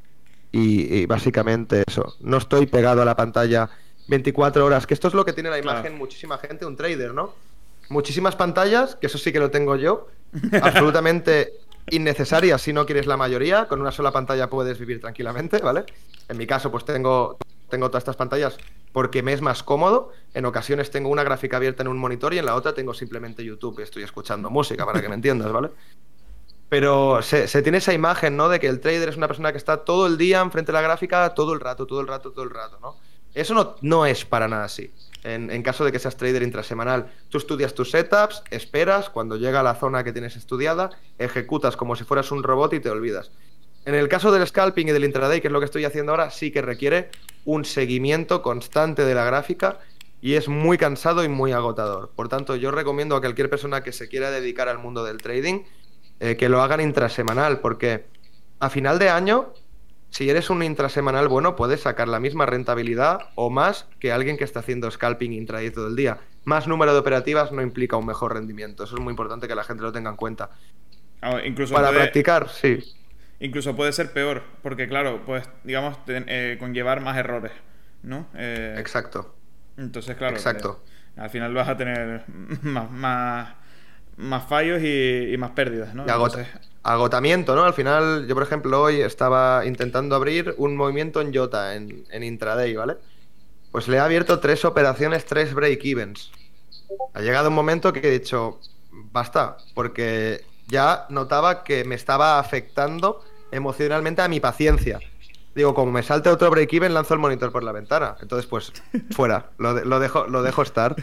y, 0.53 1.05
básicamente 1.07 1.83
eso. 1.85 2.15
No 2.21 2.37
estoy 2.37 2.67
pegado 2.67 3.01
a 3.01 3.05
la 3.05 3.15
pantalla 3.15 3.69
24 4.07 4.63
horas, 4.63 4.85
que 4.85 4.93
esto 4.93 5.07
es 5.07 5.15
lo 5.15 5.25
que 5.25 5.33
tiene 5.33 5.49
la 5.49 5.57
imagen 5.57 5.97
muchísima 5.97 6.37
gente, 6.37 6.65
un 6.65 6.77
trader, 6.77 7.13
¿no? 7.13 7.33
Muchísimas 7.89 8.35
pantallas, 8.35 8.95
que 8.95 9.07
eso 9.07 9.17
sí 9.17 9.33
que 9.33 9.39
lo 9.39 9.49
tengo 9.49 9.75
yo, 9.75 10.07
absolutamente 10.61 11.53
innecesarias 11.89 12.61
si 12.61 12.71
no 12.71 12.85
quieres 12.85 13.07
la 13.07 13.17
mayoría, 13.17 13.67
con 13.67 13.81
una 13.81 13.91
sola 13.91 14.11
pantalla 14.11 14.49
puedes 14.49 14.77
vivir 14.77 15.01
tranquilamente, 15.01 15.57
¿vale? 15.57 15.85
En 16.29 16.37
mi 16.37 16.45
caso, 16.45 16.71
pues 16.71 16.85
tengo, 16.85 17.37
tengo 17.69 17.89
todas 17.89 18.01
estas 18.01 18.15
pantallas 18.15 18.57
porque 18.91 19.23
me 19.23 19.33
es 19.33 19.41
más 19.41 19.63
cómodo. 19.63 20.13
En 20.35 20.45
ocasiones 20.45 20.91
tengo 20.91 21.09
una 21.09 21.23
gráfica 21.23 21.57
abierta 21.57 21.81
en 21.81 21.89
un 21.89 21.97
monitor 21.97 22.33
y 22.33 22.37
en 22.37 22.45
la 22.45 22.55
otra 22.55 22.73
tengo 22.73 22.93
simplemente 22.93 23.43
YouTube 23.43 23.79
y 23.79 23.81
estoy 23.81 24.03
escuchando 24.03 24.51
música, 24.51 24.85
para 24.85 25.01
que 25.01 25.09
me 25.09 25.15
entiendas, 25.21 25.51
¿vale? 25.51 25.69
Pero 26.73 27.21
se, 27.21 27.61
tiene 27.61 27.77
esa 27.77 27.93
imagen, 27.93 28.35
¿no? 28.35 28.49
De 28.49 28.59
que 28.59 28.65
el 28.65 28.79
trader 28.79 29.07
es 29.07 29.15
una 29.15 29.27
persona 29.27 29.51
que 29.51 29.59
está 29.59 29.85
todo 29.85 30.07
el 30.07 30.17
día 30.17 30.41
enfrente 30.41 30.71
de 30.71 30.73
la 30.73 30.81
gráfica, 30.81 31.35
todo 31.35 31.53
el 31.53 31.59
rato, 31.59 31.85
todo 31.85 32.01
el 32.01 32.07
rato, 32.07 32.31
todo 32.31 32.43
el 32.43 32.49
rato, 32.49 32.79
¿no? 32.81 32.95
Eso 33.35 33.53
no, 33.53 33.75
no 33.81 34.07
es 34.07 34.25
para 34.25 34.47
nada 34.47 34.63
así. 34.63 34.91
En, 35.23 35.61
caso 35.61 35.85
de 35.85 35.91
que 35.91 35.99
seas 35.99 36.17
trader 36.17 36.41
intrasemanal, 36.41 37.11
tú 37.29 37.37
estudias 37.37 37.75
tus 37.75 37.91
setups, 37.91 38.41
esperas, 38.49 39.11
cuando 39.11 39.37
llega 39.37 39.59
a 39.59 39.63
la 39.63 39.75
zona 39.75 40.03
que 40.03 40.13
tienes 40.13 40.35
estudiada, 40.35 40.89
ejecutas 41.19 41.77
como 41.77 41.95
si 41.95 42.05
fueras 42.05 42.31
un 42.31 42.41
robot 42.41 42.73
y 42.73 42.79
te 42.79 42.89
olvidas. 42.89 43.29
En 43.85 43.93
el 43.93 44.09
caso 44.09 44.31
del 44.31 44.47
scalping 44.47 44.87
y 44.87 44.93
del 44.93 45.05
intraday, 45.05 45.41
que 45.41 45.49
es 45.49 45.53
lo 45.53 45.59
que 45.59 45.65
estoy 45.65 45.85
haciendo 45.85 46.13
ahora, 46.13 46.31
sí 46.31 46.49
que 46.49 46.63
requiere 46.63 47.11
un 47.45 47.65
seguimiento 47.65 48.41
constante 48.41 49.05
de 49.05 49.13
la 49.13 49.25
gráfica 49.25 49.77
y 50.23 50.33
es 50.33 50.47
muy 50.47 50.79
cansado 50.79 51.23
y 51.23 51.27
muy 51.27 51.51
agotador. 51.51 52.09
Por 52.15 52.29
tanto, 52.29 52.55
yo 52.55 52.71
recomiendo 52.71 53.15
a 53.15 53.19
cualquier 53.19 53.51
persona 53.51 53.83
que 53.83 53.91
se 53.91 54.09
quiera 54.09 54.31
dedicar 54.31 54.69
al 54.69 54.79
mundo 54.79 55.03
del 55.03 55.19
trading 55.19 55.65
eh, 56.19 56.35
que 56.37 56.49
lo 56.49 56.61
hagan 56.61 56.81
intrasemanal, 56.81 57.59
porque 57.59 58.05
a 58.59 58.69
final 58.69 58.99
de 58.99 59.09
año, 59.09 59.53
si 60.09 60.29
eres 60.29 60.49
un 60.49 60.63
intrasemanal 60.63 61.27
bueno, 61.27 61.55
puedes 61.55 61.81
sacar 61.81 62.07
la 62.07 62.19
misma 62.19 62.45
rentabilidad 62.45 63.19
o 63.35 63.49
más 63.49 63.87
que 63.99 64.11
alguien 64.11 64.37
que 64.37 64.43
está 64.43 64.59
haciendo 64.59 64.89
scalping 64.89 65.33
intraday 65.33 65.71
todo 65.71 65.87
el 65.87 65.95
día. 65.95 66.19
Más 66.45 66.67
número 66.67 66.93
de 66.93 66.99
operativas 66.99 67.51
no 67.51 67.61
implica 67.61 67.97
un 67.97 68.05
mejor 68.05 68.33
rendimiento. 68.33 68.83
Eso 68.83 68.95
es 68.95 69.01
muy 69.01 69.11
importante 69.11 69.47
que 69.47 69.55
la 69.55 69.63
gente 69.63 69.83
lo 69.83 69.91
tenga 69.91 70.09
en 70.09 70.15
cuenta. 70.15 70.49
Ah, 71.21 71.39
incluso 71.43 71.73
Para 71.73 71.91
practicar, 71.91 72.49
sí. 72.49 72.79
Incluso 73.39 73.75
puede 73.75 73.91
ser 73.91 74.11
peor, 74.13 74.43
porque 74.61 74.87
claro, 74.87 75.21
pues 75.25 75.49
digamos, 75.63 75.97
eh, 76.07 76.57
conllevar 76.59 77.01
más 77.01 77.17
errores, 77.17 77.51
¿no? 78.01 78.27
Eh, 78.35 78.75
Exacto. 78.77 79.35
Entonces, 79.77 80.15
claro, 80.15 80.35
Exacto. 80.35 80.83
al 81.17 81.29
final 81.29 81.53
vas 81.53 81.67
a 81.67 81.75
tener 81.75 82.23
más, 82.61 82.91
más 82.91 83.55
más 84.17 84.47
fallos 84.47 84.81
y, 84.83 85.35
más 85.37 85.51
pérdidas, 85.51 85.93
¿no? 85.93 86.05
agotamiento, 86.83 87.55
¿no? 87.55 87.63
Al 87.63 87.73
final, 87.73 88.27
yo 88.27 88.35
por 88.35 88.43
ejemplo 88.43 88.81
hoy 88.81 88.99
estaba 88.99 89.65
intentando 89.65 90.17
abrir 90.17 90.53
un 90.57 90.75
movimiento 90.75 91.21
en 91.21 91.33
Jota, 91.33 91.75
en, 91.75 92.03
en 92.11 92.23
intraday, 92.23 92.75
¿vale? 92.75 92.97
Pues 93.71 93.87
le 93.87 93.97
he 93.97 93.99
abierto 93.99 94.39
tres 94.39 94.65
operaciones, 94.65 95.25
tres 95.25 95.53
break-evens. 95.53 96.31
Ha 97.13 97.21
llegado 97.21 97.49
un 97.49 97.55
momento 97.55 97.93
que 97.93 98.05
he 98.05 98.11
dicho, 98.11 98.59
basta, 98.91 99.57
porque 99.73 100.43
ya 100.67 101.05
notaba 101.09 101.63
que 101.63 101.85
me 101.85 101.95
estaba 101.95 102.37
afectando 102.37 103.23
emocionalmente 103.51 104.21
a 104.21 104.27
mi 104.27 104.39
paciencia. 104.39 104.99
Digo, 105.55 105.75
como 105.75 105.91
me 105.91 106.01
salte 106.01 106.29
otro 106.29 106.49
break-even, 106.49 106.93
lanzo 106.93 107.13
el 107.13 107.19
monitor 107.19 107.51
por 107.51 107.63
la 107.63 107.71
ventana. 107.71 108.15
Entonces, 108.21 108.47
pues, 108.47 108.73
fuera, 109.11 109.51
lo, 109.57 109.99
dejo, 109.99 110.25
lo 110.25 110.41
dejo 110.41 110.63
estar. 110.63 110.95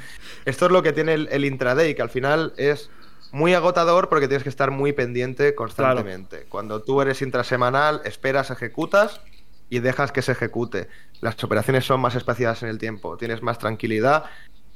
Esto 0.45 0.67
es 0.67 0.73
lo 0.73 0.83
que 0.83 0.93
tiene 0.93 1.15
el, 1.15 1.45
intraday, 1.45 1.95
que 1.95 2.03
al 2.03 2.11
final 2.11 2.53
es 2.57 2.91
muy 3.33 3.55
agotador 3.55 4.09
porque 4.09 4.29
tienes 4.29 4.43
que 4.43 4.49
estar 4.49 4.71
muy 4.71 4.93
pendiente 4.93 5.55
constantemente. 5.55 6.47
Cuando 6.49 6.83
tú 6.83 7.01
eres 7.01 7.23
intrasemanal, 7.23 8.03
esperas, 8.05 8.51
ejecutas 8.51 9.21
y 9.69 9.79
dejas 9.79 10.13
que 10.13 10.23
se 10.23 10.33
ejecute. 10.33 10.89
Las 11.21 11.43
operaciones 11.45 11.85
son 11.85 12.01
más 12.01 12.15
espaciadas 12.17 12.63
en 12.63 12.69
el 12.69 12.79
tiempo, 12.79 13.17
tienes 13.17 13.43
más 13.43 13.59
tranquilidad. 13.59 14.25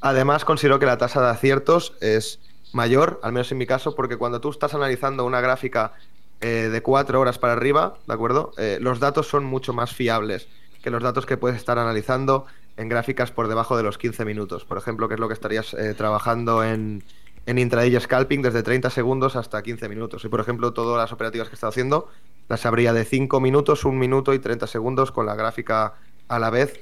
Además, 0.01 0.45
considero 0.45 0.79
que 0.79 0.87
la 0.87 0.99
tasa 0.99 1.21
de 1.21 1.31
aciertos 1.31 1.95
es 2.01 2.41
mayor, 2.73 3.21
al 3.23 3.33
menos 3.33 3.51
en 3.53 3.59
mi 3.59 3.67
caso, 3.67 3.95
porque 3.95 4.17
cuando 4.17 4.41
tú 4.41 4.51
estás 4.51 4.75
analizando 4.75 5.25
una 5.25 5.41
gráfica 5.41 5.93
eh, 6.41 6.69
de 6.71 6.83
cuatro 6.83 7.21
horas 7.21 7.39
para 7.39 7.55
arriba, 7.55 7.97
¿de 8.07 8.15
acuerdo? 8.15 8.53
Eh, 8.59 8.79
los 8.81 9.01
datos 9.01 9.29
son 9.29 9.45
mucho 9.45 9.73
más 9.73 9.95
fiables 9.95 10.49
que 10.83 10.91
los 10.91 11.03
datos 11.03 11.25
que 11.25 11.39
puedes 11.39 11.57
estar 11.57 11.79
analizando 11.79 12.45
en 12.77 12.89
gráficas 12.89 13.31
por 13.31 13.49
debajo 13.49 13.77
de 13.77 13.83
los 13.83 13.97
15 13.97 14.25
minutos. 14.27 14.65
Por 14.67 14.77
ejemplo, 14.77 15.09
que 15.09 15.15
es 15.15 15.21
lo 15.21 15.29
que 15.29 15.35
estarías 15.35 15.73
eh, 15.75 15.95
trabajando 15.95 16.63
en, 16.63 17.03
en 17.47 17.59
intraday 17.59 17.99
scalping 18.01 18.43
desde 18.43 18.63
30 18.63 18.91
segundos 18.91 19.37
hasta 19.37 19.63
15 19.63 19.89
minutos. 19.89 20.25
Y 20.25 20.29
por 20.29 20.41
ejemplo, 20.41 20.73
todas 20.73 20.99
las 20.99 21.13
operativas 21.13 21.49
que 21.49 21.55
he 21.55 21.57
estado 21.57 21.71
haciendo 21.71 22.11
las 22.49 22.67
habría 22.67 22.93
de 22.93 23.05
5 23.05 23.41
minutos, 23.41 23.85
1 23.85 23.99
minuto 23.99 24.35
y 24.35 24.39
30 24.39 24.67
segundos 24.67 25.13
con 25.13 25.27
la 25.27 25.35
gráfica 25.35 25.95
a 26.29 26.39
la 26.39 26.51
vez 26.51 26.81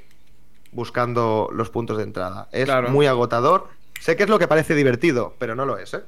buscando 0.72 1.48
los 1.52 1.70
puntos 1.70 1.98
de 1.98 2.04
entrada. 2.04 2.48
Es 2.52 2.68
muy 2.90 3.06
agotador 3.06 3.68
Sé 4.02 4.16
que 4.16 4.24
es 4.24 4.28
lo 4.28 4.40
que 4.40 4.48
parece 4.48 4.74
divertido, 4.74 5.36
pero 5.38 5.54
no 5.54 5.64
lo 5.64 5.78
es, 5.78 5.94
¿eh? 5.94 6.00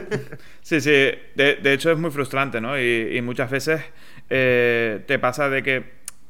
sí, 0.62 0.80
sí. 0.80 0.90
De, 0.90 1.72
hecho 1.72 1.92
es 1.92 1.96
muy 1.96 2.10
frustrante, 2.10 2.60
¿no? 2.60 2.76
Y, 2.76 3.22
muchas 3.22 3.52
veces 3.52 3.82
eh, 4.28 5.04
te 5.06 5.20
pasa 5.20 5.48
de 5.48 5.62
que 5.62 5.84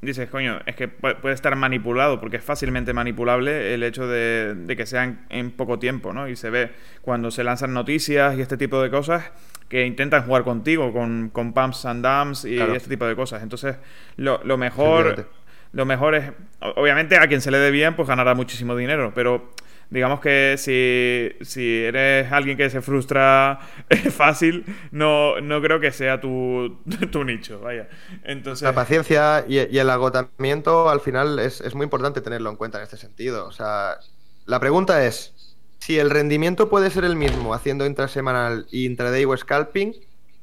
dices, 0.07 0.30
coño, 0.30 0.61
es 0.66 0.76
que 0.76 0.88
puede 0.88 1.34
estar 1.34 1.54
manipulado, 1.57 2.20
porque 2.20 2.36
es 2.36 2.44
fácilmente 2.44 2.92
manipulable 2.92 3.74
el 3.74 3.82
hecho 3.82 4.07
de, 4.07 4.74
que 4.76 4.86
sean 4.86 5.26
en 5.28 5.50
poco 5.50 5.78
tiempo, 5.78 6.12
¿no? 6.12 6.28
Y 6.28 6.36
se 6.36 6.50
ve 6.50 6.70
cuando 7.02 7.30
se 7.30 7.44
lanzan 7.44 7.74
noticias 7.74 8.36
y 8.36 8.40
este 8.40 8.57
tipo 8.57 8.80
de 8.82 8.90
cosas 8.90 9.30
que 9.68 9.84
intentan 9.84 10.24
jugar 10.24 10.44
contigo, 10.44 10.92
con, 10.92 11.30
con 11.30 11.52
pumps 11.52 11.84
and 11.84 12.07
dumps 12.07 12.44
y 12.44 12.59
este 12.59 12.88
tipo 12.88 13.07
de 13.07 13.16
cosas. 13.16 13.42
Entonces, 13.42 13.76
lo, 14.16 14.40
lo 14.44 14.57
mejor... 14.57 15.28
Lo 15.72 15.84
mejor 15.84 16.14
es, 16.14 16.32
obviamente 16.76 17.16
a 17.18 17.26
quien 17.26 17.42
se 17.42 17.50
le 17.50 17.59
dé 17.59 17.70
bien, 17.70 17.96
pues 17.96 18.09
ganará 18.09 18.34
muchísimo 18.34 18.74
dinero, 18.76 19.12
pero 19.14 19.50
digamos 19.91 20.20
que 20.20 20.57
si, 20.59 21.45
si 21.45 21.84
eres 21.84 22.30
alguien 22.32 22.57
que 22.57 22.68
se 22.70 22.80
frustra 22.80 23.61
fácil, 24.11 24.64
no, 24.91 25.41
no 25.41 25.61
creo 25.62 25.80
que 25.80 25.93
sea 25.93 26.20
tu, 26.20 26.78
tu 27.12 27.24
nicho, 27.24 27.61
vaya. 27.61 27.89
Entonces... 28.24 28.62
La 28.62 28.74
paciencia 28.74 29.45
y, 29.49 29.59
el 29.59 29.91
agotamiento 29.91 30.89
al 30.89 31.01
final 31.01 31.39
es, 31.39 31.61
es, 31.61 31.74
muy 31.74 31.84
importante 31.84 32.20
tenerlo 32.20 32.51
en 32.51 32.57
cuenta 32.57 32.78
en 32.78 32.84
este 32.84 32.97
sentido. 32.97 33.47
O 33.47 33.53
sea, 33.53 33.99
la 34.45 34.61
pregunta 34.61 35.05
es, 35.05 35.57
si 35.78 35.99
el 35.99 36.11
rendimiento 36.11 36.68
puede 36.68 36.91
ser 36.91 37.05
el 37.05 37.16
mismo 37.16 37.55
haciendo 37.55 37.87
intrasemanal 37.87 38.66
y 38.70 38.87
intraday 38.87 39.24
o 39.24 39.37
scalping, 39.37 39.95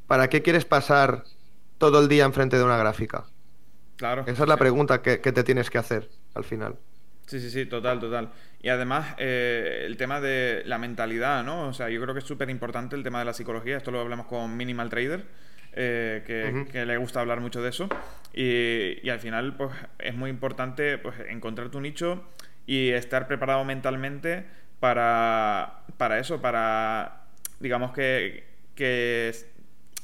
¿para 0.08 0.30
qué 0.30 0.42
quieres 0.42 0.66
pasar 0.66 1.24
todo 1.78 2.00
el 2.00 2.08
día 2.08 2.24
enfrente 2.24 2.58
de 2.58 2.64
una 2.64 2.78
gráfica? 2.78 3.26
Claro. 3.98 4.24
Esa 4.26 4.44
es 4.44 4.50
la 4.50 4.58
pregunta 4.58 5.02
que, 5.02 5.22
que 5.22 5.32
te 5.32 5.44
tienes 5.44 5.70
que 5.70 5.78
hacer 5.78 6.10
al 6.34 6.44
final. 6.44 6.78
Sí, 7.26 7.40
sí, 7.40 7.50
sí, 7.50 7.66
total, 7.66 8.00
total. 8.00 8.30
Y 8.62 8.70
además, 8.70 9.16
eh, 9.18 9.84
el 9.86 9.98
tema 9.98 10.20
de 10.20 10.64
la 10.66 10.78
mentalidad, 10.78 11.44
¿no? 11.44 11.68
O 11.68 11.74
sea, 11.74 11.90
yo 11.90 12.02
creo 12.02 12.14
que 12.14 12.20
es 12.20 12.26
súper 12.26 12.50
importante 12.50 12.96
el 12.96 13.04
tema 13.04 13.20
de 13.20 13.26
la 13.26 13.34
psicología. 13.34 13.78
Esto 13.78 13.92
lo 13.92 14.02
hablamos 14.02 14.28
con 14.28 14.56
Minimal 14.56 14.90
Trader, 14.90 15.24
eh, 15.74 16.66
que, 16.72 16.86
le 16.86 16.98
gusta 16.98 17.22
hablar 17.22 17.40
mucho 17.40 17.62
de 17.62 17.70
eso. 17.70 17.88
Y, 18.34 19.10
al 19.10 19.20
final, 19.20 19.56
pues, 19.56 19.72
es 20.00 20.16
muy 20.16 20.30
importante 20.30 20.98
pues, 20.98 21.16
encontrar 21.30 21.70
tu 21.70 21.80
nicho 21.80 22.24
y 22.66 22.90
estar 22.90 23.28
preparado 23.28 23.64
mentalmente 23.64 24.46
para, 24.80 25.84
para 25.98 26.20
eso, 26.20 26.42
para, 26.42 27.24
digamos 27.60 27.94
que, 27.94 28.44
que 28.76 29.34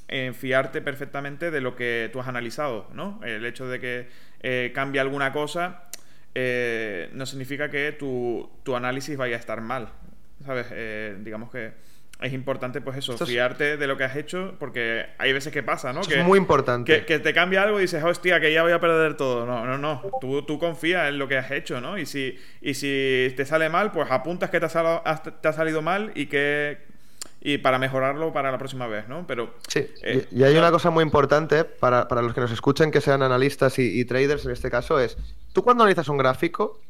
eh, 0.07 0.34
fiarte 0.34 0.82
perfectamente 0.82 1.51
de 1.51 1.61
lo 1.61 1.76
que 1.76 2.09
tú 2.13 2.22
has 2.22 2.28
analizado, 2.28 2.89
¿no? 2.93 3.20
El 3.24 3.45
hecho 3.45 3.67
de 3.67 3.80
que 3.80 4.72
cambie 4.74 5.01
alguna 5.01 5.34
cosa 5.34 5.89
eh, 6.36 7.09
no 7.13 7.25
significa 7.25 7.69
que 7.69 7.91
tu, 7.91 8.49
tu, 8.63 8.75
análisis 8.75 9.17
vaya 9.17 9.36
a 9.36 9.39
estar 9.39 9.61
mal. 9.61 9.89
¿Sabes? 10.45 10.67
Eh, 10.71 11.17
digamos 11.19 11.51
que 11.51 11.73
es 12.21 12.34
importante, 12.34 12.82
pues 12.82 12.97
eso, 12.97 13.17
fiarte 13.25 13.77
de 13.77 13.88
lo 13.88 13.95
que 13.95 14.03
has 14.03 14.15
hecho, 14.15 14.55
porque 14.59 15.05
hay 15.17 15.32
veces 15.32 15.53
que 15.53 15.63
pasa, 15.63 15.93
¿no? 15.93 16.01
que, 16.01 16.19
es 16.19 16.25
muy 16.25 16.38
importante. 16.38 17.05
Que, 17.05 17.19
te 17.19 17.34
cambia 17.34 17.63
algo 17.63 17.80
y 17.80 17.84
dices, 17.84 18.03
hostia, 18.03 18.41
que 18.41 18.51
ya 18.51 18.61
voy 18.61 18.73
a 18.73 18.80
perder 18.80 19.15
todo. 19.15 19.45
No, 19.45 19.65
no, 19.65 19.77
no. 19.77 20.01
Tú, 20.19 20.41
tú 20.43 20.59
confías 20.59 21.07
en 21.07 21.17
lo 21.17 21.30
que 21.30 21.38
has 21.38 21.49
hecho, 21.51 21.80
¿no? 21.80 21.97
Y 21.97 22.05
si, 22.05 22.38
y 22.61 22.73
si 22.73 23.34
te 23.38 23.45
sale 23.45 23.69
mal, 23.69 23.91
pues 23.91 24.11
apuntas 24.11 24.49
que 24.49 24.59
te 24.59 24.65
ha, 24.65 25.23
te 25.41 25.47
ha 25.47 25.53
salido 25.53 25.82
mal 25.82 26.11
y 26.13 26.25
que 26.25 26.89
y 27.42 27.60
para 27.60 27.80
mejorarlo 27.80 28.34
para 28.34 28.52
la 28.52 28.58
próxima 28.58 28.88
vez, 28.88 29.08
¿no? 29.08 29.26
Pero... 29.26 29.54
Sí, 29.68 29.88
eh, 30.04 30.28
y, 30.32 30.44
hay 30.44 30.56
una 30.58 30.72
cosa 30.72 30.90
muy 30.90 31.04
importante 31.04 31.64
para, 31.64 32.06
los 32.22 32.34
que 32.34 32.42
nos 32.42 32.52
escuchen, 32.52 32.92
que 32.92 33.02
sean 33.02 33.22
analistas 33.22 33.80
y, 33.80 34.04
traders 34.06 34.46
en 34.46 34.52
este 34.52 34.70
caso, 34.70 35.00
es, 35.00 35.18
tú 35.54 35.64
cuando 35.64 35.84
analizas 35.84 36.10
un 36.10 36.18
gráfico, 36.18 36.82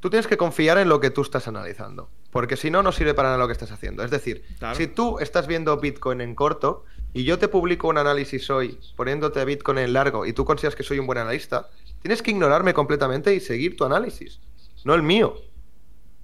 tú 0.00 0.10
tienes 0.10 0.26
que 0.26 0.36
confiar 0.36 0.78
en 0.78 0.88
lo 0.88 1.00
que 1.00 1.10
tú 1.10 1.22
estás 1.22 1.48
analizando, 1.48 2.10
porque 2.30 2.56
si 2.56 2.70
no, 2.70 2.82
no 2.82 2.92
sirve 2.92 3.14
para 3.14 3.28
nada 3.28 3.38
lo 3.38 3.46
que 3.46 3.52
estás 3.52 3.72
haciendo. 3.72 4.04
Es 4.04 4.10
decir, 4.10 4.44
si 4.74 4.86
tú 4.86 5.18
estás 5.18 5.46
viendo 5.46 5.76
Bitcoin 5.78 6.20
en 6.20 6.34
corto 6.34 6.84
y 7.14 7.24
yo 7.24 7.38
te 7.38 7.48
publico 7.48 7.88
un 7.88 7.98
análisis 7.98 8.50
hoy 8.50 8.78
poniéndote 8.96 9.44
Bitcoin 9.44 9.78
en 9.78 9.92
largo 9.94 10.26
y 10.26 10.32
tú 10.32 10.44
consideras 10.44 10.76
que 10.76 10.82
soy 10.82 10.98
un 10.98 11.06
buen 11.06 11.18
analista, 11.18 11.70
tienes 12.02 12.22
que 12.22 12.30
ignorarme 12.32 12.74
completamente 12.74 13.34
y 13.34 13.40
seguir 13.40 13.76
tu 13.76 13.84
análisis, 13.84 14.40
no 14.84 14.94
el 14.94 15.02
mío. 15.02 15.36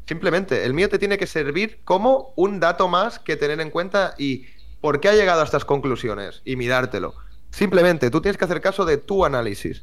Simplemente, 0.06 0.64
el 0.64 0.72
mío 0.72 0.88
te 0.88 0.98
tiene 0.98 1.18
que 1.18 1.26
servir 1.26 1.80
como 1.84 2.32
un 2.36 2.60
dato 2.60 2.88
más 2.88 3.18
que 3.18 3.36
tener 3.36 3.60
en 3.60 3.70
cuenta 3.70 4.14
y 4.18 4.46
por 4.80 5.00
qué 5.00 5.08
ha 5.08 5.14
llegado 5.14 5.40
a 5.40 5.44
estas 5.44 5.64
conclusiones 5.64 6.42
y 6.44 6.56
mirártelo. 6.56 7.14
Simplemente, 7.50 8.10
tú 8.10 8.20
tienes 8.20 8.36
que 8.36 8.44
hacer 8.44 8.60
caso 8.60 8.84
de 8.84 8.98
tu 8.98 9.24
análisis. 9.24 9.82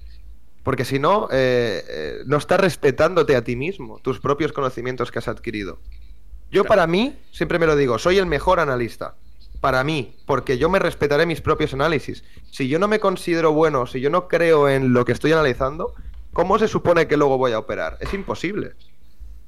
Porque 0.63 0.85
si 0.85 0.97
no, 0.97 1.27
eh, 1.29 1.83
eh, 1.89 2.23
no 2.25 2.37
estás 2.37 2.59
respetándote 2.59 3.35
a 3.35 3.43
ti 3.43 3.57
mismo, 3.57 3.99
tus 3.99 4.21
propios 4.21 4.53
conocimientos 4.53 5.11
que 5.11 5.19
has 5.19 5.27
adquirido. 5.27 5.79
Yo 6.51 6.63
para 6.63 6.87
mí, 6.87 7.17
siempre 7.31 7.59
me 7.59 7.65
lo 7.65 7.75
digo, 7.75 7.99
soy 7.99 8.17
el 8.17 8.25
mejor 8.25 8.59
analista. 8.59 9.15
Para 9.59 9.83
mí, 9.83 10.15
porque 10.25 10.57
yo 10.57 10.69
me 10.69 10.79
respetaré 10.79 11.25
mis 11.25 11.41
propios 11.41 11.73
análisis. 11.73 12.23
Si 12.51 12.69
yo 12.69 12.79
no 12.79 12.87
me 12.87 12.99
considero 12.99 13.51
bueno, 13.51 13.87
si 13.87 13.99
yo 13.99 14.09
no 14.09 14.27
creo 14.27 14.69
en 14.69 14.93
lo 14.93 15.03
que 15.03 15.11
estoy 15.11 15.33
analizando, 15.33 15.93
¿cómo 16.31 16.59
se 16.59 16.67
supone 16.67 17.07
que 17.07 17.17
luego 17.17 17.37
voy 17.37 17.51
a 17.51 17.59
operar? 17.59 17.97
Es 17.99 18.13
imposible. 18.13 18.73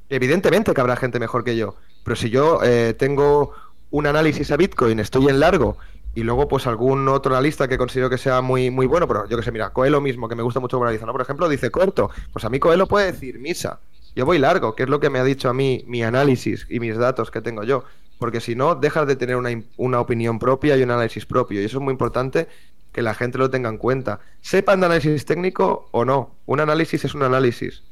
Evidentemente 0.09 0.73
que 0.73 0.81
habrá 0.81 0.95
gente 0.95 1.19
mejor 1.19 1.43
que 1.43 1.57
yo, 1.57 1.75
pero 2.03 2.15
si 2.15 2.29
yo 2.29 2.59
eh, 2.63 2.93
tengo 2.97 3.53
un 3.89 4.07
análisis 4.07 4.51
a 4.51 4.57
Bitcoin, 4.57 4.99
estoy 4.99 5.29
en 5.29 5.39
largo 5.39 5.77
y 6.13 6.23
luego 6.23 6.47
pues 6.47 6.67
algún 6.67 7.07
otro 7.07 7.33
analista 7.33 7.67
que 7.67 7.77
considero 7.77 8.09
que 8.09 8.17
sea 8.17 8.41
muy, 8.41 8.69
muy 8.69 8.85
bueno, 8.85 9.07
pero 9.07 9.27
yo 9.27 9.37
que 9.37 9.43
sé, 9.43 9.51
mira, 9.51 9.71
Coelho 9.71 10.01
mismo, 10.01 10.29
que 10.29 10.35
me 10.35 10.43
gusta 10.43 10.59
mucho 10.59 10.79
¿no? 10.79 11.11
Por 11.11 11.21
ejemplo, 11.21 11.49
dice 11.49 11.71
corto, 11.71 12.09
pues 12.31 12.45
a 12.45 12.49
mí 12.49 12.59
Coelho 12.59 12.87
puede 12.87 13.11
decir 13.11 13.39
misa, 13.39 13.79
yo 14.15 14.25
voy 14.25 14.37
largo, 14.37 14.75
que 14.75 14.83
es 14.83 14.89
lo 14.89 14.99
que 14.99 15.09
me 15.09 15.19
ha 15.19 15.23
dicho 15.23 15.49
a 15.49 15.53
mí 15.53 15.83
mi 15.87 16.03
análisis 16.03 16.67
y 16.69 16.79
mis 16.79 16.97
datos 16.97 17.31
que 17.31 17.41
tengo 17.41 17.63
yo, 17.63 17.83
porque 18.17 18.39
si 18.39 18.55
no, 18.55 18.75
dejas 18.75 19.07
de 19.07 19.17
tener 19.17 19.35
una, 19.35 19.49
una 19.75 19.99
opinión 19.99 20.39
propia 20.39 20.77
y 20.77 20.83
un 20.83 20.91
análisis 20.91 21.25
propio, 21.25 21.61
y 21.61 21.65
eso 21.65 21.79
es 21.79 21.83
muy 21.83 21.91
importante 21.91 22.47
que 22.93 23.01
la 23.01 23.13
gente 23.13 23.37
lo 23.37 23.49
tenga 23.49 23.67
en 23.67 23.77
cuenta. 23.77 24.21
Sepan 24.39 24.79
de 24.79 24.85
análisis 24.85 25.25
técnico 25.25 25.89
o 25.91 26.05
no, 26.05 26.35
un 26.45 26.61
análisis 26.61 27.03
es 27.03 27.13
un 27.13 27.23
análisis 27.23 27.83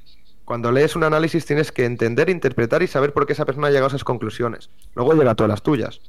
cuando 0.46 0.72
lees 0.72 0.96
un 0.96 1.04
análisis 1.04 1.46
tienes 1.46 1.72
que 1.72 1.86
entender, 1.86 2.30
interpretar 2.30 2.84
y 2.84 2.88
saber 2.88 3.14
por 3.14 3.26
qué 3.26 3.34
esa 3.34 3.46
persona 3.46 3.68
ha 3.68 3.70
llegado 3.70 3.88
a 3.88 3.90
esas 3.90 4.04
conclusiones. 4.04 4.70
Luego 4.96 5.14
llega 5.14 5.32
a 5.32 5.36
todas 5.36 5.50
las 5.50 5.64
tuyas. 5.64 6.02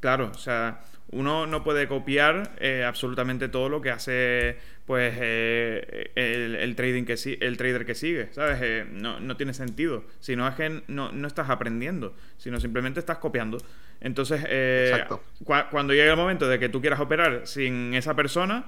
Claro, 0.00 0.30
o 0.34 0.38
sea, 0.38 0.82
uno 1.12 1.46
no 1.46 1.62
puede 1.62 1.86
copiar 1.86 2.52
eh, 2.58 2.84
absolutamente 2.84 3.48
todo 3.48 3.68
lo 3.68 3.80
que 3.80 3.90
hace 3.90 4.58
pues 4.84 5.14
eh, 5.18 6.12
el, 6.14 6.76
trading 6.76 7.04
que 7.04 7.14
el 7.40 7.56
trader 7.56 7.86
que 7.86 7.94
sigue, 7.94 8.28
¿sabes? 8.32 8.58
Eh, 8.62 8.86
no, 8.88 9.36
tiene 9.36 9.52
sentido. 9.52 10.04
Si 10.20 10.36
no 10.36 10.46
es 10.46 10.54
que 10.54 10.82
no, 10.86 11.10
estás 11.26 11.50
aprendiendo, 11.50 12.14
sino 12.38 12.60
simplemente 12.60 13.00
estás 13.00 13.18
copiando. 13.18 13.58
Entonces, 14.00 14.44
cuando 15.44 15.92
llega 15.92 16.12
el 16.12 16.16
momento 16.16 16.48
de 16.48 16.60
que 16.60 16.68
tú 16.68 16.80
quieras 16.80 17.00
operar 17.00 17.46
sin 17.46 17.94
esa 17.94 18.14
persona, 18.14 18.66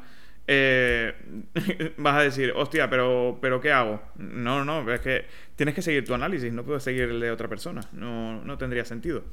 eh, 0.51 1.13
vas 1.99 2.17
a 2.17 2.23
decir, 2.23 2.55
hostia, 2.57 2.89
pero, 2.89 3.39
pero 3.41 3.61
¿qué 3.61 3.71
hago? 3.71 4.01
No, 4.17 4.65
no, 4.65 4.91
es 4.91 5.01
que 5.01 5.27
tienes 5.57 5.75
que 5.75 5.83
seguir 5.83 6.07
tu 6.07 6.15
análisis, 6.15 6.51
no 6.53 6.65
puedes 6.65 6.83
seguir 6.83 7.03
el 7.03 7.21
de 7.21 7.31
otra 7.31 7.49
persona, 7.49 7.83
no, 7.93 8.43
no 8.43 8.57
tendría 8.57 8.87
sentido. 8.87 9.25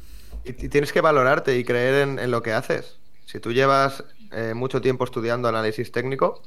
Y 0.44 0.52
tienes 0.68 0.92
que 0.92 1.00
valorarte 1.00 1.58
y 1.58 1.64
creer 1.64 2.20
en, 2.20 2.32
lo 2.32 2.44
que 2.44 2.52
haces. 2.52 3.00
Si 3.26 3.40
tú 3.40 3.54
llevas 3.54 4.04
eh, 4.34 4.54
mucho 4.54 4.82
tiempo 4.82 5.06
estudiando 5.06 5.48
análisis 5.48 5.90
técnico, 5.94 6.44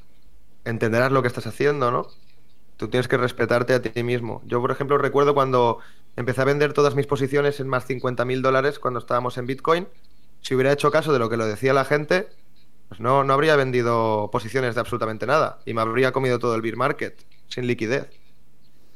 entenderás 0.67 1.13
lo 1.13 1.23
que 1.23 1.29
estás 1.29 1.47
haciendo, 1.47 1.91
¿no? 1.91 2.07
Tú 2.77 2.89
tienes 2.89 3.09
que 3.09 3.17
respetarte 3.17 3.73
a 3.73 3.81
ti 3.81 4.03
mismo. 4.03 4.43
Yo, 4.45 4.61
por 4.61 4.71
ejemplo, 4.71 4.99
recuerdo 4.99 5.33
cuando 5.33 5.79
empecé 6.15 6.43
a 6.43 6.45
vender 6.45 6.75
todas 6.75 6.95
mis 6.95 7.07
posiciones 7.07 7.59
en 7.59 7.69
más 7.69 7.87
50 7.87 8.25
mil 8.27 8.43
dólares 8.43 8.79
cuando 8.79 9.01
estábamos 9.01 9.39
en 9.39 9.47
Bitcoin. 9.47 9.89
Si 10.43 10.55
hubiera 10.55 10.73
hecho 10.73 10.91
caso 10.91 11.13
de 11.13 11.19
lo 11.19 11.31
que 11.31 11.39
lo 11.39 11.47
decía 11.47 11.73
la 11.73 11.87
gente, 11.87 12.29
pues 12.89 13.01
no, 13.01 13.25
no 13.25 13.33
habría 13.35 13.57
vendido 13.57 14.31
posiciones 14.33 14.75
de 14.75 14.81
absolutamente 14.81 15.27
nada 15.27 15.59
y 15.67 15.75
me 15.75 15.83
habría 15.83 16.13
comido 16.13 16.39
todo 16.39 16.55
el 16.55 16.63
beer 16.63 16.77
market 16.77 17.25
sin 17.49 17.67
liquidez. 17.67 18.09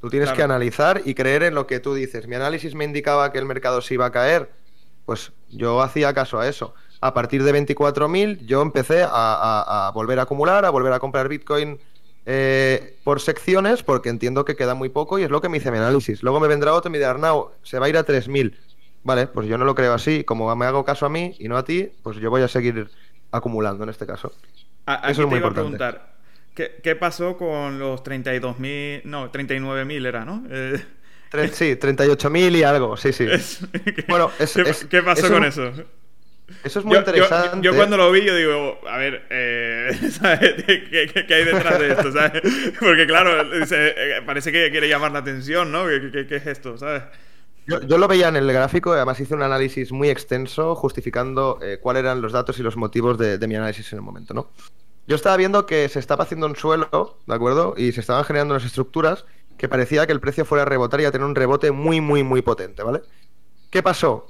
Tú 0.00 0.10
tienes 0.10 0.32
que 0.32 0.42
analizar 0.42 1.02
y 1.04 1.14
creer 1.14 1.44
en 1.44 1.54
lo 1.54 1.66
que 1.66 1.78
tú 1.78 1.94
dices. 1.94 2.26
Mi 2.26 2.34
análisis 2.34 2.74
me 2.74 2.84
indicaba 2.84 3.30
que 3.30 3.38
el 3.38 3.46
mercado 3.46 3.80
se 3.80 3.94
iba 3.94 4.06
a 4.06 4.10
caer. 4.10 4.50
Pues 5.04 5.32
yo 5.48 5.80
hacía 5.80 6.12
caso 6.12 6.40
a 6.40 6.48
eso. 6.48 6.74
A 7.00 7.14
partir 7.14 7.44
de 7.44 7.52
24.000 7.52 8.44
yo 8.46 8.62
empecé 8.62 9.02
a, 9.04 9.08
a 9.88 9.90
volver 9.92 10.18
a 10.18 10.22
acumular, 10.22 10.64
a 10.64 10.70
volver 10.70 10.92
a 10.92 10.98
comprar 10.98 11.28
Bitcoin 11.28 11.78
eh, 12.24 13.00
por 13.02 13.20
secciones 13.20 13.82
porque 13.82 14.08
entiendo 14.08 14.44
que 14.44 14.54
queda 14.54 14.74
muy 14.74 14.88
poco 14.88 15.18
y 15.18 15.24
es 15.24 15.30
lo 15.30 15.40
que 15.40 15.48
me 15.48 15.58
dice 15.58 15.70
mi 15.70 15.78
análisis. 15.78 16.22
Luego 16.22 16.40
me 16.40 16.48
vendrá 16.48 16.72
otro 16.74 16.88
y 16.88 16.92
me 16.92 16.98
dirá, 16.98 17.10
Arnau, 17.10 17.50
se 17.62 17.78
va 17.78 17.86
a 17.86 17.88
ir 17.88 17.96
a 17.96 18.04
3.000. 18.04 18.56
Vale, 19.04 19.26
pues 19.26 19.48
yo 19.48 19.58
no 19.58 19.64
lo 19.64 19.74
creo 19.74 19.92
así. 19.94 20.22
Como 20.24 20.54
me 20.54 20.66
hago 20.66 20.84
caso 20.84 21.06
a 21.06 21.08
mí 21.08 21.34
y 21.38 21.48
no 21.48 21.56
a 21.56 21.64
ti, 21.64 21.90
pues 22.02 22.18
yo 22.18 22.30
voy 22.30 22.42
a 22.42 22.48
seguir 22.48 22.90
acumulando 23.32 23.82
en 23.84 23.90
este 23.90 24.06
caso. 24.06 24.32
Eso 24.86 25.22
es 25.22 25.28
muy 25.28 25.36
importante. 25.36 25.76
Preguntar, 25.76 26.14
¿qué, 26.54 26.96
pasó 26.96 27.36
con 27.36 27.78
los 27.78 28.02
32.000? 28.04 29.02
No, 29.04 29.32
39.000 29.32 30.06
era, 30.06 30.24
¿no? 30.24 30.44
Eh... 30.50 30.84
Sí, 31.52 31.76
38.000 31.76 32.56
y 32.58 32.62
algo, 32.62 32.94
sí, 32.98 33.10
sí. 33.10 33.26
bueno, 34.06 34.30
¿Qué, 34.90 35.02
pasó 35.02 35.30
con 35.30 35.46
eso? 35.46 35.72
Eso 36.62 36.80
es 36.80 36.84
muy 36.84 36.98
interesante. 36.98 37.58
Yo, 37.62 37.74
cuando 37.74 37.96
lo 37.96 38.10
vi, 38.12 38.24
yo 38.24 38.36
digo, 38.36 38.80
a 38.86 38.98
ver, 38.98 39.26
eh, 39.30 39.90
¿Qué, 41.26 41.34
hay 41.34 41.44
detrás 41.44 41.78
de 41.78 41.92
esto? 41.92 42.12
¿sabes? 42.12 42.42
Porque 42.78 43.06
claro, 43.06 43.50
eh, 43.54 44.22
parece 44.26 44.52
que 44.52 44.70
quiere 44.70 44.88
llamar 44.88 45.12
la 45.12 45.20
atención, 45.20 45.72
¿no? 45.72 45.86
¿Qué, 45.86 46.26
es 46.28 46.46
esto? 46.46 46.76
¿sabes? 46.76 47.04
Yo, 47.66 47.98
lo 47.98 48.08
veía 48.08 48.28
en 48.28 48.36
el 48.36 48.52
gráfico, 48.52 48.92
además 48.92 49.20
hice 49.20 49.34
un 49.34 49.42
análisis 49.42 49.92
muy 49.92 50.08
extenso 50.08 50.74
justificando 50.74 51.58
eh, 51.62 51.78
cuáles 51.80 52.00
eran 52.00 52.20
los 52.20 52.32
datos 52.32 52.58
y 52.58 52.62
los 52.62 52.76
motivos 52.76 53.18
de, 53.18 53.38
de, 53.38 53.46
mi 53.46 53.54
análisis 53.54 53.92
en 53.92 53.98
el 53.98 54.02
momento, 54.02 54.34
¿no? 54.34 54.50
Yo 55.06 55.16
estaba 55.16 55.36
viendo 55.36 55.66
que 55.66 55.88
se 55.88 55.98
estaba 55.98 56.24
haciendo 56.24 56.46
un 56.46 56.56
suelo, 56.56 57.18
¿de 57.26 57.34
acuerdo? 57.34 57.74
Y 57.76 57.92
se 57.92 58.00
estaban 58.00 58.24
generando 58.24 58.54
unas 58.54 58.64
estructuras 58.64 59.24
que 59.58 59.68
parecía 59.68 60.06
que 60.06 60.12
el 60.12 60.20
precio 60.20 60.44
fuera 60.44 60.62
a 60.62 60.66
rebotar 60.66 61.00
y 61.00 61.04
a 61.04 61.12
tener 61.12 61.26
un 61.26 61.34
rebote 61.34 61.70
muy, 61.70 62.00
muy, 62.00 62.22
muy 62.22 62.42
potente, 62.42 62.82
¿vale? 62.82 63.02
¿Qué 63.70 63.82
pasó? 63.82 64.26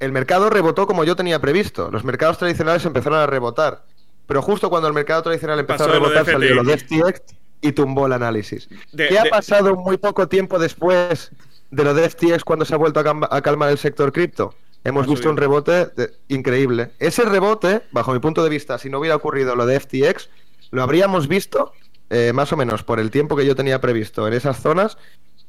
el 0.00 0.12
mercado 0.12 0.50
rebotó 0.50 0.86
como 0.86 1.04
yo 1.04 1.16
tenía 1.16 1.40
previsto. 1.40 1.90
Los 1.90 2.04
mercados 2.04 2.38
tradicionales 2.38 2.84
empezaron 2.84 3.18
a 3.18 3.26
rebotar. 3.26 3.84
Pero 4.26 4.42
justo 4.42 4.68
cuando 4.68 4.88
el 4.88 4.94
mercado 4.94 5.22
tradicional 5.22 5.60
empezó 5.60 5.84
a 5.84 5.88
rebotar, 5.88 6.26
salió 6.26 6.54
lo 6.54 6.64
de 6.64 6.76
FTX 6.78 7.22
y 7.60 7.72
tumbó 7.72 8.06
el 8.06 8.12
análisis. 8.12 8.68
¿Qué 8.94 9.18
ha 9.18 9.24
pasado 9.24 9.76
muy 9.76 9.96
poco 9.96 10.28
tiempo 10.28 10.58
después 10.58 11.30
de 11.70 11.84
lo 11.84 11.94
de 11.94 12.08
FTX 12.08 12.44
cuando 12.44 12.64
se 12.64 12.74
ha 12.74 12.76
vuelto 12.76 13.00
a, 13.00 13.42
calmar 13.42 13.70
el 13.70 13.78
sector 13.78 14.12
cripto? 14.12 14.54
Hemos 14.84 15.08
visto 15.08 15.28
un 15.28 15.36
rebote 15.36 15.88
increíble. 16.28 16.92
Ese 17.00 17.24
rebote, 17.24 17.82
bajo 17.90 18.12
mi 18.12 18.20
punto 18.20 18.44
de 18.44 18.50
vista, 18.50 18.78
si 18.78 18.88
no 18.88 19.00
hubiera 19.00 19.16
ocurrido 19.16 19.56
lo 19.56 19.66
de 19.66 19.80
FTX, 19.80 20.28
lo 20.70 20.82
habríamos 20.82 21.26
visto 21.26 21.72
eh, 22.08 22.32
más 22.32 22.52
o 22.52 22.56
menos 22.56 22.84
por 22.84 23.00
el 23.00 23.10
tiempo 23.10 23.36
que 23.36 23.44
yo 23.44 23.56
tenía 23.56 23.80
previsto 23.80 24.28
en 24.28 24.34
esas 24.34 24.60
zonas. 24.60 24.96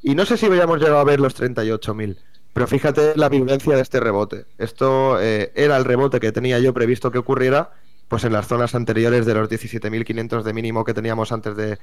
Y 0.01 0.15
no 0.15 0.25
sé 0.25 0.37
si 0.37 0.47
hubiéramos 0.47 0.79
llegado 0.79 0.99
a 0.99 1.03
ver 1.03 1.19
los 1.19 1.39
38.000. 1.39 2.17
Pero 2.53 2.65
fíjate 2.65 3.13
la 3.15 3.29
vivencia 3.29 3.75
de 3.75 3.81
este 3.81 3.99
rebote. 3.99 4.45
Esto 4.57 5.21
eh, 5.21 5.51
era 5.53 5.77
el 5.77 5.85
rebote 5.85 6.19
que 6.19 6.31
tenía 6.31 6.57
yo 6.57 6.73
previsto 6.73 7.11
que 7.11 7.19
ocurriera 7.19 7.71
pues 8.07 8.23
en 8.23 8.33
las 8.33 8.47
zonas 8.47 8.73
anteriores 8.73 9.25
de 9.25 9.33
los 9.33 9.49
17.500 9.49 10.41
de 10.41 10.53
mínimo 10.53 10.83
que 10.83 10.93
teníamos 10.93 11.31
antes 11.31 11.55
de, 11.55 11.77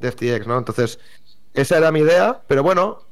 de 0.00 0.10
FTX, 0.12 0.46
¿no? 0.46 0.58
Entonces, 0.58 0.98
esa 1.54 1.78
era 1.78 1.92
mi 1.92 2.00
idea, 2.00 2.40
pero 2.46 2.62
bueno, 2.62 3.02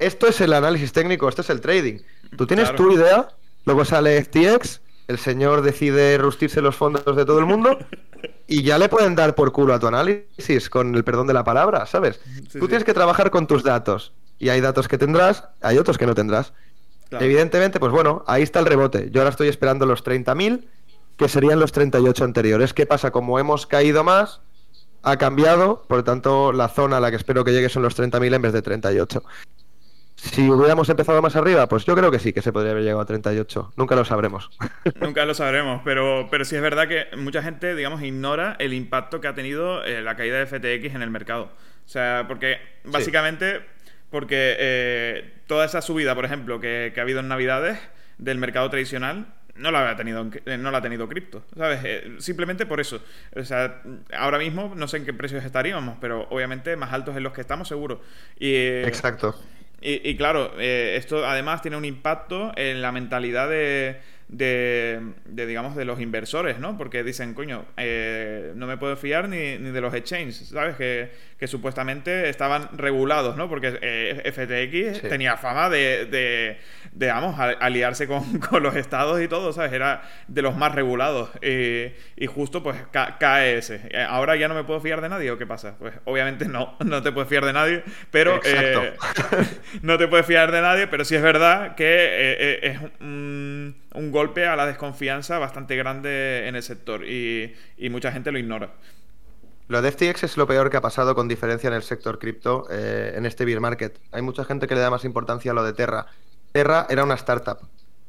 esto 0.00 0.26
es 0.26 0.40
el 0.40 0.52
análisis 0.52 0.92
técnico, 0.92 1.28
esto 1.28 1.42
es 1.42 1.50
el 1.50 1.60
trading. 1.60 1.98
Tú 2.36 2.46
tienes 2.46 2.74
tu 2.74 2.90
idea, 2.90 3.28
luego 3.64 3.84
sale 3.84 4.24
FTX, 4.24 4.80
el 5.06 5.18
señor 5.18 5.62
decide 5.62 6.18
rustirse 6.18 6.60
los 6.60 6.74
fondos 6.74 7.16
de 7.16 7.24
todo 7.24 7.38
el 7.38 7.46
mundo 7.46 7.78
y 8.46 8.62
ya 8.62 8.78
le 8.78 8.88
pueden 8.88 9.14
dar 9.14 9.34
por 9.34 9.52
culo 9.52 9.74
a 9.74 9.78
tu 9.78 9.86
análisis, 9.86 10.70
con 10.70 10.94
el 10.94 11.04
perdón 11.04 11.26
de 11.26 11.34
la 11.34 11.44
palabra, 11.44 11.86
¿sabes? 11.86 12.20
Tú 12.52 12.66
tienes 12.66 12.84
que 12.84 12.94
trabajar 12.94 13.30
con 13.30 13.46
tus 13.46 13.62
datos 13.62 14.12
y 14.38 14.48
hay 14.48 14.60
datos 14.60 14.88
que 14.88 14.98
tendrás, 14.98 15.44
hay 15.60 15.78
otros 15.78 15.98
que 15.98 16.06
no 16.06 16.14
tendrás. 16.14 16.52
Evidentemente, 17.10 17.80
pues 17.80 17.92
bueno, 17.92 18.24
ahí 18.26 18.42
está 18.42 18.60
el 18.60 18.66
rebote. 18.66 19.10
Yo 19.10 19.20
ahora 19.20 19.30
estoy 19.30 19.48
esperando 19.48 19.84
los 19.84 20.04
30.000, 20.04 20.64
que 21.16 21.28
serían 21.28 21.58
los 21.58 21.72
38 21.72 22.24
anteriores. 22.24 22.72
¿Qué 22.72 22.86
pasa? 22.86 23.10
Como 23.10 23.38
hemos 23.38 23.66
caído 23.66 24.04
más, 24.04 24.40
ha 25.02 25.16
cambiado, 25.16 25.84
por 25.88 25.98
lo 25.98 26.04
tanto, 26.04 26.52
la 26.52 26.68
zona 26.68 26.98
a 26.98 27.00
la 27.00 27.10
que 27.10 27.16
espero 27.16 27.44
que 27.44 27.52
llegue 27.52 27.68
son 27.68 27.82
los 27.82 27.98
30.000 27.98 28.34
en 28.34 28.42
vez 28.42 28.52
de 28.52 28.62
38. 28.62 29.22
Si 30.22 30.48
hubiéramos 30.48 30.88
empezado 30.88 31.22
más 31.22 31.34
arriba, 31.34 31.66
pues 31.66 31.84
yo 31.84 31.96
creo 31.96 32.10
que 32.10 32.18
sí, 32.18 32.32
que 32.32 32.42
se 32.42 32.52
podría 32.52 32.72
haber 32.72 32.84
llegado 32.84 33.00
a 33.00 33.06
38. 33.06 33.72
Nunca 33.76 33.96
lo 33.96 34.04
sabremos. 34.04 34.50
Nunca 35.00 35.24
lo 35.24 35.34
sabremos, 35.34 35.80
pero, 35.84 36.28
pero 36.30 36.44
sí 36.44 36.56
es 36.56 36.62
verdad 36.62 36.88
que 36.88 37.06
mucha 37.16 37.42
gente, 37.42 37.74
digamos, 37.74 38.02
ignora 38.02 38.56
el 38.58 38.74
impacto 38.74 39.20
que 39.20 39.28
ha 39.28 39.34
tenido 39.34 39.82
eh, 39.84 40.02
la 40.02 40.16
caída 40.16 40.38
de 40.38 40.46
FTX 40.46 40.94
en 40.94 41.02
el 41.02 41.10
mercado. 41.10 41.44
O 41.84 41.88
sea, 41.88 42.26
porque 42.28 42.58
básicamente 42.84 43.62
porque 44.10 44.56
eh, 44.58 45.32
toda 45.46 45.64
esa 45.64 45.80
subida, 45.80 46.14
por 46.14 46.24
ejemplo, 46.24 46.60
que, 46.60 46.92
ha 46.96 47.00
habido 47.00 47.20
en 47.20 47.28
Navidades 47.28 47.78
del 48.18 48.38
mercado 48.38 48.68
tradicional, 48.68 49.32
no 49.54 49.70
la 49.70 49.90
ha 49.90 49.96
tenido, 49.96 50.28
eh, 50.46 50.58
no 50.58 50.70
la 50.70 50.78
ha 50.78 50.82
tenido 50.82 51.08
cripto, 51.08 51.44
¿sabes? 51.56 51.80
Eh, 51.84 52.16
simplemente 52.18 52.66
por 52.66 52.80
eso. 52.80 53.00
O 53.36 53.44
sea, 53.44 53.82
ahora 54.16 54.38
mismo 54.38 54.72
no 54.74 54.88
sé 54.88 54.98
en 54.98 55.04
qué 55.04 55.14
precios 55.14 55.44
estaríamos, 55.44 55.96
pero 56.00 56.26
obviamente 56.30 56.76
más 56.76 56.92
altos 56.92 57.16
en 57.16 57.22
los 57.22 57.32
que 57.32 57.40
estamos 57.40 57.68
seguro. 57.68 58.02
Y, 58.38 58.54
Exacto. 58.56 59.36
Y, 59.82 60.16
claro, 60.16 60.52
esto 60.58 61.26
además 61.26 61.62
tiene 61.62 61.76
un 61.78 61.86
impacto 61.86 62.52
en 62.56 62.82
la 62.82 62.92
mentalidad 62.92 63.48
de, 63.48 63.98
de, 64.30 65.00
digamos, 65.26 65.74
de 65.76 65.84
los 65.84 66.00
inversores, 66.00 66.58
¿no? 66.58 66.78
Porque 66.78 67.02
dicen, 67.02 67.34
coño, 67.34 67.64
no 68.54 68.66
me 68.66 68.76
puedo 68.76 68.96
fiar 68.96 69.28
ni, 69.28 69.58
ni 69.58 69.70
de 69.70 69.80
los 69.80 69.92
exchanges, 69.94 70.48
¿sabes? 70.48 70.76
Que, 70.76 71.10
que 71.40 71.46
supuestamente 71.46 72.28
estaban 72.28 72.68
regulados, 72.76 73.34
¿no? 73.34 73.48
Porque 73.48 73.78
eh, 73.80 74.30
FTX 74.30 75.08
tenía 75.08 75.38
fama 75.38 75.70
de, 75.70 76.04
de, 76.04 76.58
de 76.92 77.06
vamos, 77.08 77.34
aliarse 77.38 78.06
con, 78.06 78.38
con, 78.50 78.62
los 78.62 78.76
estados 78.76 79.22
y 79.22 79.26
todo, 79.26 79.54
¿sabes? 79.54 79.72
Era 79.72 80.02
de 80.28 80.42
los 80.42 80.54
más 80.54 80.74
regulados. 80.74 81.30
y 81.40 82.26
justo, 82.26 82.62
pues, 82.62 82.76
cae 82.90 83.56
ese. 83.56 83.80
Eh, 83.90 84.04
Ahora 84.06 84.36
ya 84.36 84.48
no 84.48 84.54
me 84.54 84.64
puedo 84.64 84.80
fiar 84.82 85.00
de 85.00 85.08
nadie, 85.08 85.30
¿o 85.30 85.38
qué 85.38 85.46
pasa? 85.46 85.76
Pues, 85.78 85.94
obviamente 86.04 86.44
no, 86.44 86.76
no 86.84 87.02
te 87.02 87.10
puedes 87.10 87.30
fiar 87.30 87.46
de 87.46 87.54
nadie, 87.54 87.84
pero... 88.10 88.38
Eh, 88.44 88.94
no 89.82 89.96
te 89.96 90.08
puedes 90.08 90.26
fiar 90.26 90.52
de 90.52 90.60
nadie, 90.60 90.88
pero 90.88 91.06
sí 91.06 91.16
es 91.16 91.22
verdad 91.22 91.74
que 91.74 92.60
es 92.62 92.78
un, 93.00 93.76
un, 93.94 94.10
golpe 94.10 94.46
a 94.46 94.56
la 94.56 94.66
desconfianza 94.66 95.38
bastante 95.38 95.76
grande 95.76 96.48
en 96.48 96.56
el 96.56 96.62
sector 96.62 97.04
y, 97.04 97.54
y 97.76 97.90
mucha 97.90 98.12
gente 98.12 98.32
lo 98.32 98.38
ignora. 98.38 98.72
Lo 99.70 99.80
de 99.82 99.92
FTX 99.92 100.24
es 100.24 100.36
lo 100.36 100.48
peor 100.48 100.68
que 100.68 100.78
ha 100.78 100.80
pasado 100.80 101.14
con 101.14 101.28
diferencia 101.28 101.68
en 101.68 101.74
el 101.74 101.84
sector 101.84 102.18
cripto 102.18 102.66
eh, 102.72 103.12
en 103.14 103.24
este 103.24 103.44
bear 103.44 103.60
market. 103.60 104.00
Hay 104.10 104.20
mucha 104.20 104.44
gente 104.44 104.66
que 104.66 104.74
le 104.74 104.80
da 104.80 104.90
más 104.90 105.04
importancia 105.04 105.52
a 105.52 105.54
lo 105.54 105.62
de 105.62 105.72
Terra. 105.72 106.06
Terra 106.50 106.88
era 106.90 107.04
una 107.04 107.14
startup, 107.14 107.58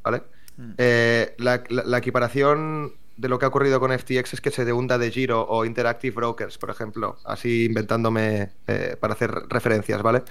¿vale? 0.02 0.24
Mm. 0.58 0.72
Eh, 0.80 1.36
la, 1.38 1.98
equiparación 2.00 2.94
de 3.16 3.30
lo 3.30 3.38
que 3.38 3.46
ha 3.46 3.50
ocurrido 3.50 3.80
con 3.80 3.92
FTX 3.92 4.34
es 4.34 4.42
que 4.42 4.50
se 4.50 4.74
hunda 4.74 4.98
de 4.98 5.12
Giro 5.12 5.46
o 5.48 5.64
Interactive 5.64 6.16
Brokers, 6.16 6.58
por 6.58 6.72
ejemplo, 6.72 7.20
así 7.26 7.66
inventándome 7.66 8.54
eh, 8.66 8.98
para 9.00 9.14
hacer 9.14 9.30
referencias, 9.48 10.02
¿vale? 10.02 10.24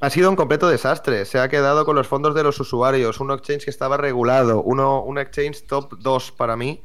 Ha 0.00 0.10
sido 0.10 0.30
un 0.30 0.36
completo 0.36 0.68
desastre. 0.68 1.24
Se 1.24 1.38
ha 1.38 1.48
quedado 1.48 1.84
con 1.84 1.94
los 1.94 2.08
fondos 2.08 2.34
de 2.34 2.42
los 2.42 2.58
usuarios, 2.58 3.20
un 3.20 3.30
exchange 3.30 3.64
que 3.64 3.70
estaba 3.70 3.96
regulado, 3.96 4.62
uno, 4.62 5.02
un 5.02 5.18
exchange 5.18 5.66
top 5.66 5.98
2 5.98 6.32
para 6.32 6.56
mí 6.56 6.82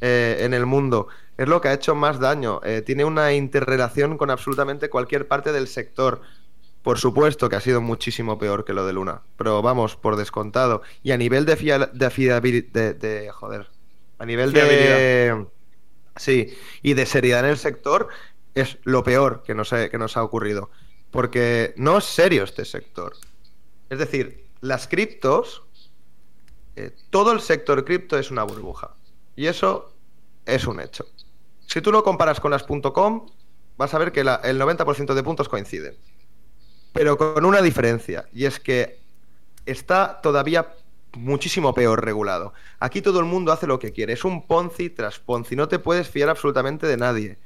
en 0.00 0.52
el 0.52 0.66
mundo 0.66 1.08
es 1.36 1.48
lo 1.48 1.60
que 1.60 1.68
ha 1.68 1.74
hecho 1.74 1.94
más 1.94 2.18
daño. 2.18 2.60
Eh, 2.64 2.82
tiene 2.82 3.04
una 3.04 3.32
interrelación 3.32 4.16
con 4.16 4.30
absolutamente 4.30 4.88
cualquier 4.88 5.28
parte 5.28 5.52
del 5.52 5.68
sector. 5.68 6.22
Por 6.82 6.98
supuesto 6.98 7.48
que 7.48 7.56
ha 7.56 7.60
sido 7.60 7.80
muchísimo 7.80 8.38
peor 8.38 8.64
que 8.64 8.72
lo 8.72 8.86
de 8.86 8.92
Luna, 8.92 9.22
pero 9.36 9.60
vamos, 9.60 9.96
por 9.96 10.16
descontado. 10.16 10.82
Y 11.02 11.10
a 11.10 11.16
nivel 11.16 11.44
de, 11.44 11.56
fiabilidad, 11.56 12.94
de, 12.94 13.30
joder, 13.32 13.68
a 14.18 14.26
nivel 14.26 14.52
de... 14.52 15.46
Sí, 16.14 16.56
y 16.82 16.94
de 16.94 17.04
seriedad 17.04 17.40
en 17.40 17.50
el 17.50 17.58
sector 17.58 18.08
es 18.54 18.78
lo 18.84 19.04
peor 19.04 19.42
que 19.44 19.54
nos, 19.54 19.68
que 19.68 19.98
nos 19.98 20.16
ha 20.16 20.22
ocurrido. 20.22 20.70
Porque 21.16 21.72
no 21.76 21.98
es 21.98 22.04
serio 22.04 22.44
este 22.44 22.64
sector. 22.64 23.16
Es 23.88 23.98
decir, 23.98 24.46
las 24.60 24.86
criptos, 24.86 25.62
eh, 26.76 26.94
todo 27.10 27.32
el 27.32 27.40
sector 27.40 27.84
cripto 27.84 28.18
es 28.18 28.30
una 28.30 28.42
burbuja. 28.42 28.94
Y 29.34 29.46
eso 29.46 29.92
es 30.44 30.66
un 30.66 30.80
hecho. 30.80 31.06
Si 31.66 31.80
tú 31.80 31.90
lo 31.90 32.04
comparas 32.04 32.38
con 32.38 32.50
las 32.50 32.64
.com, 32.64 33.26
vas 33.76 33.94
a 33.94 33.98
ver 33.98 34.12
que 34.12 34.20
el 34.20 34.28
90% 34.28 35.14
de 35.14 35.22
puntos 35.22 35.48
coinciden. 35.48 35.96
Pero 36.92 37.16
con 37.16 37.44
una 37.44 37.62
diferencia, 37.62 38.28
y 38.32 38.44
es 38.44 38.60
que 38.60 38.98
está 39.66 40.20
todavía 40.22 40.74
muchísimo 41.14 41.74
peor 41.74 42.04
regulado. 42.04 42.52
Aquí 42.78 43.02
todo 43.02 43.20
el 43.20 43.26
mundo 43.26 43.52
hace 43.52 43.66
lo 43.66 43.78
que 43.78 43.92
quiere. 43.92 44.12
Es 44.12 44.24
un 44.24 44.46
Ponzi 44.46 44.90
tras 44.90 45.18
Ponzi. 45.18 45.56
No 45.56 45.68
te 45.68 45.78
puedes 45.78 46.08
fiar 46.08 46.28
absolutamente 46.28 46.86
de 46.86 46.96
nadie. 46.96 47.38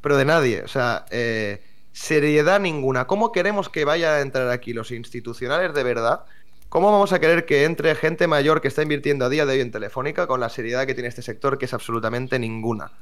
Pero 0.00 0.16
de 0.16 0.24
nadie. 0.24 0.62
O 0.62 0.68
sea, 0.68 1.04
eh, 1.10 1.62
seriedad 1.92 2.60
ninguna. 2.60 3.06
¿Cómo 3.06 3.32
queremos 3.32 3.68
que 3.68 3.84
vaya 3.84 4.16
a 4.16 4.20
entrar 4.20 4.48
aquí 4.50 4.72
los 4.72 4.90
institucionales 4.90 5.74
de 5.74 5.82
verdad? 5.82 6.24
¿Cómo 6.68 6.90
vamos 6.90 7.12
a 7.12 7.20
querer 7.20 7.44
que 7.44 7.64
entre 7.64 7.94
gente 7.94 8.26
mayor 8.26 8.62
que 8.62 8.68
está 8.68 8.82
invirtiendo 8.82 9.26
a 9.26 9.28
día 9.28 9.44
de 9.44 9.52
hoy 9.52 9.60
en 9.60 9.70
Telefónica 9.70 10.26
con 10.26 10.40
la 10.40 10.48
seriedad 10.48 10.86
que 10.86 10.94
tiene 10.94 11.08
este 11.08 11.20
sector, 11.20 11.58
que 11.58 11.66
es 11.66 11.74
absolutamente 11.74 12.38
ninguna? 12.38 12.92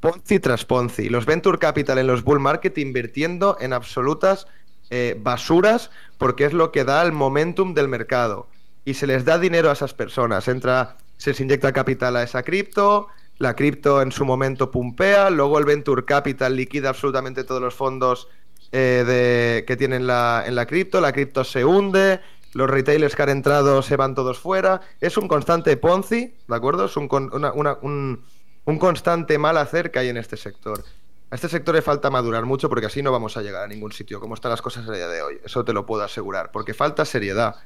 Ponzi 0.00 0.38
tras 0.38 0.64
Ponzi. 0.64 1.08
Los 1.08 1.26
Venture 1.26 1.58
Capital 1.58 1.98
en 1.98 2.06
los 2.06 2.24
bull 2.24 2.40
market 2.40 2.76
invirtiendo 2.78 3.56
en 3.60 3.72
absolutas 3.72 4.46
eh, 4.90 5.16
basuras 5.18 5.90
porque 6.18 6.44
es 6.44 6.52
lo 6.52 6.72
que 6.72 6.84
da 6.84 7.02
el 7.02 7.12
momentum 7.12 7.74
del 7.74 7.88
mercado. 7.88 8.48
Y 8.84 8.94
se 8.94 9.06
les 9.06 9.24
da 9.24 9.38
dinero 9.38 9.70
a 9.70 9.72
esas 9.72 9.94
personas. 9.94 10.46
Entra, 10.48 10.96
se 11.16 11.30
les 11.30 11.40
inyecta 11.40 11.72
capital 11.72 12.16
a 12.16 12.22
esa 12.22 12.42
cripto, 12.42 13.08
la 13.38 13.54
cripto 13.54 14.00
en 14.02 14.12
su 14.12 14.24
momento 14.24 14.70
pumpea, 14.70 15.30
luego 15.30 15.58
el 15.58 15.64
Venture 15.64 16.04
Capital 16.04 16.56
liquida 16.56 16.90
absolutamente 16.90 17.44
todos 17.44 17.60
los 17.60 17.74
fondos 17.74 18.28
eh, 18.72 19.04
de, 19.06 19.64
que 19.66 19.76
tienen 19.76 20.06
la, 20.06 20.44
en 20.46 20.54
la 20.54 20.66
cripto, 20.66 21.00
la 21.00 21.12
cripto 21.12 21.44
se 21.44 21.64
hunde, 21.64 22.20
los 22.52 22.70
retailers 22.70 23.16
que 23.16 23.22
han 23.22 23.28
entrado 23.30 23.82
se 23.82 23.96
van 23.96 24.14
todos 24.14 24.38
fuera. 24.38 24.80
Es 25.00 25.16
un 25.16 25.28
constante 25.28 25.76
Ponzi, 25.76 26.34
¿de 26.46 26.54
acuerdo? 26.54 26.84
Es 26.84 26.96
un, 26.96 27.08
un, 27.10 28.24
un 28.64 28.78
constante 28.78 29.38
mal 29.38 29.58
hacer 29.58 29.90
que 29.90 29.98
hay 29.98 30.08
en 30.08 30.16
este 30.16 30.36
sector. 30.36 30.84
A 31.30 31.34
este 31.34 31.48
sector 31.48 31.74
le 31.74 31.82
falta 31.82 32.10
madurar 32.10 32.44
mucho 32.44 32.68
porque 32.68 32.86
así 32.86 33.02
no 33.02 33.10
vamos 33.10 33.36
a 33.36 33.42
llegar 33.42 33.64
a 33.64 33.66
ningún 33.66 33.90
sitio 33.92 34.20
como 34.20 34.34
están 34.34 34.50
las 34.52 34.62
cosas 34.62 34.88
a 34.88 34.92
día 34.92 35.08
de 35.08 35.22
hoy. 35.22 35.40
Eso 35.44 35.64
te 35.64 35.72
lo 35.72 35.84
puedo 35.84 36.04
asegurar. 36.04 36.52
Porque 36.52 36.74
falta 36.74 37.04
seriedad. 37.04 37.56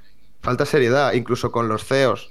Falta 0.40 0.64
seriedad, 0.64 1.12
incluso 1.12 1.52
con 1.52 1.68
los 1.68 1.84
CEOs. 1.84 2.30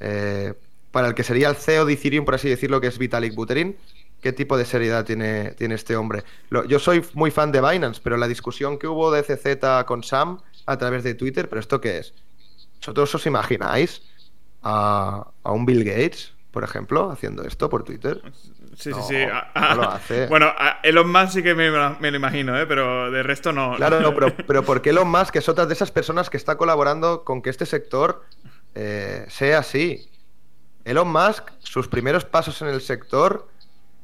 Eh, 0.00 0.52
para 0.96 1.08
el 1.08 1.14
que 1.14 1.24
sería 1.24 1.50
el 1.50 1.56
CEO 1.56 1.84
de 1.84 1.92
Ethereum, 1.92 2.24
por 2.24 2.36
así 2.36 2.48
decirlo, 2.48 2.80
que 2.80 2.86
es 2.86 2.96
Vitalik 2.96 3.34
Buterin, 3.34 3.76
¿qué 4.22 4.32
tipo 4.32 4.56
de 4.56 4.64
seriedad 4.64 5.04
tiene, 5.04 5.50
tiene 5.50 5.74
este 5.74 5.94
hombre? 5.94 6.24
yo 6.68 6.78
soy 6.78 7.04
muy 7.12 7.30
fan 7.30 7.52
de 7.52 7.60
Binance, 7.60 8.00
pero 8.02 8.16
la 8.16 8.26
discusión 8.26 8.78
que 8.78 8.86
hubo 8.86 9.12
de 9.12 9.22
CZ 9.22 9.84
con 9.84 10.02
Sam 10.02 10.40
a 10.64 10.78
través 10.78 11.04
de 11.04 11.12
Twitter, 11.12 11.50
¿pero 11.50 11.60
esto 11.60 11.82
qué 11.82 11.98
es? 11.98 12.14
¿Vosotros 12.78 13.14
os 13.14 13.26
imagináis 13.26 14.00
a, 14.62 15.26
a 15.42 15.52
un 15.52 15.66
Bill 15.66 15.84
Gates, 15.84 16.32
por 16.50 16.64
ejemplo, 16.64 17.10
haciendo 17.10 17.42
esto 17.42 17.68
por 17.68 17.84
Twitter? 17.84 18.22
Sí, 18.74 18.90
sí, 18.94 19.00
sí. 19.06 19.16
Ah, 19.30 19.50
ah, 19.54 20.00
bueno, 20.30 20.54
Elon 20.82 21.12
Musk 21.12 21.28
sí 21.28 21.42
que 21.42 21.54
me, 21.54 21.68
lo 21.68 22.16
imagino, 22.16 22.58
¿eh? 22.58 22.64
pero 22.64 23.10
de 23.10 23.22
resto 23.22 23.52
no. 23.52 23.76
Claro, 23.76 24.00
no, 24.00 24.14
pero, 24.14 24.34
pero 24.46 24.62
porque 24.62 24.88
Elon 24.88 25.10
Musk 25.10 25.36
es 25.36 25.50
otra 25.50 25.66
de 25.66 25.74
esas 25.74 25.90
personas 25.90 26.30
que 26.30 26.38
está 26.38 26.56
colaborando 26.56 27.22
con 27.22 27.42
que 27.42 27.50
este 27.50 27.66
sector 27.66 28.24
eh, 28.74 29.26
sea 29.28 29.58
así. 29.58 30.08
Elon 30.86 31.08
Musk, 31.08 31.50
sus 31.58 31.88
primeros 31.88 32.24
pasos 32.24 32.62
en 32.62 32.68
el 32.68 32.80
sector 32.80 33.48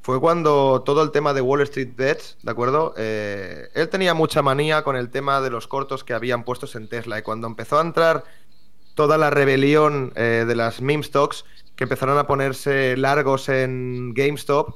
fue 0.02 0.20
cuando 0.20 0.82
todo 0.84 1.00
el 1.04 1.12
tema 1.12 1.32
de 1.32 1.40
Wall 1.40 1.60
Street 1.62 1.92
Bets, 1.94 2.38
¿de 2.42 2.50
acuerdo? 2.50 2.92
Eh, 2.96 3.68
él 3.74 3.88
tenía 3.88 4.14
mucha 4.14 4.42
manía 4.42 4.82
con 4.82 4.96
el 4.96 5.08
tema 5.08 5.40
de 5.40 5.50
los 5.50 5.68
cortos 5.68 6.02
que 6.02 6.12
habían 6.12 6.42
puestos 6.42 6.74
en 6.74 6.88
Tesla. 6.88 7.20
Y 7.20 7.22
cuando 7.22 7.46
empezó 7.46 7.78
a 7.78 7.82
entrar 7.82 8.24
toda 8.96 9.16
la 9.16 9.30
rebelión 9.30 10.12
eh, 10.16 10.44
de 10.46 10.56
las 10.56 10.82
meme 10.82 11.04
stocks, 11.04 11.44
que 11.76 11.84
empezaron 11.84 12.18
a 12.18 12.26
ponerse 12.26 12.96
largos 12.96 13.48
en 13.48 14.12
GameStop, 14.12 14.74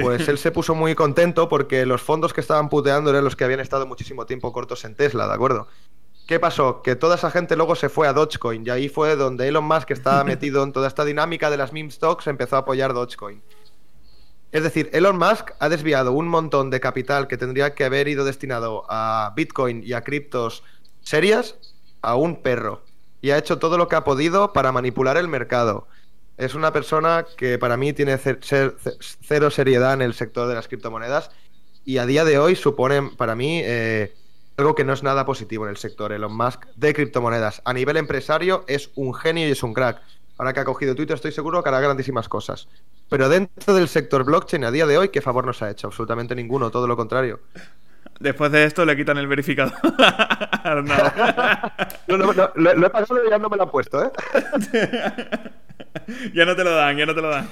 pues 0.00 0.28
él 0.28 0.38
se 0.38 0.52
puso 0.52 0.76
muy 0.76 0.94
contento 0.94 1.48
porque 1.48 1.84
los 1.84 2.00
fondos 2.00 2.32
que 2.32 2.40
estaban 2.40 2.68
puteando 2.68 3.10
eran 3.10 3.24
los 3.24 3.34
que 3.34 3.42
habían 3.42 3.60
estado 3.60 3.86
muchísimo 3.86 4.24
tiempo 4.24 4.52
cortos 4.52 4.84
en 4.84 4.94
Tesla, 4.94 5.26
¿de 5.26 5.34
acuerdo? 5.34 5.66
¿Qué 6.26 6.40
pasó? 6.40 6.80
Que 6.82 6.96
toda 6.96 7.16
esa 7.16 7.30
gente 7.30 7.54
luego 7.54 7.74
se 7.74 7.90
fue 7.90 8.08
a 8.08 8.14
Dogecoin 8.14 8.66
y 8.66 8.70
ahí 8.70 8.88
fue 8.88 9.14
donde 9.14 9.46
Elon 9.46 9.64
Musk, 9.64 9.88
que 9.88 9.92
estaba 9.92 10.24
metido 10.24 10.62
en 10.62 10.72
toda 10.72 10.88
esta 10.88 11.04
dinámica 11.04 11.50
de 11.50 11.58
las 11.58 11.72
meme 11.72 11.90
stocks, 11.90 12.26
empezó 12.26 12.56
a 12.56 12.60
apoyar 12.60 12.94
Dogecoin. 12.94 13.42
Es 14.50 14.62
decir, 14.62 14.88
Elon 14.92 15.18
Musk 15.18 15.50
ha 15.58 15.68
desviado 15.68 16.12
un 16.12 16.28
montón 16.28 16.70
de 16.70 16.80
capital 16.80 17.26
que 17.26 17.36
tendría 17.36 17.74
que 17.74 17.84
haber 17.84 18.08
ido 18.08 18.24
destinado 18.24 18.84
a 18.88 19.32
Bitcoin 19.36 19.82
y 19.84 19.92
a 19.92 20.02
criptos 20.02 20.62
serias 21.02 21.56
a 22.00 22.14
un 22.14 22.40
perro. 22.40 22.82
Y 23.20 23.30
ha 23.30 23.38
hecho 23.38 23.58
todo 23.58 23.76
lo 23.76 23.88
que 23.88 23.96
ha 23.96 24.04
podido 24.04 24.52
para 24.52 24.70
manipular 24.70 25.16
el 25.16 25.28
mercado. 25.28 25.88
Es 26.36 26.54
una 26.54 26.72
persona 26.72 27.26
que 27.36 27.58
para 27.58 27.76
mí 27.76 27.92
tiene 27.92 28.16
cero 28.16 29.50
seriedad 29.50 29.94
en 29.94 30.02
el 30.02 30.14
sector 30.14 30.48
de 30.48 30.54
las 30.54 30.68
criptomonedas 30.68 31.30
y 31.84 31.98
a 31.98 32.06
día 32.06 32.24
de 32.24 32.38
hoy 32.38 32.56
supone 32.56 33.10
para 33.16 33.34
mí 33.34 33.60
eh, 33.62 34.14
algo 34.56 34.74
que 34.74 34.84
no 34.84 34.92
es 34.92 35.02
nada 35.02 35.24
positivo 35.24 35.64
en 35.64 35.70
el 35.70 35.76
sector. 35.76 36.12
Elon 36.12 36.36
Musk 36.36 36.66
de 36.76 36.94
criptomonedas. 36.94 37.62
A 37.64 37.72
nivel 37.72 37.96
empresario 37.96 38.64
es 38.68 38.90
un 38.94 39.14
genio 39.14 39.48
y 39.48 39.50
es 39.50 39.62
un 39.62 39.74
crack. 39.74 40.00
Ahora 40.38 40.52
que 40.52 40.60
ha 40.60 40.64
cogido 40.64 40.94
Twitter 40.94 41.14
estoy 41.14 41.32
seguro 41.32 41.62
que 41.62 41.68
hará 41.68 41.80
grandísimas 41.80 42.28
cosas. 42.28 42.68
Pero 43.08 43.28
dentro 43.28 43.74
del 43.74 43.88
sector 43.88 44.24
blockchain 44.24 44.64
a 44.64 44.70
día 44.70 44.86
de 44.86 44.98
hoy, 44.98 45.08
¿qué 45.10 45.20
favor 45.20 45.46
nos 45.46 45.62
ha 45.62 45.70
hecho? 45.70 45.86
Absolutamente 45.86 46.34
ninguno, 46.34 46.70
todo 46.70 46.86
lo 46.86 46.96
contrario. 46.96 47.40
Después 48.20 48.52
de 48.52 48.64
esto 48.64 48.84
le 48.84 48.96
quitan 48.96 49.18
el 49.18 49.26
verificador. 49.26 49.74
no, 52.08 52.16
no, 52.16 52.32
no, 52.32 52.52
lo, 52.54 52.86
he 52.86 52.90
pasado 52.90 53.24
y 53.24 53.30
ya 53.30 53.38
no 53.38 53.48
me 53.48 53.56
lo 53.56 53.64
han 53.64 53.70
puesto, 53.70 54.04
¿eh? 54.04 54.10
ya 56.34 56.44
no 56.44 56.56
te 56.56 56.64
lo 56.64 56.74
dan, 56.74 56.96
ya 56.96 57.06
no 57.06 57.14
te 57.14 57.20
lo 57.20 57.28
dan. 57.28 57.48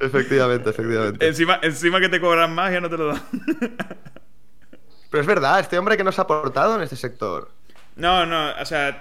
efectivamente, 0.00 0.70
efectivamente. 0.70 1.26
Encima, 1.26 1.58
encima 1.62 2.00
que 2.00 2.08
te 2.08 2.20
cobran 2.20 2.54
más, 2.54 2.72
ya 2.72 2.80
no 2.80 2.88
te 2.88 2.96
lo 2.96 3.08
dan. 3.08 3.22
Pero 5.14 5.22
es 5.22 5.28
verdad, 5.28 5.60
este 5.60 5.78
hombre 5.78 5.96
que 5.96 6.02
nos 6.02 6.18
ha 6.18 6.22
aportado 6.22 6.74
en 6.74 6.82
este 6.82 6.96
sector. 6.96 7.48
No, 7.94 8.26
no, 8.26 8.50
o 8.60 8.64
sea, 8.64 9.00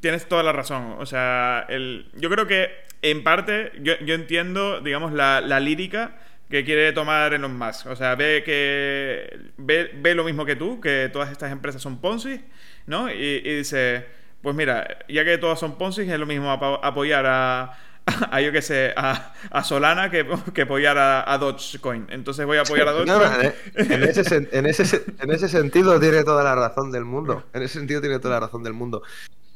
tienes 0.00 0.28
toda 0.28 0.42
la 0.42 0.52
razón. 0.52 0.96
O 0.98 1.06
sea, 1.06 1.64
el, 1.70 2.10
yo 2.12 2.28
creo 2.28 2.46
que 2.46 2.68
en 3.00 3.24
parte 3.24 3.72
yo, 3.80 3.94
entiendo, 4.06 4.82
digamos, 4.82 5.14
la, 5.14 5.40
lírica 5.58 6.10
que 6.50 6.62
quiere 6.62 6.92
tomar 6.92 7.32
Elon 7.32 7.56
Musk. 7.56 7.86
O 7.86 7.96
sea, 7.96 8.16
ve 8.16 8.42
que 8.44 9.50
ve, 9.56 9.92
ve, 9.94 10.14
lo 10.14 10.24
mismo 10.24 10.44
que 10.44 10.56
tú, 10.56 10.78
que 10.78 11.08
todas 11.10 11.32
estas 11.32 11.50
empresas 11.50 11.80
son 11.80 12.02
Ponzi, 12.02 12.38
¿no? 12.84 13.10
Y, 13.10 13.40
dice, 13.40 14.04
pues 14.42 14.54
mira, 14.54 14.98
ya 15.08 15.24
que 15.24 15.38
todas 15.38 15.58
son 15.58 15.78
Ponzi, 15.78 16.02
es 16.02 16.18
lo 16.20 16.26
mismo 16.26 16.52
apoyar 16.52 17.24
a, 17.26 17.78
a 18.30 18.40
yo 18.40 18.52
que 18.52 18.62
sé, 18.62 18.92
a, 18.96 19.32
a 19.50 19.64
Solana 19.64 20.10
que, 20.10 20.26
que 20.54 20.62
apoyar 20.62 20.96
a, 20.96 21.32
a, 21.32 21.38
Dogecoin. 21.38 22.06
Entonces 22.10 22.46
voy 22.46 22.58
a 22.58 22.62
apoyar 22.62 22.88
a 22.88 22.92
Dogecoin. 22.92 23.52
en, 23.74 24.02
ese, 24.04 24.48
en, 24.52 24.66
ese, 24.66 25.04
en 25.18 25.30
ese 25.32 25.48
sentido 25.48 25.98
tiene 25.98 26.22
toda 26.22 26.44
la 26.44 26.54
razón 26.54 26.92
del 26.92 27.04
mundo. 27.04 27.44
En 27.52 27.62
ese 27.62 27.78
sentido 27.78 28.00
tiene 28.00 28.18
toda 28.18 28.34
la 28.34 28.40
razón 28.46 28.62
del 28.62 28.74
mundo. 28.74 29.02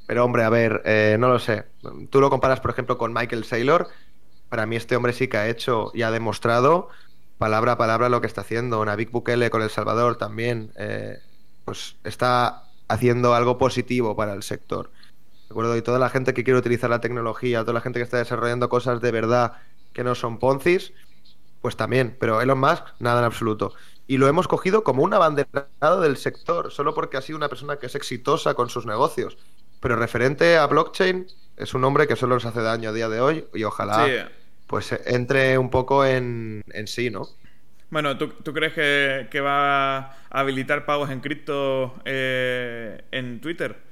Pero 0.07 0.25
hombre, 0.25 0.43
a 0.43 0.51
ver, 0.51 0.83
eh, 0.85 1.17
no 1.21 1.29
lo 1.29 1.39
sé. 1.39 1.65
Tú 2.11 2.21
lo 2.21 2.31
comparas, 2.31 2.59
por 2.59 2.73
ejemplo, 2.73 2.99
con 2.99 3.13
Michael 3.13 3.45
Saylor. 3.45 3.89
Para 4.49 4.67
mí 4.67 4.75
este 4.75 4.97
hombre 4.97 5.13
sí 5.13 5.29
que 5.29 5.37
ha 5.37 5.49
hecho 5.49 5.93
y 5.95 6.03
ha 6.03 6.11
demostrado 6.11 6.89
palabra 7.39 7.73
a 7.73 7.79
palabra 7.79 8.09
lo 8.09 8.21
que 8.21 8.27
está 8.27 8.41
haciendo. 8.41 8.85
Navik 8.85 9.13
Bukele 9.13 9.51
con 9.51 9.63
El 9.63 9.71
Salvador 9.71 10.19
también. 10.19 10.73
Eh, 10.77 11.19
pues 11.65 11.95
está 12.03 12.65
haciendo 12.89 13.35
algo 13.35 13.57
positivo 13.59 14.17
para 14.17 14.33
el 14.33 14.43
sector. 14.43 14.91
¿De 15.51 15.53
acuerdo? 15.53 15.77
Y 15.77 15.83
toda 15.83 15.99
la 15.99 16.09
gente 16.11 16.33
que 16.33 16.45
quiere 16.45 16.61
utilizar 16.61 16.89
la 16.89 17.01
tecnología, 17.01 17.63
toda 17.63 17.73
la 17.73 17.81
gente 17.81 17.99
que 17.99 18.05
está 18.05 18.19
desarrollando 18.19 18.69
cosas 18.69 19.01
de 19.01 19.11
verdad 19.11 19.55
que 19.93 20.05
no 20.05 20.15
son 20.15 20.39
poncis, 20.39 20.93
pues 21.61 21.75
también. 21.75 22.17
Pero 22.21 22.41
Elon 22.41 22.61
Musk, 22.61 22.85
nada 23.01 23.19
en 23.19 23.25
absoluto. 23.25 23.75
Y 24.07 24.19
lo 24.19 24.29
hemos 24.29 24.47
cogido 24.47 24.85
como 24.85 25.03
un 25.03 25.13
abanderado 25.13 26.01
del 26.03 26.19
sector, 26.19 26.71
solo 26.71 26.95
porque 26.95 27.17
ha 27.17 27.21
sido 27.21 27.37
una 27.37 27.49
persona 27.49 27.79
que 27.81 27.87
es 27.87 27.97
exitosa 27.97 28.55
con 28.55 28.71
sus 28.71 28.87
negocios. 28.87 29.39
Pero 29.81 29.97
referente 29.97 30.57
a 30.57 30.69
blockchain, 30.69 31.27
es 31.57 31.75
un 31.75 31.83
hombre 31.83 32.07
que 32.07 32.15
solo 32.15 32.37
nos 32.37 32.45
hace 32.45 32.63
daño 32.63 32.91
a 32.91 32.93
día 32.93 33.09
de 33.09 33.21
hoy 33.21 33.45
y 33.53 33.65
ojalá 33.65 34.31
pues 34.69 34.93
entre 35.05 35.59
un 35.59 35.69
poco 35.69 36.07
en, 36.07 36.63
sí, 36.87 37.11
¿no? 37.11 37.27
Bueno, 37.91 38.17
¿tú, 38.17 38.55
crees 38.55 38.73
que, 38.73 39.41
va 39.41 39.99
a 39.99 40.17
habilitar 40.31 40.85
pagos 40.85 41.11
en 41.11 41.19
cripto 41.19 41.97
eh, 42.05 43.03
en 43.11 43.41
Twitter? 43.41 43.90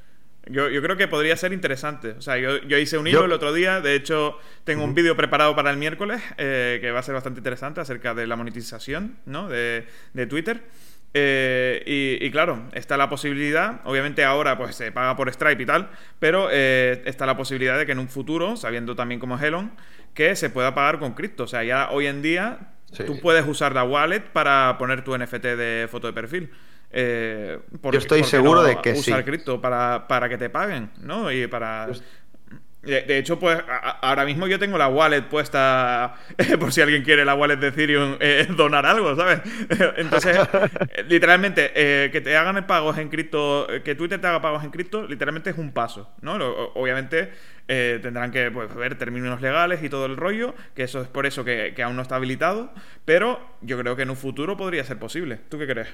Yo, 0.51 0.83
creo 0.83 0.97
que 0.97 1.09
podría 1.09 1.37
ser 1.37 1.53
interesante. 1.53 2.13
O 2.13 2.21
sea, 2.21 2.39
yo, 2.39 2.79
hice 2.79 2.99
un 2.99 3.07
hilo 3.07 3.25
el 3.25 3.33
otro 3.33 3.53
día. 3.53 3.81
De 3.81 3.95
hecho, 3.95 4.39
tengo 4.65 4.85
un 4.85 4.95
vídeo 4.95 5.17
preparado 5.17 5.55
para 5.55 5.71
el 5.71 5.77
miércoles 5.77 6.23
eh, 6.37 6.79
que 6.81 6.91
va 6.91 7.01
a 7.01 7.03
ser 7.03 7.15
bastante 7.15 7.41
interesante 7.41 7.81
acerca 7.81 8.15
de 8.15 8.27
la 8.27 8.37
monetización 8.37 9.19
¿no? 9.27 9.49
de, 9.49 9.87
de 10.15 10.27
Twitter. 10.27 10.63
Eh, 11.15 12.19
y, 12.21 12.31
claro, 12.31 12.69
está 12.73 12.97
la 12.97 13.09
posibilidad, 13.09 13.81
obviamente 13.85 14.25
ahora 14.25 14.59
pues 14.59 14.77
se 14.77 14.93
paga 14.93 15.17
por 15.17 15.33
Stripe 15.33 15.63
y 15.63 15.67
tal, 15.67 15.91
pero 16.19 16.49
eh, 16.53 17.03
está 17.07 17.25
la 17.25 17.37
posibilidad 17.37 17.79
de 17.79 17.87
que 17.87 17.93
en 17.93 17.99
un 17.99 18.09
futuro, 18.09 18.57
sabiendo 18.57 18.95
también 18.95 19.19
cómo 19.19 19.37
es 19.37 19.43
Elon, 19.43 19.73
que 20.13 20.37
se 20.37 20.51
pueda 20.51 20.75
pagar 20.75 20.99
con 20.99 21.15
cripto. 21.15 21.45
O 21.45 21.47
sea, 21.47 21.65
ya 21.65 21.89
hoy 21.91 22.07
en 22.07 22.21
día 22.21 22.75
tú 23.07 23.21
puedes 23.21 23.47
usar 23.47 23.75
la 23.75 23.85
wallet 23.85 24.21
para 24.21 24.77
poner 24.79 25.03
tu 25.03 25.17
NFT 25.17 25.45
de 25.45 25.89
foto 25.91 26.07
de 26.07 26.13
perfil. 26.13 26.51
Eh, 26.91 27.59
Yo 27.93 27.99
estoy 27.99 28.25
seguro 28.25 28.63
de 28.63 28.81
que 28.81 28.93
usar 28.93 29.25
cripto 29.25 29.61
para, 29.61 30.07
para, 30.09 30.29
que 30.29 30.39
te 30.39 30.51
paguen, 30.51 30.91
¿no? 31.01 31.31
Y 31.31 31.47
para... 31.47 31.89
De, 32.81 33.19
hecho, 33.19 33.39
pues 33.41 33.59
ahora 34.01 34.25
mismo 34.25 34.47
yo 34.47 34.59
tengo 34.59 34.79
la 34.79 34.89
wallet 34.89 35.23
puesta 35.23 36.15
por 36.61 36.73
si 36.73 36.81
alguien 36.81 37.03
quiere 37.03 37.25
la 37.25 37.35
wallet 37.35 37.57
de 37.57 37.69
Ethereum 37.69 38.17
eh, 38.21 38.47
donar 38.57 38.87
algo, 38.87 39.15
¿sabes? 39.17 39.41
Entonces, 39.97 40.39
literalmente, 41.09 41.73
eh, 41.75 42.11
que 42.11 42.21
te 42.21 42.37
hagan 42.37 42.67
pagos 42.67 42.97
en 42.99 43.09
cripto, 43.09 43.67
que 43.85 43.95
Twitter 43.95 44.21
te 44.21 44.27
haga 44.29 44.41
pagos 44.41 44.65
en 44.65 44.71
cripto, 44.71 45.07
literalmente 45.07 45.51
es 45.51 45.59
un 45.59 45.73
paso, 45.73 46.15
¿no? 46.23 46.37
obviamente, 46.75 47.31
eh, 47.67 47.99
tendrán 48.01 48.31
que 48.31 48.51
pues, 48.51 48.73
ver 48.75 48.97
términos 48.97 49.43
legales 49.43 49.83
y 49.83 49.91
todo 49.91 50.07
el 50.07 50.17
rollo, 50.17 50.55
que 50.75 50.85
eso 50.85 51.03
es 51.03 51.09
por 51.09 51.27
eso 51.27 51.45
que, 51.45 51.75
que 51.75 51.83
aún 51.83 51.97
no 51.97 52.03
está 52.03 52.17
habilitado, 52.17 52.73
pero 53.05 53.41
yo 53.61 53.77
creo 53.77 53.97
que 53.97 54.03
en 54.03 54.11
un 54.11 54.17
futuro 54.17 54.57
podría 54.57 54.85
ser 54.85 54.99
posible. 54.99 55.41
¿Tú 55.51 55.59
qué 55.59 55.67
crees? 55.67 55.89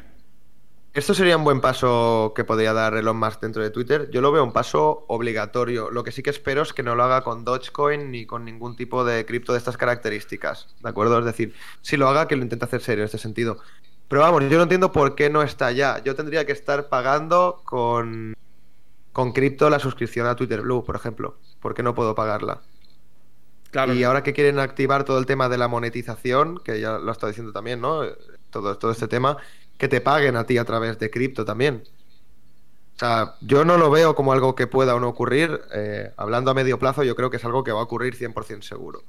Esto 0.95 1.13
sería 1.13 1.37
un 1.37 1.43
buen 1.43 1.61
paso 1.61 2.33
que 2.37 2.45
podría 2.45 2.73
dar 2.73 2.95
Elon 2.95 3.17
Musk 3.17 3.41
dentro 3.41 3.61
de 3.61 3.71
Twitter. 3.71 4.09
Yo 4.13 4.21
lo 4.21 4.31
veo 4.31 4.45
un 4.45 4.53
paso 4.53 5.05
obligatorio. 5.09 5.91
Lo 5.91 6.05
que 6.05 6.13
sí 6.13 6.23
que 6.23 6.31
espero 6.31 6.63
es 6.63 6.73
que 6.73 6.85
no 6.85 6.95
lo 6.95 7.03
haga 7.03 7.25
con 7.25 7.45
Dogecoin 7.45 8.13
ni 8.13 8.27
con 8.27 8.45
ningún 8.45 8.77
tipo 8.77 9.05
de 9.05 9.27
cripto 9.27 9.51
de 9.51 9.59
estas 9.59 9.77
características. 9.77 10.69
¿De 10.81 10.89
acuerdo? 10.89 11.19
Es 11.19 11.25
decir, 11.25 11.53
si 11.83 11.97
lo 11.97 12.09
haga, 12.09 12.29
que 12.29 12.37
lo 12.37 12.45
intente 12.45 12.65
hacer 12.65 12.81
serio 12.81 13.03
en 13.03 13.07
este 13.07 13.19
sentido. 13.19 13.59
Pero 14.07 14.23
vamos, 14.23 14.45
yo 14.49 14.57
no 14.57 14.63
entiendo 14.63 14.93
por 14.93 15.17
qué 15.17 15.31
no 15.31 15.43
está 15.43 15.73
ya. 15.73 16.01
Yo 16.05 16.15
tendría 16.15 16.47
que 16.47 16.53
estar 16.53 16.89
pagando 16.89 17.63
con, 17.65 18.37
con 19.13 19.33
cripto 19.33 19.69
la 19.71 19.81
suscripción 19.81 20.29
a 20.29 20.37
Twitter 20.37 20.61
Blue, 20.61 20.85
por 20.85 20.95
ejemplo. 20.95 21.39
¿Por 21.59 21.75
qué 21.75 21.83
no 21.83 21.97
puedo 21.97 22.15
pagarla? 22.15 22.63
Claro. 23.73 23.95
Y 23.95 24.05
ahora 24.05 24.23
que 24.23 24.33
quieren 24.33 24.61
activar 24.61 25.03
todo 25.03 25.19
el 25.19 25.27
tema 25.27 25.49
de 25.49 25.59
la 25.59 25.67
monetización, 25.67 26.59
que 26.59 26.81
ya 26.81 26.99
lo 26.99 27.11
está 27.11 27.27
diciendo 27.27 27.53
también, 27.53 27.81
¿no? 27.81 28.03
Todo, 28.51 28.79
todo 28.79 28.93
este 28.93 29.09
tema 29.09 29.39
que 29.79 29.89
te 29.89 30.01
paguen 30.01 30.37
a 30.37 30.45
ti 30.45 30.59
a 30.59 30.65
través 30.65 30.99
de 30.99 31.11
cripto 31.11 31.45
también. 31.45 31.85
O 32.97 32.99
sea, 32.99 33.35
yo 33.41 33.65
no 33.65 33.77
lo 33.77 33.91
veo 33.91 34.15
como 34.15 34.33
algo 34.33 34.55
que 34.55 34.67
pueda 34.67 34.95
o 34.95 35.01
no 35.01 35.09
ocurrir. 35.09 35.61
Eh, 35.75 36.13
hablando 36.17 36.51
a 36.51 36.55
medio 36.55 36.79
plazo, 36.79 37.03
yo 37.03 37.17
creo 37.17 37.31
que 37.31 37.39
es 37.39 37.45
algo 37.45 37.65
que 37.65 37.73
va 37.73 37.81
a 37.81 37.85
ocurrir 37.85 38.17
100% 38.17 38.63
seguro. 38.63 39.03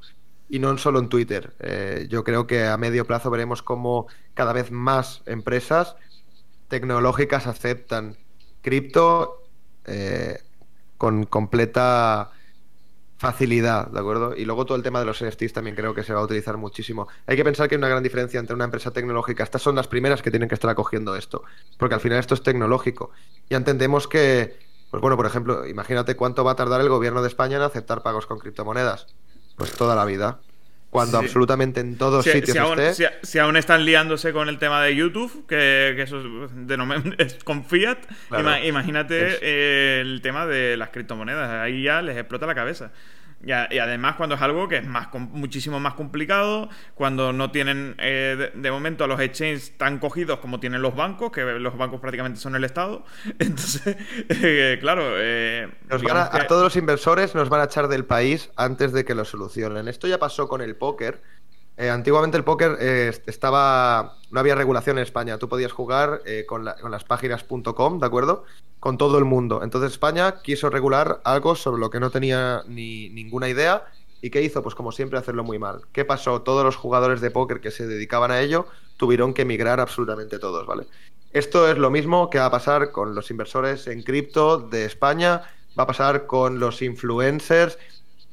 Y 0.49 0.59
no 0.59 0.75
solo 0.77 0.99
en 0.99 1.09
Twitter. 1.09 1.53
Eh, 1.59 2.07
yo 2.09 2.23
creo 2.23 2.47
que 2.47 2.65
a 2.65 2.77
medio 2.77 3.05
plazo 3.05 3.29
veremos 3.29 3.61
cómo 3.61 4.07
cada 4.33 4.53
vez 4.53 4.71
más 4.71 5.21
empresas 5.25 5.95
tecnológicas 6.67 7.45
aceptan 7.45 8.17
cripto 8.61 9.43
eh, 9.85 10.39
con 10.97 11.25
completa 11.25 12.31
facilidad, 13.17 13.87
¿de 13.87 13.99
acuerdo? 13.99 14.35
Y 14.35 14.45
luego 14.45 14.65
todo 14.65 14.77
el 14.77 14.83
tema 14.83 14.99
de 14.99 15.05
los 15.05 15.23
NFTs 15.23 15.53
también 15.53 15.75
creo 15.75 15.93
que 15.93 16.03
se 16.03 16.13
va 16.13 16.19
a 16.19 16.23
utilizar 16.23 16.57
muchísimo. 16.57 17.07
Hay 17.27 17.37
que 17.37 17.43
pensar 17.43 17.67
que 17.67 17.75
hay 17.75 17.79
una 17.79 17.87
gran 17.87 18.03
diferencia 18.03 18.39
entre 18.39 18.55
una 18.55 18.65
empresa 18.65 18.91
tecnológica. 18.91 19.43
Estas 19.43 19.61
son 19.61 19.75
las 19.75 19.87
primeras 19.87 20.21
que 20.21 20.31
tienen 20.31 20.49
que 20.49 20.55
estar 20.55 20.69
acogiendo 20.69 21.15
esto, 21.15 21.43
porque 21.77 21.95
al 21.95 22.01
final 22.01 22.19
esto 22.19 22.33
es 22.33 22.43
tecnológico. 22.43 23.11
Ya 23.49 23.57
entendemos 23.57 24.07
que, 24.07 24.57
pues 24.91 25.01
bueno, 25.01 25.15
por 25.15 25.25
ejemplo, 25.25 25.65
imagínate 25.65 26.15
cuánto 26.15 26.43
va 26.43 26.51
a 26.51 26.55
tardar 26.55 26.81
el 26.81 26.89
gobierno 26.89 27.21
de 27.21 27.27
España 27.29 27.57
en 27.57 27.63
aceptar 27.63 28.03
pagos 28.03 28.25
con 28.25 28.39
criptomonedas. 28.39 29.07
Pues 29.55 29.71
toda 29.71 29.95
la 29.95 30.03
vida 30.03 30.39
cuando 30.95 31.17
absolutamente 31.17 31.79
en 31.79 31.97
todos 31.97 32.23
sitios 32.23 32.51
si 32.51 32.57
aún, 32.57 32.79
esté... 32.79 33.09
si, 33.21 33.39
aún, 33.39 33.57
están 33.57 33.85
liándose 33.85 34.31
con 34.31 34.49
el 34.49 34.57
tema 34.57 34.81
de 34.81 34.95
YouTube, 34.95 35.45
que, 35.47 36.01
eso 36.01 36.21
es, 37.17 37.43
con 37.43 37.65
Fiat, 37.65 37.97
imagínate 38.63 39.99
el 39.99 40.21
tema 40.21 40.45
de 40.45 40.77
las 40.77 40.89
criptomonedas. 40.89 41.49
Ahí 41.49 41.83
ya 41.83 42.01
les 42.01 42.17
explota 42.17 42.45
la 42.45 42.55
cabeza. 42.55 42.91
Y, 43.43 43.51
además 43.51 44.15
cuando 44.15 44.35
es 44.35 44.41
algo 44.41 44.67
que 44.67 44.77
es 44.77 44.87
más 44.87 45.07
muchísimo 45.13 45.79
más 45.79 45.93
complicado, 45.93 46.69
cuando 46.95 47.31
no 47.31 47.51
tienen 47.51 47.95
eh, 47.99 48.51
de, 48.53 48.71
momento 48.71 49.03
a 49.03 49.07
los 49.07 49.19
exchanges 49.19 49.77
tan 49.77 49.99
cogidos 49.99 50.39
como 50.39 50.59
tienen 50.59 50.81
los 50.81 50.95
bancos, 50.95 51.31
que 51.31 51.43
los 51.43 51.77
bancos 51.77 51.99
prácticamente 51.99 52.39
son 52.39 52.55
el 52.55 52.63
Estado. 52.63 53.05
Entonces, 53.39 53.97
eh, 54.29 54.77
claro... 54.81 55.03
Eh, 55.17 55.69
a, 55.89 56.47
todos 56.47 56.63
los 56.63 56.75
inversores 56.75 57.35
nos 57.35 57.49
van 57.49 57.61
a 57.61 57.65
echar 57.65 57.87
del 57.87 58.05
país 58.05 58.49
antes 58.55 58.93
de 58.93 59.05
que 59.05 59.13
lo 59.13 59.25
solucionen. 59.25 59.87
Esto 59.87 60.07
ya 60.07 60.17
pasó 60.17 60.47
con 60.47 60.61
el 60.61 60.75
póker. 60.75 61.21
Antiguamente 61.77 62.37
el 62.37 62.43
póker 62.43 62.77
estaba... 63.25 64.17
No 64.31 64.39
había 64.39 64.55
regulación 64.55 64.97
en 64.97 65.03
España. 65.03 65.37
Tú 65.37 65.49
podías 65.49 65.71
jugar 65.71 66.21
con, 66.47 66.67
con 66.81 66.91
las 66.91 67.03
páginas.com, 67.03 67.99
¿de 67.99 68.05
acuerdo? 68.05 68.45
con 68.85 68.99
todo 68.99 69.17
el 69.17 69.25
mundo. 69.25 69.63
Entonces 69.63 69.93
España 69.93 70.43
quiso 70.43 70.69
regular 70.69 71.19
algo 71.23 71.55
sobre 71.55 71.79
lo 71.79 71.89
que 71.89 71.99
no 71.99 72.11
tenía 72.11 72.61
ni 72.67 73.09
ninguna 73.09 73.49
idea. 73.49 73.85
¿Y 74.21 74.29
qué 74.29 74.43
hizo? 74.43 74.61
Pues 74.61 74.75
como 74.75 74.91
siempre 74.91 75.17
hacerlo 75.17 75.43
muy 75.43 75.57
mal. 75.57 75.81
¿Qué 75.91 76.05
pasó? 76.05 76.43
Todos 76.43 76.63
los 76.63 76.75
jugadores 76.75 77.19
de 77.19 77.31
póker 77.31 77.61
que 77.61 77.71
se 77.71 77.87
dedicaban 77.87 78.29
a 78.29 78.41
ello 78.41 78.67
tuvieron 78.97 79.33
que 79.33 79.41
emigrar 79.41 79.79
absolutamente 79.79 80.37
todos, 80.37 80.67
¿vale? 80.67 80.85
Esto 81.33 81.67
es 81.67 81.79
lo 81.79 81.89
mismo 81.89 82.29
que 82.29 82.37
va 82.37 82.45
a 82.45 82.51
pasar 82.51 82.91
con 82.91 83.15
los 83.15 83.31
inversores 83.31 83.87
en 83.87 84.03
cripto 84.03 84.59
de 84.59 84.85
España, 84.85 85.41
va 85.77 85.85
a 85.85 85.87
pasar 85.87 86.27
con 86.27 86.59
los 86.59 86.83
influencers 86.83 87.79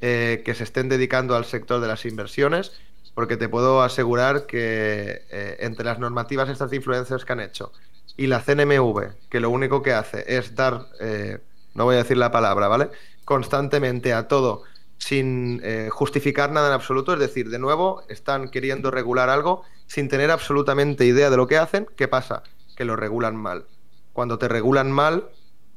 eh, 0.01 0.43
que 0.45 0.53
se 0.53 0.65
estén 0.65 0.87
dedicando 0.87 1.35
al 1.35 1.45
sector 1.45 1.81
de 1.81 1.87
las 1.87 2.05
inversiones, 2.05 2.73
porque 3.13 3.37
te 3.37 3.49
puedo 3.49 3.81
asegurar 3.81 4.45
que 4.45 5.23
eh, 5.29 5.57
entre 5.59 5.85
las 5.85 5.99
normativas 5.99 6.49
estas 6.49 6.69
de 6.69 6.77
influencers 6.77 7.25
que 7.25 7.33
han 7.33 7.39
hecho 7.39 7.71
y 8.17 8.27
la 8.27 8.41
CNMV, 8.41 9.29
que 9.29 9.39
lo 9.39 9.49
único 9.49 9.81
que 9.81 9.93
hace 9.93 10.23
es 10.27 10.55
dar, 10.55 10.87
eh, 10.99 11.39
no 11.73 11.85
voy 11.85 11.95
a 11.95 11.99
decir 11.99 12.17
la 12.17 12.31
palabra, 12.31 12.67
¿vale? 12.67 12.89
Constantemente 13.25 14.13
a 14.13 14.27
todo 14.27 14.63
sin 14.97 15.59
eh, 15.63 15.89
justificar 15.91 16.51
nada 16.51 16.67
en 16.67 16.73
absoluto, 16.73 17.13
es 17.13 17.19
decir, 17.19 17.49
de 17.49 17.59
nuevo, 17.59 18.03
están 18.07 18.49
queriendo 18.49 18.89
regular 18.91 19.29
algo 19.29 19.63
sin 19.85 20.07
tener 20.07 20.31
absolutamente 20.31 21.05
idea 21.05 21.29
de 21.29 21.37
lo 21.37 21.47
que 21.47 21.57
hacen. 21.57 21.87
¿Qué 21.97 22.07
pasa? 22.07 22.43
Que 22.77 22.85
lo 22.85 22.95
regulan 22.95 23.35
mal. 23.35 23.65
Cuando 24.13 24.37
te 24.37 24.47
regulan 24.47 24.91
mal, 24.91 25.29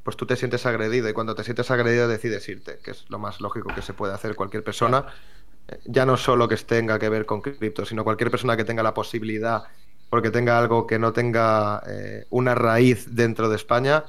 pues 0.04 0.16
tú 0.16 0.26
te 0.26 0.36
sientes 0.36 0.64
agredido 0.66 1.08
y 1.08 1.12
cuando 1.12 1.34
te 1.34 1.42
sientes 1.42 1.70
agredido 1.72 2.06
decides 2.06 2.48
irte, 2.48 2.78
que 2.84 2.92
es 2.92 3.06
lo 3.08 3.18
más 3.18 3.40
lógico 3.40 3.74
que 3.74 3.82
se 3.82 3.94
puede 3.94 4.14
hacer 4.14 4.36
cualquier 4.36 4.62
persona, 4.62 5.06
ya 5.84 6.06
no 6.06 6.16
solo 6.16 6.48
que 6.48 6.56
tenga 6.56 6.98
que 6.98 7.08
ver 7.08 7.26
con 7.26 7.40
cripto, 7.40 7.84
sino 7.84 8.04
cualquier 8.04 8.30
persona 8.30 8.56
que 8.56 8.64
tenga 8.64 8.82
la 8.82 8.94
posibilidad 8.94 9.64
porque 10.08 10.30
tenga 10.30 10.58
algo 10.58 10.86
que 10.86 10.98
no 10.98 11.12
tenga 11.12 11.82
eh, 11.86 12.26
una 12.30 12.54
raíz 12.54 13.14
dentro 13.14 13.48
de 13.48 13.56
España, 13.56 14.04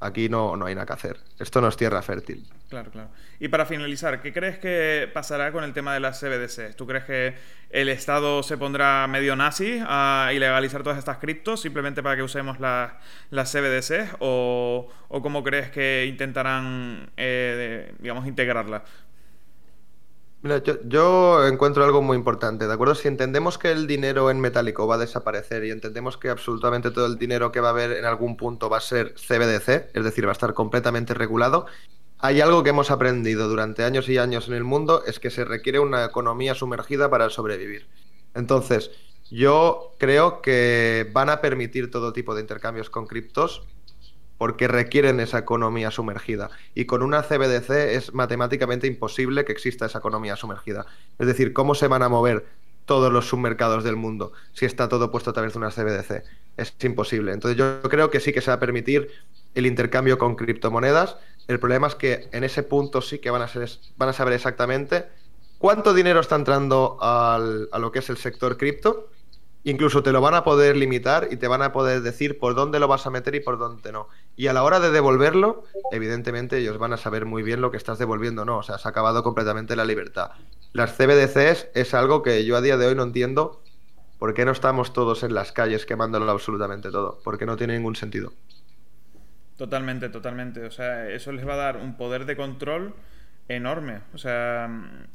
aquí 0.00 0.28
no, 0.28 0.56
no 0.56 0.66
hay 0.66 0.74
nada 0.74 0.86
que 0.86 0.92
hacer. 0.92 1.16
Esto 1.38 1.60
no 1.60 1.68
es 1.68 1.76
tierra 1.76 2.02
fértil. 2.02 2.46
Claro, 2.68 2.90
claro. 2.90 3.08
Y 3.38 3.48
para 3.48 3.64
finalizar, 3.64 4.20
¿qué 4.20 4.32
crees 4.32 4.58
que 4.58 5.08
pasará 5.12 5.52
con 5.52 5.64
el 5.64 5.72
tema 5.72 5.94
de 5.94 6.00
las 6.00 6.20
CBDC? 6.20 6.74
¿Tú 6.74 6.86
crees 6.86 7.04
que 7.04 7.34
el 7.70 7.88
Estado 7.88 8.42
se 8.42 8.56
pondrá 8.56 9.06
medio 9.06 9.36
nazi 9.36 9.80
a 9.86 10.30
ilegalizar 10.34 10.82
todas 10.82 10.98
estas 10.98 11.18
criptos 11.18 11.60
simplemente 11.60 12.02
para 12.02 12.16
que 12.16 12.22
usemos 12.22 12.58
las, 12.60 12.92
las 13.30 13.52
CBDC? 13.52 14.16
¿O, 14.20 14.88
¿O, 15.08 15.22
cómo 15.22 15.42
crees 15.44 15.70
que 15.70 16.06
intentarán, 16.08 17.10
eh, 17.16 17.92
digamos, 18.00 18.26
integrarlas? 18.26 18.82
Yo, 20.86 21.46
encuentro 21.46 21.84
algo 21.84 22.02
muy 22.02 22.16
importante, 22.16 22.66
¿de 22.66 22.72
acuerdo? 22.72 22.94
Si 22.94 23.08
entendemos 23.08 23.58
que 23.58 23.70
el 23.70 23.86
dinero 23.86 24.30
en 24.30 24.40
metálico 24.40 24.86
va 24.86 24.96
a 24.96 24.98
desaparecer 24.98 25.64
y 25.64 25.70
entendemos 25.70 26.16
que 26.16 26.28
absolutamente 26.28 26.90
todo 26.90 27.06
el 27.06 27.18
dinero 27.18 27.52
que 27.52 27.60
va 27.60 27.68
a 27.68 27.70
haber 27.72 27.92
en 27.92 28.04
algún 28.04 28.36
punto 28.36 28.68
va 28.68 28.78
a 28.78 28.80
ser 28.80 29.14
CBDC, 29.14 29.90
es 29.94 30.04
decir, 30.04 30.26
va 30.26 30.30
a 30.30 30.32
estar 30.32 30.54
completamente 30.54 31.14
regulado, 31.14 31.66
hay 32.18 32.40
algo 32.40 32.62
que 32.62 32.70
hemos 32.70 32.90
aprendido 32.90 33.48
durante 33.48 33.84
años 33.84 34.08
y 34.08 34.18
años 34.18 34.48
en 34.48 34.54
el 34.54 34.64
mundo, 34.64 35.02
es 35.06 35.20
que 35.20 35.30
se 35.30 35.44
requiere 35.44 35.78
una 35.78 36.04
economía 36.04 36.54
sumergida 36.54 37.10
para 37.10 37.28
sobrevivir. 37.28 37.88
Entonces, 38.34 38.90
yo 39.30 39.92
creo 39.98 40.40
que 40.40 41.10
van 41.12 41.30
a 41.30 41.40
permitir 41.40 41.90
todo 41.90 42.12
tipo 42.12 42.34
de 42.34 42.40
intercambios 42.40 42.90
con 42.90 43.06
criptos 43.06 43.66
porque 44.38 44.68
requieren 44.68 45.20
esa 45.20 45.38
economía 45.38 45.90
sumergida. 45.90 46.50
Y 46.74 46.84
con 46.84 47.02
una 47.02 47.22
CBDC 47.22 47.70
es 47.70 48.14
matemáticamente 48.14 48.86
imposible 48.86 49.44
que 49.44 49.52
exista 49.52 49.86
esa 49.86 49.98
economía 49.98 50.36
sumergida. 50.36 50.86
Es 51.18 51.26
decir, 51.26 51.52
¿cómo 51.52 51.74
se 51.74 51.88
van 51.88 52.02
a 52.02 52.08
mover 52.08 52.46
todos 52.84 53.12
los 53.12 53.26
submercados 53.26 53.82
del 53.82 53.96
mundo 53.96 54.32
si 54.52 54.64
está 54.64 54.88
todo 54.88 55.10
puesto 55.10 55.30
a 55.30 55.32
través 55.32 55.54
de 55.54 55.58
una 55.58 55.70
CBDC? 55.70 56.22
Es 56.56 56.74
imposible. 56.82 57.32
Entonces 57.32 57.56
yo 57.56 57.82
creo 57.82 58.10
que 58.10 58.20
sí 58.20 58.32
que 58.32 58.40
se 58.40 58.50
va 58.50 58.54
a 58.54 58.60
permitir 58.60 59.10
el 59.54 59.66
intercambio 59.66 60.18
con 60.18 60.36
criptomonedas. 60.36 61.16
El 61.48 61.58
problema 61.58 61.86
es 61.86 61.94
que 61.94 62.28
en 62.32 62.44
ese 62.44 62.62
punto 62.62 63.00
sí 63.00 63.18
que 63.18 63.30
van 63.30 63.42
a, 63.42 63.48
ser, 63.48 63.68
van 63.96 64.10
a 64.10 64.12
saber 64.12 64.34
exactamente 64.34 65.06
cuánto 65.58 65.94
dinero 65.94 66.20
está 66.20 66.36
entrando 66.36 66.98
al, 67.00 67.68
a 67.72 67.78
lo 67.78 67.90
que 67.90 68.00
es 68.00 68.10
el 68.10 68.18
sector 68.18 68.58
cripto 68.58 69.08
Incluso 69.66 70.04
te 70.04 70.12
lo 70.12 70.20
van 70.20 70.34
a 70.34 70.44
poder 70.44 70.76
limitar 70.76 71.26
y 71.32 71.38
te 71.38 71.48
van 71.48 71.60
a 71.60 71.72
poder 71.72 72.00
decir 72.00 72.38
por 72.38 72.54
dónde 72.54 72.78
lo 72.78 72.86
vas 72.86 73.04
a 73.08 73.10
meter 73.10 73.34
y 73.34 73.40
por 73.40 73.58
dónde 73.58 73.90
no. 73.90 74.06
Y 74.36 74.46
a 74.46 74.52
la 74.52 74.62
hora 74.62 74.78
de 74.78 74.92
devolverlo, 74.92 75.64
evidentemente 75.90 76.58
ellos 76.58 76.78
van 76.78 76.92
a 76.92 76.96
saber 76.96 77.24
muy 77.24 77.42
bien 77.42 77.60
lo 77.60 77.72
que 77.72 77.76
estás 77.76 77.98
devolviendo 77.98 78.44
no. 78.44 78.58
O 78.58 78.62
sea, 78.62 78.78
se 78.78 78.86
ha 78.86 78.92
acabado 78.92 79.24
completamente 79.24 79.74
la 79.74 79.84
libertad. 79.84 80.30
Las 80.72 80.92
CBDCs 80.92 81.66
es 81.74 81.94
algo 81.94 82.22
que 82.22 82.44
yo 82.44 82.56
a 82.56 82.60
día 82.60 82.76
de 82.76 82.86
hoy 82.86 82.94
no 82.94 83.02
entiendo 83.02 83.60
por 84.20 84.34
qué 84.34 84.44
no 84.44 84.52
estamos 84.52 84.92
todos 84.92 85.24
en 85.24 85.34
las 85.34 85.50
calles 85.50 85.84
quemándolo 85.84 86.30
absolutamente 86.30 86.92
todo. 86.92 87.18
Porque 87.24 87.44
no 87.44 87.56
tiene 87.56 87.74
ningún 87.74 87.96
sentido. 87.96 88.34
Totalmente, 89.56 90.10
totalmente. 90.10 90.64
O 90.64 90.70
sea, 90.70 91.10
eso 91.10 91.32
les 91.32 91.44
va 91.44 91.54
a 91.54 91.56
dar 91.56 91.78
un 91.78 91.96
poder 91.96 92.24
de 92.24 92.36
control 92.36 92.94
enorme. 93.48 94.00
O 94.12 94.18
sea, 94.18 94.68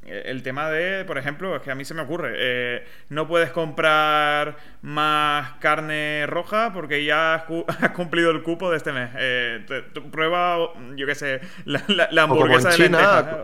el 0.06 0.44
tema 0.44 0.70
de, 0.70 1.04
por 1.06 1.18
ejemplo, 1.18 1.56
es 1.56 1.62
que 1.62 1.72
a 1.72 1.76
mí 1.76 1.86
se 1.86 1.94
me 1.94 2.02
ocurre, 2.02 2.34
eh, 2.38 2.86
no 3.10 3.28
puedes 3.28 3.52
comprar 3.52 4.58
más 4.82 5.54
carne 5.60 6.26
roja 6.28 6.72
porque 6.74 7.04
ya 7.04 7.36
has, 7.36 7.44
cumplido 7.96 8.32
el 8.32 8.44
cupo 8.44 8.72
de 8.72 8.78
este 8.78 8.92
mes. 8.92 9.10
Eh, 9.18 9.66
prueba, 10.12 10.58
yo 10.96 11.06
qué 11.06 11.16
sé, 11.16 11.42
la, 11.66 11.84
hamburguesa 12.24 12.70
como 12.70 12.84
en 12.84 12.90
China, 12.90 13.38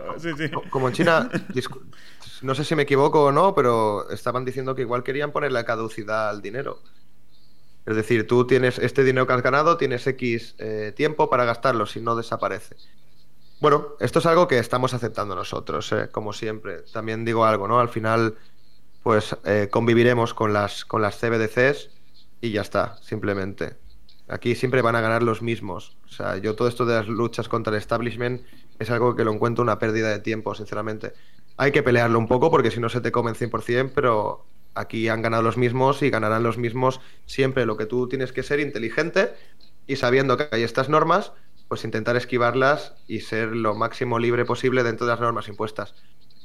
Como 0.70 0.88
en 0.88 0.94
China, 0.94 1.30
no 2.42 2.54
sé 2.54 2.64
si 2.64 2.74
me 2.74 2.84
equivoco 2.84 3.24
o 3.24 3.32
no, 3.32 3.54
pero 3.54 4.08
estaban 4.10 4.44
diciendo 4.44 4.74
que 4.74 4.82
igual 4.82 5.02
querían 5.02 5.32
poner 5.32 5.52
la 5.52 5.64
caducidad 5.64 6.30
al 6.30 6.40
dinero. 6.40 6.80
Es 7.84 7.96
decir, 7.96 8.26
tú 8.26 8.46
tienes 8.46 8.78
este 8.78 9.02
dinero 9.02 9.26
que 9.26 9.32
has 9.32 9.42
ganado, 9.42 9.78
tienes 9.78 10.06
X 10.06 10.54
eh, 10.58 10.92
tiempo 10.94 11.30
para 11.30 11.46
gastarlo, 11.46 11.86
si 11.86 12.00
no 12.00 12.16
desaparece. 12.16 12.76
Bueno, 13.60 13.96
esto 14.00 14.20
es 14.20 14.26
algo 14.26 14.46
que 14.46 14.58
estamos 14.58 14.94
aceptando 14.94 15.34
nosotros, 15.34 15.90
¿eh? 15.92 16.08
como 16.12 16.32
siempre. 16.32 16.82
También 16.92 17.24
digo 17.24 17.44
algo, 17.44 17.66
¿no? 17.66 17.80
Al 17.80 17.88
final, 17.88 18.36
pues 19.02 19.36
eh, 19.44 19.68
conviviremos 19.70 20.32
con 20.32 20.52
las, 20.52 20.84
con 20.84 21.02
las 21.02 21.18
CBDCs 21.18 21.90
y 22.40 22.52
ya 22.52 22.60
está, 22.60 22.96
simplemente. 23.02 23.76
Aquí 24.28 24.54
siempre 24.54 24.82
van 24.82 24.94
a 24.94 25.00
ganar 25.00 25.22
los 25.22 25.42
mismos. 25.42 25.96
O 26.06 26.08
sea, 26.08 26.36
yo 26.36 26.54
todo 26.54 26.68
esto 26.68 26.86
de 26.86 26.94
las 26.94 27.08
luchas 27.08 27.48
contra 27.48 27.72
el 27.72 27.78
establishment 27.78 28.42
es 28.78 28.90
algo 28.90 29.16
que 29.16 29.24
lo 29.24 29.32
encuentro 29.32 29.62
una 29.62 29.78
pérdida 29.78 30.10
de 30.10 30.20
tiempo, 30.20 30.54
sinceramente. 30.54 31.14
Hay 31.56 31.72
que 31.72 31.82
pelearlo 31.82 32.18
un 32.18 32.28
poco 32.28 32.50
porque 32.50 32.70
si 32.70 32.78
no 32.78 32.88
se 32.88 33.00
te 33.00 33.10
comen 33.10 33.34
100%, 33.34 33.92
pero 33.94 34.46
aquí 34.74 35.08
han 35.08 35.22
ganado 35.22 35.42
los 35.42 35.56
mismos 35.56 36.02
y 36.02 36.10
ganarán 36.10 36.44
los 36.44 36.58
mismos 36.58 37.00
siempre. 37.26 37.66
Lo 37.66 37.76
que 37.76 37.86
tú 37.86 38.08
tienes 38.08 38.32
que 38.32 38.44
ser 38.44 38.60
inteligente 38.60 39.32
y 39.86 39.96
sabiendo 39.96 40.36
que 40.36 40.48
hay 40.52 40.62
estas 40.62 40.88
normas, 40.88 41.32
pues 41.68 41.84
intentar 41.84 42.16
esquivarlas 42.16 42.94
y 43.06 43.20
ser 43.20 43.48
lo 43.48 43.74
máximo 43.74 44.18
libre 44.18 44.44
posible 44.44 44.82
dentro 44.82 45.06
de 45.06 45.12
las 45.12 45.20
normas 45.20 45.48
impuestas. 45.48 45.94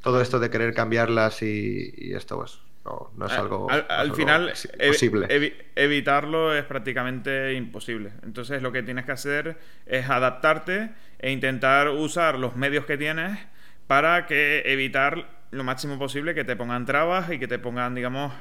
Todo 0.02 0.22
esto 0.22 0.40
de 0.40 0.50
querer 0.50 0.74
cambiarlas 0.74 1.42
y, 1.42 2.14
esto, 2.14 2.38
pues, 2.38 2.60
no, 2.84 3.26
es 3.26 3.32
algo. 3.32 3.70
Al, 3.72 4.14
final, 4.14 4.54
posible. 4.78 5.56
evitarlo 5.76 6.54
es 6.54 6.66
prácticamente 6.66 7.54
imposible. 7.54 8.12
Entonces, 8.24 8.62
lo 8.62 8.74
que 8.74 8.84
tienes 8.84 9.06
que 9.06 9.14
hacer 9.14 9.58
es 9.86 10.10
adaptarte 10.10 10.92
e 11.20 11.32
intentar 11.32 11.88
usar 11.88 12.38
los 12.38 12.58
medios 12.58 12.86
que 12.86 12.98
tienes 12.98 13.40
para 13.88 14.26
que 14.26 14.64
evitar 14.66 15.26
lo 15.52 15.64
máximo 15.64 15.98
posible 15.98 16.34
que 16.34 16.44
te 16.44 16.58
pongan 16.58 16.86
trabas 16.86 17.32
y 17.32 17.40
que 17.40 17.48
te 17.48 17.60
pongan, 17.60 17.96
digamos, 17.96 18.34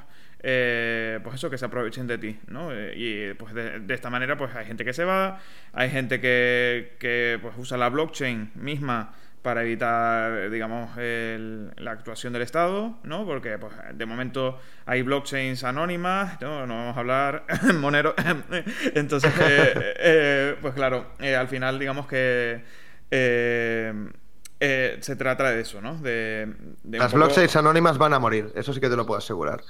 eh, 0.45 1.21
pues 1.23 1.37
eso, 1.37 1.51
que 1.51 1.59
se 1.59 1.65
aprovechen 1.65 2.09
de 2.09 2.19
ti, 2.19 2.37
¿no? 2.49 2.73
Eh, 2.73 2.95
y 2.97 3.35
pues 3.35 3.55
de, 3.55 3.81
esta 3.89 4.11
manera, 4.11 4.37
pues 4.37 4.53
hay 4.57 4.67
gente 4.67 4.85
que 4.85 4.93
se 4.93 5.05
va, 5.05 5.39
hay 5.73 5.89
gente 5.89 6.21
que, 6.21 6.97
que 6.99 7.39
pues, 7.41 7.55
usa 7.57 7.79
la 7.79 7.89
blockchain 7.89 8.51
misma 8.57 9.15
para 9.43 9.63
evitar, 9.63 10.51
digamos, 10.51 10.91
la 10.97 11.91
actuación 11.91 12.33
del 12.33 12.43
Estado, 12.43 12.99
¿no? 13.03 13.27
Porque, 13.27 13.59
pues, 13.59 13.73
de 13.93 14.07
momento 14.07 14.59
hay 14.87 15.03
blockchains 15.03 15.65
anónimas, 15.65 16.41
¿no? 16.41 16.67
No 16.67 16.77
vamos 16.77 16.97
a 16.97 17.01
hablar 17.01 17.45
monero. 17.75 18.15
Entonces, 18.95 19.33
eh, 19.39 20.57
pues 20.61 20.75
claro, 20.75 21.07
al 21.19 21.49
final, 21.49 21.79
digamos 21.79 22.07
que 22.07 22.63
se 23.11 25.17
trata 25.17 25.51
de 25.51 25.61
eso, 25.61 25.81
¿no? 25.81 25.97
De, 25.99 26.55
Las 26.85 27.13
blockchains 27.13 27.57
anónimas 27.57 27.99
van 27.99 28.15
a 28.15 28.21
morir, 28.21 28.53
eso 28.55 28.73
sí 28.73 28.81
que 28.81 28.89
te 28.89 28.97
lo 28.97 29.07
puedo 29.07 29.19
asegurar. 29.19 29.61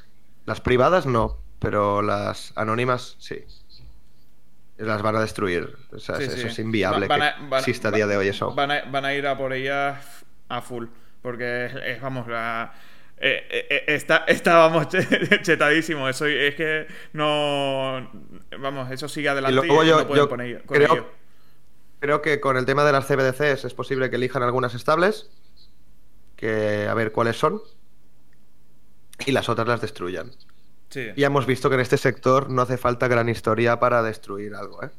Las 0.44 0.60
privadas 0.60 1.06
no, 1.06 1.38
pero 1.58 2.02
las 2.02 2.52
anónimas 2.56 3.16
sí. 3.18 3.44
Las 4.78 5.02
van 5.02 5.14
a 5.14 5.20
destruir. 5.20 5.76
Eso 5.94 6.16
es 6.16 6.58
inviable 6.58 7.06
que 7.06 7.56
exista 7.58 7.88
a 7.88 7.92
día 7.92 8.06
de 8.06 8.16
hoy 8.16 8.28
eso. 8.28 8.52
Van 8.54 8.70
a, 8.70 9.14
ir 9.14 9.26
a 9.26 9.36
por 9.36 9.52
ellas 9.52 10.24
a 10.48 10.60
full. 10.60 10.86
Porque 11.20 11.70
es, 11.86 12.00
vamos, 12.00 12.26
la. 12.26 12.72
Eh, 13.16 13.46
eh, 13.48 13.66
eh, 13.70 13.84
está, 13.86 14.24
estábamos 14.26 14.88
chetadísimo. 15.42 16.08
Eso 16.08 16.26
es 16.26 16.56
que 16.56 16.88
no. 17.12 18.10
Vamos, 18.58 18.90
eso 18.90 19.08
sigue 19.08 19.28
adelante. 19.28 19.52
Y 19.52 19.68
luego 19.68 19.84
yo, 19.84 20.28
creo, 20.66 21.12
creo 22.00 22.22
que 22.22 22.40
con 22.40 22.56
el 22.56 22.64
tema 22.64 22.84
de 22.84 22.90
las 22.90 23.06
CBDCs 23.06 23.64
es 23.64 23.74
posible 23.74 24.10
que 24.10 24.16
elijan 24.16 24.42
algunas 24.42 24.74
estables. 24.74 25.30
Que 26.34 26.88
a 26.88 26.94
ver 26.94 27.12
cuáles 27.12 27.36
son 27.36 27.62
y 29.26 29.32
las 29.32 29.48
otras 29.48 29.68
las 29.68 29.80
destruyan. 29.80 30.30
Sí. 30.90 31.10
Y 31.16 31.24
hemos 31.24 31.46
visto 31.46 31.68
que 31.68 31.76
en 31.76 31.80
este 31.80 31.96
sector 31.96 32.50
no 32.50 32.62
hace 32.62 32.76
falta 32.76 33.08
gran 33.08 33.28
historia 33.28 33.80
para 33.80 34.02
destruir 34.02 34.54
algo, 34.54 34.82
¿eh? 34.82 34.90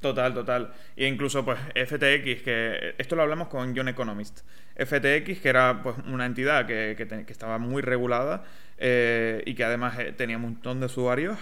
Total, 0.00 0.34
total. 0.34 0.72
E 0.94 1.08
incluso, 1.08 1.44
pues, 1.44 1.58
FTX, 1.74 2.42
que 2.42 2.94
esto 2.98 3.16
lo 3.16 3.22
hablamos 3.22 3.48
con 3.48 3.74
John 3.74 3.88
Economist. 3.88 4.40
FTX, 4.76 5.40
que 5.40 5.48
era 5.48 5.80
pues, 5.82 5.96
una 6.06 6.26
entidad 6.26 6.66
que, 6.66 6.94
que, 6.96 7.32
estaba 7.32 7.58
muy 7.58 7.82
regulada 7.82 8.44
eh, 8.76 9.42
y 9.46 9.54
que 9.54 9.64
además 9.64 9.98
eh, 9.98 10.12
tenía 10.12 10.36
un 10.36 10.42
montón 10.42 10.80
de 10.80 10.86
usuarios, 10.86 11.38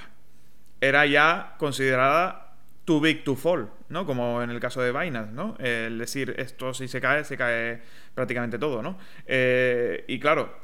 era 0.81 1.05
ya 1.05 1.57
considerada 1.59 2.55
too 2.85 3.01
big 3.01 3.25
to 3.25 3.35
fall, 3.35 3.71
¿no? 3.89 4.07
Como 4.07 4.43
en 4.43 4.51
el 4.51 4.61
caso 4.61 4.81
de 4.83 4.93
Binance, 4.93 5.33
¿no? 5.33 5.57
el 5.59 5.99
decir, 5.99 6.35
esto 6.39 6.75
si 6.75 6.87
se 6.87 7.01
cae, 7.01 7.25
se 7.25 7.37
cae 7.37 7.81
prácticamente 8.15 8.59
todo, 8.59 8.83
¿no? 8.83 8.99
Eh, 9.27 10.05
y 10.07 10.21
claro, 10.21 10.61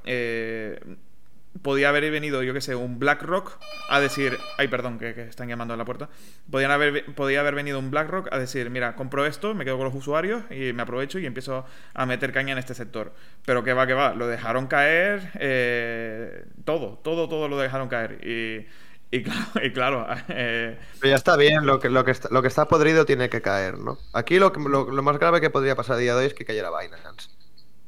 podía 1.62 1.88
haber 1.88 2.10
venido, 2.10 2.42
yo 2.42 2.54
qué 2.54 2.60
sé, 2.60 2.74
un 2.74 2.98
BlackRock 2.98 3.58
a 3.88 4.00
decir, 4.00 4.38
ay, 4.56 4.68
perdón, 4.68 4.98
que, 4.98 5.10
están 5.22 5.48
llamando 5.48 5.74
a 5.74 5.76
la 5.76 5.84
puerta, 5.84 6.08
Podían 6.50 6.70
haber, 6.70 7.04
podía 7.14 7.40
haber 7.40 7.54
venido 7.54 7.78
un 7.78 7.90
BlackRock 7.90 8.32
a 8.32 8.38
decir, 8.38 8.70
mira, 8.70 8.94
compro 8.94 9.26
esto, 9.26 9.54
me 9.54 9.64
quedo 9.64 9.76
con 9.76 9.86
los 9.86 9.94
usuarios 9.94 10.44
y 10.50 10.72
me 10.72 10.82
aprovecho 10.82 11.18
y 11.18 11.26
empiezo 11.26 11.64
a 11.94 12.06
meter 12.06 12.32
caña 12.32 12.52
en 12.52 12.58
este 12.58 12.74
sector. 12.74 13.12
Pero 13.44 13.62
que 13.62 13.72
va, 13.72 13.86
que 13.86 13.94
va, 13.94 14.14
lo 14.14 14.26
dejaron 14.26 14.66
caer, 14.66 15.30
eh, 15.38 16.44
todo, 16.64 16.98
todo, 17.02 17.28
todo 17.28 17.48
lo 17.48 17.58
dejaron 17.58 17.88
caer. 17.88 18.24
Y, 18.26 18.66
y 19.12 19.22
claro, 19.24 19.50
y 19.62 19.72
claro 19.72 20.06
eh, 20.28 20.78
Pero 21.00 21.10
ya 21.10 21.16
está 21.16 21.36
bien, 21.36 21.66
lo 21.66 21.80
que, 21.80 21.90
lo, 21.90 22.04
que 22.04 22.12
está, 22.12 22.28
lo 22.30 22.42
que 22.42 22.48
está 22.48 22.68
podrido 22.68 23.04
tiene 23.04 23.28
que 23.28 23.42
caer, 23.42 23.78
¿no? 23.78 23.98
Aquí 24.12 24.38
lo, 24.38 24.50
lo, 24.50 24.90
lo 24.90 25.02
más 25.02 25.18
grave 25.18 25.40
que 25.40 25.50
podría 25.50 25.74
pasar 25.74 25.96
a 25.96 25.98
día 25.98 26.14
de 26.14 26.20
hoy 26.20 26.26
es 26.26 26.34
que 26.34 26.44
cayera 26.44 26.70
Binance. 26.70 27.28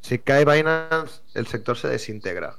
Si 0.01 0.19
cae 0.19 0.45
Binance, 0.45 1.23
el 1.35 1.47
sector 1.47 1.77
se 1.77 1.89
desintegra 1.89 2.57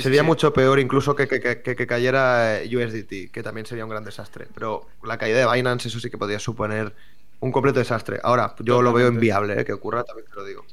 sería 0.00 0.22
mucho 0.22 0.52
peor 0.52 0.78
incluso 0.78 1.14
que, 1.14 1.26
que, 1.26 1.86
cayera 1.86 2.62
eh, 2.62 2.76
USDT, 2.76 3.32
que 3.32 3.42
también 3.42 3.66
sería 3.66 3.84
un 3.84 3.90
gran 3.90 4.04
desastre. 4.04 4.46
Pero 4.54 4.86
la 5.04 5.18
caída 5.18 5.38
de 5.38 5.52
Binance, 5.52 5.88
eso 5.88 6.00
sí 6.00 6.10
que 6.10 6.18
podría 6.18 6.38
suponer 6.38 6.92
un 7.40 7.52
completo 7.52 7.78
desastre. 7.78 8.20
Ahora, 8.22 8.54
yo 8.60 8.82
lo 8.82 8.92
veo 8.92 9.08
inviable, 9.08 9.60
¿eh? 9.60 9.64
que 9.64 9.72
ocurra, 9.72 10.04
también 10.04 10.26
te 10.28 10.34
lo 10.34 10.44
digo. 10.44 10.64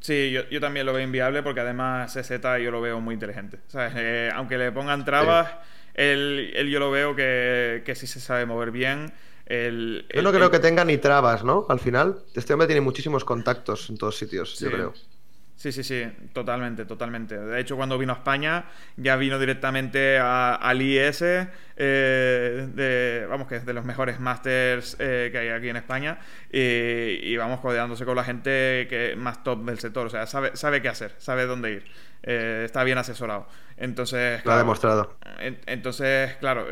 Sí, 0.00 0.30
yo, 0.30 0.60
también 0.60 0.86
lo 0.86 0.92
veo 0.92 1.02
inviable 1.02 1.42
porque 1.42 1.60
además 1.60 2.12
CZ 2.12 2.30
yo 2.62 2.70
lo 2.70 2.80
veo 2.80 3.00
muy 3.00 3.14
inteligente. 3.14 3.58
Eh, 3.74 4.30
aunque 4.34 4.58
le 4.58 4.70
pongan 4.72 5.04
trabas, 5.04 5.50
él, 5.94 6.52
yo 6.70 6.78
lo 6.78 6.90
veo 6.90 7.16
que, 7.16 7.82
que 7.84 7.94
sí 7.94 8.06
se 8.06 8.20
sabe 8.20 8.46
mover 8.46 8.70
bien. 8.70 9.12
yo 9.48 10.22
no 10.22 10.32
creo 10.32 10.50
que 10.50 10.60
tenga 10.60 10.84
ni 10.84 10.98
trabas, 10.98 11.44
¿no? 11.44 11.66
Al 11.68 11.80
final, 11.80 12.20
este 12.34 12.52
hombre 12.52 12.66
tiene 12.66 12.80
muchísimos 12.80 13.24
contactos 13.24 13.90
en 13.90 13.98
todos 13.98 14.16
sitios, 14.16 14.58
yo 14.58 14.70
creo. 14.70 14.94
Sí, 15.58 15.72
sí, 15.72 15.82
sí, 15.82 16.06
totalmente, 16.32 16.84
totalmente. 16.84 17.36
De 17.36 17.58
hecho, 17.58 17.74
cuando 17.74 17.98
vino 17.98 18.12
a 18.12 18.16
España, 18.16 18.66
ya 18.96 19.16
vino 19.16 19.40
directamente 19.40 20.16
al 20.16 20.80
IES, 20.80 21.22
eh, 21.22 22.68
de, 22.72 23.26
vamos, 23.28 23.48
que 23.48 23.56
es 23.56 23.66
de 23.66 23.72
los 23.72 23.84
mejores 23.84 24.20
másters 24.20 24.94
eh, 25.00 25.30
que 25.32 25.38
hay 25.38 25.48
aquí 25.48 25.68
en 25.68 25.74
España, 25.74 26.20
y, 26.52 27.36
vamos 27.36 27.58
codeándose 27.58 28.04
con 28.04 28.14
la 28.14 28.22
gente 28.22 28.86
que 28.88 29.16
más 29.16 29.42
top 29.42 29.64
del 29.64 29.80
sector. 29.80 30.06
O 30.06 30.10
sea, 30.10 30.28
sabe, 30.28 30.54
sabe 30.54 30.80
qué 30.80 30.90
hacer, 30.90 31.16
sabe 31.18 31.44
dónde 31.46 31.72
ir, 31.72 31.84
eh, 32.22 32.62
está 32.64 32.84
bien 32.84 32.98
asesorado. 32.98 33.48
Entonces, 33.76 34.44
lo 34.44 34.52
ha 34.52 34.58
demostrado. 34.58 35.16
entonces, 35.66 36.36
claro, 36.36 36.68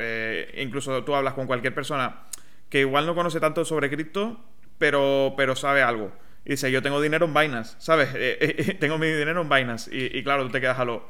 incluso 0.56 1.02
tú 1.02 1.16
hablas 1.16 1.34
con 1.34 1.48
cualquier 1.48 1.74
persona 1.74 2.20
que 2.68 2.78
igual 2.78 3.04
no 3.04 3.16
conoce 3.16 3.40
tanto 3.40 3.64
sobre 3.64 3.90
cripto, 3.90 4.44
pero, 4.78 5.34
pero 5.36 5.56
sabe 5.56 5.82
algo 5.82 6.12
y 6.46 6.50
dice, 6.50 6.70
yo 6.70 6.80
tengo 6.80 7.00
dinero 7.00 7.26
en 7.26 7.34
Binance, 7.34 7.74
¿sabes? 7.78 8.10
Eh, 8.14 8.38
eh, 8.40 8.54
eh, 8.58 8.74
tengo 8.80 8.98
mi 8.98 9.08
dinero 9.08 9.42
en 9.42 9.48
Binance. 9.48 9.90
Y, 9.92 10.22
claro, 10.22 10.44
tú 10.44 10.50
te 10.50 10.60
quedas 10.60 10.78
a 10.78 10.84
lo... 10.84 11.02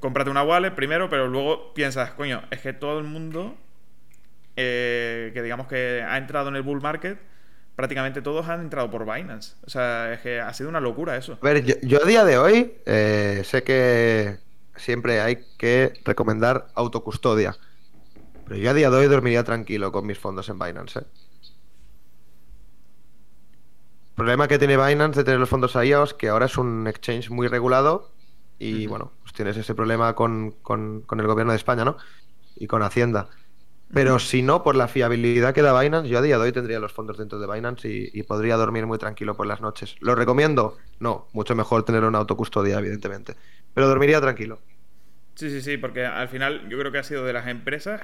cómprate 0.00 0.28
una 0.28 0.42
wallet 0.42 0.72
primero, 0.72 1.08
pero 1.08 1.28
luego 1.28 1.72
piensas, 1.72 2.10
coño, 2.10 2.42
es 2.50 2.60
que 2.60 2.72
todo 2.72 2.98
el 2.98 3.04
mundo 3.04 3.56
que 4.56 5.40
digamos 5.42 5.66
que 5.68 6.04
ha 6.06 6.18
entrado 6.18 6.48
en 6.48 6.56
el 6.56 6.62
bull 6.62 6.82
market, 6.82 7.16
prácticamente 7.76 8.22
todos 8.22 8.48
han 8.48 8.60
entrado 8.60 8.90
por 8.90 9.04
Binance. 9.04 9.54
O 9.64 9.70
sea, 9.70 10.12
es 10.12 10.20
que 10.20 10.40
ha 10.40 10.52
sido 10.52 10.68
una 10.68 10.80
locura 10.80 11.16
eso. 11.16 11.38
A 11.40 11.44
ver, 11.46 11.64
yo, 11.64 12.02
a 12.02 12.06
día 12.06 12.24
de 12.24 12.38
hoy 12.38 12.74
sé 12.84 13.62
que 13.64 14.38
siempre 14.74 15.20
hay 15.20 15.44
que 15.56 15.92
recomendar 16.04 16.66
autocustodia. 16.74 17.56
Pero 18.48 18.56
yo 18.56 18.70
a 18.70 18.74
día 18.74 18.90
de 18.90 18.96
hoy 18.96 19.06
dormiría 19.06 19.44
tranquilo 19.44 19.92
con 19.92 20.06
mis 20.06 20.18
fondos 20.18 20.48
en 20.48 20.58
Binance. 20.58 20.98
¿eh? 20.98 21.04
El 24.11 24.11
problema 24.22 24.46
que 24.46 24.56
tiene 24.56 24.76
Binance 24.76 25.18
de 25.18 25.24
tener 25.24 25.40
los 25.40 25.48
fondos 25.48 25.74
ahí 25.74 25.90
es 25.90 26.14
que 26.14 26.28
ahora 26.28 26.46
es 26.46 26.56
un 26.56 26.86
exchange 26.86 27.28
muy 27.28 27.48
regulado 27.48 28.12
y 28.56 28.86
bueno, 28.86 29.10
pues 29.20 29.32
tienes 29.32 29.56
ese 29.56 29.74
problema 29.74 30.14
con, 30.14 30.54
el 30.70 31.26
gobierno 31.26 31.50
de 31.50 31.56
España, 31.56 31.84
¿no? 31.84 31.96
Y 32.54 32.68
con 32.68 32.84
Hacienda. 32.84 33.28
Pero 33.92 34.20
si 34.20 34.42
no, 34.42 34.62
por 34.62 34.76
la 34.76 34.86
fiabilidad 34.86 35.52
que 35.52 35.60
da 35.60 35.78
Binance, 35.78 36.08
yo 36.08 36.20
a 36.20 36.22
día 36.22 36.38
de 36.38 36.44
hoy 36.44 36.52
tendría 36.52 36.78
los 36.78 36.92
fondos 36.92 37.18
dentro 37.18 37.40
de 37.40 37.52
Binance 37.52 37.88
y, 37.88 38.22
podría 38.22 38.56
dormir 38.56 38.86
muy 38.86 38.98
tranquilo 38.98 39.36
por 39.36 39.48
las 39.48 39.60
noches. 39.60 39.96
¿Lo 39.98 40.14
recomiendo? 40.14 40.78
No, 41.00 41.26
mucho 41.32 41.56
mejor 41.56 41.84
tener 41.84 42.04
una 42.04 42.18
autocustodia, 42.18 42.78
evidentemente. 42.78 43.34
Pero 43.74 43.88
dormiría 43.88 44.20
tranquilo. 44.20 44.60
Sí, 45.34 45.50
sí, 45.50 45.60
sí, 45.62 45.78
porque 45.78 46.06
al 46.06 46.28
final 46.28 46.68
yo 46.68 46.78
creo 46.78 46.92
que 46.92 46.98
ha 46.98 47.04
sido 47.04 47.24
de 47.24 47.32
las 47.32 47.48
empresas 47.48 48.00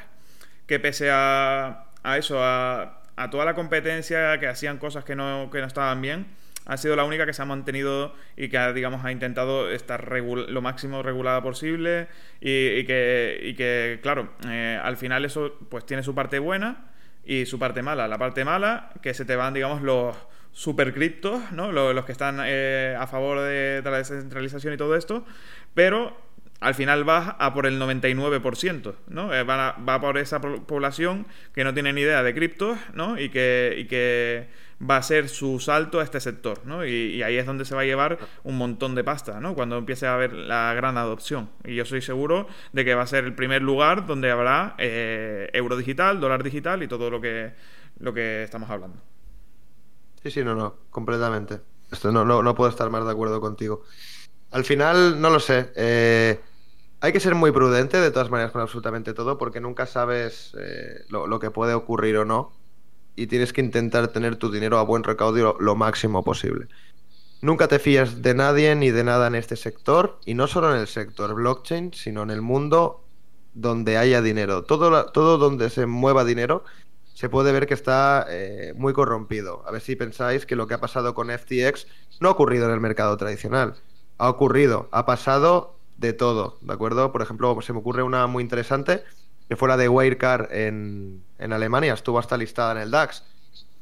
que 0.67 0.81
pese 0.81 1.13
a, 1.13 1.93
a 2.03 2.19
eso, 2.19 2.43
a 2.43 2.98
a 3.19 3.31
toda 3.31 3.45
la 3.45 3.55
competencia 3.55 4.39
que 4.39 4.47
hacían 4.47 4.79
cosas 4.79 5.05
que 5.05 5.17
no, 5.17 5.51
que 5.51 5.61
no 5.61 5.67
estaban 5.67 6.01
bien, 6.01 6.27
ha 6.69 6.77
sido 6.77 6.97
la 6.97 7.05
única 7.05 7.25
que 7.25 7.33
se 7.33 7.41
ha 7.41 7.47
mantenido 7.47 8.15
y 8.37 8.49
que, 8.51 8.73
digamos, 8.75 9.05
ha 9.05 9.11
intentado 9.11 9.71
estar 9.71 10.13
lo 10.13 10.63
máximo 10.63 11.03
regulada 11.03 11.43
posible 11.43 12.09
y, 12.41 12.85
que, 12.85 13.55
que, 13.57 14.01
claro, 14.03 14.35
eh, 14.47 14.79
al 14.83 14.99
final 14.99 15.25
eso 15.25 15.57
pues 15.71 15.87
tiene 15.87 16.03
su 16.03 16.15
parte 16.15 16.39
buena 16.39 16.91
y 17.25 17.47
su 17.47 17.59
parte 17.59 17.83
mala. 17.83 18.07
La 18.07 18.19
parte 18.19 18.45
mala, 18.45 18.91
que 19.03 19.15
se 19.15 19.25
te 19.25 19.35
van, 19.35 19.55
digamos, 19.55 19.81
los 19.81 20.15
super 20.53 20.93
criptos, 20.93 21.53
¿no? 21.53 21.73
Los, 21.73 22.05
que 22.05 22.13
están 22.13 22.41
eh, 22.45 22.95
a 22.99 23.07
favor 23.07 23.41
de, 23.41 23.81
la 23.83 23.99
descentralización 23.99 24.75
y 24.75 24.77
todo 24.77 24.95
esto, 24.95 25.25
pero 25.73 26.28
al 26.61 26.75
final 26.75 27.09
va 27.09 27.37
a 27.39 27.55
por 27.55 27.67
el 27.67 27.81
99%, 27.81 28.95
¿no? 29.09 29.33
Eh, 29.33 29.45
va, 29.45 29.77
va, 29.89 30.01
por 30.01 30.19
esa 30.19 30.41
población 30.41 31.27
que 31.55 31.65
no 31.65 31.73
tiene 31.73 31.93
ni 31.93 32.01
idea 32.01 32.23
de 32.23 32.35
criptos, 32.35 32.79
¿no? 32.95 33.19
Y 33.19 33.29
que, 33.31 33.75
y 33.79 33.85
que 33.87 34.49
va 34.81 34.97
a 34.97 35.03
ser 35.03 35.29
su 35.29 35.61
salto 35.61 36.01
a 36.01 36.05
este 36.05 36.21
sector, 36.21 36.65
¿no? 36.65 36.85
Y, 36.85 37.23
ahí 37.23 37.37
es 37.37 37.47
donde 37.47 37.65
se 37.65 37.75
va 37.75 37.83
a 37.83 37.85
llevar 37.85 38.19
un 38.45 38.57
montón 38.57 38.95
de 38.95 39.05
pasta, 39.05 39.41
¿no? 39.41 39.55
Cuando 39.55 39.77
empiece 39.77 40.07
a 40.07 40.15
haber 40.15 40.33
la 40.33 40.73
gran 40.75 40.97
adopción. 40.97 41.51
Y 41.65 41.75
yo 41.75 41.85
soy 41.85 42.03
seguro 42.03 42.47
de 42.73 42.85
que 42.85 42.95
va 42.95 43.03
a 43.03 43.07
ser 43.07 43.25
el 43.25 43.35
primer 43.35 43.63
lugar 43.63 44.07
donde 44.07 44.31
habrá 44.31 44.75
eh, 44.79 45.51
euro 45.53 45.77
digital, 45.77 46.21
dólar 46.21 46.43
digital 46.43 46.83
y 46.83 46.89
todo 46.89 47.11
lo 47.11 47.21
que, 47.21 47.53
lo 47.99 48.15
que 48.15 48.43
estamos 48.43 48.71
hablando. 48.71 48.99
Sí, 50.23 50.31
sí, 50.31 50.45
no, 50.45 50.55
no, 50.55 50.75
completamente. 50.91 51.61
Esto 51.91 52.13
no, 52.13 52.25
no, 52.25 52.43
no 52.43 52.55
puedo 52.55 52.71
estar 52.71 52.91
más 52.91 53.05
de 53.05 53.11
acuerdo 53.11 53.41
contigo. 53.41 53.85
Al 54.51 54.65
final, 54.65 55.21
no 55.21 55.31
lo 55.31 55.41
sé. 55.41 55.73
Eh, 55.77 56.41
hay 57.01 57.13
que 57.13 57.21
ser 57.21 57.35
muy 57.35 57.53
prudente 57.53 58.01
de 58.01 58.11
todas 58.11 58.31
maneras 58.31 58.53
con 58.53 58.61
absolutamente 58.61 59.15
todo 59.15 59.39
porque 59.39 59.61
nunca 59.61 59.87
sabes 59.87 60.55
eh, 60.59 61.05
lo, 61.09 61.39
que 61.39 61.51
puede 61.51 61.75
ocurrir 61.75 62.17
o 62.17 62.25
no 62.25 62.53
y 63.15 63.27
tienes 63.27 63.53
que 63.53 63.61
intentar 63.61 64.09
tener 64.09 64.37
tu 64.37 64.51
dinero 64.51 64.79
a 64.79 64.83
buen 64.83 65.05
recaudo 65.05 65.57
lo, 65.59 65.77
máximo 65.77 66.25
posible. 66.25 66.69
Nunca 67.41 67.69
te 67.69 67.79
fías 67.79 68.23
de 68.23 68.35
nadie 68.35 68.75
ni 68.75 68.91
de 68.91 69.05
nada 69.05 69.29
en 69.29 69.37
este 69.37 69.57
sector 69.57 70.19
y 70.25 70.35
no 70.35 70.47
solo 70.47 70.75
en 70.75 70.81
el 70.81 70.89
sector 70.89 71.35
blockchain, 71.35 71.93
sino 71.95 72.23
en 72.23 72.31
el 72.31 72.43
mundo 72.43 73.05
donde 73.55 73.97
haya 73.97 74.23
dinero. 74.23 74.65
Todo, 74.65 75.07
todo 75.07 75.39
donde 75.39 75.71
se 75.71 75.87
mueva 75.87 76.25
dinero 76.25 76.65
se 77.15 77.29
puede 77.29 77.51
ver 77.53 77.67
que 77.67 77.75
está 77.75 78.27
eh, 78.29 78.73
muy 78.77 78.93
corrompido. 78.93 79.65
A 79.67 79.73
ver 79.73 79.81
si 79.81 79.97
pensáis 79.97 80.47
que 80.47 80.57
lo 80.57 80.67
que 80.67 80.75
ha 80.75 80.81
pasado 80.81 81.15
con 81.15 81.31
FTX 81.31 81.87
no 82.21 82.29
ha 82.29 82.33
ocurrido 82.33 82.67
en 82.67 82.73
el 82.73 82.81
mercado 82.81 83.17
tradicional. 83.17 83.75
Ha 84.19 84.29
ocurrido, 84.29 84.89
ha 84.93 85.07
pasado 85.07 85.78
de 85.99 86.13
todo, 86.13 86.59
¿de 86.63 86.73
acuerdo? 86.73 87.13
Por 87.13 87.23
ejemplo, 87.23 87.61
se 87.61 87.73
me 87.73 87.81
ocurre 87.81 88.03
una 88.03 88.27
muy 88.27 88.43
interesante, 88.43 89.05
que 89.49 89.57
fue 89.57 89.69
la 89.69 89.77
de 89.77 89.89
Wirecard 89.89 90.53
en, 90.53 91.25
en 91.39 91.53
Alemania, 91.53 91.93
estuvo 91.93 92.19
hasta 92.19 92.37
listada 92.37 92.73
en 92.73 92.79
el 92.79 92.91
DAX. 92.91 93.25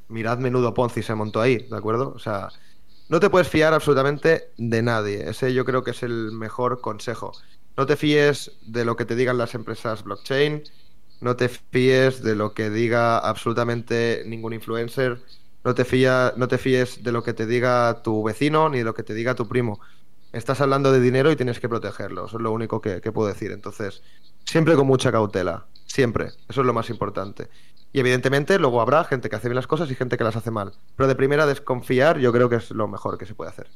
Mirad 0.09 0.39
menudo 0.39 0.73
Ponzi 0.75 1.03
se 1.03 1.15
montó 1.15 1.41
ahí, 1.41 1.59
¿de 1.69 1.77
acuerdo? 1.77 2.13
O 2.15 2.19
sea, 2.19 2.49
no 3.09 3.21
te 3.21 3.31
puedes 3.31 3.49
fiar 3.49 3.75
absolutamente 3.75 4.53
de 4.57 4.83
nadie. 4.83 5.29
Ese 5.29 5.53
yo 5.53 5.65
creo 5.65 5.85
que 5.85 5.91
es 5.91 6.03
el 6.03 6.33
mejor 6.33 6.81
consejo. 6.81 7.33
No 7.77 7.87
te 7.87 7.97
fíes 7.97 8.53
de 8.63 8.85
lo 8.85 8.97
que 8.97 9.05
te 9.05 9.15
digan 9.17 9.37
las 9.39 9.55
empresas 9.55 10.03
blockchain, 10.03 10.63
no 11.21 11.37
te 11.37 11.49
fíes 11.49 12.23
de 12.23 12.35
lo 12.35 12.55
que 12.55 12.71
diga 12.71 13.19
absolutamente 13.19 14.23
ningún 14.27 14.55
influencer, 14.55 15.23
no 15.65 15.75
te, 15.75 15.85
fía, 15.85 16.33
no 16.37 16.49
te 16.49 16.59
fíes 16.59 17.03
de 17.03 17.13
lo 17.13 17.23
que 17.23 17.35
te 17.35 17.47
diga 17.47 18.03
tu 18.03 18.23
vecino 18.23 18.69
ni 18.69 18.79
de 18.79 18.85
lo 18.85 18.95
que 18.95 19.03
te 19.03 19.15
diga 19.15 19.35
tu 19.35 19.49
primo 19.49 19.81
estás 20.39 20.61
hablando 20.61 20.93
de 20.93 21.01
dinero 21.01 21.31
y 21.31 21.37
tienes 21.37 21.61
que 21.61 21.69
protegerlo. 21.69 22.27
Eso 22.27 22.37
es 22.37 22.43
lo 22.43 22.53
único 22.53 22.81
que, 22.81 23.01
puedo 23.13 23.29
decir. 23.29 23.53
Entonces, 23.53 24.03
siempre 24.45 24.75
con 24.75 24.87
mucha 24.87 25.11
cautela. 25.13 25.67
Siempre. 25.87 26.27
Eso 26.49 26.61
es 26.61 26.67
lo 26.67 26.73
más 26.73 26.91
importante. 26.91 27.49
Y 27.93 28.01
evidentemente 28.01 28.59
luego 28.59 28.81
habrá 28.81 29.05
gente 29.05 29.31
que 29.31 29.37
hace 29.37 29.49
bien 29.49 29.57
las 29.57 29.67
cosas 29.67 29.91
y 29.91 29.95
gente 29.95 30.19
que 30.19 30.25
las 30.25 30.37
hace 30.37 30.51
mal. 30.51 30.73
Pero 30.97 31.09
de 31.09 31.15
primera 31.15 31.47
desconfiar 31.47 32.19
yo 32.19 32.33
creo 32.33 32.49
que 32.49 32.57
es 32.57 32.71
lo 32.71 32.89
mejor 32.89 33.17
que 33.19 33.27
se 33.27 33.35
puede 33.35 33.51
hacer. 33.51 33.69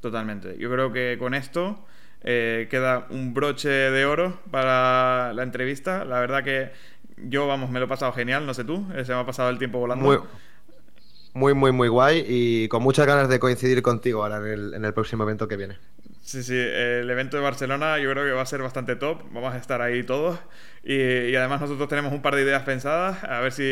Totalmente. 0.00 0.56
Yo 0.58 0.70
creo 0.70 0.92
que 0.92 1.16
con 1.18 1.34
esto 1.34 1.84
eh, 2.22 2.68
queda 2.70 3.06
un 3.10 3.34
broche 3.34 3.68
de 3.68 4.04
oro 4.04 4.40
para 4.50 5.32
la 5.32 5.42
entrevista. 5.42 6.04
La 6.04 6.20
verdad 6.20 6.44
que 6.44 6.72
yo, 7.16 7.46
vamos, 7.46 7.70
me 7.70 7.78
lo 7.80 7.86
he 7.86 7.88
pasado 7.88 8.12
genial, 8.12 8.46
no 8.46 8.54
sé 8.54 8.64
tú. 8.64 8.86
Eh, 8.94 9.04
se 9.04 9.12
me 9.12 9.20
ha 9.20 9.26
pasado 9.26 9.50
el 9.50 9.58
tiempo 9.58 9.78
volando. 9.78 10.04
Muy, 10.04 10.18
muy, 11.34 11.52
muy, 11.52 11.72
muy 11.72 11.88
guay 11.88 12.24
y 12.26 12.68
con 12.68 12.82
muchas 12.82 13.06
ganas 13.06 13.28
de 13.28 13.38
coincidir 13.38 13.82
contigo 13.82 14.22
ahora 14.22 14.38
en 14.38 14.84
el, 14.84 14.94
próximo 14.94 15.24
evento 15.24 15.48
que 15.48 15.56
viene. 15.56 15.76
Sí, 16.22 16.42
sí, 16.42 16.56
el 16.56 17.10
evento 17.10 17.36
de 17.36 17.42
Barcelona 17.42 17.98
yo 17.98 18.10
creo 18.10 18.24
que 18.24 18.30
va 18.30 18.40
a 18.40 18.46
ser 18.46 18.62
bastante 18.62 18.96
top, 18.96 19.22
vamos 19.30 19.52
a 19.52 19.58
estar 19.58 19.82
ahí 19.82 20.04
todos 20.04 20.38
y, 20.82 21.34
además 21.34 21.60
nosotros 21.60 21.88
tenemos 21.88 22.12
un 22.12 22.22
par 22.22 22.36
de 22.36 22.42
ideas 22.42 22.62
pensadas, 22.62 23.22
a 23.24 23.40
ver 23.40 23.52
si 23.52 23.62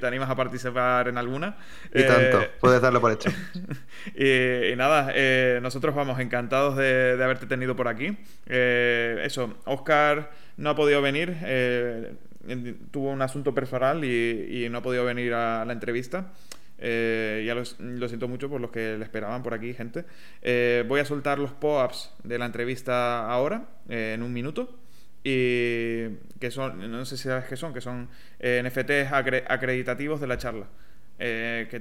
te 0.00 0.06
animas 0.06 0.30
a 0.30 0.36
participar 0.36 1.08
en 1.08 1.18
alguna. 1.18 1.56
Y 1.92 2.02
tanto, 2.04 2.40
eh, 2.40 2.50
puedes 2.60 2.80
darlo 2.80 3.00
por 3.00 3.12
hecho. 3.12 3.30
y, 4.14 4.76
nada, 4.76 5.10
eh, 5.14 5.58
nosotros 5.60 5.94
vamos 5.94 6.20
encantados 6.20 6.76
de, 6.76 7.18
haberte 7.22 7.46
tenido 7.46 7.74
por 7.74 7.88
aquí. 7.88 8.16
Eh, 8.46 9.22
eso, 9.24 9.58
Oscar 9.64 10.30
no 10.56 10.70
ha 10.70 10.76
podido 10.76 11.02
venir, 11.02 11.36
tuvo 12.90 13.10
un 13.10 13.22
asunto 13.22 13.52
personal 13.54 14.04
y 14.04 14.68
no 14.70 14.78
ha 14.78 14.82
podido 14.82 15.04
venir 15.04 15.34
a 15.34 15.64
la 15.64 15.72
entrevista. 15.72 16.32
Eh, 16.80 17.42
ya 17.44 17.54
lo, 17.54 17.64
siento 18.08 18.28
mucho 18.28 18.48
por 18.48 18.60
los 18.60 18.70
que 18.70 18.96
le 18.96 19.04
esperaban 19.04 19.42
por 19.42 19.54
aquí, 19.54 19.74
gente. 19.74 20.04
Eh, 20.42 20.84
voy 20.86 21.00
a 21.00 21.04
soltar 21.04 21.38
los 21.38 21.52
pop-ups 21.52 22.12
de 22.22 22.38
la 22.38 22.46
entrevista 22.46 23.28
ahora, 23.28 23.64
eh, 23.88 24.12
en 24.14 24.22
un 24.22 24.32
minuto. 24.32 24.78
Y 25.24 26.08
que 26.38 26.50
son, 26.50 26.90
no 26.90 27.04
sé 27.04 27.16
si 27.16 27.24
sabes 27.24 27.46
qué 27.46 27.56
son, 27.56 27.74
que 27.74 27.80
son 27.80 28.08
NFTs 28.38 29.12
acreditativos 29.12 30.20
de 30.20 30.26
la 30.26 30.38
charla. 30.38 30.66
que 31.18 31.80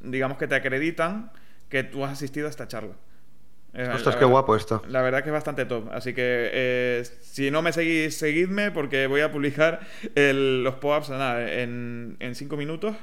digamos 0.00 0.38
que 0.38 0.46
te 0.46 0.54
acreditan 0.54 1.32
que 1.68 1.82
tú 1.82 2.04
has 2.04 2.12
asistido 2.12 2.46
a 2.46 2.50
esta 2.50 2.68
charla. 2.68 2.94
Ostras, 3.92 4.14
qué 4.14 4.24
guapo 4.24 4.54
esto. 4.54 4.82
La 4.88 5.02
verdad 5.02 5.24
que 5.24 5.30
es 5.30 5.32
bastante 5.32 5.64
top. 5.64 5.90
Así 5.92 6.14
que 6.14 7.02
si 7.20 7.50
no 7.50 7.60
me 7.60 7.72
seguís, 7.72 8.16
seguidme 8.16 8.70
porque 8.70 9.08
voy 9.08 9.20
a 9.20 9.32
publicar 9.32 9.80
los 10.14 10.74
pop-ups 10.76 11.10
en, 11.10 12.16
en 12.20 12.34
cinco 12.36 12.56
minutos. 12.56 12.94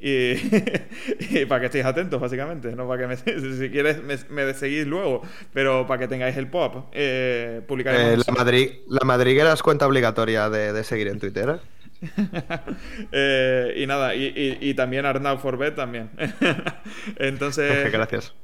Y, 1.20 1.44
para 1.44 1.60
que 1.60 1.66
estéis 1.66 1.84
atentos, 1.84 2.20
básicamente. 2.20 2.74
No 2.74 2.88
para 2.88 3.02
que 3.02 3.06
me, 3.06 3.16
si 3.58 3.70
quieres 3.70 4.02
me, 4.30 4.54
seguís 4.54 4.86
luego, 4.86 5.22
pero 5.52 5.86
para 5.86 6.00
que 6.00 6.08
tengáis 6.08 6.36
el 6.36 6.48
pop. 6.48 6.86
Eh. 6.92 7.62
Eh, 7.68 8.16
la, 8.26 8.32
Madrid, 8.32 8.70
la 8.88 9.04
madriguera 9.04 9.52
es 9.52 9.62
cuenta 9.62 9.86
obligatoria 9.86 10.48
de, 10.48 10.82
seguir 10.84 11.08
en 11.08 11.20
Twitter. 11.20 11.50
¿eh? 11.50 11.58
eh 13.12 13.74
y 13.76 13.86
nada, 13.86 14.14
y, 14.14 14.72
también 14.74 15.04
Arnau 15.04 15.38
Forbet 15.38 15.74
también. 15.74 16.10
entonces. 17.16 17.92
Gracias. 17.92 18.34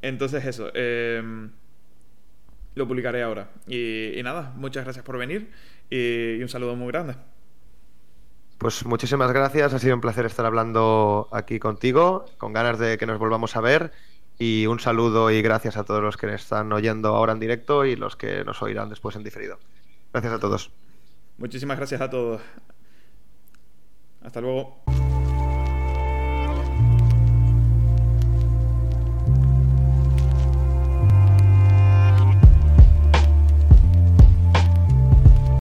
Entonces, 0.00 0.44
eso. 0.46 0.70
Em, 0.74 1.50
lo 2.74 2.88
publicaré 2.88 3.22
ahora. 3.22 3.50
Y, 3.66 4.20
nada, 4.24 4.52
muchas 4.56 4.84
gracias 4.84 5.04
por 5.04 5.18
venir 5.18 5.50
y 5.90 6.40
un 6.40 6.48
saludo 6.48 6.76
muy 6.76 6.88
grande. 6.88 7.14
Pues 8.58 8.86
muchísimas 8.86 9.30
gracias, 9.32 9.74
ha 9.74 9.78
sido 9.78 9.94
un 9.94 10.00
placer 10.00 10.26
estar 10.26 10.46
hablando 10.46 11.28
aquí 11.32 11.58
contigo, 11.58 12.24
con 12.38 12.52
ganas 12.52 12.78
de 12.78 12.96
que 12.98 13.06
nos 13.06 13.18
volvamos 13.18 13.56
a 13.56 13.60
ver 13.60 13.92
y 14.38 14.66
un 14.66 14.80
saludo 14.80 15.30
y 15.30 15.42
gracias 15.42 15.76
a 15.76 15.84
todos 15.84 16.02
los 16.02 16.16
que 16.16 16.32
están 16.34 16.72
oyendo 16.72 17.08
ahora 17.14 17.32
en 17.32 17.40
directo 17.40 17.84
y 17.84 17.96
los 17.96 18.16
que 18.16 18.44
nos 18.44 18.62
oirán 18.62 18.88
después 18.88 19.16
en 19.16 19.24
diferido. 19.24 19.58
Gracias 20.12 20.32
a 20.32 20.38
todos. 20.38 20.70
Muchísimas 21.38 21.76
gracias 21.76 22.00
a 22.00 22.10
todos. 22.10 22.40
Hasta 24.22 24.40
luego. 24.40 24.82